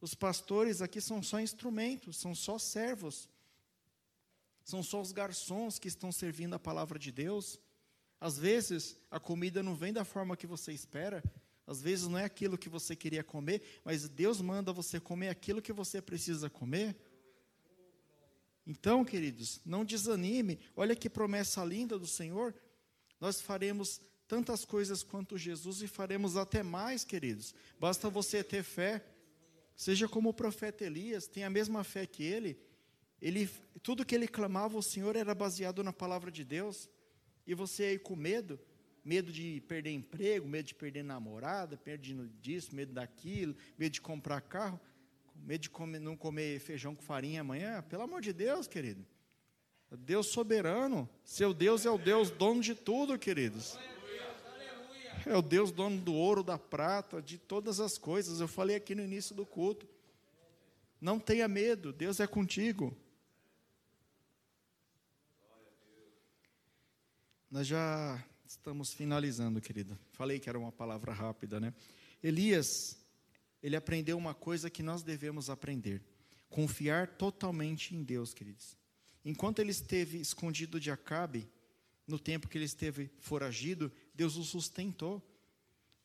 Os 0.01 0.15
pastores 0.15 0.81
aqui 0.81 0.99
são 0.99 1.21
só 1.21 1.39
instrumentos, 1.39 2.17
são 2.17 2.33
só 2.33 2.57
servos. 2.57 3.29
São 4.63 4.81
só 4.81 5.01
os 5.01 5.11
garçons 5.11 5.77
que 5.77 5.87
estão 5.87 6.11
servindo 6.11 6.55
a 6.55 6.59
palavra 6.59 6.97
de 6.97 7.11
Deus. 7.11 7.59
Às 8.19 8.37
vezes, 8.37 8.95
a 9.09 9.19
comida 9.19 9.61
não 9.61 9.75
vem 9.75 9.91
da 9.93 10.05
forma 10.05 10.37
que 10.37 10.47
você 10.47 10.71
espera. 10.71 11.23
Às 11.65 11.81
vezes, 11.81 12.07
não 12.07 12.17
é 12.17 12.25
aquilo 12.25 12.57
que 12.57 12.69
você 12.69 12.95
queria 12.95 13.23
comer, 13.23 13.61
mas 13.83 14.07
Deus 14.07 14.41
manda 14.41 14.73
você 14.73 14.99
comer 14.99 15.29
aquilo 15.29 15.61
que 15.61 15.71
você 15.71 16.01
precisa 16.01 16.49
comer. 16.49 16.95
Então, 18.65 19.03
queridos, 19.05 19.61
não 19.65 19.85
desanime. 19.85 20.59
Olha 20.75 20.95
que 20.95 21.09
promessa 21.09 21.63
linda 21.63 21.97
do 21.97 22.07
Senhor. 22.07 22.53
Nós 23.19 23.41
faremos 23.41 24.01
tantas 24.27 24.65
coisas 24.65 25.03
quanto 25.03 25.37
Jesus 25.37 25.81
e 25.81 25.87
faremos 25.87 26.37
até 26.37 26.63
mais, 26.63 27.03
queridos. 27.03 27.53
Basta 27.79 28.09
você 28.09 28.43
ter 28.43 28.63
fé. 28.63 29.05
Seja 29.75 30.07
como 30.07 30.29
o 30.29 30.33
profeta 30.33 30.83
Elias, 30.83 31.27
tenha 31.27 31.47
a 31.47 31.49
mesma 31.49 31.83
fé 31.83 32.05
que 32.05 32.23
ele 32.23 32.59
ele, 33.21 33.47
tudo 33.83 34.05
que 34.05 34.15
ele 34.15 34.27
clamava 34.27 34.75
ao 34.75 34.81
Senhor 34.81 35.15
era 35.15 35.35
baseado 35.35 35.83
na 35.83 35.93
palavra 35.93 36.31
de 36.31 36.43
Deus. 36.43 36.89
E 37.45 37.53
você 37.53 37.83
aí 37.83 37.99
com 37.99 38.15
medo, 38.15 38.59
medo 39.03 39.31
de 39.31 39.61
perder 39.61 39.91
emprego, 39.91 40.47
medo 40.47 40.67
de 40.67 40.75
perder 40.75 41.03
namorada, 41.03 41.79
medo 41.85 42.29
disso, 42.41 42.75
medo 42.75 42.93
daquilo, 42.93 43.55
medo 43.77 43.91
de 43.91 44.01
comprar 44.01 44.41
carro, 44.41 44.79
medo 45.35 45.61
de 45.61 45.69
comer, 45.69 45.99
não 45.99 46.15
comer 46.15 46.59
feijão 46.59 46.95
com 46.95 47.01
farinha 47.01 47.41
amanhã, 47.41 47.81
pelo 47.83 48.03
amor 48.03 48.21
de 48.21 48.31
Deus, 48.31 48.67
querido. 48.67 49.05
Deus 49.91 50.27
soberano, 50.27 51.09
seu 51.23 51.53
Deus 51.53 51.85
é 51.85 51.89
o 51.89 51.97
Deus 51.97 52.29
dono 52.29 52.61
de 52.61 52.73
tudo, 52.75 53.19
queridos. 53.19 53.77
É 55.25 55.35
o 55.35 55.41
Deus 55.41 55.71
dono 55.71 55.99
do 55.99 56.13
ouro, 56.13 56.43
da 56.43 56.57
prata, 56.57 57.21
de 57.21 57.37
todas 57.37 57.79
as 57.79 57.97
coisas. 57.97 58.39
Eu 58.39 58.47
falei 58.47 58.75
aqui 58.75 58.95
no 58.95 59.03
início 59.03 59.35
do 59.35 59.45
culto. 59.45 59.87
Não 60.99 61.19
tenha 61.19 61.47
medo, 61.47 61.91
Deus 61.91 62.19
é 62.19 62.27
contigo. 62.27 62.95
Nós 67.49 67.67
já 67.67 68.23
estamos 68.51 68.91
finalizando, 68.93 69.61
querido. 69.61 69.97
Falei 70.11 70.39
que 70.39 70.49
era 70.49 70.59
uma 70.59 70.71
palavra 70.71 71.13
rápida, 71.13 71.59
né? 71.59 71.73
Elias, 72.21 72.97
ele 73.63 73.75
aprendeu 73.75 74.17
uma 74.17 74.33
coisa 74.33 74.69
que 74.69 74.83
nós 74.83 75.01
devemos 75.03 75.49
aprender: 75.49 76.01
confiar 76.49 77.07
totalmente 77.07 77.95
em 77.95 78.03
Deus, 78.03 78.33
queridos. 78.33 78.77
Enquanto 79.23 79.59
ele 79.59 79.71
esteve 79.71 80.19
escondido 80.19 80.79
de 80.79 80.91
Acabe, 80.91 81.49
no 82.05 82.19
tempo 82.19 82.49
que 82.49 82.57
ele 82.57 82.65
esteve 82.65 83.09
foragido, 83.19 83.91
Deus 84.13 84.35
o 84.35 84.43
sustentou. 84.43 85.25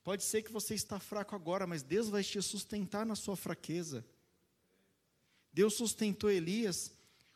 Pode 0.03 0.23
ser 0.23 0.41
que 0.41 0.51
você 0.51 0.73
está 0.73 0.99
fraco 0.99 1.35
agora, 1.35 1.67
mas 1.67 1.83
Deus 1.83 2.07
vai 2.07 2.23
te 2.23 2.41
sustentar 2.41 3.05
na 3.05 3.15
sua 3.15 3.35
fraqueza. 3.35 4.05
Deus 5.51 5.73
sustentou 5.73 6.31
Elias, 6.31 6.93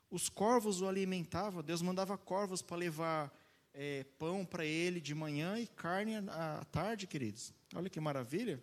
os 0.10 0.30
corvos 0.30 0.80
o 0.80 0.88
alimentavam, 0.88 1.62
Deus 1.62 1.82
mandava 1.82 2.18
corvos 2.18 2.62
para 2.62 2.78
levar 2.78 3.41
é, 3.74 4.04
pão 4.18 4.46
para 4.46 4.66
ele 4.66 5.00
de 5.00 5.16
manhã 5.16 5.58
e 5.60 5.68
carne 5.68 6.16
à 6.16 6.66
tarde, 6.72 7.08
queridos. 7.08 7.54
Olha 7.74 7.90
que 7.90 8.00
maravilha. 8.00 8.62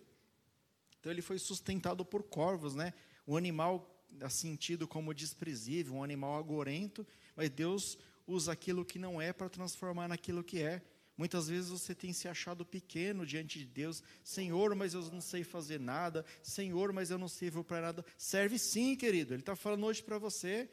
Então 0.99 1.11
ele 1.11 1.21
foi 1.21 1.39
sustentado 1.39 2.05
por 2.05 2.23
corvos, 2.23 2.75
né? 2.75 2.93
Um 3.27 3.37
animal 3.37 3.95
assim 4.21 4.55
tido 4.55 4.87
como 4.87 5.13
desprezível, 5.13 5.95
um 5.95 6.03
animal 6.03 6.37
agorento, 6.37 7.05
mas 7.35 7.49
Deus 7.49 7.97
usa 8.27 8.51
aquilo 8.51 8.85
que 8.85 8.99
não 8.99 9.21
é 9.21 9.31
para 9.31 9.49
transformar 9.49 10.07
naquilo 10.07 10.43
que 10.43 10.61
é. 10.61 10.81
Muitas 11.17 11.49
vezes 11.49 11.69
você 11.69 11.93
tem 11.93 12.13
se 12.13 12.29
achado 12.29 12.65
pequeno 12.65 13.25
diante 13.25 13.59
de 13.59 13.65
Deus. 13.65 14.01
Senhor, 14.23 14.73
mas 14.73 14.93
eu 14.93 15.01
não 15.11 15.19
sei 15.19 15.43
fazer 15.43 15.77
nada. 15.77 16.25
Senhor, 16.41 16.93
mas 16.93 17.11
eu 17.11 17.17
não 17.17 17.27
sirvo 17.27 17.61
para 17.61 17.81
nada. 17.81 18.05
Serve 18.17 18.57
sim, 18.57 18.95
querido. 18.95 19.33
Ele 19.33 19.41
está 19.41 19.53
falando 19.53 19.85
hoje 19.85 20.01
para 20.01 20.17
você. 20.17 20.69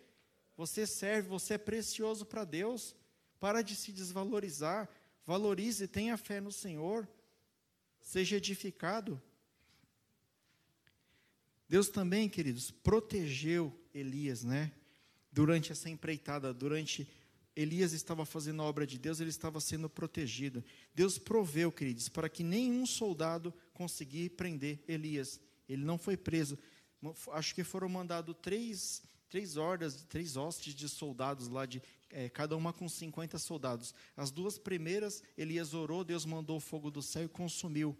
Você 0.56 0.86
serve, 0.86 1.28
você 1.28 1.54
é 1.54 1.58
precioso 1.58 2.24
para 2.24 2.44
Deus. 2.44 2.94
Para 3.38 3.62
de 3.62 3.74
se 3.74 3.92
desvalorizar. 3.92 4.88
Valorize, 5.26 5.86
tenha 5.88 6.16
fé 6.16 6.40
no 6.40 6.52
Senhor. 6.52 7.08
Seja 8.00 8.36
edificado. 8.36 9.20
Deus 11.68 11.88
também, 11.88 12.28
queridos, 12.28 12.70
protegeu 12.70 13.76
Elias, 13.92 14.44
né? 14.44 14.72
Durante 15.32 15.72
essa 15.72 15.90
empreitada, 15.90 16.54
durante 16.54 17.08
Elias 17.56 17.92
estava 17.92 18.26
fazendo 18.26 18.62
a 18.62 18.66
obra 18.66 18.86
de 18.86 18.98
Deus, 18.98 19.18
ele 19.18 19.30
estava 19.30 19.60
sendo 19.60 19.88
protegido. 19.88 20.62
Deus 20.94 21.18
proveu, 21.18 21.72
queridos, 21.72 22.08
para 22.08 22.28
que 22.28 22.44
nenhum 22.44 22.86
soldado 22.86 23.52
conseguisse 23.72 24.30
prender 24.30 24.84
Elias. 24.86 25.40
Ele 25.68 25.84
não 25.84 25.96
foi 25.96 26.16
preso. 26.16 26.58
Acho 27.32 27.54
que 27.54 27.64
foram 27.64 27.88
mandados 27.88 28.36
três, 28.40 29.02
três 29.28 29.56
hordas, 29.56 30.04
três 30.08 30.36
hostes 30.36 30.74
de 30.74 30.88
soldados 30.88 31.48
lá 31.48 31.66
de 31.66 31.82
é, 32.10 32.28
cada 32.28 32.56
uma 32.56 32.72
com 32.72 32.88
50 32.88 33.38
soldados. 33.38 33.94
As 34.16 34.30
duas 34.30 34.58
primeiras, 34.58 35.22
Elias 35.36 35.74
orou, 35.74 36.04
Deus 36.04 36.24
mandou 36.24 36.56
o 36.56 36.60
fogo 36.60 36.90
do 36.90 37.02
céu 37.02 37.24
e 37.24 37.28
consumiu. 37.28 37.96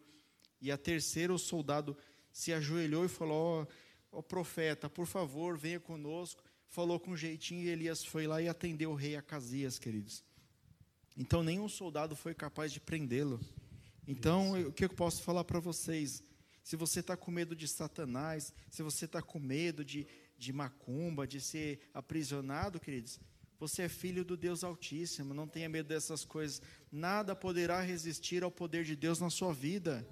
E 0.60 0.70
a 0.70 0.78
terceira, 0.78 1.32
o 1.32 1.38
soldado 1.38 1.96
se 2.32 2.52
ajoelhou 2.52 3.04
e 3.04 3.08
falou: 3.08 3.68
Ó 4.12 4.18
oh, 4.18 4.22
profeta, 4.22 4.88
por 4.88 5.06
favor, 5.06 5.56
venha 5.56 5.80
conosco. 5.80 6.42
Falou 6.68 6.98
com 6.98 7.16
jeitinho 7.16 7.62
e 7.62 7.68
Elias 7.68 8.04
foi 8.04 8.26
lá 8.26 8.42
e 8.42 8.48
atendeu 8.48 8.90
o 8.90 8.94
rei 8.94 9.16
Acasias, 9.16 9.78
queridos. 9.78 10.24
Então, 11.16 11.42
nenhum 11.42 11.68
soldado 11.68 12.14
foi 12.14 12.34
capaz 12.34 12.72
de 12.72 12.80
prendê-lo. 12.80 13.40
Então, 14.06 14.60
o 14.68 14.72
que 14.72 14.84
eu 14.84 14.90
posso 14.90 15.22
falar 15.22 15.44
para 15.44 15.58
vocês? 15.58 16.22
Se 16.62 16.76
você 16.76 17.00
está 17.00 17.16
com 17.16 17.30
medo 17.30 17.56
de 17.56 17.66
Satanás, 17.66 18.52
se 18.70 18.82
você 18.82 19.04
está 19.04 19.22
com 19.22 19.38
medo 19.38 19.84
de, 19.84 20.06
de 20.36 20.52
macumba, 20.52 21.26
de 21.26 21.40
ser 21.40 21.80
aprisionado, 21.94 22.78
queridos, 22.78 23.18
você 23.58 23.82
é 23.82 23.88
filho 23.88 24.24
do 24.24 24.36
Deus 24.36 24.62
Altíssimo, 24.62 25.32
não 25.32 25.48
tenha 25.48 25.68
medo 25.68 25.88
dessas 25.88 26.24
coisas. 26.24 26.60
Nada 26.92 27.34
poderá 27.34 27.80
resistir 27.80 28.42
ao 28.42 28.50
poder 28.50 28.84
de 28.84 28.94
Deus 28.94 29.18
na 29.18 29.30
sua 29.30 29.52
vida. 29.52 30.06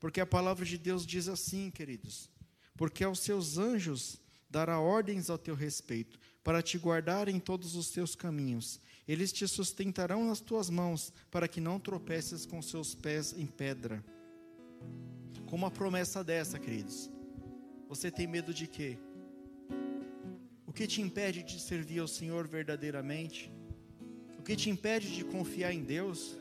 Porque 0.00 0.20
a 0.20 0.26
palavra 0.26 0.64
de 0.64 0.76
Deus 0.76 1.06
diz 1.06 1.28
assim, 1.28 1.70
queridos: 1.70 2.28
Porque 2.76 3.04
aos 3.04 3.20
seus 3.20 3.58
anjos 3.58 4.20
dará 4.48 4.80
ordens 4.80 5.30
ao 5.30 5.38
teu 5.38 5.54
respeito, 5.54 6.18
para 6.42 6.62
te 6.62 6.76
guardar 6.76 7.28
em 7.28 7.38
todos 7.38 7.76
os 7.76 7.90
teus 7.90 8.16
caminhos. 8.16 8.80
Eles 9.06 9.32
te 9.32 9.46
sustentarão 9.46 10.24
nas 10.24 10.40
tuas 10.40 10.68
mãos, 10.68 11.12
para 11.30 11.46
que 11.46 11.60
não 11.60 11.78
tropeces 11.78 12.44
com 12.46 12.60
seus 12.60 12.94
pés 12.94 13.32
em 13.36 13.46
pedra. 13.46 14.04
Com 15.46 15.56
uma 15.56 15.70
promessa 15.70 16.24
dessa, 16.24 16.58
queridos, 16.58 17.10
você 17.88 18.10
tem 18.10 18.26
medo 18.26 18.54
de 18.54 18.66
quê? 18.66 18.98
O 20.70 20.72
que 20.72 20.86
te 20.86 21.02
impede 21.02 21.42
de 21.42 21.58
servir 21.58 21.98
ao 21.98 22.06
Senhor 22.06 22.46
verdadeiramente? 22.46 23.50
O 24.38 24.42
que 24.42 24.54
te 24.54 24.70
impede 24.70 25.12
de 25.12 25.24
confiar 25.24 25.74
em 25.74 25.82
Deus? 25.82 26.36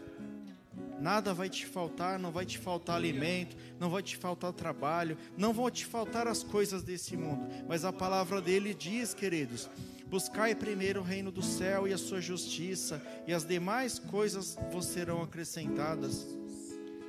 Nada 1.02 1.34
vai 1.34 1.50
te 1.50 1.66
faltar, 1.66 2.20
não 2.20 2.32
vai 2.32 2.46
te 2.46 2.60
faltar 2.60 2.96
alimento, 2.96 3.58
não 3.80 3.90
vai 3.90 4.04
te 4.04 4.16
faltar 4.16 4.54
trabalho, 4.54 5.18
não 5.36 5.52
vão 5.52 5.72
te 5.72 5.84
faltar 5.84 6.28
as 6.28 6.44
coisas 6.44 6.84
desse 6.84 7.18
mundo. 7.18 7.48
Mas 7.68 7.84
a 7.84 7.92
palavra 7.92 8.40
dele 8.40 8.76
diz, 8.76 9.16
queridos: 9.16 9.68
buscai 10.06 10.54
primeiro 10.54 11.00
o 11.00 11.04
reino 11.04 11.32
do 11.32 11.42
céu 11.42 11.88
e 11.88 11.94
a 11.94 11.98
sua 11.98 12.22
justiça, 12.22 13.02
e 13.26 13.34
as 13.34 13.44
demais 13.44 13.98
coisas 13.98 14.56
vos 14.72 14.86
serão 14.86 15.24
acrescentadas. 15.24 16.28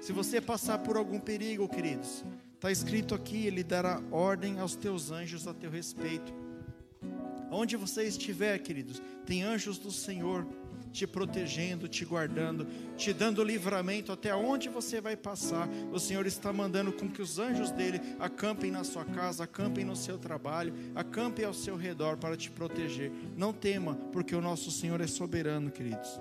Se 0.01 0.11
você 0.11 0.41
passar 0.41 0.79
por 0.79 0.97
algum 0.97 1.21
perigo, 1.21 1.69
queridos, 1.69 2.25
Está 2.55 2.71
escrito 2.71 3.15
aqui: 3.15 3.47
Ele 3.47 3.65
dará 3.65 4.03
ordem 4.11 4.61
aos 4.61 4.77
teus 4.77 5.11
anjos 5.11 5.49
a 5.49 5.55
teu 5.55 5.71
respeito. 5.71 6.50
Onde 7.51 7.77
você 7.77 8.05
estiver, 8.05 8.59
queridos, 8.59 9.03
tem 9.27 9.43
anjos 9.43 9.79
do 9.79 9.91
Senhor 9.91 10.47
te 10.93 11.07
protegendo, 11.07 11.89
te 11.89 12.05
guardando, 12.05 12.67
te 12.97 13.13
dando 13.13 13.45
livramento 13.45 14.13
até 14.13 14.35
onde 14.35 14.69
você 14.69 15.01
vai 15.01 15.17
passar. 15.17 15.69
O 15.93 15.99
Senhor 15.99 16.27
está 16.27 16.53
mandando 16.53 16.93
com 16.93 17.09
que 17.09 17.23
os 17.23 17.39
anjos 17.39 17.71
dele 17.71 18.01
acampem 18.19 18.71
na 18.71 18.85
sua 18.85 19.05
casa, 19.05 19.45
acampem 19.45 19.85
no 19.85 19.97
seu 19.97 20.19
trabalho, 20.19 20.75
acampem 20.95 21.45
ao 21.45 21.55
seu 21.55 21.77
redor 21.77 22.17
para 22.17 22.37
te 22.37 22.51
proteger. 22.51 23.13
Não 23.37 23.53
tema, 23.53 23.95
porque 24.13 24.35
o 24.35 24.41
nosso 24.41 24.71
Senhor 24.71 25.01
é 25.01 25.07
soberano, 25.07 25.71
queridos. 25.71 26.21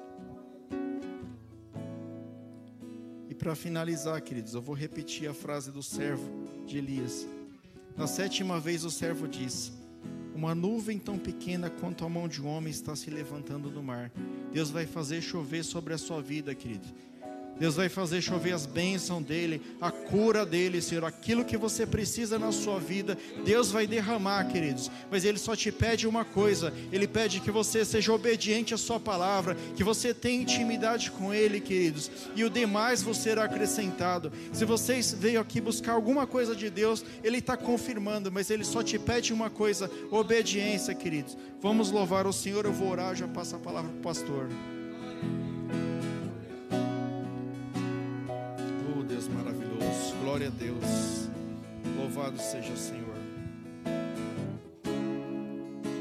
E 3.28 3.36
para 3.36 3.56
finalizar, 3.56 4.22
queridos, 4.22 4.54
eu 4.54 4.62
vou 4.62 4.76
repetir 4.76 5.28
a 5.30 5.34
frase 5.34 5.72
do 5.72 5.82
servo 5.82 6.48
de 6.66 6.78
Elias. 6.78 7.28
Na 7.98 8.08
sétima 8.08 8.60
vez 8.60 8.84
o 8.84 8.92
servo 8.92 9.28
disse: 9.28 9.79
uma 10.40 10.56
nuvem 10.56 10.98
tão 10.98 11.18
pequena 11.18 11.70
quanto 11.70 12.06
a 12.06 12.10
mão 12.10 12.26
de 12.26 12.42
um 12.42 12.48
homem 12.48 12.72
está 12.72 12.96
se 12.96 13.10
levantando 13.10 13.70
no 13.70 13.84
mar. 13.84 14.10
Deus 14.54 14.70
vai 14.70 14.86
fazer 14.86 15.22
chover 15.22 15.66
sobre 15.66 15.94
a 15.94 15.98
sua 15.98 16.22
vida, 16.22 16.56
querido. 16.56 16.88
Deus 17.58 17.76
vai 17.76 17.90
fazer 17.90 18.22
chover 18.22 18.54
as 18.54 18.66
bênçãos 18.66 19.24
dele, 19.24 19.62
a 19.80 19.92
cura 19.92 20.46
dele, 20.46 20.82
Senhor. 20.82 21.06
Aquilo 21.06 21.46
que 21.46 21.58
você 21.58 21.86
precisa 21.86 22.38
na 22.38 22.52
sua 22.52 22.80
vida, 22.80 23.18
Deus 23.46 23.72
vai 23.72 23.86
derramar, 23.88 24.46
queridos. 24.46 24.90
Mas 25.12 25.26
ele 25.26 25.38
só 25.38 25.56
te 25.56 25.72
pede 25.72 26.08
uma 26.08 26.26
coisa: 26.26 26.74
ele 26.92 27.08
pede 27.08 27.40
que 27.40 27.52
você 27.52 27.86
seja 27.86 28.14
obediente 28.14 28.74
à 28.74 28.78
sua 28.78 29.00
palavra, 29.00 29.56
que 29.76 29.84
você 29.84 30.14
tenha 30.14 30.42
intimidade 30.42 31.12
com 31.12 31.34
ele, 31.34 31.60
queridos. 31.60 32.10
E 32.36 32.44
o 32.44 32.50
demais 32.50 33.02
você 33.02 33.30
será 33.30 33.44
acrescentado. 33.44 34.32
Se 34.52 34.66
vocês 34.66 35.14
veio 35.14 35.40
aqui 35.40 35.62
buscar 35.62 35.94
alguma 35.94 36.26
coisa 36.26 36.56
de 36.56 36.68
Deus, 36.68 37.06
ele 37.24 37.38
está 37.38 37.56
confirmando, 37.56 38.32
mas 38.32 38.50
ele 38.50 38.64
só 38.64 38.82
te 38.82 38.98
pede 38.98 39.32
uma 39.32 39.50
coisa: 39.52 39.90
obediência, 40.10 40.96
queridos. 40.96 41.38
Vamos 41.62 41.92
louvar 41.92 42.26
o 42.26 42.34
Senhor. 42.34 42.66
Eu 42.66 42.74
vou 42.74 42.90
orar, 42.90 43.16
já 43.16 43.28
passo 43.28 43.56
a 43.56 43.60
palavra 43.60 43.92
para 43.92 44.00
o 44.00 44.02
pastor. 44.02 44.50
Glória 50.50 50.56
a 50.56 50.64
Deus. 50.64 51.30
Louvado 51.98 52.40
seja 52.40 52.74
o 52.74 52.78
Senhor. 52.78 53.16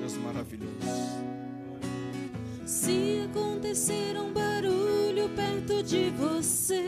Deus 0.00 0.16
maravilhoso. 0.16 0.72
Se 2.64 3.28
acontecer 3.28 4.16
um 4.18 4.32
barulho 4.32 5.28
perto 5.34 5.82
de 5.82 6.10
você, 6.10 6.86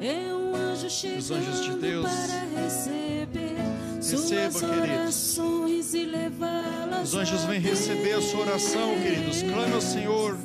é 0.00 0.34
um 0.34 0.54
anjo 0.54 0.90
chegando 0.90 1.20
de 1.20 2.02
para 2.02 2.62
receber 2.62 3.56
Receba, 3.96 4.50
suas 4.50 4.62
orações 4.62 5.94
e 5.94 6.04
levá-las. 6.04 7.08
Os 7.08 7.14
anjos 7.14 7.44
vêm 7.44 7.60
receber 7.60 8.14
a 8.14 8.22
sua 8.22 8.40
oração, 8.40 8.94
queridos. 9.00 9.42
Clame 9.42 9.74
ao 9.74 9.80
Senhor. 9.80 10.36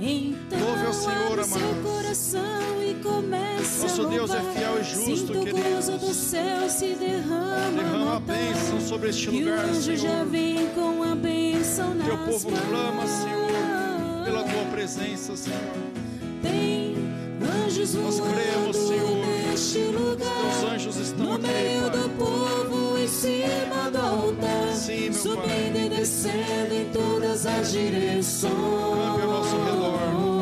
Então, 0.00 0.60
Louve 0.60 0.86
ao 0.86 0.92
Senhor, 0.92 1.40
amado. 1.40 1.82
coração 1.82 2.77
comece 3.02 3.82
Nosso 3.82 4.06
Deus 4.06 4.30
é 4.30 4.40
fiel 4.52 4.78
e 4.80 4.84
justo, 4.84 5.04
Sinto 5.34 5.40
queridos. 5.44 5.86
do 5.88 6.14
céu 6.14 6.68
se 6.68 6.94
derrama. 6.94 7.70
Derrama 7.82 8.16
a 8.16 8.20
bênção 8.20 8.80
sobre 8.80 9.10
este 9.10 9.30
lugar, 9.30 9.64
o 9.66 9.70
anjo 9.70 9.82
Senhor. 9.82 9.96
já 9.98 10.24
vem 10.24 10.66
com 10.74 11.02
a 11.02 11.14
bênção 11.14 11.94
nas 11.94 12.06
Teu 12.06 12.18
povo 12.18 12.50
mãos. 12.50 12.60
clama, 12.68 13.06
Senhor, 13.06 14.24
pela 14.24 14.42
tua 14.44 14.64
presença, 14.72 15.36
Senhor. 15.36 15.58
Tem 16.42 16.96
anjos 17.66 17.94
Nós 17.94 18.20
cremos, 18.20 18.76
Senhor. 18.76 19.26
neste 19.50 19.78
lugar. 19.78 20.28
Os 20.48 20.72
anjos 20.72 20.96
estão 20.96 21.26
no 21.26 21.34
aqui, 21.34 21.46
meio 21.46 21.90
Pai. 21.90 22.00
do 22.00 22.08
povo, 22.10 22.98
em 22.98 23.08
cima 23.08 23.90
do 23.90 23.98
altar, 23.98 24.72
Sim, 24.74 25.12
subindo 25.12 25.42
Pai. 25.42 25.86
e 25.86 25.88
descendo 25.88 26.74
em 26.74 26.84
todas 26.92 27.46
as 27.46 27.72
direções. 27.72 28.52
Campe 28.52 29.22
ao 29.22 29.28
nosso 29.30 29.56
redor. 29.56 30.37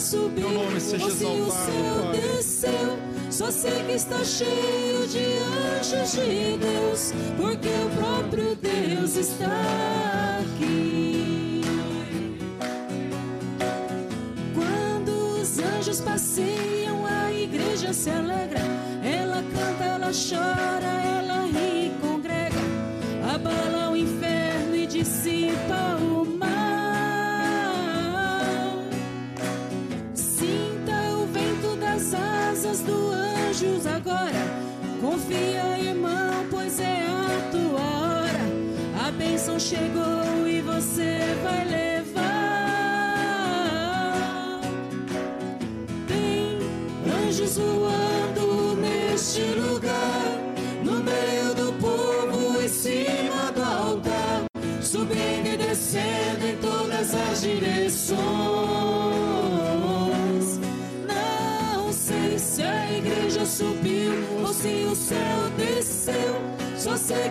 Teu 0.00 0.52
nome 0.52 0.80
seja 0.80 1.04
ou 1.06 1.10
se 1.10 1.24
o 1.24 1.50
céu 1.50 2.02
Pai. 2.04 2.20
desceu. 2.20 2.98
Só 3.32 3.50
sei 3.50 3.82
que 3.82 3.92
está 3.94 4.22
cheio 4.24 5.08
de 5.08 5.38
anjos 5.76 6.12
de 6.12 6.56
Deus, 6.56 7.12
porque 7.36 7.68
o 7.68 7.90
próprio 7.96 8.54
Deus 8.54 9.16
está 9.16 9.50
aqui. 10.40 11.62
Quando 14.54 15.40
os 15.42 15.58
anjos 15.58 16.00
passeiam, 16.00 17.04
a 17.04 17.32
igreja 17.32 17.92
se 17.92 18.10
alegra. 18.10 18.60
Ela 19.02 19.42
canta, 19.52 19.84
ela 19.84 20.12
chora, 20.12 20.86
ela 20.86 21.44
ri 21.46 21.86
e 21.88 21.98
congrega. 22.00 22.56
Abala 23.34 23.90
o 23.90 23.96
inferno 23.96 24.76
e 24.76 24.86
dissipa 24.86 25.97
chegou 39.68 40.48
e 40.48 40.62
você 40.62 41.18
vai 41.42 41.64
levar. 41.66 42.20
Tem 46.06 46.58
anjos 47.26 47.58
voando 47.58 48.76
neste 48.80 49.42
lugar, 49.42 50.38
no 50.82 51.04
meio 51.04 51.54
do 51.54 51.74
povo, 51.74 52.62
em 52.62 52.68
cima 52.68 53.52
do 53.54 53.62
altar, 53.62 54.44
subindo 54.80 55.48
e 55.52 55.56
descendo 55.58 56.46
em 56.46 56.56
todas 56.56 57.14
as 57.14 57.42
direções. 57.42 58.18
Não 61.06 61.92
sei 61.92 62.38
se 62.38 62.62
a 62.62 62.90
igreja 62.90 63.44
subiu 63.44 64.14
ou 64.40 64.46
se 64.46 64.86
o 64.90 64.96
céu 64.96 65.50
desceu. 65.58 66.47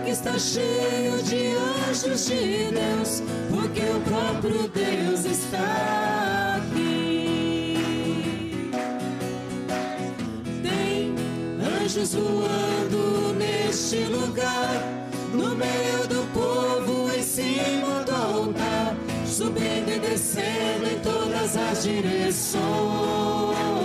Que 0.03 0.11
está 0.11 0.40
cheio 0.40 1.22
de 1.24 1.56
anjos 1.90 2.28
de 2.28 2.72
Deus, 2.72 3.22
porque 3.49 3.82
o 3.82 3.99
próprio 4.02 4.69
Deus 4.69 5.26
está 5.26 6.61
aqui. 6.61 7.76
Tem 10.64 11.14
anjos 11.84 12.14
voando 12.14 13.34
neste 13.38 13.98
lugar, 14.06 14.82
no 15.34 15.56
meio 15.57 16.07
do 16.07 16.26
povo, 16.32 17.11
em 17.14 17.22
cima 17.22 18.03
do 18.06 18.15
altar, 18.15 18.95
subindo 19.26 19.90
e 19.94 19.99
descendo 19.99 20.88
em 20.90 20.99
todas 20.99 21.57
as 21.57 21.84
direções. 21.84 23.77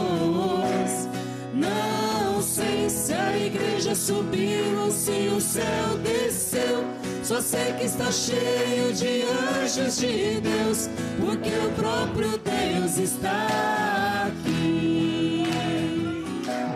Igreja 3.92 3.94
subiu 3.94 4.90
se 4.90 5.28
o 5.28 5.40
céu 5.40 5.98
desceu. 6.02 6.84
Só 7.22 7.40
sei 7.40 7.72
que 7.74 7.84
está 7.84 8.10
cheio 8.10 8.92
de 8.92 9.22
anjos 9.22 9.98
de 9.98 10.40
Deus, 10.40 10.88
porque 11.20 11.50
o 11.50 11.70
próprio 11.72 12.38
Deus 12.38 12.98
está 12.98 14.26
aqui. 14.26 15.44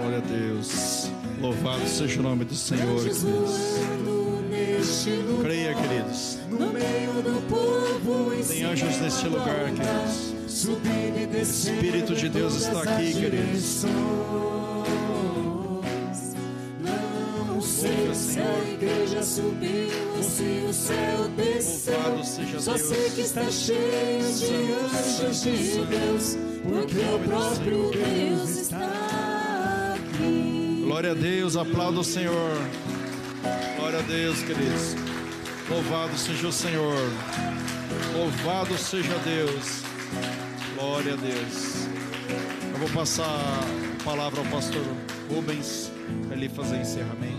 Glória 0.00 0.18
a 0.18 0.20
Deus. 0.20 1.10
Louvado 1.40 1.86
seja 1.86 2.20
o 2.20 2.22
nome 2.22 2.44
do 2.44 2.54
Senhor, 2.54 3.00
Anjos 3.00 3.22
queridos. 3.22 3.50
lugar, 4.04 5.42
Creia, 5.42 5.74
queridos. 5.74 6.38
no 6.48 6.72
meio 6.72 7.12
do 7.22 7.42
povo, 7.48 8.32
em 8.34 8.42
Tem 8.42 8.64
anjos 8.64 8.96
neste 8.98 9.28
lugar, 9.28 9.70
queridos. 9.70 10.34
Descendo 11.30 11.76
Espírito 11.76 12.14
de 12.14 12.28
Deus 12.28 12.54
está 12.56 12.82
aqui, 12.82 13.12
queridos. 13.12 13.84
Subiu 19.26 20.22
se 20.22 20.64
o 20.68 20.72
céu 20.72 21.28
desceu. 21.36 22.60
Só 22.60 22.78
sei 22.78 23.10
que 23.10 23.20
está 23.22 23.50
cheio 23.50 24.22
de 24.22 24.72
anjos 24.72 25.42
de 25.42 25.84
Deus, 25.84 26.36
porque 26.62 27.00
o 27.14 27.18
próprio 27.26 27.90
Deus 27.90 28.50
está 28.56 29.94
aqui. 29.94 30.82
Glória 30.84 31.10
a 31.10 31.14
Deus, 31.14 31.56
aplauda 31.56 32.00
o 32.00 32.04
Senhor. 32.04 32.52
Glória 33.76 33.98
a 33.98 34.02
Deus, 34.02 34.38
queridos. 34.42 34.94
Louvado 35.68 36.16
seja 36.16 36.46
o 36.46 36.52
Senhor. 36.52 37.10
Louvado 38.14 38.78
seja 38.78 39.18
Deus. 39.24 39.82
Glória 40.74 41.14
a 41.14 41.16
Deus. 41.16 41.88
Eu 42.72 42.78
vou 42.78 42.88
passar 42.90 43.24
a 43.24 44.04
palavra 44.04 44.40
ao 44.40 44.46
pastor 44.46 44.84
Rubens 45.28 45.90
para 46.26 46.36
ele 46.36 46.48
fazer 46.48 46.80
encerramento. 46.80 47.35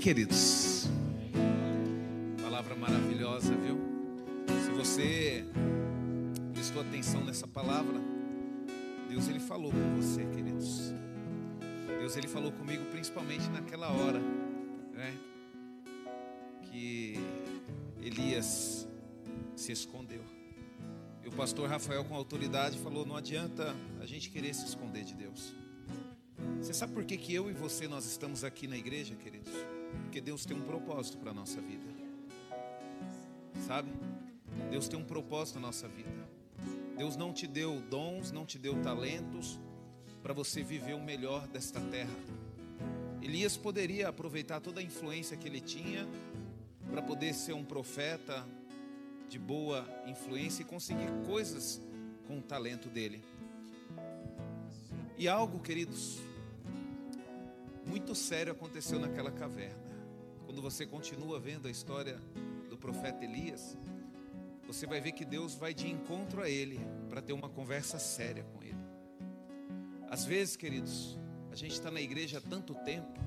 Queridos. 0.00 0.86
palavra 2.40 2.76
maravilhosa, 2.76 3.54
viu? 3.56 3.76
Se 4.64 4.70
você 4.70 5.44
prestou 6.52 6.82
atenção 6.82 7.24
nessa 7.24 7.48
palavra, 7.48 8.00
Deus 9.08 9.28
ele 9.28 9.40
falou 9.40 9.72
com 9.72 9.96
você, 9.96 10.24
queridos. 10.26 10.92
Deus 11.98 12.16
ele 12.16 12.28
falou 12.28 12.52
comigo 12.52 12.84
principalmente 12.86 13.48
naquela 13.50 13.90
hora, 13.90 14.20
né? 14.92 15.14
Que 16.70 17.14
Elias 18.00 18.86
se 19.56 19.72
escondeu. 19.72 20.22
E 21.24 21.28
o 21.28 21.32
pastor 21.32 21.68
Rafael, 21.68 22.04
com 22.04 22.14
autoridade, 22.14 22.78
falou: 22.78 23.04
não 23.04 23.16
adianta 23.16 23.74
a 24.00 24.06
gente 24.06 24.30
querer 24.30 24.54
se 24.54 24.64
esconder 24.64 25.02
de 25.02 25.14
Deus. 25.14 25.54
Você 26.60 26.72
sabe 26.72 26.92
por 26.92 27.04
que, 27.04 27.16
que 27.16 27.34
eu 27.34 27.50
e 27.50 27.52
você 27.52 27.88
nós 27.88 28.06
estamos 28.06 28.44
aqui 28.44 28.68
na 28.68 28.76
igreja, 28.76 29.16
queridos? 29.16 29.52
Porque 30.02 30.20
Deus 30.20 30.44
tem 30.44 30.56
um 30.56 30.62
propósito 30.62 31.18
para 31.18 31.30
a 31.30 31.34
nossa 31.34 31.60
vida. 31.60 31.86
Sabe? 33.66 33.90
Deus 34.70 34.88
tem 34.88 34.98
um 34.98 35.04
propósito 35.04 35.56
na 35.56 35.68
nossa 35.68 35.88
vida. 35.88 36.28
Deus 36.96 37.16
não 37.16 37.32
te 37.32 37.46
deu 37.46 37.80
dons, 37.88 38.32
não 38.32 38.44
te 38.44 38.58
deu 38.58 38.80
talentos 38.82 39.58
para 40.22 40.32
você 40.32 40.62
viver 40.62 40.94
o 40.94 41.02
melhor 41.02 41.46
desta 41.46 41.80
terra. 41.80 42.14
Elias 43.22 43.56
poderia 43.56 44.08
aproveitar 44.08 44.60
toda 44.60 44.80
a 44.80 44.82
influência 44.82 45.36
que 45.36 45.46
ele 45.46 45.60
tinha 45.60 46.08
para 46.90 47.02
poder 47.02 47.34
ser 47.34 47.52
um 47.52 47.64
profeta 47.64 48.46
de 49.28 49.38
boa 49.38 49.86
influência 50.06 50.62
e 50.62 50.64
conseguir 50.64 51.08
coisas 51.26 51.80
com 52.26 52.38
o 52.38 52.42
talento 52.42 52.88
dele. 52.88 53.22
E 55.16 55.28
algo, 55.28 55.60
queridos, 55.60 56.18
muito 57.88 58.14
sério 58.14 58.52
aconteceu 58.52 59.00
naquela 59.00 59.32
caverna. 59.32 59.88
Quando 60.44 60.60
você 60.60 60.86
continua 60.86 61.40
vendo 61.40 61.66
a 61.66 61.70
história 61.70 62.20
do 62.68 62.76
profeta 62.76 63.24
Elias, 63.24 63.76
você 64.66 64.86
vai 64.86 65.00
ver 65.00 65.12
que 65.12 65.24
Deus 65.24 65.54
vai 65.54 65.72
de 65.72 65.88
encontro 65.88 66.42
a 66.42 66.50
ele 66.50 66.78
para 67.08 67.22
ter 67.22 67.32
uma 67.32 67.48
conversa 67.48 67.98
séria 67.98 68.44
com 68.44 68.62
ele. 68.62 68.76
Às 70.10 70.24
vezes, 70.24 70.56
queridos, 70.56 71.18
a 71.50 71.56
gente 71.56 71.72
está 71.72 71.90
na 71.90 72.00
igreja 72.00 72.38
há 72.38 72.40
tanto 72.40 72.74
tempo 72.74 73.18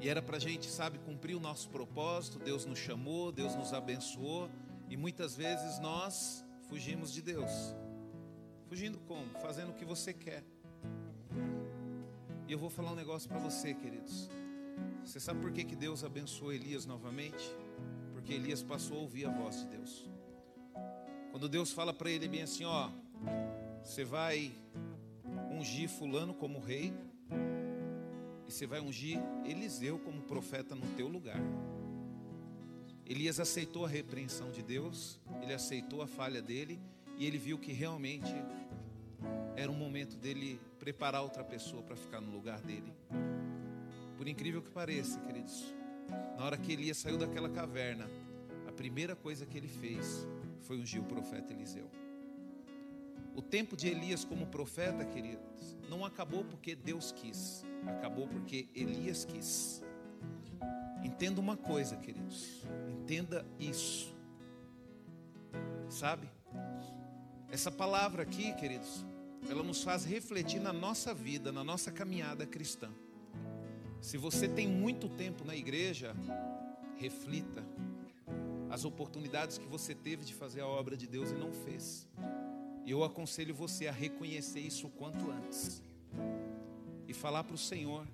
e 0.00 0.08
era 0.08 0.22
para 0.22 0.36
a 0.36 0.40
gente, 0.40 0.68
sabe, 0.68 0.98
cumprir 0.98 1.36
o 1.36 1.40
nosso 1.40 1.68
propósito. 1.68 2.38
Deus 2.38 2.64
nos 2.64 2.78
chamou, 2.78 3.32
Deus 3.32 3.54
nos 3.56 3.72
abençoou 3.72 4.48
e 4.88 4.96
muitas 4.96 5.36
vezes 5.36 5.78
nós 5.80 6.44
fugimos 6.68 7.12
de 7.12 7.22
Deus. 7.22 7.50
Fugindo 8.68 8.98
como? 9.00 9.26
Fazendo 9.40 9.70
o 9.70 9.74
que 9.74 9.84
você 9.84 10.12
quer. 10.12 10.44
E 12.52 12.54
eu 12.54 12.58
vou 12.58 12.68
falar 12.68 12.92
um 12.92 12.94
negócio 12.94 13.26
para 13.30 13.38
você, 13.38 13.72
queridos. 13.72 14.28
Você 15.02 15.18
sabe 15.18 15.40
por 15.40 15.50
que, 15.50 15.64
que 15.64 15.74
Deus 15.74 16.04
abençoou 16.04 16.52
Elias 16.52 16.84
novamente? 16.84 17.42
Porque 18.12 18.34
Elias 18.34 18.62
passou 18.62 18.98
a 18.98 19.00
ouvir 19.00 19.24
a 19.24 19.30
voz 19.30 19.60
de 19.60 19.68
Deus. 19.68 20.04
Quando 21.30 21.48
Deus 21.48 21.72
fala 21.72 21.94
para 21.94 22.10
ele 22.10 22.28
bem 22.28 22.42
assim, 22.42 22.66
ó, 22.66 22.90
você 23.82 24.04
vai 24.04 24.52
ungir 25.50 25.88
fulano 25.88 26.34
como 26.34 26.60
rei 26.60 26.92
e 28.46 28.52
você 28.52 28.66
vai 28.66 28.80
ungir 28.80 29.18
Eliseu 29.46 29.98
como 30.00 30.20
profeta 30.20 30.74
no 30.74 30.86
teu 30.88 31.08
lugar. 31.08 31.40
Elias 33.06 33.40
aceitou 33.40 33.86
a 33.86 33.88
repreensão 33.88 34.50
de 34.50 34.62
Deus, 34.62 35.18
ele 35.40 35.54
aceitou 35.54 36.02
a 36.02 36.06
falha 36.06 36.42
dele 36.42 36.78
e 37.16 37.24
ele 37.24 37.38
viu 37.38 37.58
que 37.58 37.72
realmente 37.72 38.34
era 39.56 39.72
um 39.72 39.74
momento 39.74 40.18
dele 40.18 40.60
preparar 40.82 41.22
outra 41.22 41.44
pessoa 41.44 41.80
para 41.80 41.94
ficar 41.94 42.20
no 42.20 42.32
lugar 42.32 42.60
dele. 42.60 42.92
Por 44.16 44.26
incrível 44.26 44.60
que 44.60 44.68
pareça, 44.68 45.20
queridos, 45.20 45.72
na 46.36 46.44
hora 46.44 46.58
que 46.58 46.72
Elias 46.72 46.96
saiu 46.96 47.16
daquela 47.16 47.48
caverna, 47.48 48.10
a 48.66 48.72
primeira 48.72 49.14
coisa 49.14 49.46
que 49.46 49.56
ele 49.56 49.68
fez 49.68 50.26
foi 50.62 50.80
ungir 50.80 51.00
o 51.00 51.04
profeta 51.04 51.52
Eliseu. 51.52 51.88
O 53.36 53.40
tempo 53.40 53.76
de 53.76 53.86
Elias 53.86 54.24
como 54.24 54.44
profeta, 54.48 55.04
queridos, 55.04 55.78
não 55.88 56.04
acabou 56.04 56.44
porque 56.44 56.74
Deus 56.74 57.12
quis, 57.12 57.64
acabou 57.86 58.26
porque 58.26 58.68
Elias 58.74 59.24
quis. 59.24 59.84
Entenda 61.04 61.40
uma 61.40 61.56
coisa, 61.56 61.96
queridos, 61.96 62.66
entenda 62.88 63.46
isso, 63.56 64.12
sabe? 65.88 66.28
Essa 67.48 67.70
palavra 67.70 68.24
aqui, 68.24 68.52
queridos, 68.54 69.06
ela 69.48 69.62
nos 69.62 69.82
faz 69.82 70.04
refletir 70.04 70.60
na 70.60 70.72
nossa 70.72 71.12
vida, 71.12 71.50
na 71.50 71.64
nossa 71.64 71.90
caminhada 71.90 72.46
cristã. 72.46 72.90
Se 74.00 74.16
você 74.16 74.48
tem 74.48 74.66
muito 74.66 75.08
tempo 75.08 75.44
na 75.44 75.54
igreja, 75.54 76.14
reflita 76.96 77.64
as 78.70 78.84
oportunidades 78.84 79.58
que 79.58 79.66
você 79.66 79.94
teve 79.94 80.24
de 80.24 80.34
fazer 80.34 80.60
a 80.60 80.66
obra 80.66 80.96
de 80.96 81.06
Deus 81.06 81.30
e 81.30 81.34
não 81.34 81.52
fez. 81.52 82.08
E 82.84 82.90
eu 82.90 83.04
aconselho 83.04 83.54
você 83.54 83.86
a 83.86 83.92
reconhecer 83.92 84.60
isso 84.60 84.86
o 84.86 84.90
quanto 84.90 85.30
antes. 85.30 85.82
E 87.06 87.12
falar 87.12 87.44
para 87.44 87.54
o 87.54 87.58
Senhor: 87.58 88.06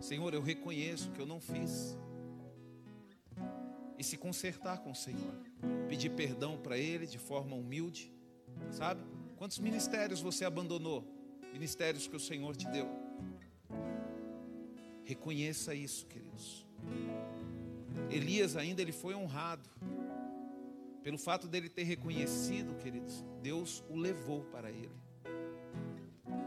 Senhor, 0.00 0.34
eu 0.34 0.42
reconheço 0.42 1.10
que 1.10 1.20
eu 1.20 1.26
não 1.26 1.40
fiz. 1.40 1.96
E 3.98 4.04
se 4.04 4.16
consertar 4.16 4.78
com 4.78 4.90
o 4.90 4.94
Senhor. 4.94 5.34
Pedir 5.88 6.10
perdão 6.10 6.58
para 6.58 6.76
Ele 6.76 7.06
de 7.06 7.18
forma 7.18 7.56
humilde. 7.56 8.12
Sabe? 8.70 9.00
Quantos 9.44 9.58
ministérios 9.58 10.22
você 10.22 10.42
abandonou? 10.46 11.04
Ministérios 11.52 12.06
que 12.06 12.16
o 12.16 12.18
Senhor 12.18 12.56
te 12.56 12.66
deu. 12.66 12.88
Reconheça 15.04 15.74
isso, 15.74 16.06
queridos. 16.06 16.66
Elias 18.10 18.56
ainda 18.56 18.80
ele 18.80 18.90
foi 18.90 19.14
honrado. 19.14 19.68
Pelo 21.02 21.18
fato 21.18 21.46
dele 21.46 21.68
ter 21.68 21.82
reconhecido, 21.82 22.74
queridos, 22.78 23.22
Deus 23.42 23.84
o 23.90 23.98
levou 23.98 24.44
para 24.44 24.70
ele. 24.70 24.96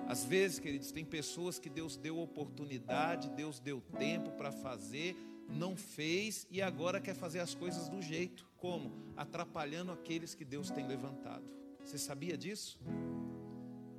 Às 0.08 0.26
vezes, 0.26 0.58
queridos, 0.58 0.92
tem 0.92 1.06
pessoas 1.06 1.60
que 1.60 1.70
Deus 1.70 1.98
deu 1.98 2.18
oportunidade, 2.18 3.30
Deus 3.30 3.60
deu 3.60 3.80
tempo 3.80 4.32
para 4.32 4.52
fazer, 4.52 5.16
não 5.48 5.78
fez 5.78 6.48
e 6.50 6.64
agora 6.64 7.00
quer 7.00 7.14
fazer 7.14 7.42
as 7.42 7.54
coisas 7.54 7.88
do 7.90 8.02
jeito. 8.02 8.50
Como? 8.58 8.92
Atrapalhando 9.16 9.92
aqueles 9.92 10.34
que 10.34 10.44
Deus 10.44 10.72
tem 10.72 10.88
levantado. 10.88 11.58
Você 11.88 11.98
sabia 11.98 12.38
disso? 12.38 12.78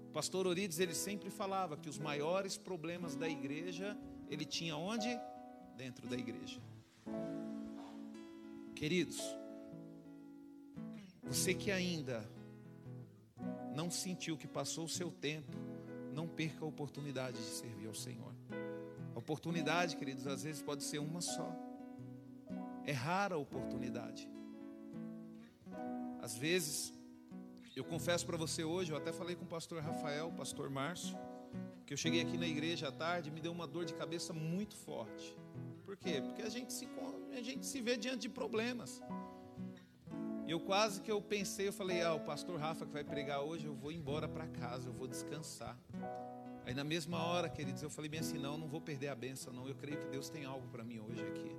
O 0.09 0.12
pastor 0.12 0.47
Orides 0.47 0.78
ele 0.78 0.93
sempre 0.93 1.31
falava 1.31 1.74
que 1.74 1.89
os 1.89 1.98
maiores 1.98 2.59
problemas 2.59 3.16
da 3.16 3.27
igreja 3.27 3.97
ele 4.28 4.44
tinha 4.44 4.77
onde? 4.77 5.09
Dentro 5.74 6.06
da 6.06 6.15
igreja. 6.15 6.60
Queridos, 8.74 9.19
você 11.23 11.55
que 11.55 11.70
ainda 11.70 12.31
não 13.74 13.90
sentiu 13.90 14.36
que 14.36 14.47
passou 14.47 14.85
o 14.85 14.89
seu 14.89 15.10
tempo, 15.10 15.56
não 16.12 16.28
perca 16.28 16.66
a 16.66 16.69
oportunidade 16.69 17.39
de 17.39 17.51
servir 17.52 17.86
ao 17.86 17.94
Senhor. 17.94 18.35
A 19.15 19.19
oportunidade, 19.19 19.97
queridos, 19.97 20.27
às 20.27 20.43
vezes 20.43 20.60
pode 20.60 20.85
ser 20.85 20.98
uma 20.98 21.23
só. 21.23 21.51
É 22.85 22.93
rara 22.93 23.36
a 23.36 23.39
oportunidade. 23.39 24.31
Às 26.20 26.36
vezes 26.36 26.97
eu 27.78 27.84
confesso 27.84 28.26
para 28.26 28.36
você 28.36 28.64
hoje, 28.64 28.90
eu 28.90 28.96
até 28.96 29.12
falei 29.12 29.36
com 29.36 29.44
o 29.44 29.46
pastor 29.46 29.80
Rafael, 29.80 30.28
o 30.28 30.32
pastor 30.32 30.68
Márcio, 30.68 31.16
que 31.86 31.92
eu 31.92 31.96
cheguei 31.96 32.20
aqui 32.20 32.36
na 32.36 32.46
igreja 32.46 32.88
à 32.88 32.92
tarde, 32.92 33.30
me 33.30 33.40
deu 33.40 33.52
uma 33.52 33.68
dor 33.68 33.84
de 33.84 33.94
cabeça 33.94 34.32
muito 34.32 34.74
forte. 34.76 35.36
Por 35.84 35.96
quê? 35.96 36.20
Porque 36.20 36.42
a 36.42 36.48
gente 36.48 36.72
se, 36.72 36.88
a 37.32 37.40
gente 37.40 37.64
se 37.64 37.80
vê 37.80 37.96
diante 37.96 38.22
de 38.22 38.28
problemas. 38.28 39.00
E 40.44 40.50
eu 40.50 40.59
quase 40.59 41.00
que 41.00 41.10
eu 41.10 41.22
pensei, 41.22 41.68
eu 41.68 41.72
falei, 41.72 42.02
ah, 42.02 42.14
o 42.14 42.20
pastor 42.20 42.59
Rafa 42.59 42.84
que 42.84 42.92
vai 42.92 43.05
pregar 43.05 43.42
hoje, 43.42 43.66
eu 43.66 43.74
vou 43.74 43.92
embora 43.92 44.26
para 44.26 44.48
casa, 44.48 44.88
eu 44.88 44.92
vou 44.92 45.06
descansar. 45.06 45.78
Aí 46.66 46.74
na 46.74 46.84
mesma 46.84 47.22
hora, 47.22 47.48
queridos, 47.48 47.82
eu 47.82 47.90
falei 47.90 48.09
bem 48.09 48.20
assim, 48.20 48.38
não, 48.38 48.59
não 48.59 48.66
vou 48.66 48.80
perder 48.80 49.09
a 49.09 49.14
benção, 49.14 49.52
não. 49.52 49.68
Eu 49.68 49.74
creio 49.76 49.98
que 49.98 50.09
Deus 50.09 50.28
tem 50.28 50.44
algo 50.44 50.66
para 50.68 50.82
mim 50.82 50.98
hoje 50.98 51.24
aqui. 51.24 51.56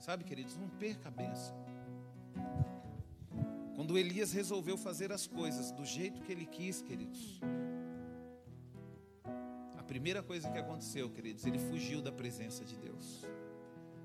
Sabe, 0.00 0.24
queridos, 0.24 0.56
não 0.56 0.68
perca 0.68 1.08
a 1.08 1.12
benção. 1.12 1.56
Quando 3.76 3.98
Elias 3.98 4.32
resolveu 4.32 4.78
fazer 4.78 5.12
as 5.12 5.26
coisas 5.26 5.70
do 5.70 5.84
jeito 5.84 6.22
que 6.22 6.32
ele 6.32 6.46
quis, 6.46 6.80
queridos, 6.80 7.38
a 9.76 9.82
primeira 9.82 10.22
coisa 10.22 10.50
que 10.50 10.56
aconteceu, 10.56 11.10
queridos, 11.10 11.44
ele 11.44 11.58
fugiu 11.58 12.00
da 12.00 12.10
presença 12.10 12.64
de 12.64 12.74
Deus. 12.74 13.22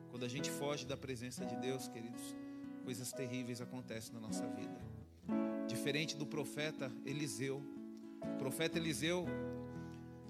Quando 0.10 0.26
a 0.26 0.28
gente 0.28 0.52
foge 0.52 0.86
da 0.86 0.98
presença 0.98 1.46
de 1.46 1.56
Deus, 1.56 1.88
queridos, 1.88 2.36
coisas 2.84 3.14
terríveis 3.14 3.62
acontecem 3.62 4.14
na 4.14 4.20
nossa 4.20 4.46
vida. 4.46 4.78
Diferente 5.70 6.18
do 6.18 6.26
profeta 6.26 6.92
Eliseu. 7.06 7.64
O 8.22 8.38
profeta 8.38 8.78
Eliseu, 8.78 9.26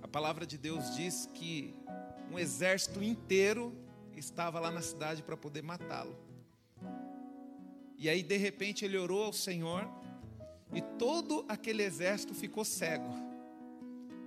a 0.03 0.07
palavra 0.07 0.45
de 0.45 0.55
Deus 0.55 0.95
diz 0.95 1.27
que 1.34 1.73
um 2.31 2.38
exército 2.38 3.01
inteiro 3.01 3.76
estava 4.15 4.59
lá 4.59 4.69
na 4.69 4.84
cidade 4.84 5.23
para 5.23 5.35
poder 5.35 5.63
matá-lo. 5.63 6.15
E 8.02 8.10
aí, 8.10 8.23
de 8.23 8.36
repente, 8.36 8.84
ele 8.84 8.98
orou 8.98 9.26
ao 9.26 9.32
Senhor 9.32 9.88
e 10.73 10.82
todo 10.98 11.45
aquele 11.48 11.84
exército 11.84 12.34
ficou 12.34 12.65
cego. 12.65 13.14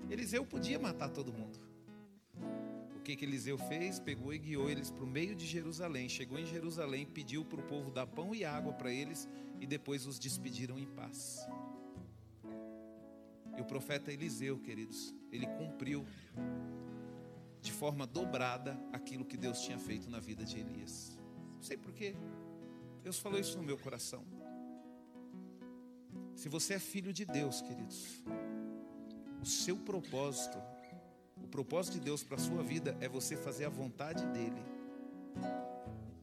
Eliseu 0.09 0.46
podia 0.46 0.78
matar 0.78 1.09
todo 1.09 1.32
mundo. 1.32 1.59
O 2.96 3.01
que, 3.01 3.16
que 3.16 3.24
Eliseu 3.24 3.59
fez? 3.59 3.98
Pegou 3.98 4.32
e 4.32 4.38
guiou 4.38 4.70
eles 4.70 4.92
para 4.92 5.02
o 5.02 5.06
meio 5.09 5.34
de 5.34 5.44
Jerusalém. 5.44 6.09
Chegou 6.09 6.38
em 6.38 6.46
Jerusalém, 6.46 7.05
pediu 7.05 7.44
para 7.44 7.59
o 7.59 7.64
povo 7.64 7.90
dar 7.90 8.06
pão 8.06 8.32
e 8.32 8.44
água 8.44 8.72
para 8.72 8.92
eles 8.92 9.28
e 9.60 9.66
depois 9.66 10.06
os 10.06 10.20
despediram 10.20 10.78
em 10.78 10.86
paz. 10.86 11.44
E 13.59 13.60
o 13.60 13.64
profeta 13.64 14.12
Eliseu, 14.12 14.56
queridos, 14.60 15.12
ele 15.32 15.48
cumpriu 15.48 16.06
de 17.60 17.72
forma 17.72 18.06
dobrada 18.06 18.80
aquilo 18.92 19.24
que 19.24 19.36
Deus 19.36 19.62
tinha 19.62 19.80
feito 19.80 20.09
na 20.09 20.20
vida 20.20 20.44
de 20.44 20.60
Elias. 20.60 21.18
Não 21.56 21.62
sei 21.62 21.76
porquê. 21.76 22.14
Deus 23.05 23.18
falou 23.18 23.39
isso 23.39 23.59
no 23.59 23.62
meu 23.62 23.76
coração. 23.76 24.24
Se 26.35 26.48
você 26.48 26.74
é 26.74 26.78
filho 26.78 27.12
de 27.12 27.26
Deus, 27.26 27.60
queridos, 27.60 28.24
o 29.43 29.44
seu 29.44 29.76
propósito, 29.76 30.56
o 31.36 31.47
propósito 31.47 31.98
de 31.98 32.01
Deus 32.01 32.24
para 32.24 32.36
a 32.36 32.40
sua 32.40 32.62
vida 32.62 32.97
é 33.02 33.06
você 33.06 33.36
fazer 33.36 33.66
a 33.66 33.68
vontade 33.68 34.24
dEle, 34.28 34.64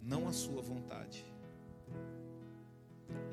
não 0.02 0.28
a 0.28 0.34
sua 0.34 0.60
vontade. 0.60 1.24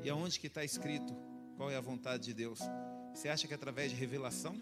E 0.03 0.09
aonde 0.11 0.39
que 0.39 0.45
está 0.45 0.63
escrito 0.63 1.15
qual 1.57 1.71
é 1.71 1.75
a 1.75 1.81
vontade 1.81 2.25
de 2.25 2.35
Deus? 2.35 2.59
Você 3.15 3.29
acha 3.29 3.47
que 3.47 3.53
é 3.53 3.55
através 3.55 3.89
de 3.89 3.97
revelação? 3.97 4.55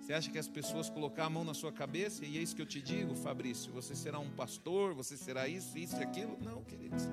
Você 0.00 0.12
acha 0.12 0.32
que 0.32 0.38
as 0.38 0.48
pessoas 0.48 0.90
colocar 0.90 1.26
a 1.26 1.30
mão 1.30 1.44
na 1.44 1.54
sua 1.54 1.72
cabeça 1.72 2.26
e 2.26 2.36
é 2.36 2.42
isso 2.42 2.56
que 2.56 2.62
eu 2.62 2.66
te 2.66 2.82
digo, 2.82 3.14
Fabrício? 3.14 3.72
Você 3.72 3.94
será 3.94 4.18
um 4.18 4.30
pastor, 4.32 4.94
você 4.94 5.16
será 5.16 5.46
isso, 5.46 5.78
isso 5.78 5.96
e 5.96 6.02
aquilo? 6.02 6.36
Não, 6.42 6.64
queridos. 6.64 7.04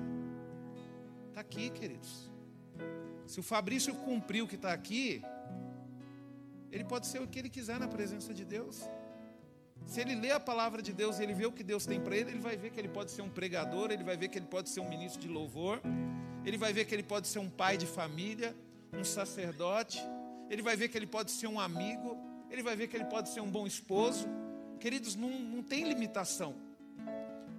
Está 1.30 1.40
aqui, 1.42 1.70
queridos. 1.70 2.28
Se 3.24 3.38
o 3.38 3.42
Fabrício 3.42 3.94
cumpriu 3.94 4.44
o 4.44 4.48
que 4.48 4.56
está 4.56 4.72
aqui, 4.72 5.22
ele 6.72 6.84
pode 6.84 7.06
ser 7.06 7.22
o 7.22 7.28
que 7.28 7.38
ele 7.38 7.48
quiser 7.48 7.78
na 7.78 7.86
presença 7.86 8.34
de 8.34 8.44
Deus. 8.44 8.82
Se 9.86 10.00
ele 10.00 10.16
lê 10.16 10.32
a 10.32 10.40
palavra 10.40 10.82
de 10.82 10.92
Deus 10.92 11.18
e 11.18 11.22
ele 11.22 11.32
vê 11.32 11.46
o 11.46 11.52
que 11.52 11.62
Deus 11.62 11.86
tem 11.86 12.00
para 12.00 12.16
ele, 12.16 12.30
ele 12.32 12.40
vai 12.40 12.56
ver 12.56 12.70
que 12.70 12.80
ele 12.80 12.88
pode 12.88 13.12
ser 13.12 13.22
um 13.22 13.28
pregador, 13.28 13.92
ele 13.92 14.02
vai 14.02 14.16
ver 14.16 14.28
que 14.28 14.38
ele 14.38 14.46
pode 14.46 14.68
ser 14.70 14.80
um 14.80 14.88
ministro 14.88 15.20
de 15.20 15.28
louvor, 15.28 15.80
ele 16.44 16.58
vai 16.58 16.72
ver 16.72 16.84
que 16.84 16.94
ele 16.94 17.04
pode 17.04 17.28
ser 17.28 17.38
um 17.38 17.48
pai 17.48 17.76
de 17.76 17.86
família, 17.86 18.54
um 18.92 19.04
sacerdote, 19.04 20.02
ele 20.50 20.62
vai 20.62 20.74
ver 20.74 20.88
que 20.88 20.98
ele 20.98 21.06
pode 21.06 21.30
ser 21.30 21.46
um 21.46 21.60
amigo, 21.60 22.18
ele 22.50 22.62
vai 22.62 22.74
ver 22.74 22.88
que 22.88 22.96
ele 22.96 23.04
pode 23.04 23.28
ser 23.28 23.40
um 23.40 23.50
bom 23.50 23.68
esposo. 23.68 24.26
Queridos, 24.80 25.14
não, 25.14 25.30
não 25.30 25.62
tem 25.62 25.84
limitação. 25.84 26.56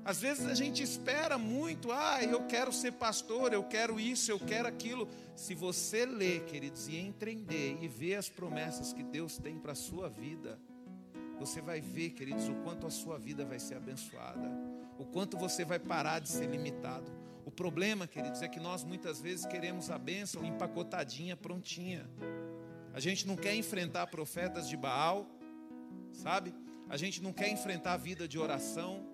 Às 0.03 0.19
vezes 0.19 0.47
a 0.47 0.55
gente 0.55 0.81
espera 0.81 1.37
muito, 1.37 1.91
ah, 1.91 2.23
eu 2.23 2.47
quero 2.47 2.73
ser 2.73 2.93
pastor, 2.93 3.53
eu 3.53 3.63
quero 3.63 3.99
isso, 3.99 4.31
eu 4.31 4.39
quero 4.39 4.67
aquilo. 4.67 5.07
Se 5.35 5.53
você 5.53 6.05
ler, 6.05 6.45
queridos, 6.45 6.87
e 6.87 6.95
entender 6.95 7.77
e 7.81 7.87
ver 7.87 8.15
as 8.15 8.27
promessas 8.27 8.93
que 8.93 9.03
Deus 9.03 9.37
tem 9.37 9.59
para 9.59 9.73
a 9.73 9.75
sua 9.75 10.09
vida, 10.09 10.59
você 11.39 11.61
vai 11.61 11.81
ver, 11.81 12.11
queridos, 12.11 12.47
o 12.47 12.55
quanto 12.63 12.87
a 12.87 12.89
sua 12.89 13.17
vida 13.19 13.45
vai 13.45 13.59
ser 13.59 13.75
abençoada, 13.75 14.51
o 14.97 15.05
quanto 15.05 15.37
você 15.37 15.63
vai 15.63 15.79
parar 15.79 16.19
de 16.19 16.29
ser 16.29 16.47
limitado. 16.47 17.11
O 17.45 17.51
problema, 17.51 18.07
queridos, 18.07 18.41
é 18.41 18.47
que 18.47 18.59
nós 18.59 18.83
muitas 18.83 19.19
vezes 19.19 19.45
queremos 19.45 19.89
a 19.89 19.97
bênção 19.97 20.45
empacotadinha, 20.45 21.35
prontinha. 21.35 22.09
A 22.93 22.99
gente 22.99 23.27
não 23.27 23.35
quer 23.35 23.55
enfrentar 23.55 24.07
profetas 24.07 24.67
de 24.67 24.77
Baal, 24.77 25.27
sabe? 26.11 26.53
A 26.89 26.97
gente 26.97 27.21
não 27.21 27.33
quer 27.33 27.49
enfrentar 27.49 27.93
a 27.93 27.97
vida 27.97 28.27
de 28.27 28.37
oração. 28.37 29.10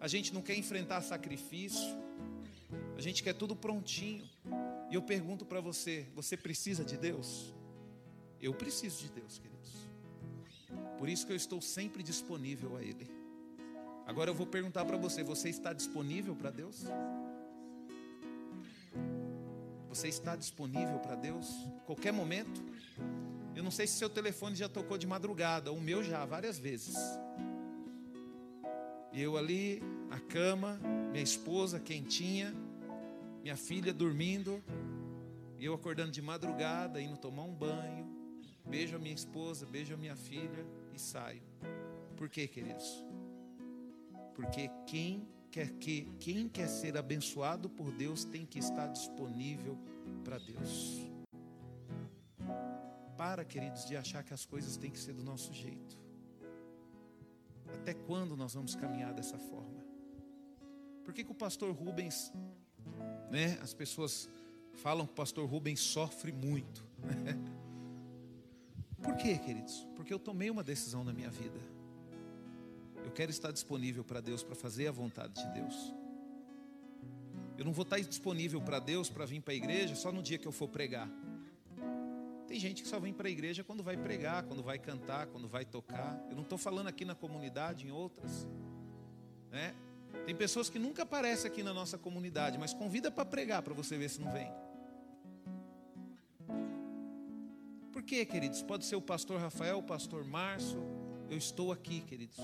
A 0.00 0.06
gente 0.06 0.32
não 0.32 0.42
quer 0.42 0.56
enfrentar 0.56 1.00
sacrifício. 1.02 1.96
A 2.96 3.00
gente 3.00 3.22
quer 3.22 3.34
tudo 3.34 3.56
prontinho. 3.56 4.28
E 4.90 4.94
eu 4.94 5.02
pergunto 5.02 5.44
para 5.44 5.60
você: 5.60 6.06
você 6.14 6.36
precisa 6.36 6.84
de 6.84 6.96
Deus? 6.96 7.54
Eu 8.40 8.54
preciso 8.54 9.02
de 9.02 9.10
Deus, 9.10 9.38
queridos. 9.38 9.72
Por 10.98 11.08
isso 11.08 11.26
que 11.26 11.32
eu 11.32 11.36
estou 11.36 11.60
sempre 11.60 12.02
disponível 12.02 12.76
a 12.76 12.82
Ele. 12.82 13.10
Agora 14.06 14.30
eu 14.30 14.34
vou 14.34 14.46
perguntar 14.46 14.84
para 14.84 14.96
você: 14.96 15.22
você 15.22 15.48
está 15.48 15.72
disponível 15.72 16.34
para 16.34 16.50
Deus? 16.50 16.84
Você 19.88 20.08
está 20.08 20.36
disponível 20.36 20.98
para 21.00 21.16
Deus? 21.16 21.48
Qualquer 21.84 22.12
momento? 22.12 22.64
Eu 23.54 23.64
não 23.64 23.70
sei 23.70 23.86
se 23.86 23.94
seu 23.94 24.08
telefone 24.08 24.54
já 24.54 24.68
tocou 24.68 24.96
de 24.96 25.06
madrugada, 25.06 25.72
o 25.72 25.80
meu 25.80 26.04
já, 26.04 26.24
várias 26.24 26.58
vezes. 26.58 26.94
Eu 29.20 29.36
ali, 29.36 29.82
a 30.12 30.20
cama, 30.20 30.78
minha 31.10 31.24
esposa 31.24 31.80
quentinha, 31.80 32.54
minha 33.42 33.56
filha 33.56 33.92
dormindo, 33.92 34.62
e 35.58 35.64
eu 35.64 35.74
acordando 35.74 36.12
de 36.12 36.22
madrugada, 36.22 37.00
indo 37.00 37.16
tomar 37.16 37.42
um 37.42 37.52
banho, 37.52 38.06
beijo 38.64 38.94
a 38.94 38.98
minha 39.00 39.16
esposa, 39.16 39.66
beijo 39.66 39.92
a 39.92 39.96
minha 39.96 40.14
filha 40.14 40.64
e 40.94 41.00
saio. 41.00 41.42
Por 42.16 42.28
quê, 42.28 42.46
queridos? 42.46 43.04
Porque 44.36 44.70
quem 44.86 45.26
quer 45.50 45.72
que 45.72 46.08
quem 46.20 46.48
quer 46.48 46.68
ser 46.68 46.96
abençoado 46.96 47.68
por 47.68 47.90
Deus 47.90 48.22
tem 48.22 48.46
que 48.46 48.60
estar 48.60 48.86
disponível 48.86 49.76
para 50.22 50.38
Deus. 50.38 51.10
Para, 53.16 53.44
queridos, 53.44 53.84
de 53.84 53.96
achar 53.96 54.22
que 54.22 54.32
as 54.32 54.46
coisas 54.46 54.76
têm 54.76 54.92
que 54.92 55.00
ser 55.00 55.12
do 55.12 55.24
nosso 55.24 55.52
jeito. 55.52 56.07
Até 57.74 57.94
quando 57.94 58.36
nós 58.36 58.54
vamos 58.54 58.74
caminhar 58.74 59.12
dessa 59.12 59.38
forma? 59.38 59.84
Por 61.04 61.14
que, 61.14 61.24
que 61.24 61.32
o 61.32 61.34
pastor 61.34 61.72
Rubens, 61.74 62.32
né? 63.30 63.58
As 63.62 63.72
pessoas 63.72 64.28
falam 64.74 65.06
que 65.06 65.12
o 65.12 65.16
pastor 65.16 65.48
Rubens 65.48 65.80
sofre 65.80 66.32
muito. 66.32 66.86
Por 69.02 69.16
quê, 69.16 69.38
queridos? 69.38 69.86
Porque 69.94 70.12
eu 70.12 70.18
tomei 70.18 70.50
uma 70.50 70.62
decisão 70.62 71.04
na 71.04 71.12
minha 71.12 71.30
vida. 71.30 71.58
Eu 73.04 73.10
quero 73.12 73.30
estar 73.30 73.52
disponível 73.52 74.04
para 74.04 74.20
Deus 74.20 74.42
para 74.42 74.54
fazer 74.54 74.88
a 74.88 74.92
vontade 74.92 75.34
de 75.34 75.54
Deus. 75.54 75.94
Eu 77.56 77.64
não 77.64 77.72
vou 77.72 77.84
estar 77.84 77.98
disponível 78.00 78.60
para 78.60 78.78
Deus 78.78 79.08
para 79.08 79.24
vir 79.24 79.40
para 79.40 79.52
a 79.52 79.56
igreja 79.56 79.94
só 79.94 80.12
no 80.12 80.22
dia 80.22 80.38
que 80.38 80.46
eu 80.46 80.52
for 80.52 80.68
pregar. 80.68 81.08
Tem 82.48 82.58
gente 82.58 82.82
que 82.82 82.88
só 82.88 82.98
vem 82.98 83.12
para 83.12 83.28
a 83.28 83.30
igreja 83.30 83.62
quando 83.62 83.82
vai 83.82 83.94
pregar, 83.94 84.42
quando 84.44 84.62
vai 84.62 84.78
cantar, 84.78 85.26
quando 85.26 85.46
vai 85.46 85.66
tocar. 85.66 86.18
Eu 86.30 86.34
não 86.34 86.42
estou 86.42 86.56
falando 86.56 86.86
aqui 86.86 87.04
na 87.04 87.14
comunidade, 87.14 87.86
em 87.86 87.90
outras. 87.90 88.48
Né? 89.50 89.74
Tem 90.24 90.34
pessoas 90.34 90.70
que 90.70 90.78
nunca 90.78 91.02
aparecem 91.02 91.50
aqui 91.50 91.62
na 91.62 91.74
nossa 91.74 91.98
comunidade, 91.98 92.56
mas 92.56 92.72
convida 92.72 93.10
para 93.10 93.26
pregar 93.26 93.60
para 93.60 93.74
você 93.74 93.98
ver 93.98 94.08
se 94.08 94.18
não 94.18 94.32
vem. 94.32 94.50
Por 97.92 98.02
quê, 98.02 98.24
queridos? 98.24 98.62
Pode 98.62 98.86
ser 98.86 98.96
o 98.96 99.02
pastor 99.02 99.38
Rafael, 99.38 99.78
o 99.78 99.82
pastor 99.82 100.24
Márcio. 100.24 100.82
Eu 101.28 101.36
estou 101.36 101.70
aqui, 101.70 102.00
queridos, 102.00 102.38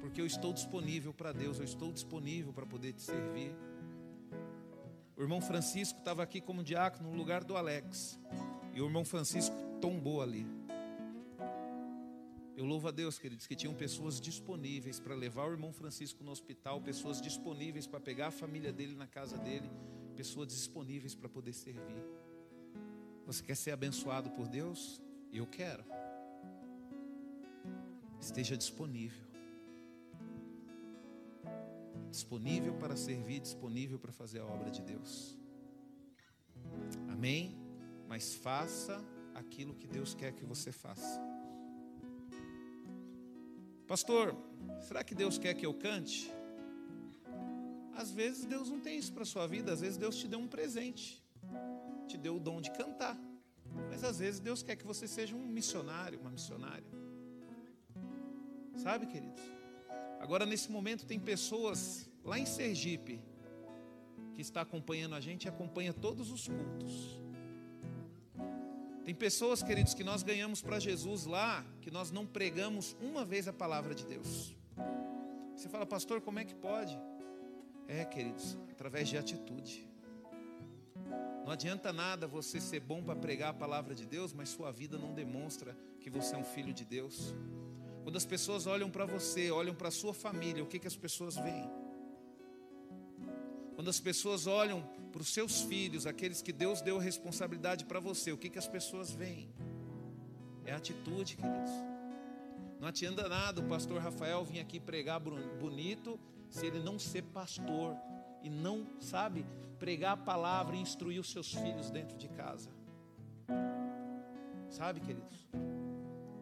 porque 0.00 0.18
eu 0.18 0.26
estou 0.26 0.54
disponível 0.54 1.12
para 1.12 1.30
Deus, 1.30 1.58
eu 1.58 1.64
estou 1.64 1.92
disponível 1.92 2.54
para 2.54 2.64
poder 2.64 2.94
te 2.94 3.02
servir. 3.02 3.54
O 5.20 5.22
irmão 5.22 5.42
Francisco 5.42 5.98
estava 5.98 6.22
aqui 6.22 6.40
como 6.40 6.64
diácono 6.64 7.10
no 7.10 7.14
lugar 7.14 7.44
do 7.44 7.54
Alex. 7.54 8.18
E 8.72 8.80
o 8.80 8.86
irmão 8.86 9.04
Francisco 9.04 9.54
tombou 9.78 10.22
ali. 10.22 10.46
Eu 12.56 12.64
louvo 12.64 12.88
a 12.88 12.90
Deus, 12.90 13.18
queridos, 13.18 13.46
que 13.46 13.54
tinham 13.54 13.74
pessoas 13.74 14.18
disponíveis 14.18 14.98
para 14.98 15.14
levar 15.14 15.46
o 15.46 15.52
irmão 15.52 15.74
Francisco 15.74 16.24
no 16.24 16.30
hospital, 16.30 16.80
pessoas 16.80 17.20
disponíveis 17.20 17.86
para 17.86 18.00
pegar 18.00 18.28
a 18.28 18.30
família 18.30 18.72
dele 18.72 18.94
na 18.94 19.06
casa 19.06 19.36
dele, 19.36 19.70
pessoas 20.16 20.48
disponíveis 20.48 21.14
para 21.14 21.28
poder 21.28 21.52
servir. 21.52 22.02
Você 23.26 23.42
quer 23.42 23.56
ser 23.56 23.72
abençoado 23.72 24.30
por 24.30 24.48
Deus? 24.48 25.02
Eu 25.30 25.46
quero. 25.46 25.84
Esteja 28.18 28.56
disponível. 28.56 29.28
Disponível 32.10 32.74
para 32.74 32.96
servir, 32.96 33.40
disponível 33.40 33.98
para 33.98 34.12
fazer 34.12 34.40
a 34.40 34.46
obra 34.46 34.70
de 34.70 34.82
Deus. 34.82 35.38
Amém? 37.08 37.60
mas 38.10 38.34
faça 38.34 39.00
aquilo 39.36 39.72
que 39.72 39.86
Deus 39.86 40.14
quer 40.14 40.32
que 40.32 40.44
você 40.44 40.72
faça. 40.72 41.20
Pastor, 43.86 44.36
será 44.80 45.04
que 45.04 45.14
Deus 45.14 45.38
quer 45.38 45.54
que 45.54 45.64
eu 45.64 45.72
cante? 45.72 46.28
Às 47.94 48.10
vezes 48.10 48.44
Deus 48.44 48.68
não 48.68 48.80
tem 48.80 48.98
isso 48.98 49.12
para 49.12 49.24
sua 49.24 49.46
vida, 49.46 49.72
às 49.72 49.80
vezes 49.80 49.96
Deus 49.96 50.16
te 50.16 50.26
deu 50.26 50.40
um 50.40 50.48
presente, 50.48 51.24
te 52.08 52.18
deu 52.18 52.34
o 52.34 52.40
dom 52.40 52.60
de 52.60 52.72
cantar. 52.72 53.16
Mas 53.88 54.02
às 54.02 54.18
vezes 54.18 54.40
Deus 54.40 54.60
quer 54.60 54.74
que 54.74 54.84
você 54.84 55.06
seja 55.06 55.36
um 55.36 55.46
missionário, 55.46 56.18
uma 56.18 56.30
missionária. 56.30 56.90
Sabe, 58.74 59.06
queridos? 59.06 59.59
Agora 60.20 60.46
nesse 60.46 60.70
momento 60.70 61.06
tem 61.06 61.18
pessoas 61.18 62.08
lá 62.22 62.38
em 62.38 62.46
Sergipe 62.46 63.20
que 64.34 64.42
está 64.42 64.60
acompanhando 64.60 65.14
a 65.14 65.20
gente 65.20 65.46
e 65.46 65.48
acompanha 65.48 65.92
todos 65.92 66.30
os 66.30 66.46
cultos. 66.46 67.20
Tem 69.04 69.14
pessoas, 69.14 69.62
queridos, 69.62 69.94
que 69.94 70.04
nós 70.04 70.22
ganhamos 70.22 70.62
para 70.62 70.78
Jesus 70.78 71.24
lá, 71.24 71.66
que 71.80 71.90
nós 71.90 72.10
não 72.10 72.26
pregamos 72.26 72.94
uma 73.00 73.24
vez 73.24 73.48
a 73.48 73.52
palavra 73.52 73.94
de 73.94 74.04
Deus. 74.06 74.54
Você 75.56 75.68
fala, 75.68 75.86
pastor, 75.86 76.20
como 76.20 76.38
é 76.38 76.44
que 76.44 76.54
pode? 76.54 76.96
É, 77.88 78.04
queridos, 78.04 78.56
através 78.70 79.08
de 79.08 79.16
atitude. 79.16 79.88
Não 81.44 81.50
adianta 81.50 81.92
nada 81.92 82.26
você 82.26 82.60
ser 82.60 82.80
bom 82.80 83.02
para 83.02 83.16
pregar 83.16 83.50
a 83.50 83.54
palavra 83.54 83.94
de 83.94 84.06
Deus, 84.06 84.32
mas 84.32 84.50
sua 84.50 84.70
vida 84.70 84.96
não 84.98 85.12
demonstra 85.12 85.76
que 85.98 86.10
você 86.10 86.34
é 86.34 86.38
um 86.38 86.44
filho 86.44 86.72
de 86.72 86.84
Deus. 86.84 87.34
Quando 88.02 88.16
as 88.16 88.24
pessoas 88.24 88.66
olham 88.66 88.90
para 88.90 89.04
você, 89.04 89.50
olham 89.50 89.74
para 89.74 89.88
a 89.88 89.90
sua 89.90 90.14
família, 90.14 90.62
o 90.62 90.66
que, 90.66 90.78
que 90.78 90.86
as 90.86 90.96
pessoas 90.96 91.36
veem? 91.36 91.70
Quando 93.74 93.88
as 93.88 94.00
pessoas 94.00 94.46
olham 94.46 94.82
para 95.12 95.22
os 95.22 95.28
seus 95.28 95.62
filhos, 95.62 96.06
aqueles 96.06 96.42
que 96.42 96.52
Deus 96.52 96.80
deu 96.80 96.98
responsabilidade 96.98 97.84
para 97.84 98.00
você, 98.00 98.32
o 98.32 98.38
que, 98.38 98.48
que 98.48 98.58
as 98.58 98.68
pessoas 98.68 99.10
veem? 99.10 99.48
É 100.64 100.72
atitude, 100.72 101.36
queridos. 101.36 101.70
Não 102.78 102.88
adianta 102.88 103.28
nada 103.28 103.60
o 103.60 103.68
pastor 103.68 104.00
Rafael 104.00 104.44
vir 104.44 104.60
aqui 104.60 104.80
pregar 104.80 105.20
bonito 105.20 106.18
se 106.48 106.66
ele 106.66 106.78
não 106.78 106.98
ser 106.98 107.22
pastor 107.22 107.96
e 108.42 108.48
não, 108.48 108.86
sabe, 109.00 109.46
pregar 109.78 110.12
a 110.12 110.16
palavra 110.16 110.76
e 110.76 110.80
instruir 110.80 111.20
os 111.20 111.30
seus 111.30 111.52
filhos 111.52 111.90
dentro 111.90 112.16
de 112.16 112.28
casa. 112.28 112.70
Sabe, 114.70 115.00
queridos? 115.00 115.48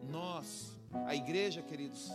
Nós, 0.09 0.78
a 1.05 1.15
igreja, 1.15 1.61
queridos, 1.61 2.11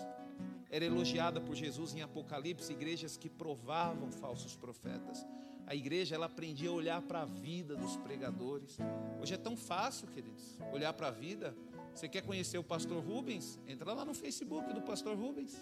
era 0.71 0.85
elogiada 0.85 1.41
por 1.41 1.55
Jesus 1.55 1.95
em 1.95 2.03
Apocalipse, 2.03 2.73
igrejas 2.73 3.17
que 3.17 3.29
provavam 3.29 4.11
falsos 4.11 4.57
profetas. 4.57 5.25
A 5.67 5.75
igreja 5.75 6.15
ela 6.15 6.27
aprendia 6.27 6.69
a 6.69 6.73
olhar 6.73 7.01
para 7.03 7.23
a 7.23 7.25
vida 7.25 7.75
dos 7.77 7.97
pregadores. 7.97 8.77
Hoje 9.21 9.35
é 9.35 9.37
tão 9.37 9.57
fácil, 9.57 10.09
queridos, 10.09 10.59
olhar 10.73 10.93
para 10.93 11.09
a 11.09 11.11
vida. 11.11 11.55
Você 11.95 12.09
quer 12.09 12.23
conhecer 12.23 12.59
o 12.59 12.65
pastor 12.65 13.03
Rubens? 13.03 13.59
Entra 13.67 13.93
lá 13.93 14.05
no 14.05 14.15
Facebook 14.15 14.73
do 14.73 14.83
pastor 14.83 15.17
Rubens. 15.17 15.57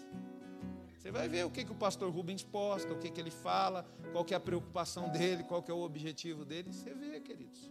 Você 0.97 1.11
vai 1.11 1.27
ver 1.27 1.45
o 1.45 1.51
que, 1.51 1.63
que 1.65 1.71
o 1.71 1.75
pastor 1.75 2.09
Rubens 2.09 2.43
posta, 2.43 2.91
o 2.93 2.97
que, 2.97 3.11
que 3.11 3.19
ele 3.19 3.29
fala, 3.29 3.85
qual 4.11 4.23
que 4.23 4.33
é 4.33 4.37
a 4.37 4.39
preocupação 4.39 5.09
dele, 5.09 5.43
qual 5.43 5.61
que 5.61 5.69
é 5.69 5.73
o 5.73 5.81
objetivo 5.81 6.43
dele. 6.45 6.71
Você 6.71 6.93
vê, 6.93 7.19
queridos. 7.19 7.69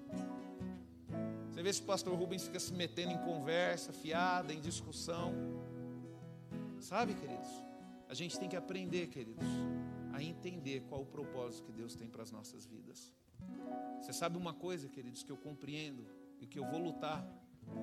Você 1.63 1.69
vê 1.69 1.73
se 1.75 1.83
o 1.83 1.85
pastor 1.85 2.19
Rubens 2.19 2.43
fica 2.43 2.59
se 2.59 2.73
metendo 2.73 3.13
em 3.13 3.19
conversa, 3.19 3.93
fiada, 3.93 4.53
em 4.53 4.61
discussão. 4.61 5.33
Sabe, 6.81 7.15
queridos? 7.15 7.49
A 8.09 8.15
gente 8.15 8.37
tem 8.37 8.49
que 8.49 8.57
aprender, 8.57 9.07
queridos, 9.07 9.47
a 10.13 10.21
entender 10.21 10.81
qual 10.89 11.03
o 11.03 11.07
propósito 11.07 11.63
que 11.67 11.71
Deus 11.71 11.95
tem 11.95 12.09
para 12.09 12.25
as 12.25 12.33
nossas 12.33 12.67
vidas. 12.67 13.15
Você 14.01 14.13
sabe 14.13 14.37
uma 14.37 14.53
coisa, 14.53 14.89
queridos, 14.89 15.23
que 15.23 15.31
eu 15.31 15.37
compreendo 15.37 16.05
e 16.41 16.49
que 16.49 16.59
eu 16.59 16.69
vou 16.69 16.81
lutar 16.81 17.25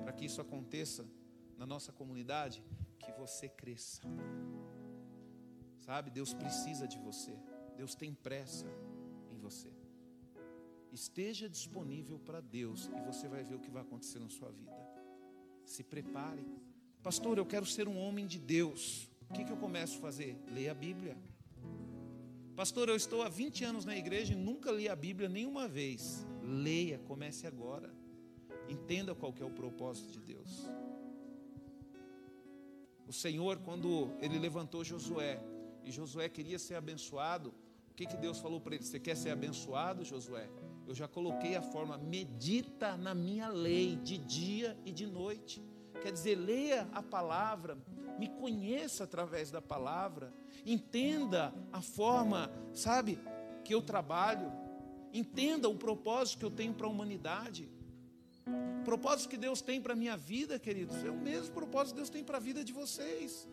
para 0.02 0.12
que 0.12 0.26
isso 0.26 0.42
aconteça 0.42 1.08
na 1.56 1.64
nossa 1.64 1.90
comunidade? 1.90 2.62
Que 2.98 3.12
você 3.12 3.48
cresça. 3.48 4.02
Sabe, 5.78 6.10
Deus 6.10 6.34
precisa 6.34 6.86
de 6.86 6.98
você. 6.98 7.34
Deus 7.78 7.94
tem 7.94 8.12
pressa 8.12 8.66
em 9.32 9.38
você. 9.38 9.79
Esteja 10.92 11.48
disponível 11.48 12.18
para 12.18 12.40
Deus 12.40 12.90
e 12.96 13.00
você 13.06 13.28
vai 13.28 13.42
ver 13.44 13.54
o 13.54 13.60
que 13.60 13.70
vai 13.70 13.82
acontecer 13.82 14.18
na 14.18 14.28
sua 14.28 14.50
vida. 14.50 14.76
Se 15.64 15.84
prepare. 15.84 16.44
Pastor, 17.02 17.38
eu 17.38 17.46
quero 17.46 17.64
ser 17.64 17.88
um 17.88 17.98
homem 17.98 18.26
de 18.26 18.38
Deus. 18.38 19.08
O 19.30 19.32
que, 19.32 19.44
que 19.44 19.52
eu 19.52 19.56
começo 19.56 19.98
a 19.98 20.00
fazer? 20.00 20.36
Leia 20.52 20.72
a 20.72 20.74
Bíblia. 20.74 21.16
Pastor, 22.56 22.88
eu 22.88 22.96
estou 22.96 23.22
há 23.22 23.28
20 23.28 23.64
anos 23.64 23.84
na 23.84 23.96
igreja 23.96 24.32
e 24.32 24.36
nunca 24.36 24.70
li 24.70 24.88
a 24.88 24.96
Bíblia 24.96 25.28
nenhuma 25.28 25.68
vez. 25.68 26.26
Leia, 26.42 26.98
comece 26.98 27.46
agora. 27.46 27.94
Entenda 28.68 29.14
qual 29.14 29.32
que 29.32 29.42
é 29.42 29.46
o 29.46 29.50
propósito 29.50 30.10
de 30.12 30.20
Deus. 30.20 30.66
O 33.06 33.12
Senhor, 33.12 33.58
quando 33.60 34.12
ele 34.20 34.38
levantou 34.38 34.84
Josué, 34.84 35.40
e 35.84 35.90
Josué 35.90 36.28
queria 36.28 36.58
ser 36.58 36.74
abençoado, 36.74 37.54
o 37.90 37.94
que, 37.94 38.06
que 38.06 38.16
Deus 38.16 38.38
falou 38.38 38.60
para 38.60 38.74
ele? 38.74 38.84
Você 38.84 39.00
quer 39.00 39.16
ser 39.16 39.30
abençoado, 39.30 40.04
Josué? 40.04 40.48
Eu 40.90 40.94
já 40.96 41.06
coloquei 41.06 41.54
a 41.54 41.62
forma, 41.62 41.96
medita 41.96 42.96
na 42.96 43.14
minha 43.14 43.46
lei, 43.46 43.94
de 43.94 44.18
dia 44.18 44.76
e 44.84 44.90
de 44.90 45.06
noite. 45.06 45.62
Quer 46.02 46.10
dizer, 46.10 46.34
leia 46.34 46.88
a 46.92 47.00
palavra, 47.00 47.78
me 48.18 48.28
conheça 48.28 49.04
através 49.04 49.52
da 49.52 49.62
palavra, 49.62 50.34
entenda 50.66 51.54
a 51.72 51.80
forma, 51.80 52.50
sabe, 52.74 53.20
que 53.62 53.72
eu 53.72 53.80
trabalho, 53.80 54.52
entenda 55.12 55.68
o 55.68 55.76
propósito 55.76 56.40
que 56.40 56.44
eu 56.44 56.50
tenho 56.50 56.74
para 56.74 56.88
a 56.88 56.90
humanidade. 56.90 57.70
O 58.80 58.84
propósito 58.84 59.30
que 59.30 59.36
Deus 59.36 59.62
tem 59.62 59.80
para 59.80 59.92
a 59.92 59.96
minha 59.96 60.16
vida, 60.16 60.58
queridos, 60.58 61.04
é 61.04 61.10
o 61.10 61.16
mesmo 61.16 61.54
propósito 61.54 61.94
que 61.94 62.00
Deus 62.00 62.10
tem 62.10 62.24
para 62.24 62.38
a 62.38 62.40
vida 62.40 62.64
de 62.64 62.72
vocês. 62.72 63.48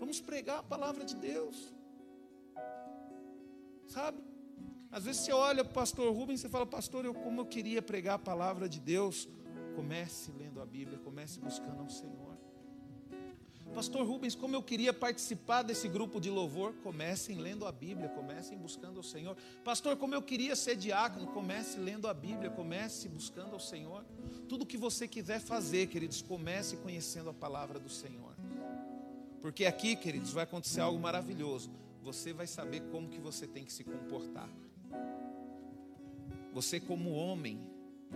Vamos 0.00 0.20
pregar 0.20 0.58
a 0.58 0.62
palavra 0.64 1.04
de 1.04 1.14
Deus. 1.14 1.72
Sabe? 3.86 4.33
Às 4.94 5.06
vezes 5.06 5.22
você 5.22 5.32
olha 5.32 5.64
para 5.64 5.72
o 5.72 5.74
pastor 5.74 6.14
Rubens 6.14 6.44
e 6.44 6.48
fala, 6.48 6.64
pastor, 6.64 7.04
eu, 7.04 7.12
como 7.12 7.40
eu 7.40 7.46
queria 7.46 7.82
pregar 7.82 8.14
a 8.14 8.18
palavra 8.18 8.68
de 8.68 8.78
Deus. 8.78 9.28
Comece 9.74 10.30
lendo 10.38 10.62
a 10.62 10.64
Bíblia, 10.64 11.00
comece 11.00 11.40
buscando 11.40 11.80
ao 11.80 11.90
Senhor. 11.90 12.38
Pastor 13.74 14.06
Rubens, 14.06 14.36
como 14.36 14.54
eu 14.54 14.62
queria 14.62 14.92
participar 14.92 15.62
desse 15.62 15.88
grupo 15.88 16.20
de 16.20 16.30
louvor, 16.30 16.74
comecem 16.74 17.38
lendo 17.38 17.66
a 17.66 17.72
Bíblia, 17.72 18.08
comecem 18.08 18.56
buscando 18.56 18.98
ao 18.98 19.02
Senhor. 19.02 19.36
Pastor, 19.64 19.96
como 19.96 20.14
eu 20.14 20.22
queria 20.22 20.54
ser 20.54 20.76
diácono, 20.76 21.26
comece 21.26 21.76
lendo 21.76 22.06
a 22.06 22.14
Bíblia, 22.14 22.48
comece 22.48 23.08
buscando 23.08 23.54
ao 23.54 23.58
Senhor. 23.58 24.04
Tudo 24.48 24.64
que 24.64 24.76
você 24.76 25.08
quiser 25.08 25.40
fazer, 25.40 25.88
queridos, 25.88 26.22
comece 26.22 26.76
conhecendo 26.76 27.30
a 27.30 27.34
palavra 27.34 27.80
do 27.80 27.90
Senhor. 27.90 28.32
Porque 29.40 29.66
aqui, 29.66 29.96
queridos, 29.96 30.30
vai 30.30 30.44
acontecer 30.44 30.80
algo 30.80 31.00
maravilhoso. 31.00 31.68
Você 32.00 32.32
vai 32.32 32.46
saber 32.46 32.80
como 32.92 33.08
que 33.08 33.18
você 33.18 33.44
tem 33.44 33.64
que 33.64 33.72
se 33.72 33.82
comportar. 33.82 34.48
Você 36.54 36.80
como 36.80 37.10
homem, 37.10 37.60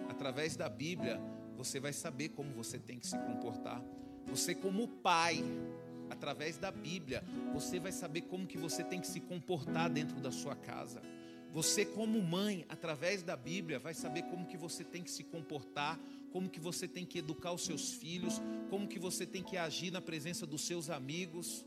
através 0.08 0.56
da 0.56 0.68
Bíblia, 0.68 1.20
você 1.56 1.78
vai 1.78 1.92
saber 1.92 2.30
como 2.30 2.54
você 2.54 2.78
tem 2.78 2.98
que 2.98 3.06
se 3.06 3.18
comportar. 3.18 3.82
Você 4.28 4.54
como 4.54 4.88
pai, 4.88 5.42
através 6.08 6.56
da 6.56 6.70
Bíblia, 6.70 7.24
você 7.52 7.78
vai 7.78 7.92
saber 7.92 8.22
como 8.22 8.46
que 8.46 8.56
você 8.56 8.84
tem 8.84 9.00
que 9.00 9.06
se 9.06 9.20
comportar 9.20 9.90
dentro 9.90 10.20
da 10.20 10.30
sua 10.30 10.54
casa. 10.54 11.02
Você 11.52 11.84
como 11.84 12.22
mãe, 12.22 12.64
através 12.68 13.22
da 13.22 13.36
Bíblia, 13.36 13.78
vai 13.78 13.92
saber 13.92 14.22
como 14.22 14.46
que 14.46 14.56
você 14.56 14.84
tem 14.84 15.02
que 15.02 15.10
se 15.10 15.24
comportar 15.24 15.98
como 16.30 16.48
que 16.48 16.60
você 16.60 16.86
tem 16.86 17.04
que 17.04 17.18
educar 17.18 17.52
os 17.52 17.64
seus 17.64 17.92
filhos, 17.94 18.40
como 18.70 18.86
que 18.86 18.98
você 18.98 19.26
tem 19.26 19.42
que 19.42 19.56
agir 19.56 19.90
na 19.90 20.00
presença 20.00 20.46
dos 20.46 20.62
seus 20.62 20.90
amigos. 20.90 21.64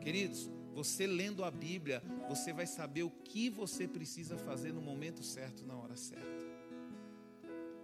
Queridos, 0.00 0.50
você 0.74 1.06
lendo 1.06 1.44
a 1.44 1.50
Bíblia, 1.50 2.02
você 2.28 2.52
vai 2.52 2.66
saber 2.66 3.02
o 3.02 3.10
que 3.10 3.50
você 3.50 3.86
precisa 3.86 4.36
fazer 4.38 4.72
no 4.72 4.80
momento 4.80 5.22
certo, 5.22 5.64
na 5.66 5.74
hora 5.74 5.96
certa. 5.96 6.26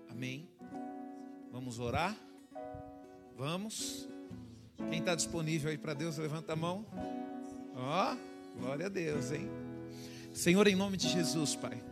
Amém? 0.09 0.48
Vamos 1.52 1.78
orar? 1.78 2.16
Vamos? 3.36 4.09
Quem 4.90 5.01
está 5.01 5.15
disponível 5.15 5.70
aí 5.70 5.78
para 5.78 5.94
Deus, 5.94 6.16
levanta 6.16 6.55
a 6.55 6.56
mão. 6.56 6.86
Ó, 7.74 8.15
oh, 8.15 8.60
glória 8.60 8.86
a 8.86 8.89
Deus, 8.89 9.32
hein? 9.32 9.48
Senhor, 10.32 10.66
em 10.66 10.74
nome 10.74 10.97
de 10.97 11.09
Jesus, 11.09 11.55
Pai, 11.55 11.82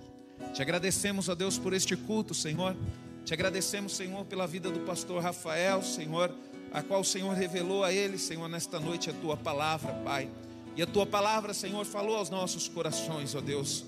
te 0.55 0.63
agradecemos 0.63 1.29
a 1.29 1.35
Deus 1.35 1.59
por 1.59 1.73
este 1.73 1.97
culto, 1.97 2.35
Senhor. 2.35 2.77
Te 3.25 3.35
agradecemos, 3.35 3.97
Senhor, 3.97 4.25
pela 4.25 4.47
vida 4.47 4.71
do 4.71 4.81
pastor 4.81 5.23
Rafael, 5.23 5.83
Senhor, 5.83 6.33
a 6.73 6.83
qual 6.83 7.01
o 7.01 7.05
Senhor 7.05 7.35
revelou 7.35 7.83
a 7.83 7.93
ele, 7.93 8.19
Senhor, 8.19 8.49
nesta 8.49 8.79
noite 8.79 9.11
a 9.11 9.13
tua 9.13 9.37
palavra, 9.37 9.93
Pai. 10.05 10.31
E 10.77 10.83
a 10.83 10.87
tua 10.87 11.07
palavra, 11.07 11.55
Senhor, 11.55 11.87
falou 11.87 12.17
aos 12.17 12.29
nossos 12.29 12.69
corações, 12.69 13.35
ó 13.35 13.41
Deus. 13.41 13.87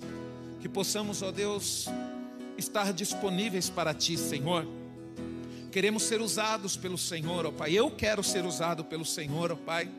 Que 0.58 0.68
possamos, 0.68 1.20
ó 1.22 1.30
Deus, 1.30 1.86
estar 2.56 2.94
disponíveis 2.94 3.68
para 3.68 3.92
ti, 3.92 4.16
Senhor. 4.16 4.66
Queremos 5.70 6.04
ser 6.04 6.22
usados 6.22 6.78
pelo 6.78 6.96
Senhor, 6.96 7.44
ó 7.44 7.52
Pai. 7.52 7.74
Eu 7.74 7.90
quero 7.90 8.24
ser 8.24 8.46
usado 8.46 8.82
pelo 8.82 9.04
Senhor, 9.04 9.52
ó 9.52 9.56
Pai. 9.56 9.90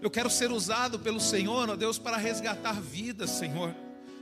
Eu 0.00 0.10
quero 0.10 0.30
ser 0.30 0.50
usado 0.50 0.98
pelo 0.98 1.20
Senhor, 1.20 1.68
ó 1.68 1.76
Deus, 1.76 1.98
para 1.98 2.16
resgatar 2.16 2.80
vidas, 2.80 3.30
Senhor. 3.30 3.74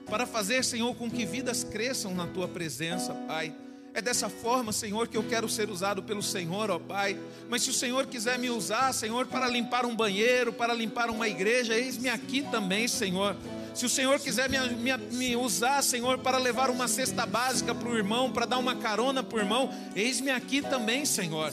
Para 0.07 0.27
fazer, 0.27 0.65
Senhor, 0.65 0.93
com 0.97 1.09
que 1.09 1.25
vidas 1.25 1.63
cresçam 1.63 2.13
na 2.15 2.27
tua 2.27 2.49
presença, 2.49 3.15
Pai. 3.29 3.55
É 3.97 4.03
dessa 4.03 4.29
forma, 4.29 4.73
Senhor, 4.73 5.07
que 5.07 5.17
eu 5.17 5.23
quero 5.23 5.49
ser 5.49 5.71
usado 5.71 6.03
pelo 6.03 6.21
Senhor, 6.21 6.69
ó 6.69 6.81
Pai. 6.81 7.17
Mas 7.49 7.63
se 7.63 7.71
o 7.71 7.73
Senhor 7.73 8.07
quiser 8.07 8.37
me 8.41 8.51
usar, 8.51 8.93
Senhor, 8.93 9.25
para 9.27 9.47
limpar 9.47 9.87
um 9.87 9.95
banheiro, 9.95 10.53
para 10.53 10.75
limpar 10.75 11.11
uma 11.11 11.29
igreja, 11.29 11.77
eis-me 11.77 12.09
aqui 12.09 12.43
também, 12.43 12.89
Senhor. 12.89 13.37
Se 13.73 13.87
o 13.87 13.89
Senhor 13.89 14.19
quiser 14.19 14.51
me, 14.51 14.59
me, 14.59 14.97
me, 14.97 15.37
usar, 15.37 15.81
Senhor, 15.81 16.19
para 16.19 16.39
levar 16.39 16.71
uma 16.71 16.89
cesta 16.89 17.25
básica 17.25 17.73
para 17.73 17.89
o 17.89 17.97
irmão, 17.97 18.33
para 18.33 18.47
dar 18.47 18.59
uma 18.59 18.75
carona 18.75 19.23
para 19.23 19.37
o 19.37 19.41
irmão, 19.41 19.73
eis-me 19.95 20.33
aqui 20.33 20.61
também, 20.61 21.05
Senhor. 21.05 21.53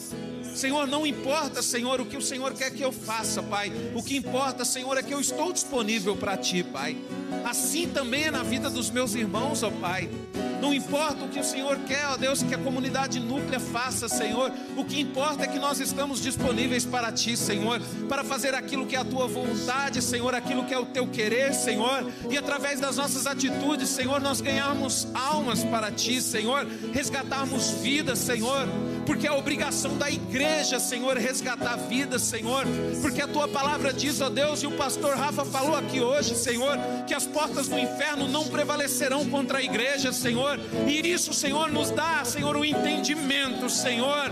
Senhor, 0.55 0.88
não 0.88 1.05
importa, 1.05 1.61
Senhor, 1.61 2.01
o 2.01 2.05
que 2.05 2.18
o 2.18 2.22
Senhor 2.22 2.53
quer 2.53 2.72
que 2.72 2.84
eu 2.84 2.91
faça, 2.91 3.43
Pai. 3.43 3.72
O 3.95 4.01
que 4.01 4.18
importa, 4.18 4.65
Senhor, 4.65 4.97
é 4.97 5.03
que 5.03 5.13
eu 5.13 5.22
estou 5.22 5.53
disponível 5.53 6.15
para 6.15 6.35
Ti, 6.38 6.63
Pai. 6.63 6.97
Assim 7.45 7.87
também 7.87 8.25
é 8.25 8.31
na 8.31 8.43
vida 8.43 8.69
dos 8.69 8.89
meus 8.89 9.15
irmãos, 9.15 9.63
ó 9.63 9.69
Pai. 9.69 10.09
Não 10.61 10.71
importa 10.71 11.25
o 11.25 11.27
que 11.27 11.39
o 11.39 11.43
Senhor 11.43 11.75
quer, 11.87 12.05
ó 12.05 12.15
Deus, 12.15 12.43
que 12.43 12.53
a 12.53 12.57
comunidade 12.57 13.19
núclea 13.19 13.59
faça, 13.59 14.07
Senhor. 14.07 14.51
O 14.77 14.85
que 14.85 15.01
importa 15.01 15.43
é 15.43 15.47
que 15.47 15.57
nós 15.57 15.79
estamos 15.79 16.21
disponíveis 16.21 16.85
para 16.85 17.11
Ti, 17.11 17.35
Senhor, 17.35 17.81
para 18.07 18.23
fazer 18.23 18.53
aquilo 18.53 18.85
que 18.85 18.95
é 18.95 18.99
a 18.99 19.03
Tua 19.03 19.27
vontade, 19.27 20.03
Senhor, 20.03 20.35
aquilo 20.35 20.63
que 20.63 20.73
é 20.73 20.77
o 20.77 20.85
Teu 20.85 21.07
querer, 21.07 21.55
Senhor. 21.55 22.05
E 22.29 22.37
através 22.37 22.79
das 22.79 22.97
nossas 22.97 23.25
atitudes, 23.25 23.89
Senhor, 23.89 24.21
nós 24.21 24.39
ganharmos 24.39 25.07
almas 25.15 25.63
para 25.63 25.91
Ti, 25.91 26.21
Senhor, 26.21 26.67
resgatarmos 26.93 27.71
vidas, 27.71 28.19
Senhor 28.19 28.67
porque 29.05 29.27
é 29.27 29.31
obrigação 29.31 29.97
da 29.97 30.09
igreja, 30.09 30.79
Senhor, 30.79 31.17
resgatar 31.17 31.75
vidas, 31.75 32.21
Senhor, 32.21 32.65
porque 33.01 33.21
a 33.21 33.27
tua 33.27 33.47
palavra 33.47 33.91
diz, 33.91 34.21
ó 34.21 34.29
Deus, 34.29 34.63
e 34.63 34.67
o 34.67 34.71
pastor 34.71 35.17
Rafa 35.17 35.43
falou 35.43 35.75
aqui 35.75 35.99
hoje, 35.99 36.35
Senhor, 36.35 36.77
que 37.07 37.13
as 37.22 37.27
portas 37.27 37.68
do 37.68 37.77
inferno 37.77 38.27
não 38.27 38.48
prevalecerão 38.48 39.30
contra 39.30 39.60
a 39.60 39.61
igreja, 39.61 40.11
Senhor, 40.11 40.60
e 40.88 41.07
isso, 41.07 41.34
Senhor, 41.34 41.72
nos 41.72 41.91
dá, 41.91 42.26
Senhor, 42.26 42.57
o 42.57 42.65
entendimento, 42.65 43.69
Senhor 43.69 44.31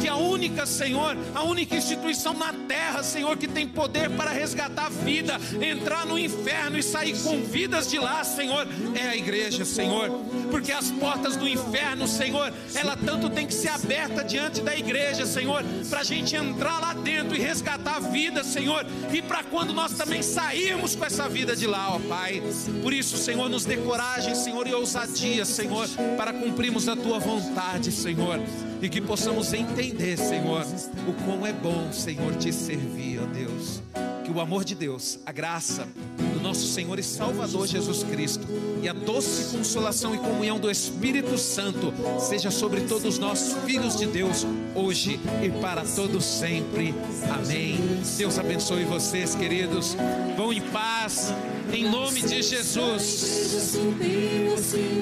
que 0.00 0.08
a 0.08 0.16
única, 0.16 0.66
Senhor, 0.66 1.16
a 1.34 1.42
única 1.42 1.76
instituição 1.76 2.34
na 2.34 2.52
terra, 2.52 3.02
Senhor, 3.02 3.36
que 3.36 3.48
tem 3.48 3.66
poder 3.66 4.10
para 4.10 4.30
resgatar 4.30 4.86
a 4.86 4.88
vida, 4.88 5.38
entrar 5.60 6.06
no 6.06 6.18
inferno 6.18 6.78
e 6.78 6.82
sair 6.82 7.16
com 7.22 7.42
vidas 7.42 7.90
de 7.90 7.98
lá, 7.98 8.22
Senhor, 8.24 8.66
é 8.94 9.08
a 9.08 9.16
igreja, 9.16 9.64
Senhor. 9.64 10.10
Porque 10.50 10.72
as 10.72 10.90
portas 10.90 11.36
do 11.36 11.48
inferno, 11.48 12.06
Senhor, 12.06 12.52
ela 12.74 12.96
tanto 12.96 13.30
tem 13.30 13.46
que 13.46 13.54
ser 13.54 13.68
aberta 13.68 14.22
diante 14.24 14.60
da 14.60 14.76
igreja, 14.76 15.26
Senhor, 15.26 15.64
para 15.88 16.00
a 16.00 16.04
gente 16.04 16.34
entrar 16.34 16.80
lá 16.80 16.92
dentro 16.92 17.36
e 17.36 17.40
resgatar 17.40 17.96
a 17.96 18.00
vida, 18.00 18.44
Senhor, 18.44 18.86
e 19.12 19.22
para 19.22 19.42
quando 19.44 19.72
nós 19.72 19.92
também 19.92 20.22
sairmos 20.22 20.94
com 20.94 21.04
essa 21.04 21.28
vida 21.28 21.54
de 21.54 21.66
lá, 21.66 21.94
ó 21.94 21.98
Pai. 21.98 22.42
Por 22.82 22.92
isso, 22.92 23.16
Senhor, 23.16 23.48
nos 23.48 23.64
dê 23.64 23.76
coragem, 23.76 24.34
Senhor, 24.34 24.66
e 24.66 24.74
ousadia, 24.74 25.44
Senhor, 25.44 25.88
para 26.16 26.32
cumprirmos 26.32 26.88
a 26.88 26.96
tua 26.96 27.18
vontade, 27.18 27.92
Senhor 27.92 28.40
e 28.82 28.88
que 28.88 29.00
possamos 29.00 29.52
entender, 29.52 30.16
Senhor, 30.16 30.64
o 31.06 31.12
quão 31.24 31.46
é 31.46 31.52
bom, 31.52 31.92
Senhor, 31.92 32.34
te 32.36 32.52
servir, 32.52 33.20
ó 33.20 33.26
Deus. 33.26 33.82
Que 34.30 34.36
o 34.36 34.40
amor 34.40 34.62
de 34.62 34.76
Deus, 34.76 35.18
a 35.26 35.32
graça 35.32 35.88
do 36.32 36.40
nosso 36.40 36.64
Senhor 36.64 36.96
e 37.00 37.02
Salvador 37.02 37.66
Jesus 37.66 38.04
Cristo 38.04 38.46
e 38.80 38.88
a 38.88 38.92
doce 38.92 39.56
consolação 39.56 40.14
e 40.14 40.18
comunhão 40.18 40.56
do 40.56 40.70
Espírito 40.70 41.36
Santo 41.36 41.92
seja 42.20 42.48
sobre 42.48 42.82
todos 42.82 43.18
nós, 43.18 43.56
filhos 43.66 43.96
de 43.96 44.06
Deus, 44.06 44.46
hoje 44.72 45.18
e 45.42 45.50
para 45.60 45.82
todos 45.84 46.24
sempre. 46.24 46.94
Amém. 47.28 47.80
Deus 48.16 48.38
abençoe 48.38 48.84
vocês, 48.84 49.34
queridos. 49.34 49.96
Vão 50.36 50.52
em 50.52 50.60
paz, 50.60 51.34
em 51.72 51.90
nome 51.90 52.22
de 52.22 52.40
Jesus. 52.40 53.76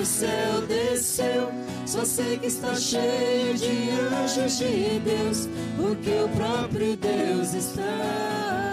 O 0.01 0.07
céu 0.07 0.63
desceu. 0.67 1.51
Só 1.85 2.03
sei 2.03 2.39
que 2.39 2.47
está 2.47 2.75
cheio 2.77 3.59
de 3.59 3.91
anjos 4.25 4.57
de 4.57 4.99
Deus, 5.01 5.49
porque 5.77 6.19
o 6.19 6.29
próprio 6.31 6.97
Deus 6.97 7.53
está 7.53 8.68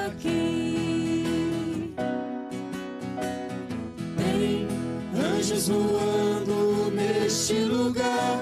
Anjos 5.15 5.67
voando 5.69 6.91
neste 6.91 7.53
lugar, 7.53 8.39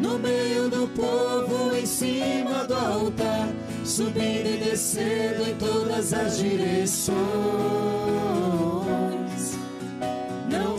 no 0.00 0.18
meio 0.18 0.68
do 0.68 0.86
povo, 0.88 1.74
em 1.74 1.86
cima 1.86 2.64
do 2.64 2.74
altar, 2.74 3.48
subindo 3.84 4.46
e 4.46 4.56
descendo 4.64 5.48
em 5.48 5.54
todas 5.56 6.12
as 6.12 6.38
direções 6.38 7.82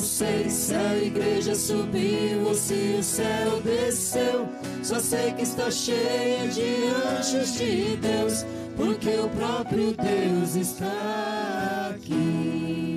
sei 0.03 0.49
se 0.49 0.75
a 0.75 0.97
igreja 0.97 1.55
subiu 1.55 2.45
ou 2.45 2.53
se 2.53 2.97
o 2.99 3.03
céu 3.03 3.59
desceu. 3.63 4.47
Só 4.83 4.99
sei 4.99 5.31
que 5.31 5.41
está 5.41 5.71
cheia 5.71 6.47
de 6.49 6.85
anjos 7.17 7.53
de 7.55 7.97
Deus, 7.97 8.45
porque 8.75 9.09
o 9.09 9.29
próprio 9.29 9.93
Deus 9.93 10.55
está 10.55 11.89
aqui. 11.95 12.92